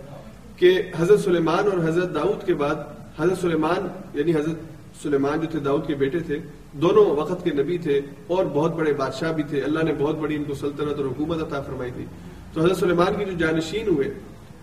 کہ 0.56 0.82
حضرت 0.98 1.20
سلیمان 1.20 1.60
اور 1.60 1.90
حضرت 1.90 2.16
داؤد 2.16 2.46
کے 2.46 2.54
بعد، 2.54 2.76
حضرت 3.20 3.38
سلیمان 3.38 3.88
یعنی 4.14 4.32
حضرت 4.32 4.56
سلیمان 5.04 5.40
جو 5.40 5.48
تھے، 5.52 5.60
داؤد 5.60 5.88
کے 5.88 5.96
بیٹے 5.96 6.20
تھے، 6.20 6.40
دونوں 6.72 7.06
وقت 7.06 7.44
کے 7.44 7.52
نبی 7.52 7.78
تھے 7.78 8.02
اور 8.28 8.46
بہت 8.46 8.76
بڑے 8.76 8.94
بادشاہ 8.94 9.32
بھی 9.32 9.44
تھے۔ 9.44 9.62
اللہ 9.62 9.84
نے 9.84 9.94
بہت 10.00 10.16
بڑی 10.16 10.36
ان 10.36 10.44
کو 10.44 10.54
سلطنت 10.54 10.98
اور 10.98 11.06
حکومت 11.06 11.42
عطا 11.42 11.62
فرمائی 11.62 11.92
تھی۔ 11.96 12.06
تو 12.54 12.62
حضرت 12.62 12.78
سلیمان 12.78 13.14
کی 13.18 13.26
جو 13.26 13.32
جانشین 13.32 13.88
ہوئے، 13.88 14.08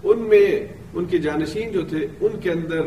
ان 0.03 0.18
میں 0.18 0.66
ان 0.95 1.05
کے 1.05 1.18
جانشین 1.18 1.72
جو 1.72 1.82
تھے، 1.82 2.07
ان 2.20 2.41
کے 2.41 2.51
اندر 2.51 2.80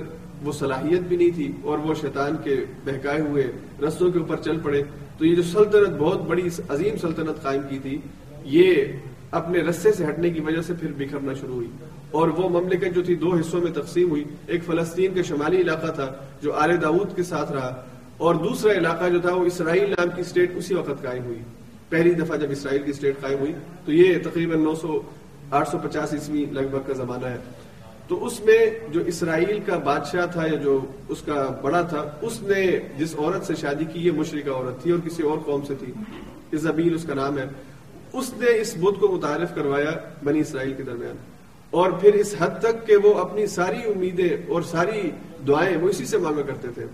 وہ 0.43 0.51
صلاحیت 0.51 0.99
بھی 0.99 1.17
نہیں 1.17 1.29
تھی 1.35 1.51
اور 1.61 1.79
وہ 1.79 1.93
شیطان 1.93 2.35
کے 2.43 2.55
بہکائے 2.85 3.21
ہوئے 3.21 3.51
رستوں 3.87 4.11
کے 4.11 4.19
اوپر 4.19 4.35
چل 4.35 4.59
پڑے۔ 4.59 4.83
تو 5.17 5.25
یہ 5.25 5.35
جو 5.35 5.43
سلطنت، 5.43 5.97
بہت 5.97 6.21
بڑی 6.21 6.49
عظیم 6.69 6.97
سلطنت 6.97 7.43
قائم 7.43 7.61
کی 7.69 7.79
تھی، 7.81 7.97
یہ 8.43 8.75
اپنے 9.31 9.59
رسے 9.59 9.93
سے 9.93 10.05
ہٹنے 10.05 10.29
کی 10.29 10.39
وجہ 10.39 10.61
سے 10.61 10.73
پھر 10.73 10.91
بکھرنا 10.97 11.33
شروع 11.33 11.55
ہوئی۔ 11.55 11.67
اور 12.11 12.27
وہ 12.27 12.49
مملکت 12.49 12.95
جو 12.95 13.03
تھی، 13.03 13.15
دو 13.15 13.33
حصوں 13.33 13.61
میں 13.61 13.71
تقسیم 13.71 14.09
ہوئی۔ 14.09 14.23
ایک 14.47 14.63
فلسطین 14.63 15.13
کا 15.13 15.21
شمالی 15.21 15.57
علاقہ 15.57 15.91
تھا، 15.91 16.13
جو 16.41 16.53
آل 16.53 16.81
داود 16.81 17.15
کے 17.15 17.23
ساتھ 17.23 17.51
رہا۔ 17.51 17.85
اور 18.17 18.35
دوسرا 18.35 18.71
علاقہ 18.71 19.09
جو 19.09 19.19
تھا، 19.19 19.33
وہ 19.33 19.45
اسرائیل 19.45 19.89
نام 19.89 20.09
کی 20.15 20.21
اسٹیٹ 20.21 20.51
اسی 20.55 20.73
وقت 20.73 21.03
قائم 21.03 21.23
ہوئی۔ 21.23 21.39
پہلی 21.93 22.11
دفعہ 22.11 22.37
جب 22.37 22.51
اسرائیل 22.51 22.83
کی 22.83 22.89
اسٹیٹ 22.91 23.15
قائم 23.21 23.39
ہوئی، 23.39 23.53
تو 23.85 23.91
یہ 23.91 24.15
تقریباً 24.23 24.63
نو 24.63 24.75
سو، 24.75 25.01
آٹھ 25.51 25.69
سو 25.69 25.77
پچاس 25.77 26.13
عیسوی 26.13 26.45
لگ 26.51 26.59
بھگ 26.59 26.77
کا 26.87 26.93
زمانہ 26.93 27.25
ہے۔ 27.25 27.37
تو 28.07 28.25
اس 28.25 28.39
میں 28.39 28.65
جو 28.91 29.01
اسرائیل 29.01 29.59
کا 29.65 29.77
بادشاہ 29.77 30.25
تھا 30.25 30.45
یا 30.45 30.55
جو 30.55 30.81
اس 31.09 31.21
کا 31.21 31.59
بڑا 31.61 31.81
تھا، 31.81 32.11
اس 32.21 32.41
نے 32.41 32.79
جس 32.97 33.15
عورت 33.17 33.45
سے 33.45 33.55
شادی 33.55 33.85
کی، 33.85 33.99
یہ 33.99 34.11
مشرقہ 34.11 34.49
عورت 34.49 34.83
تھی 34.83 34.91
اور 34.91 34.99
کسی 35.05 35.23
اور 35.23 35.37
قوم 35.45 35.61
سے 35.65 35.75
تھی 35.79 35.93
ازبیل 36.53 36.93
اس 36.93 37.03
کا 37.03 37.13
نام 37.13 37.37
ہے۔ 37.37 37.45
اس 38.13 38.33
نے 38.37 38.61
اس 38.61 38.73
بدھ 38.77 38.99
کو 38.99 39.07
متعارف 39.07 39.55
کروایا 39.55 39.91
بنی 40.23 40.39
اسرائیل 40.39 40.73
کے 40.73 40.83
درمیان۔ 40.83 41.15
اور 41.71 41.91
پھر 41.91 42.13
اس 42.13 42.35
حد 42.39 42.59
تک 42.59 42.87
کہ 42.87 42.97
وہ 42.97 43.13
اپنی 43.13 43.47
ساری 43.47 43.91
امیدیں 43.95 44.29
اور 44.47 44.61
ساری 44.61 45.11
دعائیں 45.47 45.77
وہ 45.77 45.89
اسی 45.89 46.05
سے 46.05 46.17
مانگا 46.17 46.41
کرتے 46.41 46.67
تھے۔ 46.67 46.85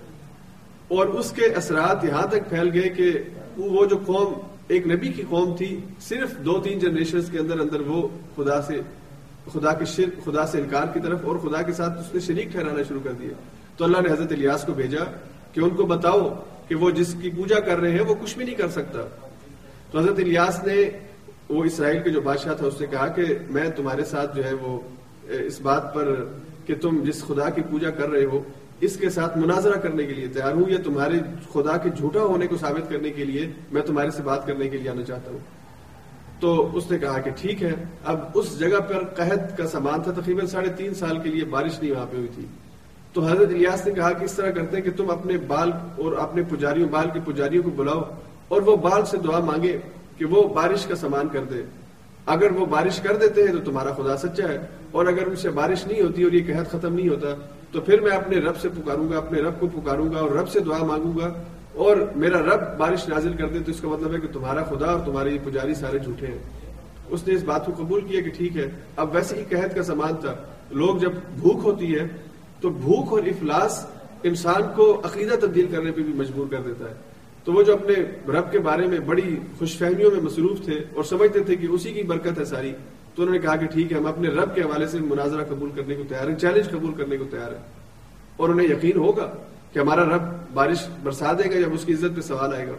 اور 0.87 1.05
اس 1.05 1.31
کے 1.31 1.45
اثرات 1.45 2.05
یہاں 2.05 2.27
تک 2.27 2.49
پھیل 2.49 2.69
گئے 2.73 2.89
کہ 2.89 3.11
وہ 3.57 3.85
جو 3.85 3.97
قوم 4.05 4.58
ایک 4.69 4.87
نبی 4.87 5.09
کی 5.09 5.23
قوم 5.29 5.55
تھی، 5.57 5.79
صرف 6.01 6.33
دو 6.45 6.59
تین 6.63 6.79
جنریشن 6.79 7.21
کے 7.31 7.39
اندر 7.39 7.59
اندر 7.59 7.81
وہ 7.81 8.07
خدا 8.35 8.61
سے، 8.61 8.81
خدا 9.53 9.73
کے 9.73 9.85
شرک 9.85 10.25
خدا 10.25 10.45
سے 10.47 10.59
انکار 10.59 10.87
کی 10.93 10.99
طرف 10.99 11.19
اور 11.23 11.35
خدا 11.35 11.61
کے 11.61 11.73
ساتھ 11.73 11.99
اس 11.99 12.13
نے 12.13 12.19
شریک 12.19 12.51
ٹھہرانا 12.51 12.83
شروع 12.87 12.99
کر 13.03 13.11
دیا۔ 13.11 13.33
تو 13.77 13.85
اللہ 13.85 14.01
نے 14.01 14.11
حضرت 14.11 14.31
الیاس 14.31 14.63
کو 14.63 14.73
بھیجا 14.73 15.03
کہ 15.53 15.59
ان 15.59 15.69
کو 15.69 15.85
بتاؤ 15.85 16.29
کہ 16.67 16.75
وہ 16.75 16.91
جس 16.91 17.15
کی 17.21 17.29
پوجا 17.29 17.59
کر 17.59 17.79
رہے 17.79 17.91
ہیں 17.91 18.05
وہ 18.07 18.15
کچھ 18.21 18.37
بھی 18.37 18.45
نہیں 18.45 18.55
کر 18.55 18.69
سکتا۔ 18.69 19.07
تو 19.91 19.99
حضرت 19.99 20.19
الیاس 20.19 20.63
نے 20.63 20.89
وہ 21.49 21.63
اسرائیل 21.63 22.03
کے 22.03 22.09
جو 22.09 22.21
بادشاہ 22.21 22.53
تھا، 22.53 22.65
اس 22.65 22.81
نے 22.81 22.87
کہا 22.87 23.07
کہ 23.07 23.23
میں 23.49 23.69
تمہارے 23.75 24.05
ساتھ 24.05 24.35
جو 24.37 24.45
ہے 24.45 24.53
وہ، 24.53 24.79
اس 25.23 25.61
بات 25.61 25.93
پر 25.93 26.15
کہ 26.65 26.75
تم 26.75 27.03
جس 27.03 27.23
خدا 27.27 27.49
کی 27.49 27.61
پوجا 27.69 27.89
کر 27.89 28.09
رہے 28.09 28.25
ہو 28.25 28.43
اس 28.81 28.97
کے 28.97 29.09
ساتھ 29.09 29.37
مناظرہ 29.37 29.77
کرنے 29.79 30.03
کے 30.03 30.13
لیے 30.13 30.27
تیار 30.27 30.51
ہوں 30.51 30.69
یا 30.69 30.77
تمہارے 30.83 31.19
خدا 31.53 31.77
کے 31.77 31.89
جھوٹا 31.89 32.19
ہونے 32.19 32.47
کو 32.47 32.57
ثابت 32.57 32.89
کرنے 32.89 33.09
کے 33.09 33.25
لیے 33.25 33.51
میں 33.71 33.81
تمہارے 33.81 34.09
سے 34.09 34.23
بات 34.23 34.47
کرنے 34.47 34.69
کے 34.69 34.77
لیے 34.77 34.91
آنا 34.91 35.03
چاہتا 35.03 35.31
ہوں۔ 35.31 35.39
تو 36.39 36.77
اس 36.77 36.91
نے 36.91 36.97
کہا 36.97 37.19
کہ 37.19 37.31
ٹھیک 37.41 37.63
ہے، 37.63 37.73
اب 38.05 38.19
اس 38.33 38.59
جگہ 38.59 38.79
پر 38.79 39.03
قحط 39.05 39.57
کا 39.57 39.67
سامان 39.67 40.01
تھا، 40.01 40.11
تقریباً 40.11 40.45
ساڑھے 40.45 40.69
تین 40.69 40.93
سال 40.93 41.19
کے 41.19 41.29
لیے 41.29 41.45
بارش 41.45 41.81
نہیں 41.81 41.91
وہاں 41.91 42.05
پہ 42.11 42.17
ہوئی 42.17 42.27
تھی۔ 42.35 42.45
تو 43.13 43.25
حضرت 43.25 43.49
ریاض 43.49 43.87
نے 43.87 43.93
کہا 43.93 44.11
کہ 44.11 44.25
اس 44.25 44.33
طرح 44.33 44.51
کرتے 44.51 44.77
ہیں 44.77 44.83
کہ 44.83 44.91
تم 44.91 45.09
اپنے 45.09 45.37
بال 45.37 45.71
اور 45.71 46.11
اپنے 46.13 46.41
پجاریوں، 46.49 46.87
بال 46.89 47.09
کے 47.13 47.19
پجاریوں 47.25 47.63
کو 47.63 47.69
بلاؤ 47.69 48.01
اور 48.47 48.61
وہ 48.61 48.75
بال 48.75 49.05
سے 49.05 49.17
دعا 49.17 49.39
مانگے 49.39 49.77
کہ 50.17 50.25
وہ 50.25 50.53
بارش 50.53 50.85
کا 50.85 50.95
سامان 50.95 51.27
کر 51.27 51.43
دے۔ 51.43 51.63
اگر 52.25 52.51
وہ 52.51 52.65
بارش 52.65 52.99
کر 52.99 53.17
دیتے 53.17 53.43
ہیں 53.43 53.51
تو 53.51 53.59
تمہارا 53.59 53.93
خدا 53.93 54.17
سچا 54.17 54.49
ہے 54.49 54.57
اور 54.91 55.05
اگر 55.05 55.27
ان 55.27 55.35
سے 55.35 55.49
بارش 55.49 55.87
نہیں 55.87 56.01
ہوتی 56.01 56.23
اور 56.23 56.31
یہ 56.31 56.53
قحط 56.53 56.69
ختم 56.71 56.93
نہیں 56.93 57.09
ہوتا 57.09 57.27
تو 57.71 57.81
پھر 57.81 58.01
میں 58.01 58.11
اپنے 58.11 58.37
رب 58.37 58.57
سے 58.57 58.69
پکاروں 58.69 59.11
گا، 59.11 59.17
اپنے 59.17 59.41
رب 59.41 59.59
کو 59.59 59.67
پکاروں 59.67 60.13
گا 60.13 60.19
اور 60.19 60.31
رب 60.31 60.49
سے 60.49 60.59
دعا 60.59 60.83
مانگوں 60.83 61.13
گا۔ 61.19 61.33
اور 61.73 61.97
میرا 62.15 62.39
رب 62.39 62.77
بارش 62.77 63.09
نازل 63.09 63.33
کر 63.33 63.47
دے 63.47 63.59
تو 63.59 63.71
اس 63.71 63.79
کا 63.81 63.87
مطلب 63.87 64.15
ہے 64.15 64.19
کہ 64.19 64.27
تمہارا 64.27 64.63
خدا 64.63 64.85
اور 64.85 64.99
تمہارے 65.05 65.31
یہ 65.31 65.39
پجاری 65.43 65.73
سارے 65.73 65.99
جھوٹے 65.99 66.27
ہیں۔ 66.27 66.37
اس 67.09 67.27
نے 67.27 67.33
اس 67.33 67.43
بات 67.43 67.65
کو 67.65 67.71
قبول 67.77 68.01
کیا 68.01 68.21
کہ 68.21 68.29
ٹھیک 68.29 68.57
ہے، 68.57 68.71
اب 68.95 69.15
ویسے 69.15 69.35
ہی 69.35 69.43
قحط 69.49 69.75
کا 69.75 69.83
سامان 69.83 70.15
تھا۔ 70.21 70.35
لوگ 70.71 70.97
جب 70.97 71.11
بھوک 71.39 71.59
ہوتی 71.63 71.95
ہے 71.95 72.07
تو 72.61 72.69
بھوک 72.69 73.11
اور 73.11 73.19
افلاس 73.19 73.85
انسان 74.23 74.61
کو 74.75 75.01
عقیدہ 75.03 75.35
تبدیل 75.41 75.67
کرنے 75.71 75.91
پہ 75.91 76.01
بھی 76.01 76.13
مجبور 76.13 76.47
کر 76.51 76.61
دیتا 76.61 76.89
ہے۔ 76.89 76.93
تو 77.43 77.53
وہ 77.53 77.63
جو 77.63 77.73
اپنے 77.73 77.93
رب 78.31 78.51
کے 78.51 78.59
بارے 78.59 78.87
میں 78.87 78.99
بڑی 78.99 79.37
خوش 79.59 79.77
فہمیوں 79.77 80.11
میں 80.11 80.21
مصروف 80.21 80.65
تھے 80.65 80.73
اور 80.73 81.03
سمجھتے 81.03 81.39
تھے 81.39 81.55
کہ 81.55 81.65
اسی 81.65 81.93
کی 81.93 82.03
برکت 82.03 82.39
ہے 82.39 82.45
ساری 82.45 82.73
تو 83.15 83.21
انہوں 83.21 83.35
نے 83.35 83.41
کہا 83.41 83.55
کہ 83.55 83.65
ٹھیک 83.65 83.91
ہے، 83.91 83.97
ہم 83.97 84.05
اپنے 84.05 84.29
رب 84.29 84.55
کے 84.55 84.61
حوالے 84.61 84.87
سے 84.87 84.99
مناظرہ 84.99 85.43
قبول 85.49 85.69
کرنے 85.75 85.95
کو 85.95 86.03
تیار 86.09 86.29
ہیں 86.29 86.35
چیلنج 86.35 86.69
قبول 86.69 86.93
کرنے 86.93 87.17
کو 87.17 87.25
تیار 87.31 87.51
ہیں۔ 87.51 87.61
اور 88.37 88.49
انہیں 88.49 88.67
یقین 88.67 88.97
ہوگا 88.97 89.35
کہ 89.73 89.79
ہمارا 89.79 90.05
رب 90.05 90.21
بارش 90.53 90.77
برسا 91.03 91.33
دے 91.33 91.55
گا 91.55 91.59
جب 91.59 91.73
اس 91.73 91.85
کی 91.85 91.93
عزت 91.93 92.15
پہ 92.15 92.21
سوال 92.21 92.53
آئے 92.53 92.67
گا۔ 92.67 92.73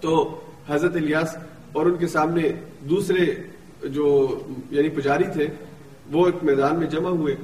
تو 0.00 0.40
حضرت 0.68 0.96
الیاس 0.96 1.36
اور 1.72 1.86
ان 1.86 1.96
کے 1.96 2.06
سامنے 2.06 2.52
دوسرے 2.90 3.34
جو 3.82 4.38
یعنی 4.70 4.88
پجاری 4.88 5.24
تھے، 5.32 5.46
وہ 6.12 6.26
ایک 6.26 6.44
میدان 6.44 6.78
میں 6.78 6.86
جمع 6.86 7.10
ہوئے 7.10 7.36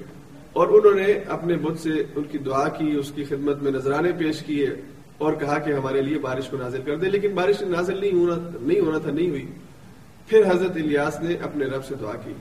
اور 0.53 0.69
انہوں 0.69 0.95
نے 0.95 1.13
اپنے 1.29 1.55
بدھ 1.55 1.79
سے 1.79 2.05
ان 2.17 2.23
کی 2.25 2.39
دعا 2.39 2.69
کی، 2.69 2.93
اس 2.93 3.13
کی 3.15 3.25
خدمت 3.25 3.63
میں 3.63 3.73
نذرانے 3.73 4.13
پیش 4.19 4.43
کیے 4.43 4.69
اور 5.19 5.33
کہا 5.33 5.59
کہ 5.59 5.73
ہمارے 5.73 6.03
لیے 6.03 6.19
بارش 6.19 6.49
کو 6.49 6.57
نازل 6.57 6.81
کر 6.85 6.97
دے۔ 6.97 7.11
لیکن 7.11 7.35
بارش 7.35 7.63
نازل 7.63 8.01
نہیں 8.01 8.13
ہونا 8.13 8.51
نہیں 8.63 8.81
ہونا 8.81 8.99
تھا، 8.99 9.11
نہیں 9.11 9.31
ہوئی۔ 9.31 9.47
پھر 10.27 10.43
حضرت 10.51 10.71
الیاس 10.71 11.21
نے 11.21 11.35
اپنے 11.35 11.65
رب 11.67 11.85
سے 11.85 11.95
دعا 12.01 12.13
کی 12.25 12.33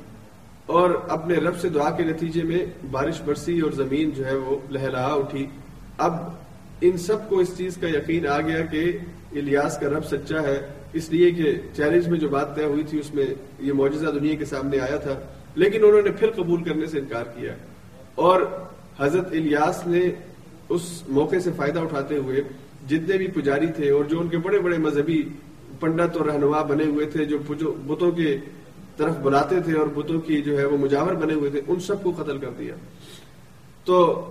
اور 0.65 0.89
اپنے 1.07 1.35
رب 1.35 1.57
سے 1.57 1.69
دعا 1.69 1.89
کے 1.89 2.03
نتیجے 2.03 2.43
میں 2.43 2.65
بارش 2.91 3.21
برسی 3.21 3.59
اور 3.59 3.71
زمین 3.71 4.09
جو 4.09 4.25
ہے 4.25 4.35
وہ 4.35 4.59
لہلا 4.69 5.05
اٹھی۔ 5.05 5.47
اب 5.97 6.13
ان 6.81 6.97
سب 6.97 7.29
کو 7.29 7.39
اس 7.39 7.57
چیز 7.57 7.77
کا 7.81 7.87
یقین 7.89 8.27
آ 8.27 8.41
گیا 8.41 8.65
کہ 8.65 8.97
الیاس 9.31 9.77
کا 9.77 9.87
رب 9.87 10.05
سچا 10.05 10.41
ہے، 10.41 10.67
اس 10.93 11.09
لیے 11.09 11.31
کہ 11.31 11.55
چیلنج 11.75 12.07
میں 12.07 12.19
جو 12.19 12.29
بات 12.29 12.55
طے 12.55 12.63
ہوئی 12.63 12.83
تھی، 12.83 12.99
اس 12.99 13.13
میں 13.13 13.25
یہ 13.59 13.73
معجزہ 13.73 14.07
دنیا 14.07 14.35
کے 14.35 14.45
سامنے 14.45 14.79
آیا 14.79 14.95
تھا۔ 14.95 15.19
لیکن 15.55 15.85
انہوں 15.85 16.01
نے 16.01 16.11
پھر 16.11 16.31
قبول 16.31 16.63
کرنے 16.63 16.85
سے 16.85 16.99
انکار 16.99 17.23
کیا۔ 17.23 17.55
اور 18.15 18.41
حضرت 18.99 19.27
الیاس 19.31 19.87
نے 19.87 20.01
اس 20.69 21.03
موقع 21.07 21.35
سے 21.43 21.51
فائدہ 21.55 21.79
اٹھاتے 21.79 22.17
ہوئے 22.17 22.41
جتنے 22.89 23.17
بھی 23.17 23.27
پجاری 23.27 23.67
تھے 23.67 23.89
اور 23.89 24.03
جو 24.03 24.19
ان 24.19 24.27
کے 24.27 24.37
بڑے 24.37 24.59
بڑے 24.59 24.77
مذہبی 24.77 25.23
پنڈت 25.79 26.17
اور 26.17 26.25
رہنما 26.25 26.61
بنے 26.61 26.83
ہوئے 26.83 27.05
تھے، 27.05 27.25
جو 27.25 27.37
بتوں 27.87 28.11
کے 28.11 28.37
طرف 28.97 29.17
بلاتے 29.17 29.59
تھے 29.59 29.73
اور 29.73 29.87
بتوں 29.87 30.19
کی 30.21 30.41
جو 30.41 30.57
ہے 30.57 30.65
وہ 30.65 30.77
مجاور 30.77 31.13
بنے 31.13 31.33
ہوئے 31.33 31.49
تھے، 31.49 31.61
ان 31.67 31.79
سب 31.79 32.03
کو 32.03 32.11
قتل 32.11 32.37
کر 32.37 32.49
دیا۔ 32.57 32.75
تو 33.85 34.25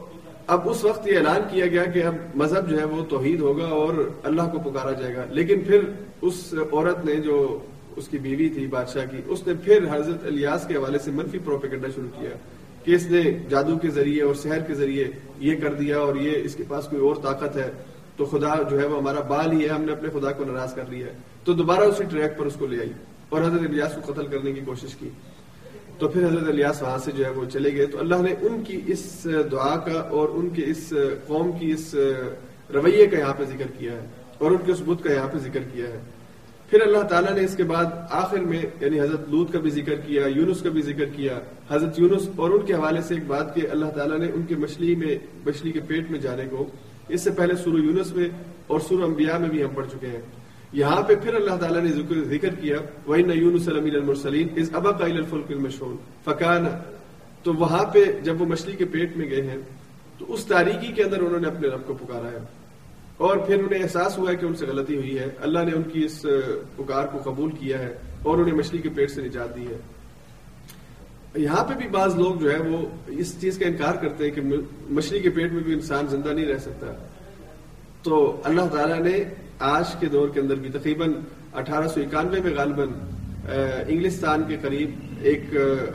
اب 0.46 0.70
اس 0.70 0.84
وقت 0.84 1.08
یہ 1.08 1.16
اعلان 1.16 1.40
کیا 1.50 1.66
گیا 1.66 1.84
کہ 1.84 2.04
اب 2.04 2.14
مذہب 2.34 2.70
جو 2.70 2.78
ہے 2.78 2.84
وہ 2.84 3.04
توحید 3.04 3.40
ہوگا 3.40 3.64
اور 3.64 4.10
اللہ 4.22 4.42
کو 4.42 4.70
پکارا 4.70 4.92
جائے 4.92 5.16
گا۔ 5.16 5.24
لیکن 5.30 5.60
پھر 5.60 5.80
اس 6.22 6.54
عورت 6.72 7.04
نے 7.04 7.16
جو 7.16 7.58
اس 7.96 8.08
کی 8.08 8.18
بیوی 8.18 8.48
تھی، 8.48 8.66
بادشاہ 8.66 9.04
کی، 9.10 9.16
اس 9.26 9.46
نے 9.46 9.52
پھر 9.64 9.86
حضرت 9.90 10.26
الیاس 10.26 10.66
کے 10.66 10.76
حوالے 10.76 10.98
سے 10.98 11.10
منفی 11.10 11.38
پروپیگنڈا 11.38 11.88
شروع 11.94 12.20
کیا 12.20 12.30
کہ 12.84 12.90
اس 12.90 13.06
نے 13.10 13.22
جادو 13.48 13.78
کے 13.78 13.88
ذریعے 13.88 14.22
اور 14.22 14.34
شہر 14.34 14.58
کے 14.58 14.74
ذریعے 14.74 15.08
یہ 15.38 15.56
کر 15.56 15.74
دیا 15.74 15.98
اور 15.98 16.16
یہ 16.16 16.30
اس 16.42 16.54
کے 16.54 16.64
پاس 16.68 16.84
کوئی 16.84 17.02
اور 17.02 17.16
طاقت 17.16 17.56
ہے۔ 17.56 17.70
تو 18.16 18.24
خدا 18.24 18.62
جو 18.70 18.80
ہے 18.80 18.86
وہ 18.86 18.98
ہمارا 18.98 19.20
بال 19.20 19.52
ہی 19.52 19.64
ہے، 19.64 19.68
ہم 19.68 19.82
نے 19.82 19.92
اپنے 19.92 20.08
خدا 20.08 20.32
کو 20.32 20.44
ناراض 20.44 20.74
کر 20.74 20.84
لیا 20.88 21.06
ہے۔ 21.06 21.12
تو 21.44 21.52
دوبارہ 21.52 21.80
اسی 21.80 22.04
ٹریک 22.04 22.38
پر 22.38 22.46
اس 22.46 22.54
کو 22.58 22.66
لے 22.66 22.78
آئی۔ 22.80 22.92
اور 23.28 23.42
حضرت 23.42 23.60
الیاس 23.60 23.98
کو 24.02 24.12
قتل 24.12 24.26
کرنے 24.26 24.52
کی 24.52 24.60
کوشش 24.60 24.94
کی۔ 24.94 25.10
تو 25.98 26.08
پھر 26.08 26.26
حضرت 26.26 26.48
الیاس 26.48 26.82
وہاں 26.82 26.98
سے 26.98 27.10
جو 27.12 27.24
ہے 27.24 27.30
وہ 27.30 27.44
چلے 27.52 27.76
گئے۔ 27.76 27.86
تو 27.86 27.98
اللہ 28.00 28.14
نے 28.14 28.34
ان 28.40 28.62
کی 28.66 28.80
اس 28.86 29.26
دعا 29.52 29.76
کا 29.76 30.00
اور 30.00 30.28
ان 30.28 30.48
کے 30.48 30.62
اس 30.66 30.92
قوم 31.26 31.52
کی 31.52 31.70
اس 31.70 31.94
رویے 32.74 33.06
کا 33.06 33.18
یہاں 33.18 33.34
پہ 33.38 33.44
ذکر 33.44 33.66
کیا 33.78 33.92
ہے۔ 33.92 34.06
اور 34.38 34.50
ان 34.50 34.56
کے 34.66 34.72
اس 34.72 34.80
بدھ 34.80 35.04
کا 35.04 35.12
یہاں 35.12 35.28
پہ 35.28 35.38
ذکر 35.38 35.60
کیا 35.72 35.86
ہے۔ 35.86 35.98
پھر 36.70 36.80
اللہ 36.80 37.02
تعالیٰ 37.02 37.32
نے 37.32 37.44
اس 37.44 37.56
کے 37.56 37.62
بعد 37.62 37.84
آخر 38.10 38.38
میں 38.38 38.62
یعنی 38.80 39.00
حضرت 39.00 39.20
لود 39.28 39.52
کا 39.52 39.58
بھی 39.58 39.70
ذکر 39.70 39.94
کیا، 39.94 40.26
یونس 40.26 40.60
کا 40.60 40.68
بھی 40.68 40.82
ذکر 40.82 41.04
کیا۔ 41.04 41.40
حضرت 41.70 42.00
یونس 42.00 42.28
اور 42.36 42.50
ان 42.50 42.66
کے 42.66 42.74
حوالے 42.74 43.00
سے 43.02 43.14
ایک 43.14 43.24
بات 43.26 43.54
کہ 43.54 43.62
اللہ 43.70 43.86
تعالیٰ 43.86 44.18
نے 44.18 44.26
ان 44.34 44.42
کے 44.42 44.56
مچھلی 44.56 44.94
میں، 44.94 45.18
مچھلی 45.46 45.72
کے 45.72 45.80
پیٹ 45.80 46.10
میں 46.10 46.18
جانے 46.18 46.44
کو 46.50 46.66
اس 47.08 47.20
سے 47.20 47.30
پہلے 47.30 47.56
سورہ 47.56 47.80
یونس 47.80 48.14
میں 48.14 48.28
اور 48.66 48.80
سورہ 48.80 49.04
انبیاء 49.04 49.38
میں 49.38 49.48
بھی 49.48 49.64
ہم 49.64 49.68
پڑھ 49.74 49.86
چکے 49.92 50.06
ہیں۔ 50.06 50.20
یہاں 50.72 51.02
پہ 51.02 51.14
پھر 51.14 51.34
اللہ 51.34 51.56
تعالیٰ 51.56 51.82
نے 51.82 51.88
ذکر 52.24 52.48
کیا 52.48 52.76
وہی 53.06 53.22
نیون 53.22 53.58
سلم 53.58 53.84
المرسلین 53.84 54.48
اس 54.56 54.70
ابا 54.72 54.92
قائل 54.92 55.16
الفلق 55.16 55.50
المشہور 55.50 55.94
فکان 56.24 56.66
تو 57.42 57.52
وہاں 57.52 57.84
پہ 57.84 58.04
جب 58.22 58.40
وہ 58.40 58.46
مچھلی 58.46 58.76
کے 58.76 58.84
پیٹ 58.84 59.16
میں 59.16 59.30
گئے 59.30 59.42
ہیں، 59.42 59.56
تو 60.18 60.24
اس 60.28 60.44
تاریخی 60.44 60.92
کے 60.92 61.02
اندر 61.02 61.20
انہوں 61.20 61.40
نے 61.40 61.48
اپنے 61.48 61.68
رب 61.68 61.86
کو 61.86 61.94
پکارا 61.94 62.30
ہے۔ 62.30 62.38
اور 63.16 63.36
پھر 63.36 63.58
انہیں 63.58 63.82
احساس 63.82 64.18
ہوا 64.18 64.30
ہے 64.30 64.36
کہ 64.36 64.46
ان 64.46 64.54
سے 64.54 64.66
غلطی 64.66 64.96
ہوئی 64.96 65.18
ہے۔ 65.18 65.26
اللہ 65.40 65.58
نے 65.58 65.72
ان 65.72 65.82
کی 65.82 66.04
اس 66.04 66.26
پکار 66.76 67.06
کو 67.06 67.32
قبول 67.32 67.50
کیا 67.50 67.78
ہے 67.78 67.94
اور 68.22 68.38
انہیں 68.38 68.54
مچھلی 68.54 68.82
کے 68.82 68.88
پیٹ 68.88 69.10
سے 69.10 69.22
نجات 69.22 69.56
دی 69.56 69.66
ہے۔ 69.66 69.78
یہاں 71.34 71.64
پہ 71.64 71.74
بھی 71.74 71.88
بعض 71.88 72.14
لوگ 72.16 72.34
جو 72.34 72.52
ہے 72.52 72.58
وہ 72.58 72.78
اس 73.06 73.34
چیز 73.40 73.58
کا 73.58 73.66
انکار 73.66 73.94
کرتے 73.94 74.24
ہیں 74.24 74.30
کہ 74.30 74.40
مچھلی 74.88 75.20
کے 75.20 75.30
پیٹ 75.30 75.52
میں 75.52 75.62
بھی 75.62 75.72
انسان 75.72 76.06
زندہ 76.10 76.28
نہیں 76.28 76.46
رہ 76.46 76.58
سکتا۔ 76.58 76.92
تو 78.02 78.40
اللہ 78.44 78.66
تعالیٰ 78.72 79.00
نے 79.00 79.22
آج 79.58 79.94
کے 80.00 80.06
دور 80.06 80.28
کے 80.28 80.40
اندر 80.40 80.54
بھی 80.54 80.70
تقریباً 80.70 81.12
اٹھارہ 81.54 81.88
سو 81.88 82.00
اکانوے 82.00 82.40
میں 82.40 82.54
غالباً 82.56 82.88
انگلستان 83.88 84.42
کے 84.48 84.56
قریب 84.62 84.90
ایک 85.22 85.42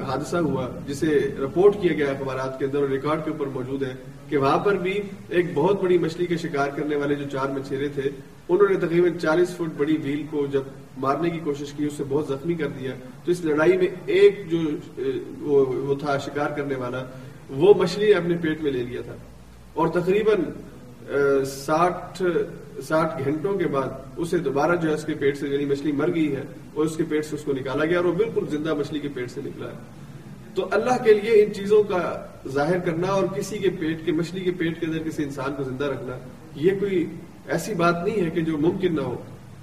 حادثہ 0.08 0.38
ہوا 0.38 0.68
جسے 0.88 1.20
رپورٹ 1.40 1.82
کیا 1.82 1.94
گیا 1.94 2.12
اخبارات 2.12 2.60
کے 2.60 2.66
اندر 2.66 2.78
اور 2.78 2.90
ریکارڈ 2.90 3.26
کے 3.26 3.32
اوپر 3.32 3.48
موجود 3.48 3.84
ہے 3.84 3.94
کہ 4.30 4.38
وہاں 4.38 4.58
پر 4.58 4.76
بھی 4.76 5.00
ایک 5.30 5.46
بہت 5.54 5.82
بڑی 5.84 5.98
مچھلی 5.98 6.26
کے 6.26 6.38
شکار 6.38 6.70
کرنے 6.76 6.96
والے 6.96 7.16
جو 7.16 7.30
چار 7.32 7.50
مچھیرے 7.50 7.88
تھے، 7.88 8.10
انہوں 8.50 8.68
نے 8.70 8.76
تقریباً 8.88 9.18
چالیس 9.18 9.56
فٹ 9.56 9.78
بڑی 9.78 9.98
ویل 10.04 10.24
کو 10.30 10.46
جب 10.48 10.64
مارنے 11.00 11.30
کی 11.30 11.40
کوشش 11.44 11.72
کی 11.74 11.86
اسے 11.86 12.04
بہت 12.10 12.28
زخمی 12.28 12.54
کر 12.54 12.68
دیا۔ 12.80 12.92
تو 13.26 13.32
اس 13.32 13.44
لڑائی 13.46 13.78
میں 13.78 13.88
ایک 14.06 14.40
جو، 14.52 14.60
وہ 15.42 15.96
تھا 16.00 16.18
شکار 16.26 16.50
کرنے 16.58 16.76
والا، 16.76 17.04
وہ 17.50 17.74
مچھلی 17.78 18.14
اپنے 18.14 18.38
پیٹ 18.42 18.62
میں 18.62 18.72
لے 18.72 18.84
لیا 18.84 19.02
تھا۔ 19.02 19.16
اور 19.74 19.88
تقریباً 19.94 20.44
ساٹھ 21.48 22.22
ساٹھ 22.88 23.24
گھنٹوں 23.26 23.54
کے 23.58 23.68
بعد 23.68 24.20
اسے 24.20 24.38
دوبارہ 24.38 24.76
جو 24.76 24.90
ہے 24.90 24.94
اس 24.94 25.04
کے 25.04 25.14
پیٹ 25.20 25.38
سے 25.38 25.48
یعنی 25.48 25.66
مچھلی 25.66 25.92
مر 25.92 26.14
گئی 26.16 26.36
ہے، 26.36 26.44
اور 26.74 26.86
اس 26.86 26.96
کے 26.96 27.04
پیٹ 27.10 27.26
سے 27.26 27.36
اس 27.36 27.44
کو 27.44 27.54
نکالا 27.54 27.86
گیا 27.86 27.98
اور 27.98 28.06
وہ 28.06 28.14
بالکل 28.14 28.46
زندہ 28.50 28.74
مچھلی 28.74 29.00
کے 29.00 29.10
پیٹ 29.14 29.32
سے 29.32 29.42
نکلا 29.46 29.68
ہے۔ 29.68 29.78
تو 30.56 30.68
اللہ 30.72 31.04
کے 31.04 31.14
لیے 31.14 31.44
ان 31.44 31.54
چیزوں 31.54 31.82
کا 31.84 32.02
ظاہر 32.48 32.80
کرنا 32.80 33.08
اور 33.08 33.24
کسی 33.36 33.58
کے 33.58 33.70
پیٹ 33.80 34.06
کے، 34.06 34.12
مچھلی 34.12 34.42
کے 34.42 34.52
پیٹ 34.58 34.80
کے 34.80 34.86
اندر 34.86 35.04
کسی 35.04 35.24
انسان 35.24 35.54
کو 35.58 35.64
زندہ 35.64 35.86
رکھنا، 35.86 36.18
یہ 36.56 36.80
کوئی 36.80 37.06
ایسی 37.48 37.74
بات 37.74 38.04
نہیں 38.06 38.26
ہے 38.26 38.30
کہ 38.30 38.42
جو 38.42 38.58
ممکن 38.58 38.96
نہ 38.96 39.02
ہو۔ 39.02 39.16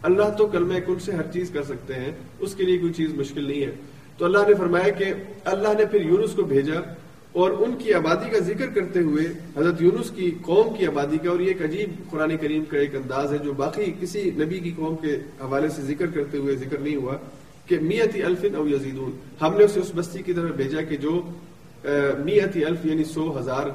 اللہ 0.02 0.36
تو 0.38 0.46
کلمہ 0.46 0.78
کن 0.86 0.98
سے 1.04 1.12
ہر 1.12 1.30
چیز 1.32 1.50
کر 1.50 1.62
سکتے 1.64 1.94
ہیں، 1.94 2.12
اس 2.40 2.54
کے 2.54 2.64
لیے 2.64 2.78
کوئی 2.78 2.92
چیز 2.92 3.14
مشکل 3.14 3.44
نہیں 3.44 3.64
ہے۔ 3.64 3.72
تو 4.18 4.24
اللہ 4.24 4.48
نے 4.48 4.54
فرمایا 4.54 4.88
کہ 4.98 5.12
اللہ 5.44 5.72
نے 5.78 5.84
پھر 5.90 6.00
یونس 6.02 6.32
کو 6.34 6.42
بھیجا 6.44 6.80
اور 7.32 7.50
ان 7.60 7.74
کی 7.78 7.92
آبادی 7.94 8.30
کا 8.30 8.38
ذکر 8.44 8.70
کرتے 8.74 9.00
ہوئے 9.00 9.24
حضرت 9.56 9.82
یونس 9.82 10.10
کی 10.10 10.30
قوم 10.42 10.74
کی 10.76 10.86
آبادی 10.86 11.18
کا، 11.18 11.30
اور 11.30 11.40
یہ 11.40 11.48
ایک 11.48 11.62
عجیب 11.64 11.90
قرآن 12.10 12.36
کریم 12.36 12.64
کا 12.70 12.78
ایک 12.78 12.94
انداز 12.96 13.32
ہے 13.32 13.38
جو 13.38 13.52
باقی 13.52 13.92
کسی 14.00 14.30
نبی 14.36 14.60
کی 14.60 14.72
قوم 14.76 14.96
کے 15.02 15.14
حوالے 15.40 15.68
سے 15.68 15.82
ذکر 15.82 16.06
کرتے 16.14 16.38
ہوئے 16.38 16.56
ذکر 16.56 16.78
نہیں 16.78 16.96
ہوا 16.96 17.16
کہ 17.66 17.78
میتی 17.82 18.22
الفن 18.22 18.54
او 18.54 18.66
یزیدون۔ 18.68 19.10
ہم 19.40 19.56
نے 19.58 19.64
اسے 19.64 19.80
اس 19.80 19.90
بستی 19.94 20.22
کی 20.22 20.32
طرف 20.32 20.56
بھیجا 20.56 20.82
کہ 20.88 20.96
جو 20.96 21.20
میتی 22.24 22.64
الف 22.64 22.86
یعنی 22.86 23.04
سو 23.04 23.38
ہزار 23.38 23.66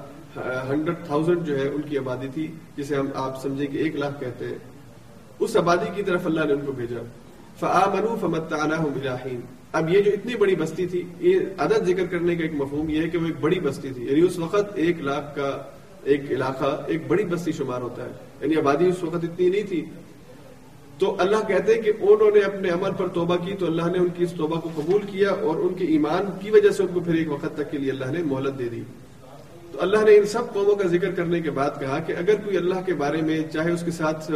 ہنڈریڈ 0.69 1.05
تھاؤزینڈ 1.05 1.45
جو 1.47 1.57
ہے 1.59 1.67
ان 1.67 1.81
کی 1.81 1.97
آبادی 1.97 2.27
تھی، 2.33 2.47
جسے 2.77 2.95
ہم 2.95 3.07
آپ 3.15 3.41
سمجھیں 3.41 3.67
کہ 3.67 3.77
ایک 3.77 3.95
لاکھ 3.95 4.19
کہتے 4.19 4.45
ہیں۔ 4.45 4.57
اس 5.41 5.57
آبادی 5.57 5.89
کی 5.95 6.03
طرف 6.03 6.25
اللہ 6.25 6.45
نے 6.45 6.53
ان 6.53 6.65
کو 6.65 6.71
بھیجا۔ 6.71 7.01
فآ 7.59 7.89
منو 7.93 8.17
فمت 8.21 8.53
اب 9.71 9.89
یہ 9.89 10.01
جو 10.01 10.11
اتنی 10.11 10.35
بڑی 10.35 10.55
بستی 10.55 10.85
تھی، 10.85 11.03
یہ 11.19 11.39
عدد 11.57 11.87
ذکر 11.87 12.05
کرنے 12.05 12.35
کا 12.35 12.41
ایک 12.41 12.53
مفہوم 12.53 12.89
یہ 12.89 13.01
ہے 13.01 13.09
کہ 13.09 13.17
وہ 13.17 13.25
ایک 13.25 13.35
بڑی 13.41 13.59
بستی 13.59 13.89
تھی۔ 13.89 14.05
یعنی 14.05 14.21
اس 14.21 14.39
وقت 14.39 14.71
ایک 14.75 15.01
لاکھ 15.01 15.35
کا 15.35 15.61
ایک 16.03 16.21
علاقہ، 16.31 16.83
ایک 16.87 17.01
بڑی 17.07 17.25
بستی 17.25 17.51
شمار 17.51 17.81
ہوتا 17.81 18.05
ہے۔ 18.05 18.11
یعنی 18.41 18.55
آبادی 18.55 18.85
اس 18.85 19.03
وقت 19.03 19.23
اتنی 19.23 19.49
نہیں 19.49 19.63
تھی۔ 19.69 19.85
تو 20.97 21.15
اللہ 21.19 21.35
کہتے 21.47 21.75
ہیں 21.75 21.81
کہ 21.81 21.91
انہوں 21.99 22.31
نے 22.31 22.39
اپنے 22.39 22.69
عمل 22.69 22.89
پر 22.97 23.07
توبہ 23.07 23.35
کی 23.35 23.53
تو 23.53 23.65
اللہ 23.65 23.81
نے 23.81 23.97
ان 23.97 24.07
کی 24.17 24.23
اس 24.23 24.33
توبہ 24.37 24.59
کو 24.59 24.69
قبول 24.75 25.01
کیا 25.01 25.29
اور 25.29 25.55
ان 25.55 25.73
کے 25.73 25.85
ایمان 25.85 26.39
کی 26.41 26.51
وجہ 26.51 26.69
سے 26.69 26.83
ان 26.83 26.89
کو 26.93 26.99
پھر 26.99 27.13
ایک 27.13 27.31
وقت 27.31 27.55
تک 27.55 27.71
کے 27.71 27.77
لیے 27.77 27.91
اللہ 27.91 28.05
نے 28.05 28.23
مہلت 28.23 28.59
دے 28.59 28.69
دی۔ 28.69 28.81
تو 29.71 29.81
اللہ 29.81 30.03
نے 30.05 30.15
ان 30.17 30.25
سب 30.27 30.51
قوموں 30.53 30.75
کا 30.75 30.87
ذکر 30.87 31.11
کرنے 31.15 31.39
کے 31.41 31.51
بعد 31.51 31.79
کہا 31.79 31.99
کہ 32.07 32.13
اگر 32.17 32.35
کوئی 32.43 32.57
اللہ 32.57 32.81
کے 32.85 32.93
بارے 33.01 33.21
میں 33.21 33.39
چاہے 33.53 33.71
اس 33.71 33.83
کے 33.85 33.91
ساتھ 33.91 34.31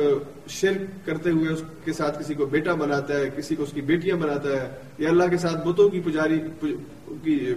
شرک 0.57 1.05
کرتے 1.05 1.29
ہوئے 1.29 1.53
اس 1.53 1.63
کے 1.85 1.93
ساتھ 1.93 2.19
کسی 2.19 2.33
کو 2.33 2.45
بیٹا 2.53 2.73
بناتا 2.73 3.19
ہے، 3.19 3.29
کسی 3.37 3.55
کو 3.55 3.63
اس 3.63 3.71
کی 3.73 3.81
بیٹیاں 3.89 4.17
بناتا 4.17 4.49
ہے، 4.49 4.67
یا 4.99 5.09
اللہ 5.09 5.29
کے 5.31 5.37
ساتھ 5.37 5.67
بتوں 5.67 5.89
کی 5.89 5.99
پجاری 6.05 6.39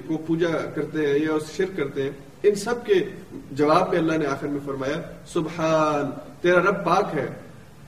کو 0.06 0.16
پوجا 0.26 0.48
کرتے 0.74 1.06
ہیں 1.06 1.18
یا 1.18 1.32
اس 1.32 1.50
شرک 1.56 1.76
کرتے 1.76 2.02
ہیں، 2.02 2.10
ان 2.42 2.54
سب 2.54 2.84
کے 2.86 2.94
جواب 3.60 3.88
میں 3.90 3.98
اللہ 3.98 4.18
نے 4.18 4.26
آخر 4.26 4.46
میں 4.46 4.60
فرمایا، 4.66 5.00
سبحان، 5.32 6.10
تیرا 6.42 6.60
رب 6.60 6.84
پاک 6.84 7.14
ہے، 7.14 7.28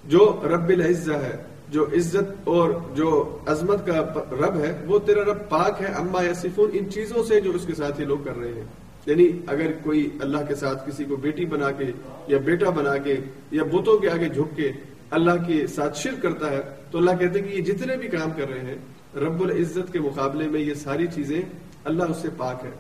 جو 0.05 0.27
رب 0.51 0.69
العزہ 0.69 1.19
ہے، 1.23 1.37
جو 1.69 1.85
عزت 1.97 2.49
اور 2.49 2.71
جو 2.95 3.11
عظمت 3.47 3.87
کا 3.87 4.01
رب 4.41 4.57
ہے، 4.61 4.73
وہ 4.87 4.99
تیرا 5.07 5.25
رب 5.25 5.49
پاک 5.49 5.83
ہے، 5.83 5.93
اما 5.95 6.23
یا 6.25 6.35
سفون 6.35 6.71
ان 6.73 6.91
چیزوں 6.91 7.23
سے 7.25 7.41
جو 7.41 7.51
اس 7.55 7.67
کے 7.67 7.75
ساتھ 7.75 8.01
یہ 8.01 8.07
لوگ 8.07 8.19
کر 8.25 8.39
رہے 8.39 8.53
ہیں۔ 8.53 8.65
یعنی 9.07 9.29
اگر 9.47 9.71
کوئی 9.83 10.09
اللہ 10.21 10.45
کے 10.49 10.55
ساتھ 10.55 10.89
کسی 10.89 11.05
کو 11.05 11.17
بیٹی 11.17 11.45
بنا 11.47 11.71
کے 11.71 11.85
یا 12.29 12.39
بیٹا 12.45 12.71
بنا 12.71 12.97
کے 12.97 13.17
یا 13.51 13.65
بتوں 13.73 13.99
کے 13.99 14.11
آگے 14.11 14.29
جھک 14.29 14.57
کے 14.57 14.71
اللہ 15.11 15.43
کے 15.47 15.67
ساتھ 15.67 15.99
شرک 15.99 16.23
کرتا 16.23 16.51
ہے، 16.51 16.61
تو 16.91 16.99
اللہ 16.99 17.17
کہتے 17.19 17.41
ہیں 17.41 17.47
کہ 17.49 17.55
یہ 17.55 17.65
جتنے 17.65 17.97
بھی 17.97 18.09
کام 18.09 18.31
کر 18.37 18.49
رہے 18.49 18.61
ہیں، 18.61 18.77
رب 19.17 19.43
العزت 19.43 19.93
کے 19.93 20.01
مقابلے 20.01 20.49
میں 20.49 20.61
یہ 20.61 20.75
ساری 20.75 21.07
چیزیں 21.15 21.41
اللہ 21.85 22.11
اس 22.11 22.17
سے 22.17 22.29
پاک 22.37 22.65
ہے 22.65 22.71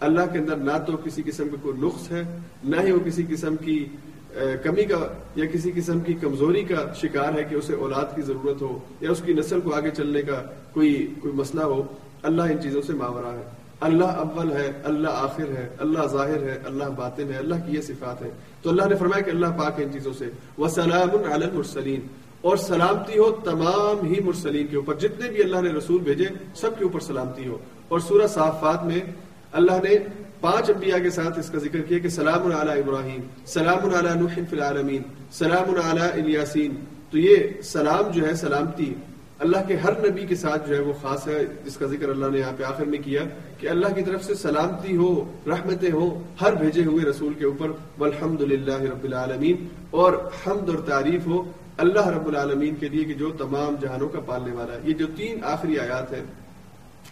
اللہ 0.00 0.32
کے 0.32 0.38
اندر 0.38 0.56
نہ 0.56 0.78
تو 0.86 0.96
کسی 0.96 1.22
قسم 1.26 1.48
کا 1.48 1.56
کوئی 1.62 1.80
نقص 1.86 2.10
ہے، 2.12 2.22
نہ 2.64 2.80
ہی 2.80 2.92
وہ 2.92 2.98
کسی 3.04 3.22
قسم 3.28 3.56
کی 3.56 3.78
کمی 4.62 4.84
کا 4.84 4.96
یا 5.36 5.44
کسی 5.46 5.70
قسم 5.74 6.00
کی 6.00 6.14
کمزوری 6.14 6.62
کا 6.64 6.84
شکار 6.94 7.38
ہے 7.38 7.44
کہ 7.44 7.54
اسے 7.54 7.74
اولاد 7.74 8.14
کی 8.16 8.22
ضرورت 8.22 8.62
ہو 8.62 8.78
یا 9.00 9.10
اس 9.10 9.22
کی 9.24 9.32
نسل 9.32 9.60
کو 9.60 9.74
آگے 9.74 9.90
چلنے 9.96 10.22
کا 10.22 10.42
کوئی 10.72 10.92
کوئی 11.20 11.34
مسئلہ 11.34 11.62
ہو۔ 11.62 11.82
اللہ 12.22 12.42
ان 12.42 12.60
چیزوں 12.62 12.82
سے 12.82 12.92
ماورا 12.92 13.32
ہے۔ 13.32 13.44
اللہ 13.80 14.04
اول 14.04 14.52
ہے، 14.52 14.72
اللہ 14.84 15.08
آخر 15.12 15.48
ہے، 15.48 15.68
اللہ 15.78 16.06
ظاہر 16.06 16.42
ہے، 16.42 16.58
اللہ 16.64 16.84
باطن 16.84 17.32
ہے، 17.32 17.38
اللہ 17.38 17.54
کی 17.66 17.76
یہ 17.76 17.80
صفات 17.80 18.22
ہے 18.22 18.30
تو 18.62 18.70
اللہ 18.70 18.82
نے 18.88 18.94
فرمایا 18.94 19.22
کہ 19.22 19.30
اللہ 19.30 19.46
پاک 19.46 19.78
ہے 19.78 19.84
ان 19.84 19.92
چیزوں 19.92 20.12
سے۔ 20.18 20.30
وہ 20.58 20.68
سلام 20.68 21.32
المرسلین 21.32 22.00
اور 22.40 22.56
سلامتی 22.56 23.18
ہو 23.18 23.30
تمام 23.44 24.06
ہی 24.06 24.20
مرسلین 24.20 24.66
کے 24.66 24.76
اوپر۔ 24.76 24.94
جتنے 24.94 25.28
بھی 25.28 25.42
اللہ 25.42 25.60
نے 25.60 25.68
رسول 25.68 26.02
بھیجے، 26.02 26.24
سب 26.54 26.78
کے 26.78 26.84
اوپر 26.84 27.00
سلامتی 27.00 27.48
ہو۔ 27.48 27.58
اور 27.88 27.98
سورہ 27.98 28.26
صافات 28.26 28.84
میں 28.84 29.00
اللہ 29.52 29.72
نے 29.72 29.98
پانچ 30.40 30.70
انبیاء 30.70 30.98
کے 30.98 31.10
ساتھ 31.10 31.38
اس 31.38 31.50
کا 31.50 31.58
ذکر 31.58 31.80
کیا 31.80 31.98
کہ 31.98 32.08
سلام 32.08 32.46
علی 32.46 32.80
ابراہیم 32.80 33.20
سلام 33.46 33.94
علی 33.94 34.20
نوح 34.20 34.34
فی 34.34 34.56
العالمین 34.56 35.02
سلام 35.30 35.90
علی 35.90 36.22
الیاسین 36.22 36.74
تو 37.10 37.18
یہ 37.18 37.36
سلام 37.62 38.10
جو 38.10 38.26
ہے، 38.26 38.34
سلامتی 38.34 38.94
اللہ 39.38 39.56
کے 39.68 39.76
ہر 39.76 40.08
نبی 40.08 40.26
کے 40.26 40.34
ساتھ 40.34 40.68
جو 40.68 40.74
ہے 40.74 40.80
وہ 40.80 40.92
خاص 41.02 41.28
ہے، 41.28 41.44
جس 41.64 41.76
کا 41.76 41.86
ذکر 41.86 42.08
اللہ 42.08 42.26
نے 42.26 42.38
یہاں 42.38 42.52
پہ 42.56 42.62
آخر 42.62 42.84
میں 42.84 42.98
کیا 42.98 43.22
کہ 43.58 43.68
اللہ 43.68 43.88
کی 43.94 44.02
طرف 44.02 44.24
سے 44.24 44.34
سلامتی 44.34 44.96
ہو، 44.96 45.32
رحمتیں 45.46 45.92
ہو 45.92 46.22
ہر 46.40 46.54
بھیجے 46.54 46.84
ہوئے 46.84 47.04
رسول 47.04 47.32
کے 47.32 47.44
اوپر 47.44 47.70
والحمد 47.98 48.40
للہ 48.40 48.80
رب 48.80 49.04
العالمین۔ 49.04 49.68
اور 49.90 50.12
حمد 50.46 50.68
اور 50.68 50.78
تعریف 50.78 51.26
ہو 51.26 51.42
اللہ 51.76 52.08
رب 52.08 52.28
العالمین 52.28 52.74
کے 52.74 52.88
لیے 52.88 53.04
کہ 53.04 53.14
جو 53.14 53.30
تمام 53.30 53.74
جہانوں 53.80 54.08
کا 54.08 54.20
پالنے 54.20 54.52
والا 54.52 54.72
ہے۔ 54.72 54.78
یہ 54.84 54.94
جو 54.94 55.06
تین 55.16 55.38
آخری 55.42 55.78
آیات 55.78 56.12
ہیں 56.12 56.24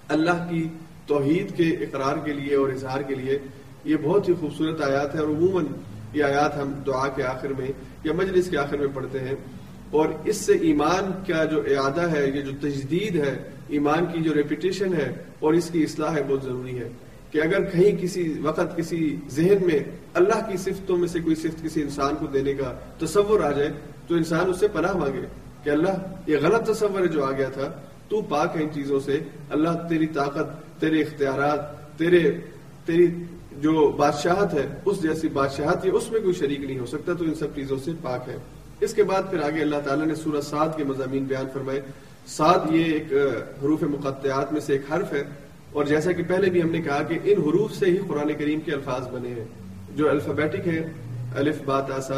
اللہ 0.09 0.47
کی 0.51 0.69
توحید 1.07 1.57
کے 1.57 1.65
اقرار 1.65 2.17
کے 2.25 2.33
لیے 2.33 2.57
اور 2.57 2.69
اظہار 2.69 3.01
کے 3.01 3.15
لیے، 3.15 3.39
یہ 3.85 3.97
بہت 4.03 4.29
ہی 4.29 4.35
خوبصورت 4.41 4.83
آیات 4.83 5.15
ہے 5.15 5.21
اور 5.21 5.29
عموماً 5.29 5.65
یہ 6.13 6.25
آیات 6.25 6.57
ہم 6.57 6.73
دعا 6.87 7.09
کے 7.09 7.23
آخر 7.23 7.49
میں 7.49 7.69
یا 8.05 8.13
مجلس 8.13 8.51
کے 8.51 8.59
آخر 8.59 8.77
میں 8.77 8.87
پڑھتے 8.95 9.19
ہیں۔ 9.19 9.35
اور 9.91 10.09
اس 10.25 10.37
سے 10.37 10.53
ایمان 10.53 11.11
کا 11.27 11.45
جو 11.45 11.61
اعادہ 11.61 12.11
ہے، 12.11 12.27
یہ 12.35 12.41
جو 12.41 12.51
تجدید 12.61 13.17
ہے، 13.17 13.35
ایمان 13.69 14.07
کی 14.07 14.23
جو 14.23 14.35
ریپیٹیشن 14.35 14.95
ہے 14.95 15.13
اور 15.39 15.55
اس 15.55 15.71
کی 15.71 15.83
اصلاح 15.83 16.15
ہے، 16.15 16.23
بہت 16.23 16.43
ضروری 16.43 16.79
ہے 16.79 16.89
کہ 17.31 17.43
اگر 17.43 17.65
کہیں 17.65 18.03
کسی 18.03 18.39
وقت 18.43 18.77
کسی 18.77 19.17
ذہن 19.31 19.67
میں 19.67 19.79
اللہ 20.15 20.51
کی 20.51 20.57
صفتوں 20.57 20.97
میں 20.97 21.09
سے 21.09 21.21
کوئی 21.21 21.37
صفت 21.37 21.63
کسی 21.63 21.83
انسان 21.83 22.15
کو 22.15 22.27
دینے 22.27 22.55
کا 22.55 22.73
تصور 22.99 23.41
آ 23.41 23.51
جائے، 23.51 23.71
تو 24.07 24.15
انسان 24.15 24.51
اس 24.51 24.61
سے 24.61 24.69
پناہ 24.69 24.97
مانگے 24.97 25.27
کہ 25.65 25.71
اللہ، 25.71 25.91
یہ 26.27 26.37
غلط 26.43 26.71
تصور 26.71 27.01
ہے 27.01 27.07
جو 27.07 27.25
آ 27.25 27.31
گیا 27.31 27.49
تھا، 27.49 27.73
تو 28.09 28.23
پاک 28.23 28.57
ہے 28.57 28.63
ان 28.63 28.69
چیزوں 28.75 29.01
سے۔ 29.01 29.19
اللہ 29.51 29.69
تیری 29.89 30.07
طاقت، 30.07 30.81
تیرے 30.81 31.01
اختیارات، 31.01 31.61
تیرے، 31.99 32.31
تیری 32.85 33.07
جو 33.61 33.89
بادشاہت 33.97 34.55
ہے، 34.55 34.67
اس 34.85 35.03
جیسی 35.03 35.29
بادشاہت 35.29 35.85
ہے 35.85 35.91
اس 35.91 36.13
میں 36.13 36.21
کوئی 36.21 36.35
شریک 36.35 36.61
نہیں 36.61 36.79
ہو 36.79 36.87
سکتا، 36.87 37.13
تو 37.13 37.25
ان 37.25 37.35
سب 37.35 37.55
چیزوں 37.55 37.79
سے 37.85 37.91
پاک 38.03 38.29
ہے۔ 38.29 38.37
اس 38.81 38.95
کے 38.95 39.03
بعد 39.03 39.23
پھر 39.31 39.43
آگے 39.43 39.61
اللہ 39.61 39.77
تعالیٰ 39.85 40.07
نے 40.07 40.15
سورہ 40.15 40.41
سعد 40.41 40.69
کے 40.77 40.85
مضامین 40.85 41.25
بیان 41.25 41.47
فرمائے۔ 41.53 41.81
سعد 42.27 42.59
یہ 42.71 42.85
ایک 42.85 43.13
حروف 43.63 43.83
مقطعات 43.83 44.53
میں 44.53 44.61
سے 44.61 44.73
ایک 44.73 44.83
حرف 44.93 45.13
ہے۔ 45.13 45.23
اور 45.73 45.85
جیسا 45.85 46.13
کہ 46.13 46.23
پہلے 46.29 46.51
بھی 46.51 46.63
ہم 46.63 46.71
نے 46.71 46.81
کہا 46.81 47.03
کہ 47.03 47.19
ان 47.25 47.39
حروف 47.39 47.73
سے 47.73 47.87
ہی 47.87 47.99
قرآن 48.09 48.33
کریم 48.39 48.61
کے 48.61 48.73
الفاظ 48.73 49.09
بنے 49.09 49.29
ہیں۔ 49.29 49.45
جو 49.97 50.11
الفابیٹک 50.11 50.69
ہیں 50.69 50.93
الف 51.37 51.63
بات 51.65 51.91
آسا 51.91 52.15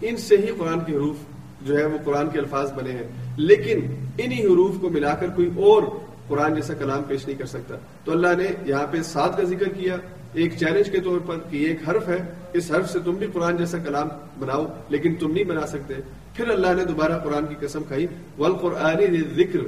ان 0.00 0.16
سے 0.16 0.36
ہی 0.36 0.46
قرآن 0.58 0.80
کے 0.80 0.92
حروف 0.92 1.16
جو 1.62 1.78
ہے 1.78 1.84
وہ 1.84 1.98
قرآن 2.04 2.30
کے 2.30 2.38
الفاظ 2.38 2.72
بنے 2.72 2.92
ہیں۔ 2.92 3.34
لیکن 3.36 3.80
انہی 4.18 4.44
حروف 4.44 4.74
کو 4.80 4.88
ملا 4.88 5.14
کر 5.14 5.26
کوئی 5.28 5.50
اور 5.56 5.82
قرآن 6.28 6.54
جیسا 6.54 6.74
کلام 6.74 7.02
پیش 7.02 7.26
نہیں 7.26 7.38
کر 7.38 7.46
سکتا۔ 7.46 7.74
تو 8.04 8.12
اللہ 8.12 8.26
نے 8.38 8.46
یہاں 8.64 8.86
پہ 8.90 9.02
سعد 9.02 9.28
کا 9.36 9.42
ذکر 9.42 9.68
کیا۔ 9.68 9.96
ایک 10.34 10.56
چیلنج 10.56 10.90
کے 10.90 11.00
طور 11.00 11.18
پر 11.26 11.36
کہ 11.50 11.56
یہ 11.56 11.68
ایک 11.68 11.88
حرف 11.88 12.08
ہے، 12.08 12.18
اس 12.52 12.70
حرف 12.70 12.90
سے 12.90 12.98
تم 13.04 13.12
بھی 13.12 13.26
قرآن 13.32 13.56
جیسا 13.56 13.78
کلام 13.78 14.08
بناؤ، 14.38 14.66
لیکن 14.88 15.14
تم 15.14 15.32
نہیں 15.32 15.44
بنا 15.44 15.66
سکتے۔ 15.66 15.94
پھر 16.34 16.48
اللہ 16.48 16.66
نے 16.76 16.84
دوبارہ 16.84 17.18
قرآن 17.18 17.46
کی 17.46 17.66
قسم 17.66 17.82
کھائی، 17.82 18.06
والقرآن 18.38 19.22
ذکر 19.36 19.58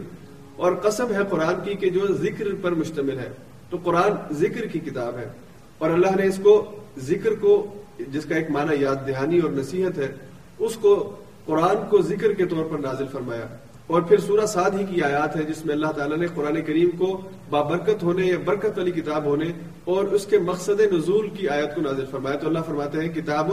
اور 0.57 0.73
قسم 0.73 1.15
ہے 1.15 1.19
قرآن 1.31 1.55
کی 1.65 1.75
کہ 1.75 1.91
جو 1.91 2.15
ذکر 2.15 2.45
پر 2.63 2.73
مشتمل 2.73 3.19
ہے۔ 3.19 3.31
تو 3.71 3.79
قرآن 3.85 4.35
ذکر 4.35 4.67
کی 4.67 4.79
کتاب 4.79 5.19
ہے۔ 5.19 5.29
اور 5.79 5.91
اللہ 5.91 6.17
نے 6.17 6.27
اس 6.27 6.41
کو، 6.43 6.77
ذکر 6.99 7.35
کو، 7.41 7.83
جس 7.99 8.25
کا 8.25 8.35
ایک 8.35 8.51
معنی 8.51 8.83
یاد 8.83 8.97
دہانی 9.09 9.39
اور 9.39 9.51
نصیحت 9.51 9.99
ہے، 9.99 10.13
اس 10.59 10.77
کو 10.77 11.15
قرآن 11.45 11.77
کو 11.91 12.03
ذکر 12.03 12.33
کے 12.33 12.47
طور 12.47 12.65
پر 12.65 12.79
نازل 12.79 13.05
فرمایا۔ 13.13 13.47
اور 13.93 14.03
پھر 14.03 14.19
سورہ 14.19 14.47
سعد 14.47 14.71
ہی 14.81 14.85
کی 14.95 15.03
آیات 15.03 15.37
ہے 15.37 15.43
جس 15.43 15.67
میں 15.67 15.75
اللہ 15.75 15.87
تعالیٰ 15.87 16.17
نے 16.17 16.27
قرآن 16.35 16.63
کریم 16.63 16.91
کو 16.91 17.21
بابرکت 17.51 18.03
ہونے 18.03 18.27
یا 18.27 18.37
برکت 18.45 18.79
والی 18.79 18.91
کتاب 18.91 19.25
ہونے 19.25 19.45
اور 19.85 20.05
اس 20.05 20.27
کے 20.27 20.39
مقصد 20.39 20.81
نزول 20.81 21.29
کی 21.29 21.49
آیت 21.49 21.75
کو 21.75 21.81
نازل 21.81 22.05
فرمایا۔ 22.11 22.37
تو 22.37 22.47
اللہ 22.47 22.59
فرماتے 22.67 23.01
ہیں، 23.01 23.15
کتاب 23.15 23.51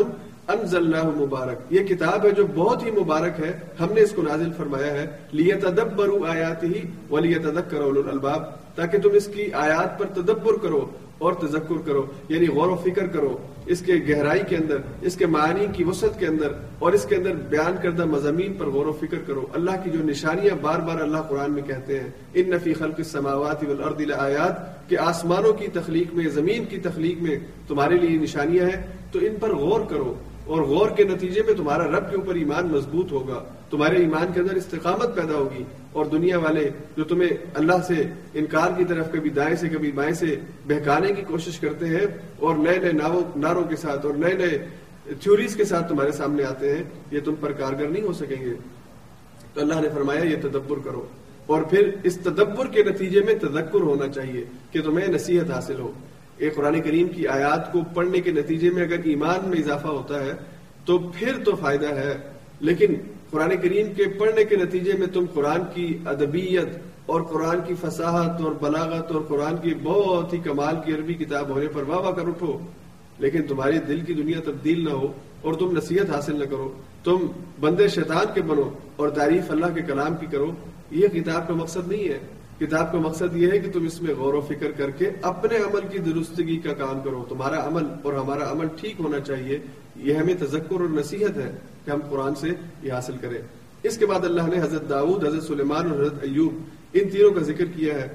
انزلناہ 0.47 1.03
مبارک۔ 1.03 1.73
یہ 1.73 1.79
کتاب 1.79 2.25
ہے 2.25 2.31
جو 2.31 2.45
بہت 2.55 2.83
ہی 2.83 2.91
مبارک 2.91 3.39
ہے۔ 3.39 3.59
ہم 3.79 3.93
نے 3.93 4.01
اس 4.01 4.11
کو 4.11 4.21
نازل 4.21 4.49
فرمایا 4.57 4.93
ہے۔ 4.93 5.07
لیتدبروا 5.31 6.31
آیاتہ 6.31 6.65
ولیتذکر 7.11 7.81
اولو 7.81 7.99
الالباب۔ 7.99 8.43
تاکہ 8.75 8.97
تم 8.97 9.09
اس 9.13 9.27
کی 9.27 9.51
آیات 9.53 9.99
پر 9.99 10.05
تدبر 10.05 10.57
کرو۔ 10.61 10.85
اور 11.19 11.33
تذکر 11.33 11.81
کرو 11.85 12.05
یعنی 12.29 12.47
غور 12.47 12.67
و 12.67 12.75
فکر 12.75 13.07
کرو، 13.07 13.37
اس 13.65 13.81
کے 13.81 13.93
گہرائی 14.09 14.41
کے 14.49 14.57
اندر، 14.57 14.77
اس 15.01 15.15
کے 15.15 15.25
معنی 15.25 15.65
کی 15.73 15.83
وسعت 15.83 16.19
کے 16.19 16.27
اندر، 16.27 16.51
اور 16.79 16.93
اس 16.93 17.05
کے 17.05 17.15
اندر 17.15 17.33
بیان 17.33 17.75
کردہ 17.83 18.05
مضامین 18.05 18.53
پر 18.53 18.65
غور 18.65 18.85
و 18.85 18.91
فکر 18.91 19.17
کرو۔ 19.27 19.45
اللہ 19.53 19.71
کی 19.83 19.89
جو 19.89 19.99
نشانیاں 20.03 20.55
بار 20.61 20.79
بار 20.79 21.01
اللہ 21.01 21.17
قرآن 21.17 21.51
میں 21.51 21.63
کہتے 21.63 21.99
ہیں، 21.99 22.09
ان 22.33 22.49
نفی 22.49 22.73
خلق 22.73 22.95
السماوات 22.97 23.63
والارض 23.63 24.01
لآیات 24.01 24.89
کہ 24.89 24.97
آسمانوں 24.97 25.53
کی 25.53 25.67
تخلیق 25.67 26.13
میں، 26.13 26.29
زمین 26.29 26.65
کی 26.65 26.77
تخلیق 26.77 27.21
میں 27.21 27.39
تمہارے 27.67 27.97
لیے 27.97 28.19
نشانیاں 28.19 28.65
ہیں، 28.65 28.81
تو 29.11 29.19
ان 29.19 29.35
پر 29.39 29.55
غور 29.55 29.81
کرو۔ 29.89 30.13
اور 30.45 30.61
غور 30.61 30.89
کے 30.89 31.03
نتیجے 31.03 31.41
میں 31.45 31.53
تمہارا 31.53 31.83
رب 31.83 32.09
کے 32.09 32.15
اوپر 32.15 32.35
ایمان 32.35 32.67
مضبوط 32.67 33.11
ہوگا، 33.11 33.43
تمہارے 33.69 33.95
ایمان 33.95 34.25
کے 34.33 34.39
اندر 34.39 34.55
استقامت 34.55 35.15
پیدا 35.15 35.33
ہوگی۔ 35.33 35.63
اور 35.93 36.05
دنیا 36.05 36.37
والے 36.37 36.69
جو 36.97 37.03
تمہیں 37.03 37.29
اللہ 37.53 37.73
سے 37.87 38.03
انکار 38.33 38.69
کی 38.77 38.83
طرف 38.83 39.11
کبھی 39.11 39.29
دائیں 39.29 39.55
سے 39.55 39.69
کبھی 39.69 39.91
بائیں 39.91 40.13
سے 40.13 40.35
بہکانے 40.67 41.13
کی 41.13 41.21
کوشش 41.21 41.59
کرتے 41.59 41.85
ہیں 41.85 42.05
اور 42.37 42.55
نئے 42.55 42.77
نئے 42.77 42.91
نعروں 43.35 43.63
کے 43.63 43.75
ساتھ 43.75 44.05
اور 44.05 44.13
نئے 44.13 44.33
نئے 44.33 44.65
تھیوریز 45.21 45.55
کے 45.55 45.65
ساتھ 45.65 45.89
تمہارے 45.89 46.11
سامنے 46.11 46.43
آتے 46.43 46.75
ہیں، 46.75 46.83
یہ 47.11 47.19
تم 47.25 47.35
پر 47.39 47.51
کارگر 47.51 47.87
نہیں 47.87 48.03
ہو 48.03 48.13
سکیں 48.13 48.45
گے۔ 48.45 48.53
تو 49.53 49.61
اللہ 49.61 49.73
نے 49.73 49.89
فرمایا، 49.93 50.23
یہ 50.23 50.35
تدبر 50.41 50.77
کرو۔ 50.85 51.05
اور 51.45 51.63
پھر 51.63 51.91
اس 52.03 52.17
تدبر 52.17 52.67
کے 52.67 52.83
نتیجے 52.83 53.21
میں 53.21 53.33
تذکر 53.33 53.81
ہونا 53.81 54.07
چاہیے 54.07 54.45
کہ 54.71 54.81
تمہیں 54.81 55.07
نصیحت 55.07 55.51
حاصل 55.51 55.79
ہو۔ 55.79 55.91
ایک 56.37 56.55
قرآن 56.55 56.81
کریم 56.81 57.07
کی 57.07 57.27
آیات 57.27 57.73
کو 57.73 57.81
پڑھنے 57.93 58.21
کے 58.21 58.31
نتیجے 58.31 58.69
میں 58.69 58.83
اگر 58.83 58.95
ایمان 59.03 59.49
میں 59.49 59.57
اضافہ 59.57 59.87
ہوتا 59.87 60.25
ہے، 60.25 60.33
تو 60.85 60.97
پھر 60.97 61.43
تو 61.45 61.51
فائدہ 61.55 61.93
ہے۔ 61.93 62.17
لیکن 62.59 62.93
قرآن 63.31 63.49
کریم 63.61 63.93
کے 63.93 64.03
پڑھنے 64.05 64.43
کے 64.43 64.55
نتیجے 64.55 64.93
میں 64.93 65.07
تم 65.07 65.25
قرآن 65.33 65.61
کی 65.73 65.97
ادبیت 66.05 66.77
اور 67.05 67.21
قرآن 67.21 67.57
کی 67.67 67.73
فصاحت 67.81 68.41
اور 68.41 68.51
بلاغت 68.61 69.11
اور 69.11 69.21
قرآن 69.27 69.57
کی 69.57 69.73
بہت 69.83 70.33
ہی 70.33 70.37
کمال 70.37 70.75
کی 70.85 70.93
عربی 70.93 71.13
کتاب 71.13 71.49
ہونے 71.49 71.67
پر 71.67 71.83
واہ 71.83 71.97
واہ 71.97 72.11
کر 72.11 72.27
اٹھو۔ 72.27 72.57
لیکن 73.17 73.43
تمہاری 73.43 73.79
دل 73.87 74.01
کی 74.01 74.13
دنیا 74.13 74.39
تبدیل 74.45 74.83
نہ 74.83 74.89
ہو 74.89 75.07
اور 75.41 75.53
تم 75.53 75.77
نصیحت 75.77 76.09
حاصل 76.09 76.39
نہ 76.39 76.45
کرو۔ 76.45 76.73
تم 77.03 77.17
بندے 77.59 77.87
شیطان 77.87 78.25
کے 78.33 78.41
بنو 78.41 78.69
اور 78.95 79.09
تعریف 79.09 79.51
اللہ 79.51 79.65
کے 79.75 79.81
کلام 79.81 80.15
کی 80.19 80.25
کرو۔ 80.25 80.51
یہ 80.91 81.07
کتاب 81.07 81.47
کا 81.47 81.53
مقصد 81.53 81.87
نہیں 81.87 82.09
ہے۔ 82.09 82.19
کتاب 82.59 82.91
کا 82.91 82.97
مقصد 82.97 83.35
یہ 83.35 83.51
ہے 83.51 83.59
کہ 83.59 83.71
تم 83.71 83.85
اس 83.85 84.01
میں 84.01 84.15
غور 84.15 84.33
و 84.33 84.41
فکر 84.41 84.71
کر 84.71 84.91
کے 84.91 85.09
اپنے 85.21 85.57
عمل 85.57 85.79
کی 85.91 85.97
درستگی 85.97 86.57
کا 86.57 86.73
کام 86.73 86.99
کرو۔ 86.99 87.25
تمہارا 87.29 87.67
عمل 87.67 87.83
اور 88.03 88.13
ہمارا 88.13 88.51
عمل 88.51 88.65
ٹھیک 88.75 88.95
ہونا 88.99 89.19
چاہیے۔ 89.19 89.59
یہ 90.03 90.13
ہمیں 90.13 90.33
تذکر 90.39 90.71
اور 90.71 90.89
نصیحت 90.89 91.37
ہے 91.37 91.51
کہ 91.85 91.91
ہم 91.91 91.99
قرآن 92.09 92.35
سے 92.35 92.47
یہ 92.83 92.91
حاصل 92.91 93.13
کریں۔ 93.21 93.41
اس 93.83 93.97
کے 93.97 94.05
بعد 94.05 94.19
اللہ 94.19 94.41
نے 94.41 94.61
حضرت 94.61 94.89
داؤد، 94.89 95.25
حضرت 95.25 95.43
سلیمان 95.43 95.91
اور 95.91 95.99
حضرت 95.99 96.23
ایوب 96.23 96.53
ان 96.93 97.09
تینوں 97.09 97.31
کا 97.31 97.39
ذکر 97.39 97.65
کیا 97.65 97.93
ہے 97.93 98.07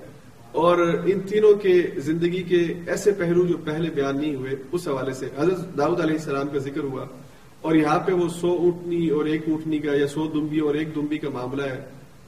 اور 0.52 0.78
ان 1.04 1.20
تینوں 1.20 1.54
کے 1.54 1.82
زندگی 1.96 2.42
کے 2.42 2.74
ایسے 2.86 3.12
پہلو 3.12 3.46
جو 3.46 3.56
پہلے 3.64 3.90
بیان 3.90 4.20
نہیں 4.20 4.34
ہوئے، 4.34 4.50
اس 4.72 4.88
حوالے 4.88 5.12
سے 5.12 5.28
حضرت 5.38 5.78
داؤد 5.78 6.00
علیہ 6.00 6.16
السلام 6.16 6.48
کا 6.48 6.58
ذکر 6.58 6.80
ہوا۔ 6.80 7.06
اور 7.60 7.74
یہاں 7.74 7.98
پہ 7.98 8.12
وہ 8.12 8.28
سو 8.28 8.48
اونٹنی 8.48 9.08
اور 9.08 9.24
ایک 9.24 9.42
اونٹنی 9.48 9.78
کا 9.78 9.94
یا 9.94 10.06
سو 10.06 10.26
دمبی 10.26 10.58
اور 10.58 10.74
ایک 10.74 10.94
دمبی 10.94 11.18
کا 11.18 11.28
معاملہ 11.30 11.62
ہے۔ 11.62 11.84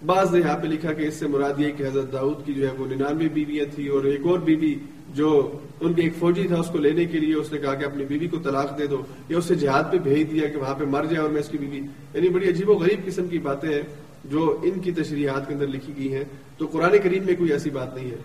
بعض 0.06 0.34
نے 0.34 0.38
یہاں 0.38 0.58
پہ 0.58 0.66
لکھا 0.66 0.92
کہ 0.92 1.02
اس 1.02 1.14
سے 1.14 1.26
مراد 1.26 1.60
یہ 1.60 1.70
کہ 1.76 1.82
حضرت 1.82 2.12
داؤد 2.12 2.46
کی 2.46 2.54
جو 2.54 2.68
ہے 2.68 2.72
وہ 2.78 2.86
ننانوے 2.86 3.28
بیویاں 3.28 3.74
تھی 3.74 3.88
اور 3.88 4.04
ایک 4.04 4.20
اور 4.24 4.38
بیوی 4.38 4.74
جو 5.16 5.58
ان 5.80 5.92
کے 5.92 6.02
ایک 6.02 6.12
فوجی 6.18 6.48
تھا، 6.48 6.56
اس 6.56 6.66
کو 6.66 6.78
لینے 6.78 7.04
کے 7.04 7.18
لیے 7.18 7.34
اس 7.34 7.52
نے 7.52 7.58
کہا 7.58 7.74
کہ 7.74 7.84
اپنی 7.84 8.04
بیوی 8.04 8.28
کو 8.28 8.36
طلاق 8.38 8.78
دے 8.78 8.86
دو، 8.86 9.02
یا 9.28 9.38
اسے 9.38 9.54
جہاد 9.54 9.84
پہ 9.92 9.98
بھیج 9.98 10.30
دیا 10.30 10.48
کہ 10.48 10.56
وہاں 10.56 10.74
پہ 10.74 10.84
مر 10.84 11.04
جائے 11.04 11.18
اور 11.18 11.30
میں 11.30 11.40
اس 11.40 11.48
کی 11.48 11.58
بیوی۔ 11.58 11.80
یعنی 12.14 12.28
بڑی 12.28 12.48
عجیب 12.48 12.70
و 12.70 12.72
غریب 12.72 13.06
قسم 13.06 13.28
کی 13.28 13.38
باتیں 13.38 13.68
ہیں 13.68 13.82
جو 14.24 14.60
ان 14.62 14.80
کی 14.80 14.92
تشریحات 14.92 15.48
کے 15.48 15.54
اندر 15.54 15.66
لکھی 15.66 15.92
گئی 15.96 16.14
ہیں۔ 16.14 16.24
تو 16.58 16.66
قرآن 16.66 16.90
کریم 17.04 17.24
میں 17.26 17.36
کوئی 17.38 17.52
ایسی 17.52 17.70
بات 17.70 17.96
نہیں 17.96 18.10
ہے۔ 18.10 18.16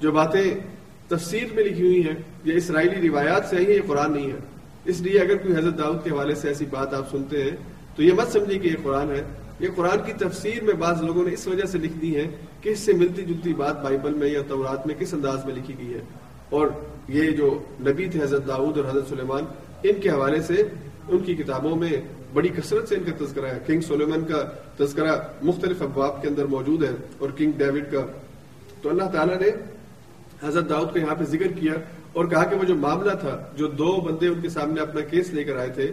جو 0.00 0.12
باتیں 0.12 0.54
تفسیر 1.08 1.44
میں 1.54 1.64
لکھی 1.64 1.86
ہوئی 1.86 2.04
ہیں، 2.04 2.14
یا 2.44 2.54
اسرائیلی 2.54 3.08
روایات 3.08 3.44
سے 3.50 3.56
آئی 3.56 3.66
ہیں 3.66 3.74
یہ 3.74 3.80
قرآن 3.86 4.12
نہیں 4.12 4.26
ہے۔ 4.26 4.36
اس 4.84 5.00
لیے 5.00 5.20
اگر 5.20 5.36
کوئی 5.36 5.54
حضرت 5.56 5.78
داؤد 5.78 6.04
کے 6.04 6.10
حوالے 6.10 6.34
سے 6.34 6.48
ایسی 6.48 6.64
بات 6.70 6.94
آپ 6.94 7.10
سنتے 7.10 7.42
ہیں، 7.42 7.56
تو 7.96 8.02
یہ 8.02 8.12
مت 8.12 8.32
سمجھے 8.32 8.58
کہ 8.58 8.68
یہ 8.68 8.76
قرآن 8.82 9.10
ہے۔ 9.10 9.22
یہ 9.60 9.68
قرآن 9.74 9.98
کی 10.06 10.12
تفسیر 10.12 10.64
میں 10.64 10.74
بعض 10.74 11.02
لوگوں 11.02 11.24
نے 11.24 11.32
اس 11.32 11.46
وجہ 11.46 11.64
سے 11.64 11.78
لکھ 11.78 11.98
دی 12.02 12.16
ہے 12.16 12.26
کہ 12.60 12.68
اس 12.68 12.78
سے 12.78 12.92
ملتی 12.92 13.22
جلتی 13.22 13.54
بات 13.54 13.82
بائبل 13.82 14.14
میں 14.14 14.28
یا 14.28 14.42
تورات 14.48 14.86
میں 14.86 14.94
کس 14.94 15.14
انداز 15.14 15.44
میں 15.44 15.54
لکھی 15.54 15.74
گئی 15.78 15.94
ہے۔ 15.94 16.00
اور 16.50 16.68
یہ 17.08 17.30
جو 17.30 17.58
نبی 17.80 18.06
تھے 18.06 18.22
حضرت 18.22 18.48
داؤد 18.48 18.78
اور 18.78 18.90
حضرت 18.90 19.08
سلیمان، 19.08 19.42
ان 19.82 20.00
کے 20.00 20.10
حوالے 20.10 20.42
سے 20.42 20.62
ان 21.08 21.18
کی 21.18 21.34
کتابوں 21.34 21.76
میں 21.76 21.92
بڑی 22.34 22.48
کثرت 22.48 22.88
سے 22.88 22.94
ان 22.94 23.02
کا 23.04 23.24
تذکرہ 23.24 23.46
ہے۔ 23.46 23.58
کنگ 23.66 23.80
سلیمان 23.80 24.24
کا 24.24 24.44
تذکرہ 24.84 25.16
مختلف 25.42 25.82
ابواب 25.82 26.22
کے 26.22 26.28
اندر 26.28 26.44
موجود 26.44 26.84
ہے 26.84 26.90
اور 27.18 27.30
کنگ 27.36 27.52
ڈیوڈ 27.58 27.84
کا۔ 27.92 28.06
تو 28.82 28.90
اللہ 28.90 29.02
تعالیٰ 29.12 29.38
نے 29.40 29.48
حضرت 30.48 30.68
داؤد 30.68 30.92
کو 30.92 30.98
یہاں 30.98 31.14
پہ 31.14 31.24
ذکر 31.24 31.46
کیا 31.46 31.72
اور 32.12 32.24
کہا 32.24 32.44
کہ 32.44 32.56
وہ 32.56 32.64
جو 32.64 32.74
معاملہ 32.74 33.12
تھا، 33.20 33.48
جو 33.56 33.66
دو 33.66 34.00
بندے 34.00 34.28
ان 34.28 34.40
کے 34.40 34.48
سامنے 34.48 34.80
اپنا 34.80 35.00
کیس 35.00 35.30
لے 35.30 35.44
کر 35.44 35.56
آئے 35.56 35.68
تھے، 35.68 35.92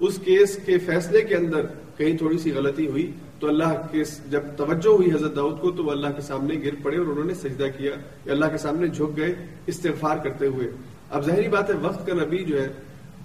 اس 0.00 0.18
کیس 0.24 0.58
کے 0.66 0.78
فیصلے 0.78 1.22
کے 1.22 1.36
اندر 1.36 1.66
کہیں 1.96 2.16
تھوڑی 2.16 2.38
سی 2.38 2.52
غلطی 2.52 2.86
ہوئی۔ 2.86 3.12
تو 3.42 3.48
اللہ 3.48 3.88
کے 3.90 4.02
جب 4.30 4.40
توجہ 4.56 4.88
ہوئی 4.88 5.12
حضرت 5.12 5.36
داؤد 5.36 5.60
کو 5.60 5.70
تو 5.70 5.84
وہ 5.84 5.90
اللہ 5.90 6.06
کے 6.16 6.22
سامنے 6.22 6.54
گر 6.64 6.74
پڑے 6.82 6.96
اور 6.96 7.06
انہوں 7.06 7.24
نے 7.24 7.34
سجدہ 7.34 7.66
کیا 7.78 7.90
یا 8.24 8.32
اللہ 8.32 8.46
کے 8.46 8.58
سامنے 8.58 8.88
جھک 8.88 9.16
گئے، 9.16 9.34
استغفار 9.66 10.16
کرتے 10.16 10.46
ہوئے۔ 10.46 10.70
اب 11.10 11.24
ظاہری 11.26 11.48
بات 11.48 11.70
ہے، 11.70 11.74
وقت 11.74 12.06
کا 12.06 12.14
نبی 12.14 12.44
جو 12.44 12.62
ہے، 12.62 12.68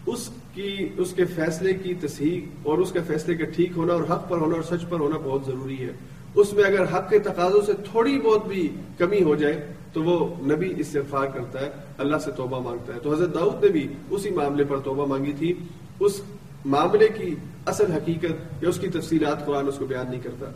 اس 0.05 0.29
کی، 0.53 0.89
اس 0.97 1.13
کے 1.13 1.25
فیصلے 1.25 1.73
کی 1.73 1.93
تصحیح 1.93 2.41
اور 2.63 2.77
اس 2.77 2.91
کے 2.91 2.99
فیصلے 3.07 3.35
کا 3.35 3.45
ٹھیک 3.45 3.71
ہونا 3.75 3.93
اور 3.93 4.03
حق 4.03 4.29
پر 4.29 4.37
ہونا 4.37 4.55
اور 4.55 4.77
سچ 4.77 4.89
پر 4.89 4.99
ہونا 4.99 5.17
بہت 5.23 5.41
ضروری 5.45 5.77
ہے۔ 5.79 5.93
اس 6.35 6.53
میں 6.53 6.63
اگر 6.63 6.83
حق 6.83 7.09
کے 7.09 7.19
تقاضوں 7.19 7.61
سے 7.61 7.73
تھوڑی 7.91 8.19
بہت 8.21 8.47
بھی 8.47 8.69
کمی 8.97 9.23
ہو 9.23 9.35
جائے 9.35 9.73
تو 9.93 10.03
وہ 10.03 10.35
نبی 10.41 10.73
استغفار 10.77 11.27
کرتا 11.27 11.61
ہے، 11.61 11.69
اللہ 11.97 12.17
سے 12.17 12.31
توبہ 12.31 12.59
مانگتا 12.59 12.93
ہے۔ 12.93 12.99
تو 12.99 13.13
حضرت 13.13 13.33
داؤد 13.33 13.63
نے 13.63 13.69
بھی 13.69 13.87
اسی 14.09 14.29
معاملے 14.29 14.63
پر 14.63 14.79
توبہ 14.79 15.05
مانگی 15.05 15.33
تھی۔ 15.33 15.53
اس 15.99 16.21
معاملے 16.65 17.07
کی 17.17 17.35
اصل 17.67 17.91
حقیقت 17.91 18.63
یا 18.63 18.69
اس 18.69 18.79
کی 18.79 18.87
تفصیلات 18.89 19.45
قرآن 19.45 19.67
اس 19.67 19.77
کو 19.77 19.85
بیان 19.85 20.09
نہیں 20.09 20.21
کرتا۔ 20.23 20.51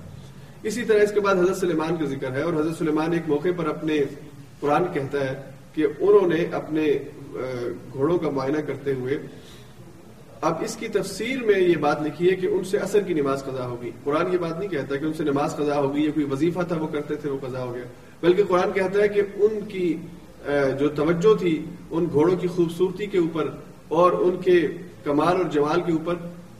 اسی 0.64 0.84
طرح 0.84 1.04
اس 1.04 1.12
کے 1.12 1.20
بعد 1.20 1.36
حضرت 1.36 1.58
سلیمان 1.58 1.96
کا 1.96 2.06
ذکر 2.06 2.32
ہے 2.32 2.42
اور 2.42 2.54
حضرت 2.54 2.78
سلیمان 2.78 3.14
ایک 3.14 3.30
موقع 3.30 3.50
پر 3.58 3.68
اپنے 3.68 3.98
قرآن 4.60 4.84
کہتا 4.94 5.20
ہے 5.20 5.42
کہ 5.74 5.86
انہوں 6.00 6.28
نے 6.28 6.44
اپنے 6.52 6.86
گھوڑوں 7.94 8.18
کا 8.18 8.30
معائنہ 8.30 8.62
کرتے 8.68 8.94
ہوئے 8.94 9.18
اب 10.42 10.62
اس 10.62 10.76
کی 10.76 10.88
تفسیر 10.88 11.44
میں 11.44 11.60
یہ 11.60 11.76
بات 11.80 12.02
لکھی 12.02 12.30
ہے 12.30 12.36
کہ 12.36 12.48
ان 12.48 12.64
سے 12.64 12.78
اثر 12.78 13.02
کی 13.02 13.14
نماز 13.14 13.44
قضا 13.44 13.66
ہوگی۔ 13.68 13.92
قرآن 14.04 14.34
یہ 14.34 14.38
بات 14.38 14.60
نہیں 14.60 14.70
کہتا 14.70 14.96
کہ 14.96 15.06
ان 15.06 15.14
سے 15.14 15.24
نماز 15.24 15.56
قضا 15.56 15.80
ہوگی 15.80 16.06
یا 16.06 16.12
کوئی 16.14 16.26
وظیفہ 16.32 16.60
تھا 16.68 16.78
وہ 16.82 16.88
کرتے 16.88 17.16
تھے 17.16 17.30
وہ 17.30 17.38
قضا 17.42 17.64
ہو 17.64 17.74
گیا۔ 17.76 17.84
بلکہ 18.22 18.44
قرآن 18.48 18.72
کہتا 18.72 19.00
ہے 19.00 19.08
کہ 19.08 19.22
ان 19.36 19.60
کی 19.68 19.98
جو 20.80 20.90
توجہ 20.90 21.34
تھی، 21.40 21.54
ان 21.92 22.06
گھوڑوں 22.12 22.36
کی 22.36 22.48
خوبصورتی 22.48 23.06
کے 23.06 23.18
اوپر 23.18 23.50
اور 23.88 24.12
ان 24.12 24.42
کے 24.42 24.60
کمال 25.04 25.36
اور 25.38 25.50
جمال 25.52 25.82
کے 25.82 25.92
اوپر 25.92 26.16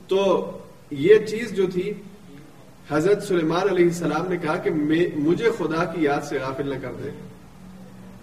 تو 0.08 0.50
یہ 0.90 1.14
چیز 1.26 1.52
جو 1.52 1.66
تھی، 1.72 1.92
حضرت 2.90 3.22
سلیمان 3.22 3.68
علیہ 3.70 3.84
السلام 3.84 4.28
نے 4.28 4.36
کہا 4.36 4.56
کہ 4.56 4.70
مجھے 5.16 5.50
خدا 5.58 5.84
کی 5.84 6.02
یاد 6.02 6.20
سے 6.20 6.38
غافل 6.38 6.68
نہ 6.68 6.74
کر 6.82 6.92
دے۔ 7.04 7.10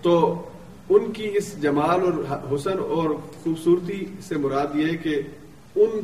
تو 0.01 0.41
ان 0.89 1.11
کی 1.11 1.30
اس 1.34 1.61
جمال 1.61 2.01
اور 2.01 2.56
حسن 2.56 2.80
اور 2.80 3.10
خوبصورتی 3.43 4.06
سے 4.22 4.38
مراد 4.38 4.76
یہ 4.76 4.85
ہے 4.85 4.97
کہ 4.97 5.22
ان 5.76 5.99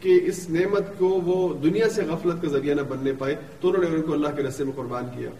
کے 0.00 0.14
اس 0.26 0.50
نعمت 0.50 0.98
کو 0.98 1.08
وہ 1.08 1.54
دنیا 1.54 1.88
سے 1.88 2.02
غفلت 2.02 2.42
کا 2.42 2.48
ذریعہ 2.48 2.74
نہ 2.74 2.82
بننے 2.82 3.12
پائے، 3.12 3.36
تو 3.60 3.68
انہوں 3.68 3.84
نے 3.84 3.96
ان 3.96 4.02
کو 4.02 4.12
اللہ 4.12 4.28
کے 4.36 4.42
رسے 4.42 4.64
میں 4.64 4.72
قربان 4.76 5.04
کیا۔ 5.16 5.30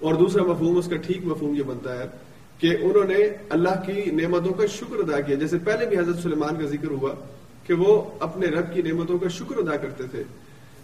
اور 0.00 0.14
دوسرا 0.14 0.42
مفہوم، 0.42 0.76
اس 0.76 0.86
کا 0.86 0.96
ٹھیک 0.96 1.18
مفہوم 1.24 1.54
یہ 1.54 1.62
بنتا 1.62 1.98
ہے 1.98 2.04
کہ 2.58 2.76
انہوں 2.80 3.04
نے 3.04 3.18
اللہ 3.48 3.82
کی 3.86 4.10
نعمتوں 4.10 4.52
کا 4.52 4.66
شکر 4.66 4.98
ادا 4.98 5.20
کیا۔ 5.20 5.36
جیسے 5.36 5.58
پہلے 5.58 5.86
بھی 5.86 5.98
حضرت 5.98 6.18
سلیمان 6.18 6.54
کا 6.56 6.66
ذکر 6.66 6.90
ہوا 6.90 7.14
کہ 7.66 7.74
وہ 7.74 8.02
اپنے 8.20 8.46
رب 8.46 8.74
کی 8.74 8.82
نعمتوں 8.82 9.18
کا 9.18 9.28
شکر 9.28 9.56
ادا 9.56 9.76
کرتے 9.76 10.04
تھے۔ 10.10 10.22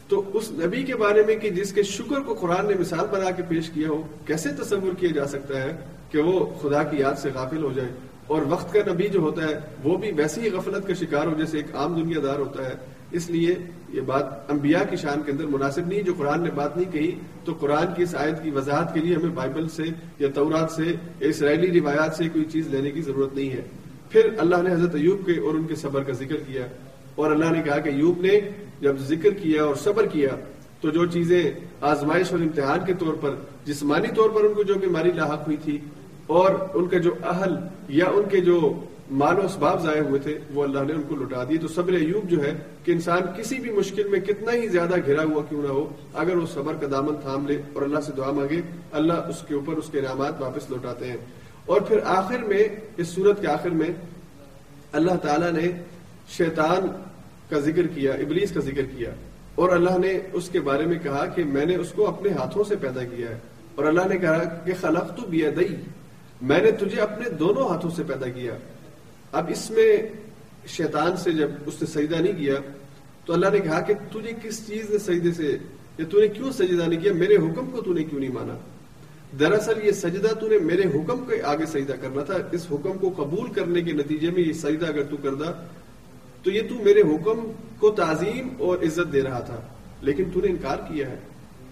تو 0.09 0.23
اس 0.35 0.51
نبی 0.51 0.83
کے 0.83 0.97
بارے 0.97 1.23
میں 1.27 1.37
کہ 1.37 1.51
جس 1.51 1.73
کے 1.73 1.83
شکر 1.83 2.21
کو 2.21 2.35
قرآن 2.35 2.67
نے 2.67 2.75
مثال 2.81 3.07
بنا 3.11 3.31
کے 3.31 3.43
پیش 3.49 3.71
کیا 3.71 3.89
ہو، 3.89 4.03
کیسے 4.27 4.49
تصور 4.49 4.95
کیا 4.99 5.11
جا 5.15 5.27
سکتا 5.27 5.63
ہے 5.63 5.77
کہ 6.11 6.19
وہ 6.19 6.47
خدا 6.63 6.83
کی 6.83 6.97
یاد 6.97 7.15
سے 7.15 7.31
غافل 7.35 7.63
ہو 7.63 7.73
جائے؟ 7.77 7.89
اور 8.27 8.43
وقت 8.49 8.75
کا 8.75 8.93
نبی 8.93 9.09
جو 9.09 9.21
ہوتا 9.21 9.43
ہے، 9.43 9.59
وہ 9.85 9.99
بھی 9.99 10.13
ویسی 10.13 10.41
ہی 10.41 10.51
غفلت 10.51 10.87
کا 10.87 10.95
شکار 10.95 11.27
ہو 11.27 11.35
جیسے 11.39 11.57
ایک 11.57 11.75
عام 11.75 12.03
دنیا 12.03 12.19
دار 12.23 12.39
ہوتا 12.39 12.67
ہے۔ 12.67 12.75
اس 13.11 13.31
لیے 13.31 13.55
یہ 13.89 14.01
بات 14.01 14.51
انبیاء 14.51 14.91
کی 14.91 14.97
شان 14.97 15.23
کے 15.27 15.33
اندر 15.33 15.47
مناسب 15.47 15.89
نہیں، 15.89 16.03
جو 16.03 16.13
قرآن 16.19 16.43
نے 16.43 16.51
بات 16.51 16.77
نہیں 16.77 16.93
کہی، 16.93 17.11
تو 17.45 17.53
قرآن 17.53 17.87
کی 17.97 18.03
اس 18.03 18.15
آیت 18.15 18.43
کی 18.43 18.51
وضاحت 18.51 18.95
کے 18.95 19.01
لیے 19.01 19.17
ہمیں 19.17 19.35
بائبل 19.35 19.69
سے 19.69 19.83
یا 20.19 20.29
تورات 20.35 20.71
سے 20.71 20.85
یا 20.85 21.29
اسرائیلی 21.29 21.81
روایات 21.81 22.15
سے 22.17 22.29
کوئی 22.29 22.45
چیز 22.45 22.67
لینے 22.69 22.91
کی 22.91 23.03
ضرورت 23.03 23.35
نہیں 23.35 23.51
ہے۔ 23.51 23.63
پھر 24.11 24.29
اللہ 24.39 24.63
نے 24.63 24.73
حضرت 24.73 24.95
ایوب 24.95 25.27
کے 25.27 25.39
اور 25.39 25.55
ان 25.55 25.67
کے 25.67 25.75
صبر 25.75 26.03
کا 26.03 26.13
ذکر 26.13 26.37
کیا 26.47 26.67
اور 27.15 27.31
اللہ 27.31 27.51
نے 27.53 27.63
کہا 27.63 27.79
کہ 27.79 27.89
ایوب 27.89 28.21
نے 28.21 28.41
جب 28.81 28.99
ذکر 28.99 29.31
کیا 29.31 29.63
اور 29.65 29.75
صبر 29.75 30.07
کیا 30.07 30.37
تو 30.81 30.91
جو 30.91 31.07
چیزیں 31.07 31.43
آزمائش 31.81 32.33
اور 32.33 32.41
امتحان 32.41 32.85
کے 32.87 32.93
طور 32.99 33.15
پر، 33.21 33.35
جسمانی 33.65 34.09
طور 34.17 34.31
پر 34.31 34.45
ان 34.45 34.55
کو 34.55 34.63
جو 34.63 34.75
بیماری 34.75 35.13
لاحق 35.13 35.47
ہوئی 35.47 35.57
تھی 35.65 35.79
اور 36.27 36.51
ان 36.75 36.87
کا 36.87 36.99
جو 36.99 37.15
اہل 37.25 37.55
یا 37.89 38.07
ان 38.15 38.29
کے 38.31 38.41
جو 38.41 38.61
مال 39.11 39.39
و 39.39 39.45
اسباب 39.45 39.83
ضائع 39.83 40.03
ہوئے 40.03 40.21
تھے، 40.21 40.39
وہ 40.55 40.63
اللہ 40.63 40.85
نے 40.87 40.93
ان 40.93 41.03
کو 41.09 41.17
لٹا 41.17 41.45
دیے 41.49 41.59
تو 41.59 41.69
صبر 41.69 41.93
ایوب 41.93 42.29
جو 42.31 42.43
ہے 42.43 42.53
کہ 42.85 42.93
انسان 42.93 43.21
کسی 43.37 43.59
بھی 43.59 43.71
مشکل 43.71 44.09
میں 44.09 44.21
کتنا 44.21 44.53
ہی 44.53 44.69
زیادہ 44.69 44.95
گھرا 45.07 45.25
ہوا 45.25 45.43
کیوں 45.49 45.63
نہ 45.63 45.69
ہو، 45.69 45.87
اگر 46.15 46.37
وہ 46.37 46.47
صبر 46.55 46.75
کا 46.75 46.87
دامن 46.91 47.17
تھام 47.23 47.47
لے 47.47 47.57
اور 47.73 47.83
اللہ 47.83 48.01
سے 48.01 48.13
دعا 48.17 48.31
مانگے، 48.31 48.61
اللہ 48.93 49.29
اس 49.29 49.43
کے 49.49 49.55
اوپر 49.55 49.77
اس 49.77 49.89
کے 49.93 49.99
انعامات 49.99 50.43
واپس 50.43 50.71
لوٹاتے 50.71 51.07
ہیں۔ 51.07 51.17
اور 51.69 51.81
پھر 51.81 51.99
آخر 52.05 52.39
میں، 52.39 52.69
اس 52.97 53.09
صورت 53.09 53.41
کے 53.41 53.47
آخر 53.47 53.71
میں 53.71 53.89
اللہ 54.93 55.15
تعالیٰ 55.15 55.53
نے 55.53 55.73
شیطان 56.29 57.03
کا 57.51 57.59
ذکر 57.59 57.87
کیا، 57.87 58.13
ابلیس 58.13 58.51
کا 58.53 58.61
ذکر 58.61 58.83
کیا۔ 58.97 59.11
اور 59.55 59.69
اللہ 59.69 59.99
نے 59.99 60.19
اس 60.33 60.49
کے 60.49 60.61
بارے 60.61 60.87
میں 60.87 60.99
کہا 61.03 61.27
کہ 61.27 61.45
میں 61.45 61.67
نے 61.67 61.77
اس 61.77 61.93
کو 61.93 62.09
اپنے 62.09 62.31
ہاتھوں 62.31 62.65
سے 62.65 62.77
پیدا 62.77 63.05
کیا 63.05 63.29
ہے۔ 63.29 63.39
اور 63.75 63.85
اللہ 63.85 64.01
نے 64.09 64.19
کہا 64.19 64.45
کہ 64.45 64.73
خلق 64.81 65.17
تو 65.17 65.27
بیا 65.27 65.51
دئی 65.57 65.77
میں 66.43 66.61
نے 66.61 66.71
تجھے 66.71 67.01
اپنے 67.01 67.31
دونوں 67.31 67.69
ہاتھوں 67.69 67.91
سے 67.91 68.03
پیدا 68.03 68.29
کیا۔ 68.29 68.53
اب 69.33 69.45
اس 69.49 69.71
میں 69.71 69.97
شیطان 70.67 71.17
سے 71.17 71.33
جب 71.33 71.51
اس 71.67 71.83
نے 71.83 71.87
سجدہ 71.87 72.23
نہیں 72.23 72.33
کیا، 72.33 72.55
تو 73.25 73.33
اللہ 73.33 73.47
نے 73.53 73.59
کہا 73.59 73.81
کہ 73.81 73.95
تجھے 74.13 74.33
کس 74.43 74.67
چیز 74.67 74.91
نے 74.91 74.99
سجدے 74.99 75.33
سے، 75.33 75.59
یا 75.99 76.05
تو 76.11 76.21
نے 76.21 76.29
کیوں 76.29 76.53
سجدہ 76.53 76.83
نہیں 76.83 77.01
کیا؟ 77.01 77.13
میرے 77.13 77.37
حکم 77.37 77.71
کو 77.71 77.81
تو 77.81 77.93
نے 77.93 78.05
کیوں 78.05 78.21
نہیں 78.21 78.33
مانا؟ 78.33 78.59
دراصل 79.41 79.73
یہ 79.83 79.93
سجدہ 79.93 80.35
تو 80.35 80.49
نے 80.49 80.59
میرے 80.59 80.83
حکم 80.83 81.25
کے 81.25 81.43
آگے 81.43 81.67
سجدہ 81.67 81.93
کرنا 81.93 82.25
تھا، 82.25 82.35
اس 82.53 82.67
حکم 82.71 82.93
کو 82.99 83.13
قبول 83.17 83.53
کرنے 83.53 83.83
کے 83.83 83.93
نتیجے 83.93 84.31
میں 84.31 84.43
یہ 84.43 84.53
سجدہ 84.53 84.87
اگر 84.87 85.03
تو 85.03 85.17
کردا 85.23 85.67
تو 86.43 86.51
یہ 86.51 86.61
تو 86.69 86.75
میرے 86.75 87.01
حکم 87.01 87.53
کو 87.79 87.91
تعظیم 87.91 88.49
اور 88.59 88.79
عزت 88.79 89.13
دے 89.13 89.23
رہا 89.23 89.39
تھا۔ 89.39 89.61
لیکن 90.03 90.25
تو 90.35 90.41
نے 90.41 90.49
انکار 90.49 90.77
کیا 90.77 91.11
ہے۔ 91.11 91.17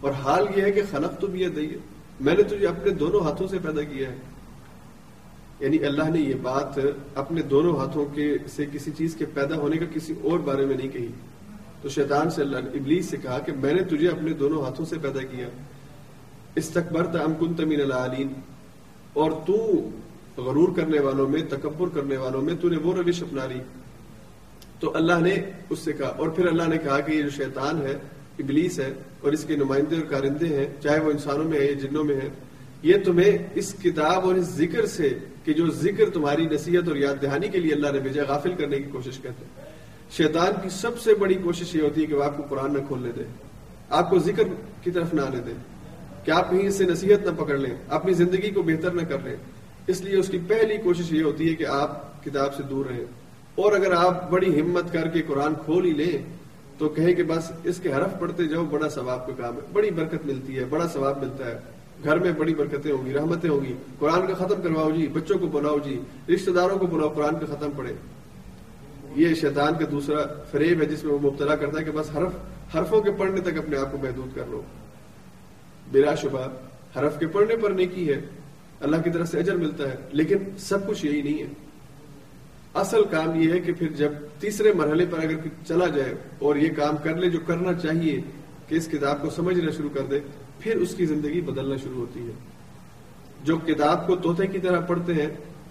اور 0.01 0.11
حال 0.11 0.47
یہ 0.57 0.63
ہے 0.63 0.71
کہ 0.71 0.83
خلق 0.91 1.21
تو 1.21 1.27
بھی 1.27 1.47
دئی 1.49 1.79
میں 2.21 2.35
نے 2.35 2.43
تجھے 2.43 2.67
اپنے 2.67 2.91
دونوں 2.91 3.21
ہاتھوں 3.21 3.49
سے 3.49 3.59
پیدا 3.59 3.83
کیا 3.83 4.11
ہے۔ 4.11 4.17
یعنی 5.61 5.85
اللہ 5.85 6.11
نے 6.11 6.21
یہ 6.21 6.35
بات 6.43 6.79
اپنے 7.15 7.43
دونوں 7.43 7.77
ہاتھوں 7.77 8.07
کے 8.07 8.37
سے 8.47 8.67
کسی 8.73 8.91
چیز 8.91 9.15
کے 9.15 9.27
پیدا 9.27 9.57
ہونے 9.57 9.77
کا 9.77 9.85
کسی 9.95 10.15
اور 10.23 10.39
بارے 10.39 10.67
میں 10.67 10.77
نہیں 10.77 10.89
کہی۔ 10.89 11.09
تو 11.83 11.89
شیطان 11.89 12.31
سے 12.31 12.43
اللہ 12.43 12.57
نے، 12.57 12.79
ابلیس 12.79 13.07
سے 13.07 13.17
کہا 13.17 13.39
کہ 13.39 13.53
میں 13.53 13.73
نے 13.73 13.83
تجھے 13.83 14.09
اپنے 14.09 14.33
دونوں 14.33 14.63
ہاتھوں 14.63 14.87
سے 14.87 14.97
پیدا 15.03 15.21
کیا۔ 15.21 15.49
استقبر 16.57 17.21
ام 17.21 17.35
کن 17.41 17.55
تمین 17.55 17.81
العالین 17.81 18.33
اور 19.13 19.31
تو 19.47 19.57
غرور 20.37 20.75
کرنے 20.77 20.99
والوں 21.01 21.29
میں، 21.29 21.43
تکبر 21.49 21.89
کرنے 21.95 22.17
والوں 22.17 22.43
میں 22.43 22.55
تو 22.61 22.69
نے 22.69 22.77
وہ 22.77 22.95
روش 22.95 23.23
اپنا 23.23 23.47
لی۔ 23.47 23.61
تو 24.81 24.95
اللہ 24.97 25.21
نے 25.23 25.35
اس 25.71 25.79
سے 25.79 25.93
کہا، 25.93 26.09
اور 26.09 26.29
پھر 26.29 26.47
اللہ 26.47 26.69
نے 26.69 26.79
کہا 26.79 26.99
کہ 27.01 27.13
یہ 27.13 27.23
جو 27.23 27.31
شیطان 27.37 27.81
ہے، 27.83 27.93
ابلیس 28.39 28.79
ہے، 28.79 28.93
اور 29.21 29.33
اس 29.33 29.45
کے 29.45 29.57
نمائندے 29.57 29.97
اور 29.97 30.05
کارندے 30.05 30.47
ہیں، 30.47 30.67
چاہے 30.83 31.01
وہ 31.01 31.11
انسانوں 31.11 31.45
میں 31.45 31.59
ہے 31.59 31.65
یا 31.65 31.79
جنوں 31.83 32.05
میں 32.05 32.17
ہے، 32.17 32.29
یہ 32.83 32.97
تمہیں 33.05 33.33
اس 33.55 33.75
کتاب 33.83 34.27
اور 34.27 34.35
اس 34.35 34.49
ذکر 34.57 34.87
سے 34.87 35.09
کہ 35.45 35.53
جو 35.53 35.71
ذکر 35.71 36.11
تمہاری 36.11 36.47
نصیحت 36.47 36.89
اور 36.89 36.97
یاد 36.97 37.23
دہانی 37.23 37.49
کے 37.49 37.61
لیے 37.61 37.73
اللہ 37.73 37.93
نے 37.93 38.01
بھیجا، 38.01 38.23
غافل 38.29 38.55
کرنے 38.59 38.77
کی 38.77 38.91
کوشش 38.93 39.19
کرتے 39.19 39.45
ہیں۔ 39.45 39.75
شیطان 40.17 40.61
کی 40.63 40.69
سب 40.73 40.99
سے 41.01 41.15
بڑی 41.15 41.35
کوشش 41.45 41.75
یہ 41.75 41.83
ہوتی 41.83 42.01
ہے 42.01 42.07
کہ 42.07 42.15
وہ 42.15 42.25
آپ 42.25 42.37
کو 42.37 42.43
قرآن 42.49 42.73
نہ 42.73 42.79
کھولنے 42.89 43.13
دے، 43.17 43.25
آپ 43.91 44.11
کو 44.11 44.19
ذکر 44.19 44.43
کی 44.83 44.91
طرف 44.91 45.15
نہ 45.15 45.21
آنے 45.21 45.41
دے۔ 45.47 45.53
کہ 46.27 46.31
آپ 46.31 46.51
کہیں 46.51 46.67
اس 46.67 46.75
سے 46.75 46.85
نصیحت 46.85 47.27
نہ 47.27 47.45
پکڑ 47.45 47.57
لیں، 47.57 47.77
اپنی 47.89 48.13
زندگی 48.13 48.51
کو 48.51 48.63
بہتر 48.63 48.91
نہ 48.91 49.03
کر 49.09 49.17
لیں۔ 49.25 49.37
اس 49.87 50.01
لیے 50.01 50.17
اس 50.17 50.29
کی 50.29 50.39
پہلی 50.49 50.77
کوشش 50.77 51.13
یہ 51.13 51.23
ہوتی 51.23 51.51
ہے 51.51 51.55
کہ 51.55 51.67
آپ 51.67 52.25
کتاب 52.25 52.55
سے 52.55 52.63
دور 52.63 52.87
رہیں۔ 52.87 53.05
اور 53.55 53.73
اگر 53.73 53.93
آپ 53.93 54.31
بڑی 54.31 54.61
ہمت 54.61 54.93
کر 54.93 55.09
کے 55.09 55.23
قرآن 55.23 55.55
کھول 55.65 55.85
ہی 55.85 55.91
لیں، 55.91 56.19
تو 56.79 56.89
کہیں 56.89 57.15
کہ 57.15 57.23
بس 57.23 57.53
اس 57.65 57.81
کے 57.83 57.93
حرف 57.93 58.21
پڑھتے 58.21 58.45
جاؤ، 58.45 58.65
بڑا 58.65 58.89
ثواب 58.89 59.27
کا 59.27 59.33
کام 59.37 59.55
ہے۔ 59.55 59.61
بڑی 59.73 59.91
برکت 59.91 60.27
ملتی 60.27 60.59
ہے، 60.59 60.65
بڑا 60.65 60.89
ثواب 60.89 61.23
ملتا 61.23 61.47
ہے۔ 61.47 61.59
گھر 62.05 62.19
میں 62.19 62.33
بڑی 62.33 62.55
برکتیں 62.55 62.93
ہوں 62.93 63.07
گی، 63.07 63.13
رحمتیں 63.13 63.51
ہوں 63.51 63.65
گی۔ 63.65 63.75
قرآن 63.99 64.27
کا 64.27 64.35
ختم 64.35 64.63
کرواؤ 64.63 64.91
جی 64.91 65.07
بچوں 65.07 65.39
کو 65.39 65.47
بلاؤ 65.47 65.79
جی 65.79 66.01
رشتہ 66.35 66.51
داروں 66.51 66.79
کو 66.79 66.87
بلاؤ، 66.87 67.09
قرآن 67.09 67.39
کا 67.39 67.47
ختم 67.47 67.71
پڑھے 67.77 67.95
یہ 69.17 69.35
شیطان 69.35 69.73
کا 69.79 69.85
دوسرا 69.91 70.23
فریب 70.51 70.81
ہے 70.81 70.87
جس 70.87 71.05
میں 71.05 71.13
وہ 71.13 71.19
مبتلا 71.19 71.57
کرتا 71.57 71.79
ہے 71.79 71.85
کہ 71.85 71.91
بس 71.91 72.17
حرف، 72.17 72.33
حرفوں 72.77 73.01
کے 73.01 73.11
پڑھنے 73.11 73.41
تک 73.41 73.59
اپنے 73.59 73.77
آپ 73.77 73.93
کو 73.93 73.99
محدود 73.99 74.37
کر 74.37 74.43
لو۔ 74.49 74.63
بلا 75.93 76.15
شبہ 76.15 76.49
حرف 76.99 77.19
کے 77.19 77.27
پڑھنے 77.27 77.57
پر 77.57 77.71
نیکی 77.71 78.13
ہے، 78.13 78.21
اللہ 78.81 78.97
کی 79.05 79.11
طرف 79.11 79.29
سے 79.29 79.39
اجر 79.39 79.57
ملتا 79.57 79.91
ہے، 79.91 79.97
لیکن 80.13 80.37
سب 80.59 80.89
کچھ 80.89 81.07
یہی 81.07 81.23
نہیں 81.23 81.43
ہے۔ 81.43 81.47
اصل 82.75 83.05
کام 83.11 83.41
یہ 83.41 83.53
ہے 83.53 83.61
کہ 83.61 83.73
پھر 83.73 83.89
جب 83.89 84.13
تیسرے 84.41 84.73
مرحلے 84.73 85.07
پر 85.11 85.19
اگر 85.19 85.37
چلا 85.69 85.87
جائے 85.87 86.15
اور 86.39 86.57
یہ 86.57 86.69
کام 86.77 86.97
کر 87.03 87.17
لے 87.17 87.31
جو 87.31 87.39
کرنا 87.47 87.75
چاہیے 87.75 88.21
کہ 88.69 88.75
اس 88.75 88.89
کتاب 88.89 89.23
کو 89.23 89.31
سمجھنا 89.31 89.71
شروع 89.71 89.91
کر 89.95 90.03
دے، 90.11 90.21
پھر 90.59 90.77
اس 90.77 90.95
کی 90.95 91.07
زندگی 91.07 91.41
بدلنا 91.41 91.77
شروع 91.77 91.97
ہوتی 91.97 92.27
ہے۔ 92.27 92.33
جو 93.45 93.59
کتاب 93.59 94.07
کو 94.07 94.17
توتے 94.17 94.47
کی 94.47 94.59
طرح 94.59 94.81
پڑھتے 94.81 95.15
ہیں 95.15 95.29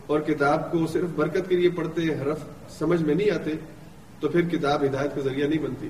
اور 0.07 0.19
کتاب 0.19 0.71
کو 0.71 0.87
صرف 0.87 1.09
برکت 1.15 1.49
کے 1.49 1.55
لیے 1.55 1.69
پڑھتے 1.69 2.01
ہیں 2.01 2.21
حرف 2.21 2.39
سمجھ 2.79 3.01
میں 3.01 3.15
نہیں 3.15 3.31
آتے، 3.31 3.51
تو 4.19 4.29
پھر 4.29 4.41
کتاب 4.41 4.83
ہدایت 4.83 5.15
کا 5.15 5.21
ذریعہ 5.21 5.47
نہیں 5.47 5.59
بنتی۔ 5.59 5.89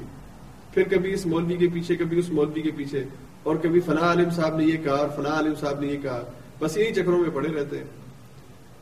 پھر 0.74 0.84
کبھی 0.84 1.14
اس 1.14 1.26
مولوی 1.26 1.58
کے 1.58 1.68
پیچھے، 1.74 1.96
کبھی 1.96 2.20
اس 2.20 2.30
مولوی 2.30 2.62
کے 2.62 2.72
پیچھے۔ 2.76 3.04
اور 3.46 3.56
کبھی 3.56 3.80
فلاں 3.80 4.04
عالم 4.04 4.30
صاحب 4.30 4.58
نے 4.58 4.66
یہ 4.66 4.78
کہا 4.84 4.96
اور 4.96 5.10
فلاں 5.16 5.32
عالم 5.32 5.54
صاحب 5.60 5.80
نے 5.80 5.88
یہ 5.88 5.98
کہا، 6.02 6.22
بس 6.60 6.78
یہی 6.78 6.94
چکروں 6.94 7.20
میں 7.20 7.30
پڑے 7.34 7.50
رہتے 7.50 7.78
ہیں۔ 7.78 7.86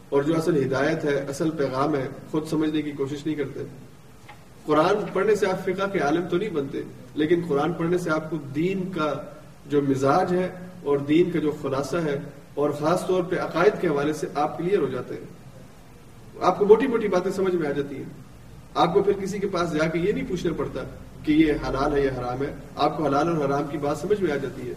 اور 0.09 0.23
جو 0.23 0.37
اصل 0.37 0.65
ہدایت 0.65 1.05
ہے، 1.05 1.15
اصل 1.29 1.49
پیغام 1.51 1.95
ہے، 1.95 2.07
خود 2.31 2.47
سمجھنے 2.47 2.81
کی 2.81 2.91
کوشش 2.91 3.25
نہیں 3.25 3.35
کرتے۔ 3.35 3.63
قرآن 4.65 5.05
پڑھنے 5.13 5.35
سے 5.35 5.47
آپ 5.47 5.65
فقہ 5.65 5.87
کے 5.93 5.99
عالم 5.99 6.27
تو 6.29 6.37
نہیں 6.37 6.49
بنتے، 6.49 6.81
لیکن 7.15 7.41
قرآن 7.47 7.73
پڑھنے 7.73 7.97
سے 7.97 8.09
آپ 8.09 8.29
کو 8.29 8.37
دین 8.55 8.91
کا 8.91 9.13
جو 9.65 9.81
مزاج 9.81 10.33
ہے 10.33 10.49
اور 10.83 10.97
دین 10.97 11.31
کا 11.31 11.39
جو 11.39 11.51
خلاصہ 11.61 11.97
ہے، 11.97 12.19
اور 12.53 12.69
خاص 12.69 13.07
طور 13.07 13.23
پہ 13.23 13.39
عقائد 13.39 13.81
کے 13.81 13.87
حوالے 13.87 14.13
سے 14.13 14.27
آپ 14.33 14.57
کلیئر 14.57 14.79
ہو 14.79 14.87
جاتے 14.87 15.13
ہیں۔ 15.13 15.25
آپ 16.41 16.59
کو 16.59 16.65
موٹی 16.65 16.87
موٹی 16.87 17.07
باتیں 17.07 17.31
سمجھ 17.31 17.55
میں 17.55 17.69
آ 17.69 17.71
جاتی 17.71 17.95
ہیں۔ 17.95 18.11
آپ 18.75 18.93
کو 18.93 19.03
پھر 19.03 19.13
کسی 19.13 19.39
کے 19.39 19.47
پاس 19.47 19.73
جا 19.73 19.87
کے 19.87 19.99
یہ 19.99 20.11
نہیں 20.11 20.25
پوچھنا 20.27 20.53
پڑتا 20.57 20.81
کہ 21.23 21.31
یہ 21.31 21.53
حلال 21.53 21.93
ہے 21.93 22.01
یا 22.01 22.11
حرام 22.19 22.43
ہے، 22.43 22.53
آپ 22.75 22.97
کو 22.97 23.05
حلال 23.05 23.27
اور 23.27 23.45
حرام 23.45 23.63
کی 23.71 23.77
بات 23.77 23.97
سمجھ 23.97 24.21
میں 24.21 24.31
آ 24.31 24.35
جاتی 24.35 24.69
ہے۔ 24.69 24.73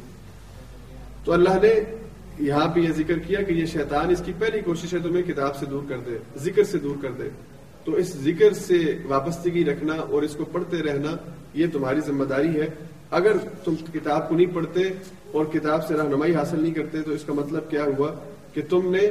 تو 1.25 1.33
اللہ 1.33 1.51
نے 1.63 1.81
یہاں 2.39 2.69
پہ 2.69 2.81
یہ 2.81 2.93
ذکر 2.93 3.19
کیا 3.19 3.43
کہ 3.43 3.53
یہ 3.53 3.67
شیطان 3.67 4.11
اس 4.11 4.23
کی 4.25 4.33
پہلی 4.39 4.61
کوشش 4.61 4.95
ہے 4.95 4.99
تمہیں 4.99 5.23
کتاب 5.23 5.57
سے 5.57 5.67
دور 5.67 5.83
کر 5.89 5.99
دے، 5.99 6.19
ذکر 6.39 6.65
سے 6.65 6.79
دور 6.79 6.97
کر 7.03 7.11
دے۔ 7.11 7.29
تو 7.85 7.93
اس 7.93 8.17
ذکر 8.17 8.53
سے 8.53 8.99
وابستگی 9.05 9.65
رکھنا 9.65 9.95
اور 9.95 10.23
اس 10.23 10.35
کو 10.35 10.45
پڑھتے 10.45 10.83
رہنا 10.83 11.31
یہ 11.55 11.67
تمہاری 11.73 12.01
ذمہ 12.07 12.25
داری 12.25 12.61
ہے۔ 12.61 12.67
اگر 13.11 13.37
تم 13.65 13.75
کتاب 13.77 14.29
کو 14.29 14.35
نہیں 14.35 14.55
پڑھتے 14.55 14.81
اور 15.33 15.45
کتاب 15.45 15.87
سے 15.87 15.95
رہنمائی 15.95 16.35
حاصل 16.35 16.63
نہیں 16.63 16.75
کرتے 16.75 17.03
تو 17.03 17.11
اس 17.11 17.25
کا 17.25 17.33
مطلب 17.33 17.71
کیا 17.71 17.85
ہوا؟ 17.85 18.15
کہ 18.55 18.63
تم 18.71 18.91
نے 18.91 19.11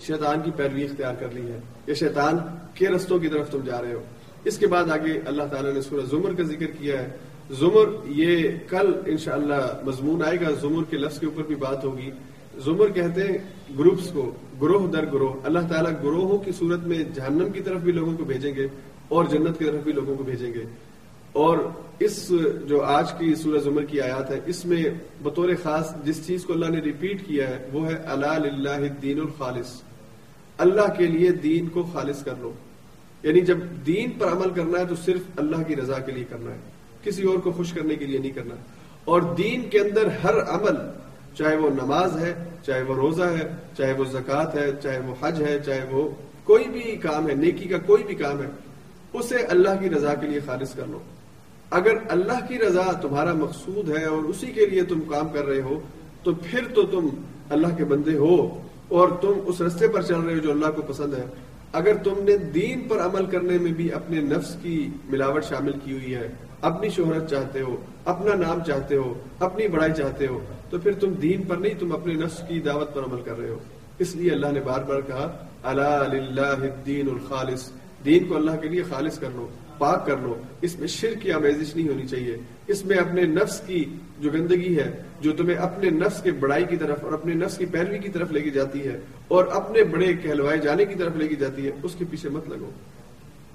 شیطان 0.00 0.40
کی 0.44 0.50
پیروی 0.50 0.84
اختیار 0.84 1.14
کر 1.14 1.26
لی 1.32 1.52
ہے۔ 1.52 1.58
یا 1.86 1.94
شیطان 1.94 2.38
کے 2.74 2.88
رستوں 2.88 3.18
کی 3.18 3.28
طرف 3.28 3.50
تم 3.50 3.58
جا 3.64 3.82
رہے 3.82 3.92
ہو۔ 3.92 4.02
اس 4.44 4.58
کے 4.58 4.66
بعد 4.66 4.84
آگے 4.84 5.20
اللہ 5.26 5.42
تعالیٰ 5.42 5.72
نے 5.72 5.80
سورہ 5.82 6.00
زمر 6.10 6.34
کا 6.34 6.42
ذکر 6.42 6.66
کیا 6.66 7.02
ہے۔ 7.02 7.08
زمر 7.50 7.88
یہ 8.04 8.48
کل 8.68 9.00
انشاءاللہ 9.06 9.80
مضمون 9.84 10.22
آئے 10.22 10.36
گا، 10.40 10.50
زمر 10.60 10.82
کے 10.90 10.96
لفظ 10.96 11.20
کے 11.20 11.26
اوپر 11.26 11.42
بھی 11.42 11.54
بات 11.54 11.84
ہوگی۔ 11.84 12.10
زمر 12.58 12.86
کہتے 12.86 13.22
ہیں 13.22 13.38
گروپس 13.78 14.10
کو، 14.10 14.32
گروہ 14.62 14.90
در 14.90 15.06
گروہ۔ 15.06 15.32
اللہ 15.44 15.58
تعالیٰ 15.68 15.92
گروہوں 15.92 16.38
کی 16.38 16.52
صورت 16.52 16.80
میں 16.80 17.04
جہنم 17.14 17.50
کی 17.50 17.60
طرف 17.60 17.80
بھی 17.80 17.92
لوگوں 17.92 18.16
کو 18.16 18.24
بھیجیں 18.24 18.54
گے 18.54 18.66
اور 19.08 19.24
جنت 19.24 19.58
کی 19.58 19.64
طرف 19.64 19.82
بھی 19.84 19.92
لوگوں 19.92 20.16
کو 20.16 20.22
بھیجیں 20.22 20.54
گے۔ 20.54 20.64
اور 21.32 21.58
اس 21.98 22.32
جو 22.68 22.82
آج 22.82 23.12
کی 23.12 23.34
سورہ 23.34 23.58
زمر 23.58 23.84
کی 23.84 24.00
آیات 24.00 24.30
ہے 24.30 24.40
اس 24.46 24.66
میں 24.66 24.84
بطور 25.22 25.48
خاص 25.62 25.94
جس 26.04 26.26
چیز 26.26 26.44
کو 26.44 26.52
اللہ 26.52 26.70
نے 26.70 26.78
ریپیٹ 26.78 27.26
کیا 27.26 27.48
ہے، 27.48 27.68
وہ 27.72 27.86
ہے 27.86 27.94
اللہ 27.94 28.68
الدین 28.70 29.20
الخالص۔ 29.20 29.82
اللہ 30.58 30.94
کے 30.98 31.06
لیے 31.06 31.30
دین 31.30 31.68
کو 31.68 31.82
خالص 31.82 32.24
کر 32.24 32.34
لو۔ 32.38 32.52
یعنی 33.22 33.40
جب 33.40 33.58
دین 33.86 34.10
پر 34.10 34.32
عمل 34.32 34.50
کرنا 34.50 34.78
ہے 34.80 34.84
تو 34.84 34.94
صرف 34.96 35.20
اللہ 35.36 35.62
کی 35.66 35.76
رضا 35.76 35.98
کے 35.98 36.12
لیے 36.12 36.24
کرنا 36.24 36.50
ہے، 36.50 36.58
کسی 37.04 37.22
اور 37.22 37.38
کو 37.38 37.52
خوش 37.52 37.72
کرنے 37.72 37.96
کے 37.96 38.06
لیے 38.06 38.18
نہیں 38.18 38.30
کرنا۔ 38.30 38.54
اور 39.04 39.22
دین 39.22 39.68
کے 39.68 39.78
اندر 39.78 40.08
ہر 40.24 40.34
عمل، 40.48 40.76
چاہے 41.34 41.56
وہ 41.56 41.70
نماز 41.70 42.18
ہے، 42.18 42.34
چاہے 42.66 42.82
وہ 42.82 42.94
روزہ 42.94 43.22
ہے، 43.22 43.48
چاہے 43.78 43.92
وہ 43.92 44.04
زکوٰۃ 44.04 44.54
ہے، 44.54 44.70
چاہے 44.82 45.00
وہ 45.06 45.14
حج 45.20 45.42
ہے، 45.42 45.58
چاہے 45.66 45.84
وہ 45.90 46.08
کوئی 46.44 46.64
بھی 46.64 46.96
کام 46.96 47.28
ہے، 47.28 47.34
نیکی 47.34 47.68
کا 47.68 47.78
کوئی 47.78 48.04
بھی 48.04 48.14
کام 48.14 48.42
ہے، 48.42 48.48
اسے 49.12 49.36
اللہ 49.36 49.80
کی 49.80 49.90
رضا 49.90 50.14
کے 50.14 50.26
لیے 50.26 50.40
خالص 50.46 50.74
کر 50.74 50.84
لو۔ 50.88 50.98
اگر 51.70 51.92
اللہ 52.08 52.46
کی 52.48 52.58
رضا 52.58 52.92
تمہارا 52.92 53.32
مقصود 53.32 53.98
ہے 53.98 54.04
اور 54.04 54.24
اسی 54.24 54.46
کے 54.46 54.66
لیے 54.66 54.82
تم 54.82 55.00
کام 55.00 55.28
کر 55.28 55.44
رہے 55.44 55.60
ہو، 55.60 55.80
تو 56.22 56.32
پھر 56.34 56.60
تو 56.74 56.82
تم 56.82 57.08
اللہ 57.50 57.76
کے 57.76 57.84
بندے 57.84 58.14
ہو 58.14 58.62
اور 58.88 59.08
تم 59.08 59.32
اس 59.46 59.60
رستے 59.60 59.88
پر 59.88 60.02
چل 60.02 60.20
رہے 60.20 60.34
ہو 60.34 60.38
جو 60.38 60.50
اللہ 60.50 60.66
کو 60.66 60.82
پسند 60.82 61.14
ہے۔ 61.14 61.24
اگر 61.72 61.96
تم 61.96 62.14
نے 62.18 62.36
دین 62.36 62.80
پر 62.88 63.00
عمل 63.00 63.26
کرنے 63.26 63.58
میں 63.58 63.72
بھی 63.72 63.92
اپنے 63.92 64.20
نفس 64.20 64.56
کی 64.62 64.88
ملاوٹ 65.10 65.44
شامل 65.44 65.72
کی 65.84 65.92
ہوئی 65.92 66.14
ہے، 66.14 66.28
اپنی 66.60 66.88
شہرت 66.88 67.30
چاہتے 67.30 67.60
ہو، 67.60 67.76
اپنا 68.04 68.34
نام 68.34 68.64
چاہتے 68.66 68.96
ہو، 68.96 69.14
اپنی 69.38 69.68
بڑائی 69.68 69.92
چاہتے 69.96 70.26
ہو، 70.26 70.40
تو 70.70 70.78
پھر 70.78 70.92
تم 70.92 71.12
دین 71.12 71.42
پر 71.42 71.56
نہیں، 71.56 71.74
تم 71.78 71.92
اپنے 71.92 72.14
نفس 72.14 72.42
کی 72.48 72.60
دعوت 72.60 72.94
پر 72.94 73.02
عمل 73.02 73.22
کر 73.24 73.38
رہے 73.38 73.48
ہو۔ 73.48 73.58
اس 73.98 74.16
لیے 74.16 74.30
اللہ 74.30 74.46
نے 74.52 74.60
بار 74.60 74.80
بار 74.80 75.00
کہا 75.00 75.46
اللہ 75.62 76.04
الدین 76.22 77.08
الخالص۔ 77.08 77.70
دین 78.04 78.28
کو 78.28 78.36
اللہ 78.36 78.50
کے 78.62 78.68
لیے 78.68 78.82
خالص 78.82 79.18
کر 79.18 79.28
لو، 79.34 79.48
پاک 79.78 80.06
کر 80.06 80.16
لو۔ 80.22 80.34
اس 80.60 80.78
میں 80.78 80.88
شرک 80.88 81.22
کی 81.22 81.32
آمیزش 81.32 81.76
نہیں 81.76 81.88
ہونی 81.88 82.06
چاہیے۔ 82.06 82.36
اس 82.66 82.84
میں 82.84 82.96
اپنے 82.96 83.22
نفس 83.22 83.60
کی 83.66 83.84
جو 84.18 84.30
گندگی 84.30 84.78
ہے، 84.78 85.02
جو 85.20 85.32
تمہیں 85.32 85.56
اپنے 85.56 85.90
نفس 85.90 86.22
کے 86.22 86.30
بڑائی 86.30 86.64
کی 86.64 86.76
طرف 86.76 87.04
اور 87.04 87.12
اپنے 87.12 87.34
نفس 87.34 87.58
کی 87.58 87.66
پیروی 87.66 87.98
کی 87.98 88.08
طرف 88.08 88.32
لے 88.32 88.40
کے 88.40 88.50
جاتی 88.50 88.86
ہے 88.86 89.00
اور 89.28 89.44
اپنے 89.44 89.84
بڑے 89.84 90.12
کہلوائے 90.22 90.58
جانے 90.58 90.84
کی 90.84 90.94
طرف 90.94 91.16
لے 91.16 91.28
کے 91.28 91.34
جاتی 91.34 91.66
ہے، 91.66 91.70
اس 91.82 91.94
کے 91.98 92.04
پیچھے 92.10 92.28
مت 92.28 92.48
لگو۔ 92.48 92.70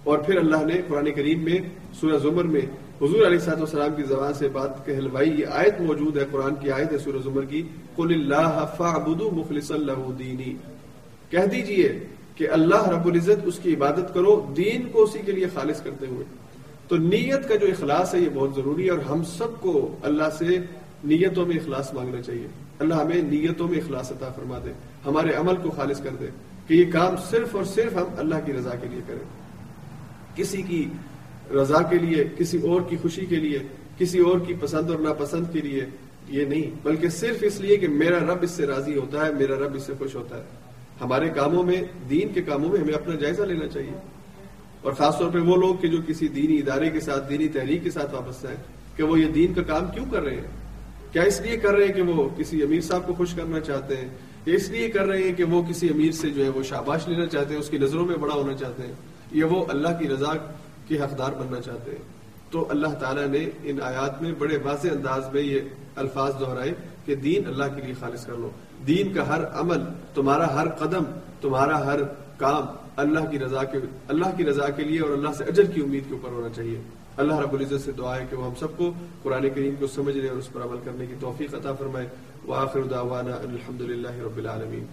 اور 0.04 0.18
پھر 0.18 0.38
اللہ 0.38 0.66
نے 0.66 0.82
قرآن 0.88 1.12
کریم 1.12 1.44
میں، 1.44 1.58
سورہ 1.94 2.18
زمر 2.18 2.44
میں 2.44 2.62
حضور 3.02 3.26
علیہ 3.26 3.38
صاحب 3.38 3.60
السلام 3.60 3.96
کی 3.96 4.04
زبان 4.04 4.34
سے 4.34 4.50
بات 4.50 4.86
کہلوائی۔ 4.86 5.30
یہ 5.38 5.46
آیت 5.52 5.82
موجود 5.82 6.18
ہے 6.18 6.26
قرآن 6.32 6.56
کی 6.56 6.72
آیت 6.72 6.94
ہے 6.94 6.98
سورہ 6.98 7.18
زمر 7.24 7.46
کی۔ 7.46 7.64
قل 7.96 8.14
اللہ 8.14 8.74
فعبدو 8.78 9.32
مخلص 9.32 9.72
اللہ 9.72 10.12
دینی 10.20 10.54
کہہ 11.30 11.46
دیجیے 11.52 12.00
کہ 12.36 12.50
اللہ 12.50 12.90
رب 12.90 13.08
العزت 13.08 13.42
اس 13.44 13.60
کی 13.60 13.74
عبادت 13.74 14.14
کرو 14.14 14.54
دین 14.58 14.90
کو 14.92 15.04
اسی 15.04 15.20
کے 15.26 15.32
لیے 15.32 15.48
خالص 15.54 15.82
کرتے 15.82 16.06
ہوئے۔ 16.06 16.26
تو 16.88 16.98
نیت 16.98 17.50
کا 17.50 17.56
جو 17.56 17.68
اخلاص 17.68 18.16
ہے، 18.16 18.20
یہ 18.20 18.30
بہت 18.34 18.50
ضروری 18.56 18.86
ہے 18.86 18.90
اور 18.90 19.00
ہم 19.00 19.24
سب 19.24 19.62
کو 19.62 19.96
اللہ 20.04 20.30
سے 20.38 20.58
نیتوں 21.04 21.46
میں 21.46 21.56
اخلاص 21.56 21.94
مانگنا 21.94 22.22
چاہیے۔ 22.22 22.48
اللہ 22.80 22.94
ہمیں 22.94 23.22
نیتوں 23.22 23.68
میں 23.68 23.78
اخلاص 23.78 24.12
عطا 24.12 24.30
فرما 24.30 24.60
دے۔ 24.66 24.93
ہمارے 25.06 25.34
عمل 25.34 25.56
کو 25.56 25.70
خالص 25.70 26.02
کر 26.02 26.10
دے 26.20 26.26
کہ 26.68 26.74
یہ 26.74 26.92
کام 26.92 27.16
صرف 27.30 27.56
اور 27.56 27.64
صرف 27.64 27.94
ہم 27.96 28.06
اللہ 28.18 28.36
کی 28.46 28.54
رضا 28.54 28.76
کے 28.76 28.88
لیے 28.92 29.02
کریں۔ 29.08 29.44
کسی 30.36 30.62
کی 30.62 30.90
رضا 31.56 31.82
کے 31.82 31.98
لیے، 31.98 32.24
کسی 32.38 32.58
اور 32.58 32.82
کی 32.90 32.98
خوشی 33.02 33.26
کے 33.26 33.36
لیے، 33.36 33.60
کسی 33.98 34.20
اور 34.20 34.40
کی 34.40 34.54
پسند 34.60 34.90
اور 34.90 35.00
ناپسند 35.00 35.46
کے 35.54 35.62
لیے 35.62 35.86
یہ 36.28 36.46
نہیں، 36.46 36.80
بلکہ 36.84 37.10
صرف 37.10 37.36
اس 37.42 37.62
لیے 37.62 37.78
کہ 37.78 37.88
میرا 37.88 38.20
رب 38.20 38.38
اس 38.42 38.52
سے 38.52 38.66
راضی 38.66 38.98
ہوتا 38.98 39.26
ہے، 39.26 39.34
میرا 39.34 39.56
رب 39.56 39.76
اس 39.76 39.84
سے 39.84 39.94
خوش 39.98 40.16
ہوتا 40.16 40.38
ہے۔ 40.38 40.44
ہمارے 41.02 41.30
کاموں 41.30 41.64
میں، 41.64 41.82
دین 42.10 42.34
کے 42.34 42.42
کاموں 42.42 42.70
میں 42.70 42.80
ہمیں 42.80 42.94
اپنا 42.94 43.16
جائزہ 43.16 43.42
لینا 43.42 43.68
چاہیے۔ 43.68 43.98
اور 44.82 44.94
خاص 44.94 45.18
طور 45.18 45.32
پہ 45.32 45.40
وہ 45.40 45.56
لوگ 45.56 45.76
کہ 45.76 45.88
جو 45.88 45.98
کسی 46.08 46.28
دینی 46.28 46.58
ادارے 46.58 46.90
کے 46.90 47.00
ساتھ، 47.00 47.30
دینی 47.30 47.48
تحریک 47.48 47.84
کے 47.84 47.92
ساتھ 47.92 48.14
وابستہ 48.14 48.48
ہیں 48.48 48.64
کہ 48.96 49.04
وہ 49.04 49.20
یہ 49.20 49.28
دین 49.28 49.54
کا 49.54 49.62
کام 49.62 49.86
کیوں 49.94 50.06
کر 50.12 50.24
رہے 50.24 50.36
ہیں؟ 50.36 50.48
کیا 51.12 51.22
اس 51.22 51.42
لیے 51.42 51.58
کر 51.58 51.74
رہے 51.74 51.86
ہیں 51.86 51.94
کہ 51.94 52.02
وہ 52.02 52.30
کسی 52.38 52.64
امیر 52.64 52.82
صاحب 52.82 53.08
کو 53.08 53.14
خوش 53.14 53.34
کرنا 53.34 53.60
چاہتے 53.60 53.96
ہیں؟ 53.96 54.08
اس 54.46 54.70
لیے 54.70 54.90
کر 54.90 55.06
رہے 55.06 55.24
ہیں 55.24 55.34
کہ 55.34 55.44
وہ 55.44 55.64
کسی 55.70 55.90
امیر 55.90 56.12
سے 56.12 56.30
جو 56.30 56.44
ہے 56.44 56.50
وہ 56.50 56.64
شاباش 56.64 57.08
لینا 57.08 57.26
چاہتے 57.26 57.54
ہیں، 57.54 57.60
اس 57.60 57.70
کی 57.70 57.78
نظروں 57.78 58.06
میں 58.06 58.16
بڑا 58.16 58.36
ہونا 58.36 58.54
چاہتے 58.54 58.84
ہیں۔ 58.84 58.94
یا 59.32 59.46
وہ 59.48 59.66
اللہ 59.70 59.88
کی 60.00 60.08
رضا 60.08 60.34
کے 60.88 61.00
حقدار 61.00 61.32
بننا 61.32 61.62
چاہتے 61.62 61.92
ہیں۔ 61.92 62.24
تو 62.52 62.68
اللہ 62.70 62.88
تعالیٰ 62.88 63.28
نے 63.28 63.50
ان 63.64 63.82
آیات 63.82 64.22
میں 64.22 64.34
بڑے 64.40 64.58
واضح 64.64 64.88
انداز 64.92 65.24
میں 65.34 65.42
یہ 65.42 65.62
الفاظ 65.96 66.34
دہرائے 66.40 66.74
کہ 67.06 67.16
دین 67.16 67.48
اللہ 67.48 67.64
کے 67.76 67.82
لیے 67.82 67.94
خالص 68.00 68.26
کر 68.26 68.34
لو۔ 68.34 68.50
دین 68.88 69.14
کا 69.14 69.28
ہر 69.28 69.46
عمل، 69.48 69.80
تمہارا 70.14 70.62
ہر 70.62 70.70
قدم، 70.70 71.04
تمہارا 71.42 71.86
ہر 71.86 72.04
کام 72.38 72.66
اللہ 72.96 73.20
کی 73.32 73.40
رضا 73.40 73.64
کے، 73.64 73.78
اللہ 74.08 74.38
کی 74.38 74.46
رضا 74.46 74.70
کے 74.70 74.84
لیے 74.84 75.00
اور 75.00 75.10
اللہ 75.10 75.30
سے 75.38 75.44
اجر 75.44 75.64
کی 75.64 75.82
امید 75.82 76.04
کے 76.08 76.14
اوپر 76.14 76.30
ہونا 76.30 76.50
چاہیے۔ 76.50 76.82
اللہ 77.18 77.40
رب 77.40 77.54
العزت 77.54 77.86
سے 77.86 77.92
دعا 77.92 78.18
ہے 78.18 78.26
کہ 78.30 78.36
وہ 78.36 78.46
ہم 78.46 78.54
سب 78.60 78.78
کو 78.78 78.94
قرآن 79.24 79.50
کریم 79.50 79.76
کو 79.80 79.88
سمجھنے 79.88 80.28
اور 80.28 80.38
اس 80.38 80.54
پر 80.54 80.62
عمل 80.62 80.78
کرنے 80.84 81.06
کی 81.06 81.14
توفیق 81.20 81.56
عطا 81.56 81.74
فرمائے۔ 81.74 82.08
وآخر 82.48 82.84
دعوانا 82.92 83.36
الحمد 83.36 83.82
للہ 83.82 84.12
رب 84.24 84.38
العالمین 84.38 84.86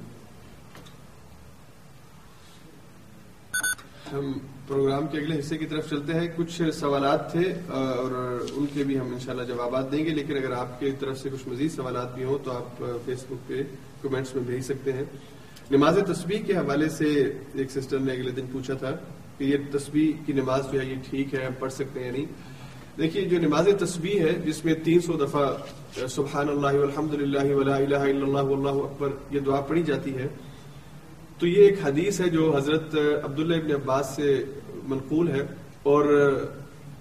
ہم 4.13 4.33
پروگرام 4.67 5.07
کے 5.11 5.19
اگلے 5.19 5.39
حصے 5.39 5.57
کی 5.59 5.67
طرف 5.67 5.89
چلتے 5.91 6.15
ہیں. 6.15 6.29
کچھ 6.37 6.61
سوالات 6.75 7.31
تھے 7.33 7.53
اور 7.79 8.13
ان 8.53 8.67
کے 8.73 8.85
بھی 8.85 8.99
ہم 8.99 9.13
انشاءاللہ 9.13 9.45
جوابات 9.47 9.91
دیں 9.93 10.05
گے. 10.05 10.11
لیکن 10.15 10.37
اگر 10.37 10.53
آپ 10.53 10.79
کی 10.81 10.91
طرف 11.01 11.19
سے 11.19 11.29
کچھ 11.33 11.49
مزید 11.49 11.73
سوالات 11.73 12.15
بھی 12.15 12.25
ہوں 12.25 12.39
تو 12.45 12.53
آپ 12.53 12.83
فیس 13.05 13.25
بک 13.29 13.49
پہ 13.49 13.63
کمنٹس 14.03 14.35
میں 14.35 14.43
بھیج 14.47 14.63
سکتے 14.65 14.93
ہیں. 14.93 15.05
نماز 15.71 15.99
تسبیح 16.07 16.43
کے 16.47 16.57
حوالے 16.57 16.89
سے 16.89 17.13
ایک 17.55 17.71
سسٹر 17.71 17.99
نے 17.99 18.13
اگلے 18.13 18.31
دن 18.37 18.47
پوچھا 18.53 18.75
تھا 18.75 18.91
کہ 19.39 19.45
یہ 19.45 19.57
تسبیح 19.73 20.13
کی 20.27 20.33
نماز 20.33 20.73
جو 20.73 20.81
ہے 20.81 20.87
یہ 20.87 20.97
ٹھیک 21.11 21.35
ہے 21.35 21.49
پڑھ 21.59 21.73
سکتے 21.73 22.05
ہیں 22.05 22.13
نہیں؟ 22.13 22.27
دیکھیے، 23.01 23.25
جو 23.25 23.39
نماز 23.39 23.69
تسبیح 23.79 24.21
ہے، 24.21 24.33
جس 24.45 24.65
میں 24.65 24.75
تین 24.75 25.01
سو 25.01 25.13
دفعہ 25.13 25.55
سبحان 26.07 26.49
اللہ 26.49 26.67
الحمد 26.67 27.15
للہ 27.15 27.55
ولا 27.55 27.77
الہ 27.77 27.97
الا 27.97 28.27
اللہ 28.27 28.43
واللہ 28.43 28.85
اکبر، 28.85 29.09
یہ 29.31 29.41
دعا 29.41 29.61
پڑھی 29.61 29.83
جاتی 29.83 30.15
ہے۔ 30.15 30.29
تو 31.39 31.47
یہ 31.47 31.57
ایک 31.57 31.75
حدیث 31.85 32.21
ہے 32.21 32.29
جو 32.29 32.57
حضرت 32.57 32.95
عبداللہ 33.25 33.57
ابن 33.57 33.73
عباس 33.73 34.13
سے 34.17 34.45
منقول 34.89 35.29
ہے۔ 35.29 35.47
اور 35.83 36.05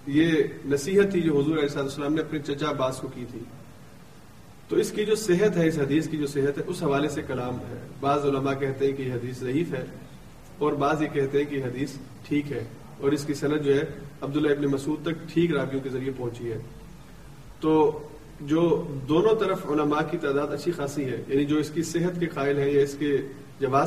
یہ 0.08 0.32
نصیحت 0.66 1.12
تھی 1.12 1.22
جو 1.22 1.40
حضور 1.40 1.58
علیہ 1.58 1.78
السلام 1.78 2.14
نے 2.14 2.22
اپنے 2.22 2.40
چچا 2.40 2.70
عباس 2.70 2.98
کو 2.98 3.08
کی 3.16 3.26
تھی۔ 3.32 3.40
تو 4.68 4.76
اس 4.76 4.92
کی 4.92 5.06
جو 5.06 5.16
صحت 5.16 5.58
ہے، 5.58 5.68
اس 5.68 5.80
حدیث 5.80 6.10
کی 6.10 6.18
جو 6.18 6.28
صحت 6.28 6.58
ہے، 6.58 6.64
اس 6.68 6.84
حوالے 6.84 7.10
سے 7.10 7.22
کلام 7.22 7.56
ہے۔ 7.56 7.88
بعض 8.00 8.26
علماء 8.26 8.54
کہتے 8.54 8.86
ہیں 8.86 8.94
کہ 8.94 9.02
یہ 9.02 9.14
حدیث 9.14 9.40
ضعیف 9.40 9.74
ہے 9.74 9.86
اور 10.58 10.74
بعض 10.74 11.02
یہ 11.02 11.08
کہتے 11.14 11.38
ہیں 11.38 11.46
کہ 11.46 11.56
یہ 11.56 11.64
حدیث 11.64 11.90
ٹھیک 12.28 12.52
ہے۔ 12.52 12.64
اور 13.00 13.12
اس 13.12 13.26
کی 13.26 13.34
صنعت 13.34 13.64
جو 13.64 13.76
ہے 13.76 13.84
عبداللہ 14.22 14.52
ابن 14.52 14.66
مسعود 14.66 15.06
تک 15.06 15.34
ٹھیک 15.34 15.52
راویوں 15.52 15.82
کے 15.82 15.90
ذریعے 15.90 16.12
پہنچی 16.18 16.52
ہے۔ 16.52 16.58
تو 17.60 18.00
جو 18.42 18.88
دونوں 19.10 19.36
طرف 19.36 19.66
علماء 19.66 20.02
کی 20.12 20.18
تعداد 20.18 20.48
اچھی 20.48 20.72
خاصی 20.72 21.04
ہے 21.06 21.24
یعنی 21.28 21.46
جو 21.46 21.58
اس 21.58 21.70
کی 21.70 21.84
صحت 21.84 22.20
کے 22.20 22.26
قائل 22.26 22.58
ہیں 22.58 22.72
یا 22.72 22.82
اس 22.82 22.96
کے 23.00 23.18
جواز 23.60 23.74